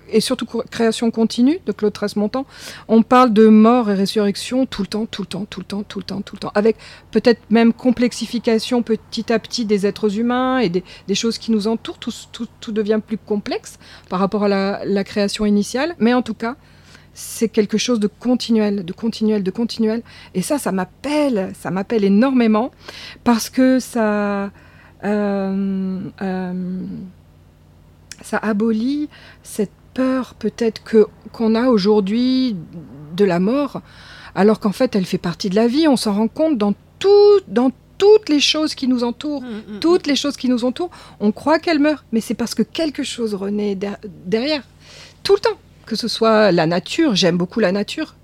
et 0.09 0.21
surtout 0.21 0.45
création 0.45 1.11
continue 1.11 1.59
de 1.65 1.71
Claude 1.71 1.93
Tresse-Montant, 1.93 2.45
on 2.87 3.03
parle 3.03 3.33
de 3.33 3.47
mort 3.47 3.89
et 3.89 3.93
résurrection 3.93 4.65
tout 4.65 4.81
le 4.81 4.87
temps, 4.87 5.05
tout 5.05 5.21
le 5.23 5.27
temps, 5.27 5.45
tout 5.45 5.59
le 5.59 5.65
temps, 5.65 5.83
tout 5.83 5.99
le 5.99 6.05
temps, 6.05 6.21
tout 6.21 6.35
le 6.35 6.39
temps, 6.39 6.51
avec 6.55 6.77
peut-être 7.11 7.41
même 7.49 7.73
complexification 7.73 8.81
petit 8.81 9.31
à 9.31 9.39
petit 9.39 9.65
des 9.65 9.85
êtres 9.85 10.17
humains 10.17 10.59
et 10.59 10.69
des, 10.69 10.83
choses 11.15 11.37
qui 11.37 11.51
nous 11.51 11.67
entourent. 11.67 11.99
Tout, 11.99 12.11
tout, 12.31 12.47
tout 12.59 12.71
devient 12.71 12.99
plus 13.05 13.17
complexe 13.17 13.77
par 14.09 14.19
rapport 14.19 14.43
à 14.45 14.47
la, 14.47 14.81
la 14.85 15.03
création 15.03 15.45
initiale, 15.45 15.95
mais 15.99 16.13
en 16.13 16.21
tout 16.21 16.33
cas, 16.33 16.55
c'est 17.13 17.49
quelque 17.49 17.77
chose 17.77 17.99
de 17.99 18.07
continuel, 18.07 18.83
de 18.83 18.93
continuel, 18.93 19.43
de 19.43 19.51
continuel. 19.51 20.01
Et 20.33 20.41
ça, 20.41 20.57
ça 20.57 20.71
m'appelle, 20.71 21.51
ça 21.53 21.71
m'appelle 21.71 22.03
énormément 22.03 22.71
parce 23.23 23.49
que 23.49 23.79
ça, 23.79 24.51
euh, 25.03 25.99
euh, 26.21 26.81
ça 28.21 28.37
abolit 28.37 29.09
cette 29.43 29.71
peur 29.93 30.33
peut-être 30.35 30.83
que 30.83 31.07
qu'on 31.31 31.55
a 31.55 31.67
aujourd'hui 31.69 32.55
de 33.15 33.25
la 33.25 33.39
mort, 33.39 33.81
alors 34.35 34.59
qu'en 34.59 34.71
fait, 34.71 34.95
elle 34.95 35.05
fait 35.05 35.17
partie 35.17 35.49
de 35.49 35.55
la 35.55 35.67
vie. 35.67 35.87
On 35.87 35.97
s'en 35.97 36.13
rend 36.13 36.27
compte 36.27 36.57
dans 36.57 36.73
tout, 36.99 37.39
dans 37.47 37.71
toutes 37.97 38.29
les 38.29 38.39
choses 38.39 38.75
qui 38.75 38.87
nous 38.87 39.03
entourent. 39.03 39.41
Mm, 39.43 39.75
mm, 39.75 39.79
Toutes 39.79 40.07
les 40.07 40.15
choses 40.15 40.35
qui 40.37 40.49
nous 40.49 40.65
entourent, 40.65 40.89
on 41.19 41.31
croit 41.31 41.59
qu'elle 41.59 41.79
meurt, 41.79 42.03
mais 42.11 42.21
c'est 42.21 42.33
parce 42.33 42.53
que 42.55 42.63
quelque 42.63 43.03
chose 43.03 43.33
renaît 43.35 43.75
der- 43.75 43.97
derrière. 44.25 44.63
Tout 45.23 45.33
le 45.35 45.39
temps. 45.39 45.57
Que 45.85 45.95
ce 45.97 46.07
soit 46.07 46.51
la 46.51 46.65
nature, 46.65 47.13
j'aime 47.15 47.37
beaucoup 47.37 47.59
la 47.59 47.71
nature. 47.73 48.15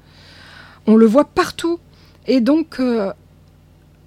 On 0.88 0.96
le 0.96 1.06
voit 1.06 1.26
partout. 1.26 1.78
Et 2.26 2.40
donc, 2.42 2.80
euh, 2.80 3.12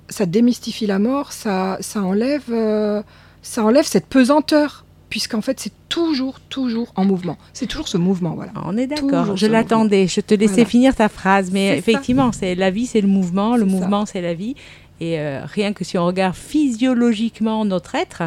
ça 0.09 0.27
démystifie 0.27 0.87
la 0.87 0.99
mort, 0.99 1.33
ça, 1.33 1.77
ça, 1.81 2.03
enlève, 2.03 2.45
euh, 2.51 3.03
ça 3.43 3.63
enlève 3.65 3.85
cette 3.85 4.07
pesanteur. 4.07 4.85
Puisqu'en 5.13 5.43
fait, 5.43 5.61
c'est 5.61 5.75
toujours, 5.91 6.41
toujours 6.41 6.91
en 6.97 7.05
mouvement. 7.05 7.37
C'est 7.53 7.67
toujours 7.67 7.87
ce 7.87 7.99
mouvement, 7.99 8.31
voilà. 8.35 8.53
On 8.65 8.79
est 8.79 8.87
d'accord. 8.87 9.37
Je 9.37 9.45
l'attendais. 9.47 10.07
Je 10.07 10.23
te 10.23 10.33
laissais 10.33 10.55
Voilà. 10.55 10.71
finir 10.71 10.95
ta 10.95 11.11
phrase, 11.11 11.51
mais 11.53 11.77
effectivement, 11.77 12.33
c'est 12.33 12.55
la 12.55 12.71
vie, 12.71 12.87
c'est 12.87 13.03
le 13.03 13.09
mouvement. 13.09 13.55
Le 13.59 13.67
mouvement, 13.67 14.07
c'est 14.07 14.23
la 14.23 14.33
vie. 14.33 14.55
Et 15.01 15.19
euh, 15.19 15.45
rien 15.45 15.75
que 15.75 15.85
si 15.85 15.99
on 15.99 16.07
regarde 16.07 16.35
physiologiquement 16.35 17.67
notre 17.67 17.95
être, 17.95 18.23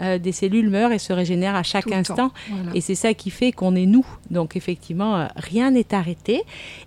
euh, 0.00 0.16
des 0.16 0.32
cellules 0.32 0.70
meurent 0.70 0.92
et 0.92 0.98
se 0.98 1.12
régénèrent 1.12 1.56
à 1.56 1.62
chaque 1.62 1.84
Tout 1.84 1.92
instant. 1.94 2.30
voilà. 2.48 2.70
Et 2.74 2.80
c'est 2.80 2.94
ça 2.94 3.12
qui 3.12 3.28
fait 3.28 3.52
qu'on 3.52 3.74
est 3.74 3.84
nous. 3.84 4.06
Donc 4.30 4.56
effectivement, 4.56 5.16
euh, 5.18 5.26
rien 5.36 5.72
n'est 5.72 5.92
arrêté. 5.92 6.40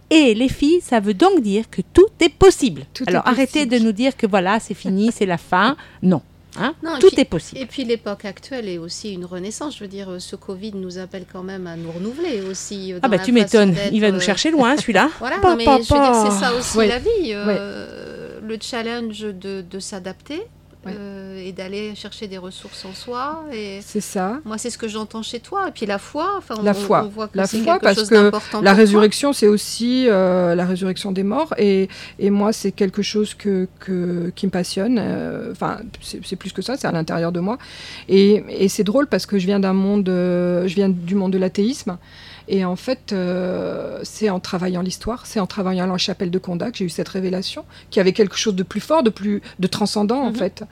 Et 0.09 0.33
les 0.33 0.49
filles, 0.49 0.81
ça 0.81 0.99
veut 0.99 1.13
donc 1.13 1.41
dire 1.43 1.69
que 1.69 1.81
tout 1.93 2.07
est 2.21 2.33
possible. 2.33 2.85
Tout 2.95 3.03
est 3.03 3.09
Alors 3.09 3.27
arrêtez 3.27 3.67
de 3.67 3.77
nous 3.77 3.91
dire 3.91 4.17
que 4.17 4.25
voilà, 4.25 4.59
c'est 4.59 4.73
fini, 4.73 5.11
c'est 5.11 5.27
la 5.27 5.37
fin. 5.37 5.75
Non. 6.01 6.23
Hein 6.59 6.75
Non, 6.83 6.99
tout 6.99 7.07
puis- 7.07 7.19
est 7.21 7.25
possible. 7.25 7.59
Et 7.61 7.65
puis 7.65 7.83
l'époque 7.83 8.25
actuelle 8.25 8.67
est 8.69 8.77
aussi 8.77 9.11
une 9.13 9.25
renaissance. 9.25 9.75
Je 9.77 9.81
veux 9.83 9.87
dire, 9.89 10.07
ce 10.19 10.35
Covid 10.35 10.73
nous 10.75 10.97
appelle 10.99 11.25
quand 11.31 11.43
même 11.43 11.65
à 11.67 11.75
nous 11.75 11.91
renouveler 11.91 12.41
aussi. 12.41 12.93
euh, 12.93 12.99
Ah 13.01 13.07
bah 13.07 13.17
la 13.17 13.23
tu 13.23 13.31
m'étonnes. 13.31 13.75
Il 13.91 14.01
va 14.01 14.11
nous 14.11 14.17
euh, 14.17 14.21
chercher 14.21 14.51
loin 14.51 14.77
celui-là. 14.77 15.09
Voilà, 15.19 15.37
Pa, 15.39 15.49
non, 15.51 15.55
mais 15.55 15.65
pa, 15.65 15.77
je 15.77 15.93
veux 15.93 15.99
dire, 15.99 16.11
pa. 16.11 16.29
c'est 16.29 16.39
ça 16.45 16.53
aussi 16.53 16.77
Ouais. 16.77 16.87
la 16.87 16.99
vie. 16.99 17.07
euh, 17.31 18.39
Le 18.41 18.57
challenge 18.61 19.21
de, 19.21 19.61
de 19.61 19.79
s'adapter 19.79 20.41
Ouais. 20.85 20.93
euh, 20.97 21.41
et 21.45 21.51
d'aller 21.51 21.95
chercher 21.95 22.27
des 22.27 22.37
ressources 22.37 22.83
en 22.85 22.93
soi. 22.93 23.43
Et 23.53 23.79
C'est 23.81 24.01
ça. 24.01 24.39
moi, 24.45 24.57
c'est 24.57 24.69
ce 24.69 24.77
que 24.77 24.87
j'entends 24.87 25.23
chez 25.23 25.39
toi. 25.39 25.67
Et 25.67 25.71
puis 25.71 25.85
la 25.85 25.97
foi. 25.97 26.33
Enfin, 26.37 26.55
on, 26.59 26.63
La 26.63 26.71
on- 26.71 26.73
foi. 26.73 27.03
on 27.05 27.09
voit 27.09 27.27
que 27.27 27.37
La 27.37 27.45
c'est 27.47 27.59
foi, 27.59 27.73
quelque 27.73 27.83
parce 27.83 27.95
chose 27.99 28.09
que 28.09 28.31
La 28.61 28.73
résurrection, 28.73 29.33
c'est 29.33 29.47
aussi 29.47 30.05
euh, 30.07 30.55
la 30.55 30.65
résurrection 30.65 31.11
des 31.11 31.23
morts. 31.23 31.53
Et, 31.57 31.89
et 32.19 32.29
moi, 32.29 32.53
c'est 32.53 32.71
quelque 32.71 33.01
chose 33.01 33.33
que, 33.33 33.67
que- 33.79 34.31
qui 34.35 34.45
me 34.45 34.51
passionne. 34.51 34.97
Euh, 34.99 35.51
Enfin, 35.51 35.79
c'est 36.01 36.19
c'est 36.25 36.35
plus 36.35 36.51
que 36.53 36.61
ça, 36.61 36.77
c'est 36.77 36.87
à 36.87 36.91
l'intérieur 36.91 37.31
de 37.31 37.39
moi. 37.39 37.57
Et, 38.09 38.43
et 38.49 38.67
c'est 38.69 38.83
drôle 38.83 39.07
parce 39.07 39.25
que 39.25 39.37
je 39.39 39.45
viens 39.45 39.59
d'un 39.59 39.73
monde, 39.73 40.05
je 40.07 40.73
viens 40.73 40.89
du 40.89 41.15
monde 41.15 41.31
de 41.33 41.37
l'athéisme. 41.37 41.97
Et 42.47 42.65
en 42.65 42.75
fait, 42.75 43.13
euh, 43.13 43.99
c'est 44.03 44.29
en 44.29 44.39
travaillant 44.39 44.81
l'histoire, 44.81 45.25
c'est 45.25 45.39
en 45.39 45.47
travaillant 45.47 45.85
la 45.85 45.97
chapelle 45.97 46.29
de 46.29 46.39
Condat 46.39 46.71
que 46.71 46.77
j'ai 46.77 46.85
eu 46.85 46.89
cette 46.89 47.07
révélation, 47.07 47.63
qui 47.89 47.99
avait 47.99 48.11
quelque 48.13 48.35
chose 48.35 48.55
de 48.55 48.63
plus 48.63 48.81
fort, 48.81 49.01
de 49.01 49.09
plus 49.09 49.41
de 49.59 49.67
transcendant 49.67 50.21
en 50.21 50.31
Mhm. 50.31 50.35
fait, 50.35 50.63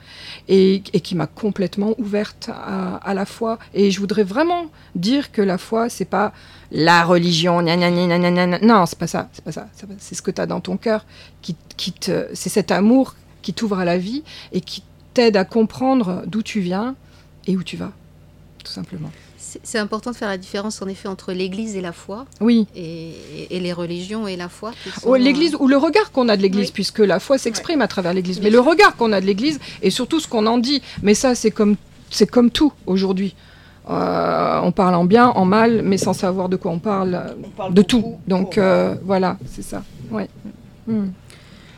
et, 0.49 0.84
et 0.93 0.99
qui 0.99 1.15
m'a 1.15 1.27
complètement 1.27 1.95
ouverte 1.98 2.49
à, 2.53 2.98
à 2.98 3.14
la 3.14 3.26
foi. 3.26 3.57
Et 3.73 3.89
je 3.91 3.99
voudrais 3.99 4.23
vraiment 4.23 4.65
dire 4.95 5.31
que 5.31 5.41
la 5.41 5.57
foi, 5.57 5.88
c'est 5.89 6.06
pas 6.06 6.34
la 6.72 7.03
religion, 7.03 7.61
gna 7.61 7.76
gna 7.77 7.89
gna 7.91 8.60
non, 8.60 8.85
c'est 8.85 8.98
pas 8.99 9.07
ça, 9.07 9.30
c'est 9.34 9.43
pas 9.43 9.52
ça. 9.52 9.68
C'est 9.99 10.15
ce 10.15 10.22
que 10.22 10.31
tu 10.31 10.41
as 10.41 10.45
dans 10.45 10.60
ton 10.61 10.77
cœur, 10.77 11.06
qui, 11.41 11.56
qui 11.77 11.93
c'est 12.34 12.49
cet 12.49 12.72
amour 12.72 13.15
qui 13.41 13.53
t'ouvre 13.53 13.80
à 13.80 13.85
la 13.85 13.98
vie 13.98 14.23
et 14.52 14.61
qui 14.61 14.84
t'aide 15.14 15.35
à 15.38 15.45
comprendre 15.45 16.23
d'où 16.27 16.41
tu 16.43 16.60
viens 16.60 16.95
et 17.48 17.57
où 17.57 17.64
tu 17.64 17.76
vas, 17.77 17.91
tout 18.64 18.72
simplement. 18.72 19.11
C'est 19.64 19.80
important 19.80 20.11
de 20.11 20.15
faire 20.15 20.28
la 20.30 20.38
différence 20.38 20.82
en 20.82 20.88
effet 20.88 21.07
entre 21.07 21.34
l'Église 21.34 21.76
et 21.76 21.82
la 21.82 21.91
foi, 21.91 22.26
Oui. 22.40 22.68
et, 22.76 23.14
et 23.49 23.60
les 23.60 23.73
religions 23.73 24.28
et 24.28 24.36
la 24.36 24.49
foi. 24.49 24.72
Oh, 25.06 25.15
L'Église 25.15 25.56
ou 25.60 25.68
le 25.68 25.78
regard 25.78 26.11
qu'on 26.11 26.30
a 26.30 26.38
de 26.38 26.41
l'Église, 26.41 26.68
Oui. 26.68 26.72
puisque 26.73 26.99
la 26.99 27.19
foi 27.19 27.38
s'exprime 27.38 27.82
à 27.82 27.88
travers 27.88 28.14
l'Église, 28.14 28.41
mais 28.41 28.49
le 28.49 28.60
regard 28.60 28.95
qu'on 28.95 29.11
a 29.14 29.22
de 29.22 29.26
l'Église 29.26 29.60
et 29.82 29.90
surtout 29.90 30.19
ce 30.19 30.28
qu'on 30.28 30.45
en 30.48 30.57
dit. 30.57 30.82
Mais 31.03 31.14
ça, 31.14 31.36
c'est 31.36 31.52
comme 31.52 31.76
c'est 32.10 32.28
comme 32.30 32.52
tout 32.52 32.73
aujourd'hui. 32.86 33.36
Euh, 33.90 34.60
on 34.64 34.72
parle 34.72 34.95
en 34.95 35.06
bien, 35.06 35.28
en 35.30 35.44
mal, 35.45 35.82
mais 35.84 35.98
sans 35.98 36.14
savoir 36.14 36.49
de 36.49 36.56
quoi 36.56 36.72
on 36.72 36.80
parle, 36.80 37.36
On 37.44 37.49
parle 37.49 37.73
de 37.73 37.82
tout. 37.82 38.18
Donc 38.28 38.53
pour- 38.56 38.64
euh, 38.64 38.95
voilà, 39.03 39.38
c'est 39.48 39.64
ça. 39.64 39.84
Ouais. 40.11 40.30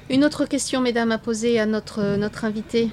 Une 0.09 0.25
autre 0.25 0.45
question, 0.45 0.81
mesdames, 0.81 1.11
à 1.11 1.17
poser 1.17 1.59
à 1.59 1.65
notre, 1.65 2.17
notre 2.17 2.43
invité. 2.45 2.89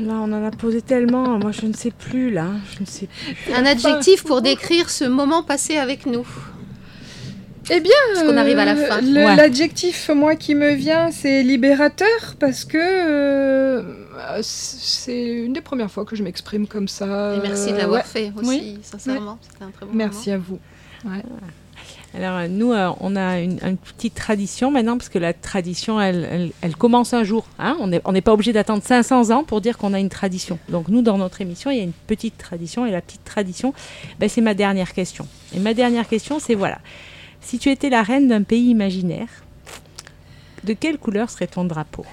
Là, 0.00 0.14
on 0.14 0.32
en 0.32 0.44
a 0.44 0.50
posé 0.50 0.82
tellement. 0.82 1.38
Moi, 1.38 1.52
je 1.52 1.66
ne 1.66 1.72
sais 1.72 1.90
plus 1.90 2.30
là. 2.30 2.48
Je 2.74 2.80
ne 2.80 2.86
sais 2.86 3.06
plus. 3.06 3.54
Un 3.54 3.64
adjectif 3.66 4.24
pour 4.24 4.42
décrire 4.42 4.90
ce 4.90 5.04
moment 5.04 5.42
passé 5.42 5.76
avec 5.76 6.06
nous. 6.06 6.26
Eh 7.70 7.80
bien, 7.80 7.92
Parce 8.12 8.26
qu'on 8.26 8.36
arrive 8.36 8.58
à 8.58 8.66
la 8.66 8.76
fin. 8.76 9.00
le- 9.00 9.24
Ouais. 9.24 9.36
l'adjectif 9.36 10.10
moi 10.14 10.34
qui 10.36 10.54
me 10.54 10.72
vient, 10.74 11.10
c'est 11.10 11.42
libérateur 11.42 12.34
parce 12.38 12.66
que 12.66 12.76
euh, 12.78 13.82
c'est 14.42 15.22
une 15.24 15.54
des 15.54 15.62
premières 15.62 15.90
fois 15.90 16.04
que 16.04 16.14
je 16.14 16.22
m'exprime 16.22 16.66
comme 16.66 16.88
ça. 16.88 17.34
Et 17.36 17.40
merci 17.40 17.70
de 17.70 17.76
Euh, 17.76 17.78
l'avoir 17.78 18.02
ouais. 18.02 18.06
fait 18.06 18.32
aussi, 18.36 18.48
Oui. 18.48 18.78
sincèrement. 18.82 19.38
C'était 19.40 19.64
un 19.64 19.70
très 19.70 19.86
bon 19.86 19.92
Merci 19.94 20.30
à 20.32 20.36
vous. 20.38 20.58
Alors 22.16 22.36
euh, 22.36 22.48
nous, 22.48 22.72
euh, 22.72 22.90
on 23.00 23.16
a 23.16 23.40
une, 23.40 23.58
petite 23.58 24.14
tradition 24.14 24.70
maintenant, 24.70 24.96
parce 24.96 25.08
que 25.08 25.18
la 25.18 25.32
tradition, 25.32 26.00
elle, 26.00 26.52
elle, 26.60 26.76
commence 26.76 27.12
un 27.12 27.24
jour. 27.24 27.44
hein. 27.58 27.76
on 27.80 27.88
n'est 27.88 28.00
on 28.04 28.12
n'est 28.12 28.20
pas 28.20 28.32
obligé 28.32 28.52
d'attendre 28.52 28.82
500 28.84 29.30
ans 29.30 29.44
pour 29.44 29.60
dire 29.60 29.78
qu'on 29.78 29.92
a 29.94 29.98
une 29.98 30.08
tradition. 30.08 30.58
Donc 30.68 30.88
nous, 30.88 31.02
dans 31.02 31.18
notre 31.18 31.40
émission, 31.40 31.70
il 31.70 31.78
y 31.78 31.80
a 31.80 31.84
une 31.84 31.92
petite 31.92 32.38
tradition, 32.38 32.86
et 32.86 32.90
la 32.90 33.00
petite 33.00 33.24
tradition, 33.24 33.74
ben, 34.20 34.28
c'est 34.28 34.40
ma 34.40 34.54
dernière 34.54 34.92
question. 34.92 35.26
Et 35.54 35.58
ma 35.58 35.74
dernière 35.74 36.08
question, 36.08 36.38
c'est 36.38 36.54
voilà, 36.54 36.78
si 37.40 37.58
tu 37.58 37.70
étais 37.70 37.90
la 37.90 38.02
reine 38.02 38.28
d'un 38.28 38.42
pays 38.42 38.70
imaginaire, 38.70 39.28
de 40.62 40.72
quelle 40.72 40.98
couleur 40.98 41.30
serait 41.30 41.46
ton 41.46 41.64
drapeau? 41.64 42.06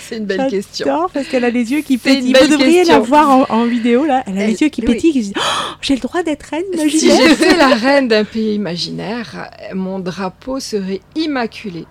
C'est 0.00 0.18
une 0.18 0.26
belle 0.26 0.48
question. 0.48 0.86
J'adore, 0.86 1.10
parce 1.10 1.26
qu'elle 1.28 1.44
a 1.44 1.50
les 1.50 1.72
yeux 1.72 1.80
qui 1.82 1.98
pétillent. 1.98 2.32
Vous 2.34 2.48
devriez 2.48 2.84
la 2.84 2.98
voir 3.00 3.28
en, 3.30 3.44
en 3.48 3.64
vidéo, 3.64 4.04
là. 4.04 4.22
Elle 4.26 4.38
a 4.38 4.42
Elle- 4.42 4.50
les 4.50 4.62
yeux 4.62 4.68
qui 4.68 4.80
oui. 4.82 4.86
pétillent, 4.94 5.32
Oh, 5.36 5.40
j'ai 5.80 5.94
le 5.94 6.00
droit 6.00 6.22
d'être 6.22 6.44
reine 6.44 6.64
Si 6.72 6.78
imaginaire 7.08 7.28
j'étais 7.28 7.56
la 7.56 7.68
reine 7.74 8.08
d'un 8.08 8.24
pays 8.24 8.54
imaginaire, 8.54 9.50
mon 9.74 9.98
drapeau 9.98 10.60
serait 10.60 11.00
immaculé, 11.16 11.86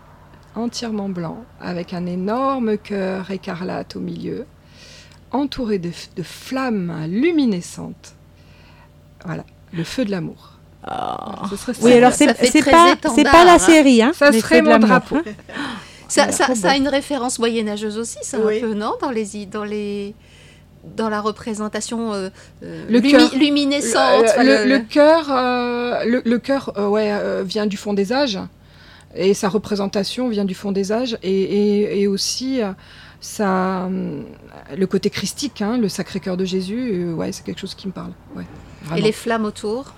entièrement 0.56 1.10
blanc, 1.10 1.44
avec 1.62 1.94
un 1.94 2.06
énorme 2.06 2.78
cœur 2.78 3.30
écarlate 3.32 3.96
au 3.96 4.00
milieu, 4.00 4.46
entouré 5.32 5.78
de, 5.80 5.92
de 6.16 6.24
flammes 6.24 7.06
luminescentes. 7.10 8.14
Voilà, 9.26 9.44
le 9.74 9.84
feu 9.84 10.06
de 10.06 10.12
l'amour. 10.12 10.54
Ce 11.50 11.58
serait 11.58 11.74
ça. 11.74 11.80
Oui, 11.84 11.92
alors 11.94 12.14
c'est 12.14 12.28
pas, 12.64 12.96
pas 13.32 13.44
la 13.44 13.54
hein. 13.56 13.60
série, 13.60 14.02
hein. 14.02 14.12
Ça 14.16 14.32
mais 14.32 14.40
serait 14.40 14.62
mon 14.62 14.80
drapeau. 14.80 15.18
hein. 15.18 15.24
Ça, 16.10 16.26
Ouais, 16.28 16.32
ça, 16.32 16.72
a 16.72 16.78
une 16.78 16.88
référence 16.88 17.38
moyenâgeuse 17.40 17.98
aussi, 17.98 18.18
ça, 18.22 18.38
Oui. 18.40 18.58
un 18.58 18.62
peu, 18.62 18.74
non 18.74 18.94
dans 19.02 19.12
les, 19.12 19.38
i- 19.38 19.46
dans 19.48 19.64
les 19.64 20.14
dans 20.96 21.10
la 21.10 21.20
représentation 21.20 22.14
euh, 22.14 22.30
euh, 22.64 22.86
Le 22.90 23.00
lumi- 23.00 23.12
cœur. 23.12 23.36
luminescente. 23.36 24.24
Le- 24.38 24.44
le, 24.44 24.64
le- 24.64 24.70
le 24.78 24.80
cœur, 24.80 25.26
euh, 25.30 26.04
le, 26.06 26.22
le 26.24 26.40
cœur, 26.40 26.72
euh, 26.78 26.88
ouais, 26.88 27.12
euh, 27.12 27.44
vient 27.46 27.66
du 27.66 27.76
fond 27.76 27.94
des 27.94 28.14
âges, 28.14 28.40
et 29.14 29.34
sa 29.34 29.50
représentation 29.50 30.30
vient 30.30 30.46
du 30.46 30.54
fond 30.56 30.72
des 30.72 30.94
âges, 30.94 31.18
et, 31.24 31.30
et- 31.42 32.02
et 32.02 32.08
aussi 32.08 32.62
euh, 32.62 32.72
ça, 33.20 33.90
le 34.78 34.88
côté 34.88 35.10
christique, 35.10 35.62
hein, 35.62 35.78
le 35.78 35.90
Sacré-Cœur 35.90 36.38
de 36.38 36.46
Jésus, 36.46 36.92
euh, 36.94 37.14
ouais, 37.14 37.32
c'est 37.34 37.44
quelque 37.44 37.60
chose 37.60 37.76
qui 37.76 37.88
me 37.88 37.92
parle. 37.92 38.12
Ouais, 38.36 38.46
Et 38.96 39.02
les 39.02 39.12
flammes 39.12 39.44
autour. 39.46 39.94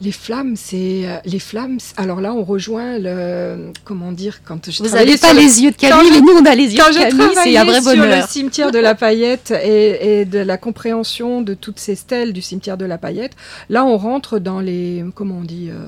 Les 0.00 0.12
flammes, 0.12 0.54
c'est 0.54 1.08
euh, 1.08 1.16
les 1.24 1.40
flammes. 1.40 1.78
Alors 1.96 2.20
là, 2.20 2.32
on 2.32 2.44
rejoint 2.44 2.98
le, 3.00 3.72
comment 3.84 4.12
dire, 4.12 4.42
quand 4.44 4.70
je 4.70 4.82
Vous 4.84 4.90
n'avez 4.90 5.16
pas 5.18 5.32
le- 5.32 5.40
les 5.40 5.62
yeux 5.62 5.72
de 5.72 5.76
Camille, 5.76 6.10
mais 6.12 6.20
nous 6.20 6.38
on 6.40 6.44
a 6.44 6.54
les 6.54 6.72
yeux 6.72 6.80
quand 6.80 6.92
de 6.92 6.98
Camille, 6.98 7.34
c'est 7.34 7.56
un 7.56 7.64
vrai 7.64 7.72
travaillais 7.72 7.80
sur 7.82 7.90
le 7.94 7.96
bonheur. 8.02 8.28
cimetière 8.28 8.70
de 8.70 8.78
la 8.78 8.94
Paillette 8.94 9.50
et, 9.50 10.20
et 10.20 10.24
de 10.24 10.38
la 10.38 10.56
compréhension 10.56 11.42
de 11.42 11.54
toutes 11.54 11.80
ces 11.80 11.96
stèles 11.96 12.32
du 12.32 12.42
cimetière 12.42 12.76
de 12.76 12.84
la 12.84 12.96
Paillette, 12.96 13.32
là 13.70 13.84
on 13.84 13.96
rentre 13.98 14.38
dans 14.38 14.60
les, 14.60 15.04
comment 15.16 15.38
on 15.38 15.42
dit, 15.44 15.68
euh, 15.70 15.86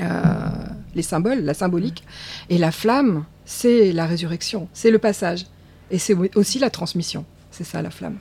euh, 0.00 0.04
les 0.94 1.02
symboles, 1.02 1.40
la 1.40 1.54
symbolique. 1.54 2.04
Et 2.50 2.58
la 2.58 2.70
flamme, 2.70 3.24
c'est 3.44 3.90
la 3.92 4.06
résurrection, 4.06 4.68
c'est 4.72 4.90
le 4.92 4.98
passage. 4.98 5.46
Et 5.90 5.98
c'est 5.98 6.14
aussi 6.36 6.58
la 6.60 6.70
transmission. 6.70 7.24
C'est 7.50 7.64
ça 7.64 7.82
la 7.82 7.90
flamme, 7.90 8.18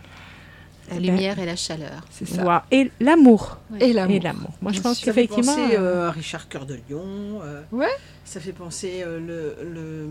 La 0.89 0.99
lumière 0.99 1.37
et 1.39 1.45
la 1.45 1.55
chaleur. 1.55 2.01
c'est 2.11 2.27
ça. 2.27 2.65
Et 2.71 2.91
l'amour. 2.99 3.57
Et 3.79 3.91
l'amour. 3.93 4.15
Et 4.15 4.19
l'amour. 4.19 4.49
Moi, 4.61 4.71
je 4.71 4.81
pense 4.81 4.97
sûr. 4.97 5.07
Ça 5.07 5.13
fait 5.13 5.27
qu'effectivement. 5.27 5.55
penser 5.55 5.75
euh, 5.75 5.79
euh, 6.05 6.07
à 6.07 6.11
Richard 6.11 6.47
Cœur 6.47 6.65
de 6.65 6.75
Lion. 6.89 7.41
euh, 7.43 7.61
Ouais. 7.71 7.87
Ça 8.25 8.39
fait 8.39 8.53
penser 8.53 9.03
euh, 9.05 9.19
le, 9.19 9.55
le, 9.69 10.07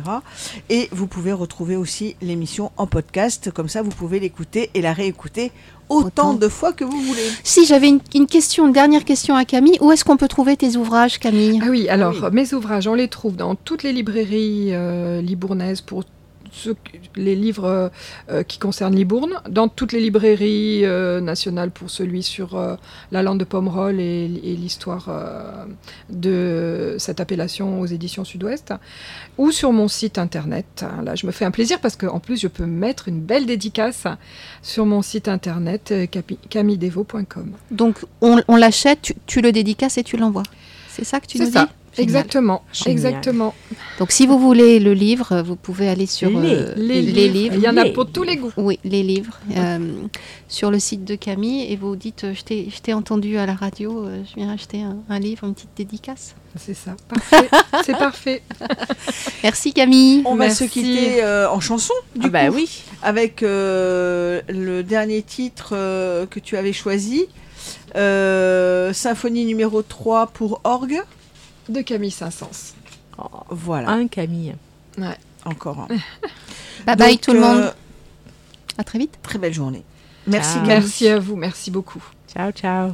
Et 0.70 0.88
vous 0.92 1.06
pouvez 1.06 1.32
retrouver 1.32 1.76
aussi 1.76 2.16
l'émission 2.20 2.72
en 2.76 2.86
podcast. 2.86 3.50
Comme 3.52 3.68
ça, 3.68 3.82
vous 3.82 3.90
pouvez 3.90 4.18
l'écouter 4.18 4.70
et 4.74 4.80
la 4.82 4.92
réécouter 4.92 5.52
autant, 5.88 6.06
Autant. 6.30 6.34
de 6.34 6.48
fois 6.48 6.72
que 6.72 6.84
vous 6.84 7.00
voulez. 7.00 7.28
Si 7.44 7.66
j'avais 7.66 7.88
une, 7.90 8.00
une 8.14 8.26
question, 8.26 8.66
une 8.66 8.72
dernière 8.72 9.04
question 9.04 9.34
à 9.36 9.44
Camille, 9.44 9.76
où 9.80 9.92
est-ce 9.92 10.04
qu'on 10.04 10.16
peut 10.16 10.28
trouver 10.28 10.56
tes 10.56 10.76
ouvrages, 10.76 11.18
Camille? 11.18 11.60
Ah 11.62 11.68
oui, 11.70 11.88
alors 11.88 12.14
Oui. 12.14 12.28
mes 12.32 12.54
ouvrages, 12.54 12.88
on 12.88 12.94
les 12.94 13.08
trouve 13.08 13.36
dans 13.36 13.54
toutes 13.54 13.82
les 13.82 13.92
librairies 13.92 14.68
euh, 14.72 15.20
libournaises 15.20 15.80
pour 15.82 16.04
ceux- 16.52 16.76
les 17.16 17.34
livres 17.34 17.64
euh, 17.64 17.88
euh, 18.30 18.42
qui 18.44 18.58
concernent 18.58 18.94
Libourne, 18.94 19.40
dans 19.48 19.66
toutes 19.68 19.92
les 19.92 20.00
librairies 20.00 20.84
euh, 20.84 21.20
nationales 21.20 21.70
pour 21.72 21.90
celui 21.90 22.22
sur 22.22 22.78
la 23.10 23.22
lande 23.22 23.40
de 23.40 23.44
Pomerol 23.44 23.98
et, 23.98 24.24
et 24.44 24.54
l'histoire 24.56 25.08
de 26.10 26.96
cette 26.98 27.20
appellation 27.20 27.80
aux 27.80 27.86
éditions 27.86 28.24
Sud-Ouest, 28.24 28.74
ou 29.38 29.50
sur 29.50 29.72
mon 29.72 29.88
site 29.88 30.18
internet. 30.18 30.84
Là, 31.04 31.14
je 31.14 31.26
me 31.26 31.32
fais 31.32 31.44
un 31.44 31.50
plaisir 31.50 31.80
parce 31.80 31.96
qu'en 31.96 32.20
plus, 32.20 32.40
je 32.40 32.48
peux 32.48 32.66
mettre 32.66 33.08
une 33.08 33.20
belle 33.20 33.46
dédicace 33.46 34.04
sur 34.62 34.86
mon 34.86 35.02
site 35.02 35.28
internet 35.28 35.92
camilledevo.com. 36.50 37.52
Donc, 37.70 37.98
on, 38.20 38.40
on 38.48 38.56
l'achète, 38.56 39.02
tu, 39.02 39.14
tu 39.26 39.40
le 39.40 39.52
dédicaces 39.52 39.98
et 39.98 40.04
tu 40.04 40.16
l'envoies. 40.16 40.42
C'est 40.88 41.04
ça 41.04 41.20
que 41.20 41.26
tu 41.26 41.38
nous 41.38 41.50
ça. 41.50 41.64
dis? 41.64 41.70
Génial. 41.94 42.02
Exactement, 42.08 42.62
Génial. 42.72 42.92
exactement. 42.92 43.54
Donc, 43.98 44.12
si 44.12 44.26
vous 44.26 44.38
voulez 44.38 44.80
le 44.80 44.94
livre, 44.94 45.42
vous 45.42 45.56
pouvez 45.56 45.88
aller 45.88 46.06
sur 46.06 46.30
Les- 46.30 46.54
euh, 46.54 46.72
Les, 46.76 47.02
les 47.02 47.28
livres, 47.28 47.34
livres. 47.34 47.54
il 47.56 47.62
y 47.62 47.68
en 47.68 47.76
a 47.76 47.84
Les 47.84 47.92
pour 47.92 48.06
tous 48.10 48.22
les 48.22 48.36
goûts. 48.36 48.52
Oui, 48.56 48.78
les 48.84 49.02
livres. 49.02 49.38
euh, 49.56 49.78
sur 50.48 50.70
le 50.70 50.78
site 50.78 51.04
de 51.04 51.14
Camille 51.16 51.70
et 51.72 51.76
vous 51.76 51.94
dites 51.96 52.24
euh, 52.24 52.34
Je 52.34 52.42
t'ai 52.44 52.68
je 52.74 52.78
t'ai 52.80 52.92
entendu 52.94 53.36
à 53.38 53.44
la 53.46 53.54
radio, 53.54 54.06
je 54.28 54.34
viens 54.36 54.50
acheter 54.50 54.82
un, 54.82 54.96
un 55.08 55.18
livre, 55.18 55.44
une 55.46 55.54
petite 55.54 55.70
dédicace. 55.76 56.34
C'est 56.56 56.74
ça, 56.74 56.94
parfait. 57.08 57.48
c'est 57.84 57.96
parfait. 57.96 58.42
Merci 59.42 59.72
Camille. 59.72 60.22
On 60.24 60.34
va 60.34 60.50
se 60.50 60.64
quitter 60.64 61.22
euh, 61.22 61.48
en 61.50 61.60
chanson, 61.60 61.94
du 62.16 62.26
Ah 62.26 62.30
bah 62.30 62.48
coup. 62.48 62.54
oui. 62.56 62.82
avec 63.02 63.42
euh, 63.42 64.40
le 64.48 64.82
dernier 64.82 65.22
titre 65.22 65.70
euh, 65.72 66.26
que 66.26 66.40
tu 66.40 66.56
avais 66.56 66.72
choisi, 66.74 67.26
euh, 67.96 68.92
Symphonie 68.92 69.44
numéro 69.44 69.82
3 69.82 70.28
pour 70.28 70.60
orgue. 70.64 71.00
De 71.72 71.80
Camille 71.80 72.10
Saint-Saëns. 72.10 72.74
Voilà, 73.50 73.90
Un 73.90 74.06
Camille. 74.08 74.54
encore 75.44 75.80
un. 75.80 75.88
Bye 76.86 76.96
bye 76.96 77.18
tout 77.18 77.32
le 77.32 77.40
monde. 77.40 77.58
euh, 77.58 77.70
À 78.78 78.84
très 78.84 78.98
vite. 78.98 79.18
très 79.22 79.38
belle 79.38 79.52
journée. 79.54 79.84
Merci 80.26 80.58
Ciao. 80.58 80.66
Merci 80.66 81.08
à 81.08 81.18
vous, 81.18 81.36
merci 81.36 81.70
beaucoup. 81.70 82.02
Ciao, 82.32 82.50
ciao. 82.52 82.92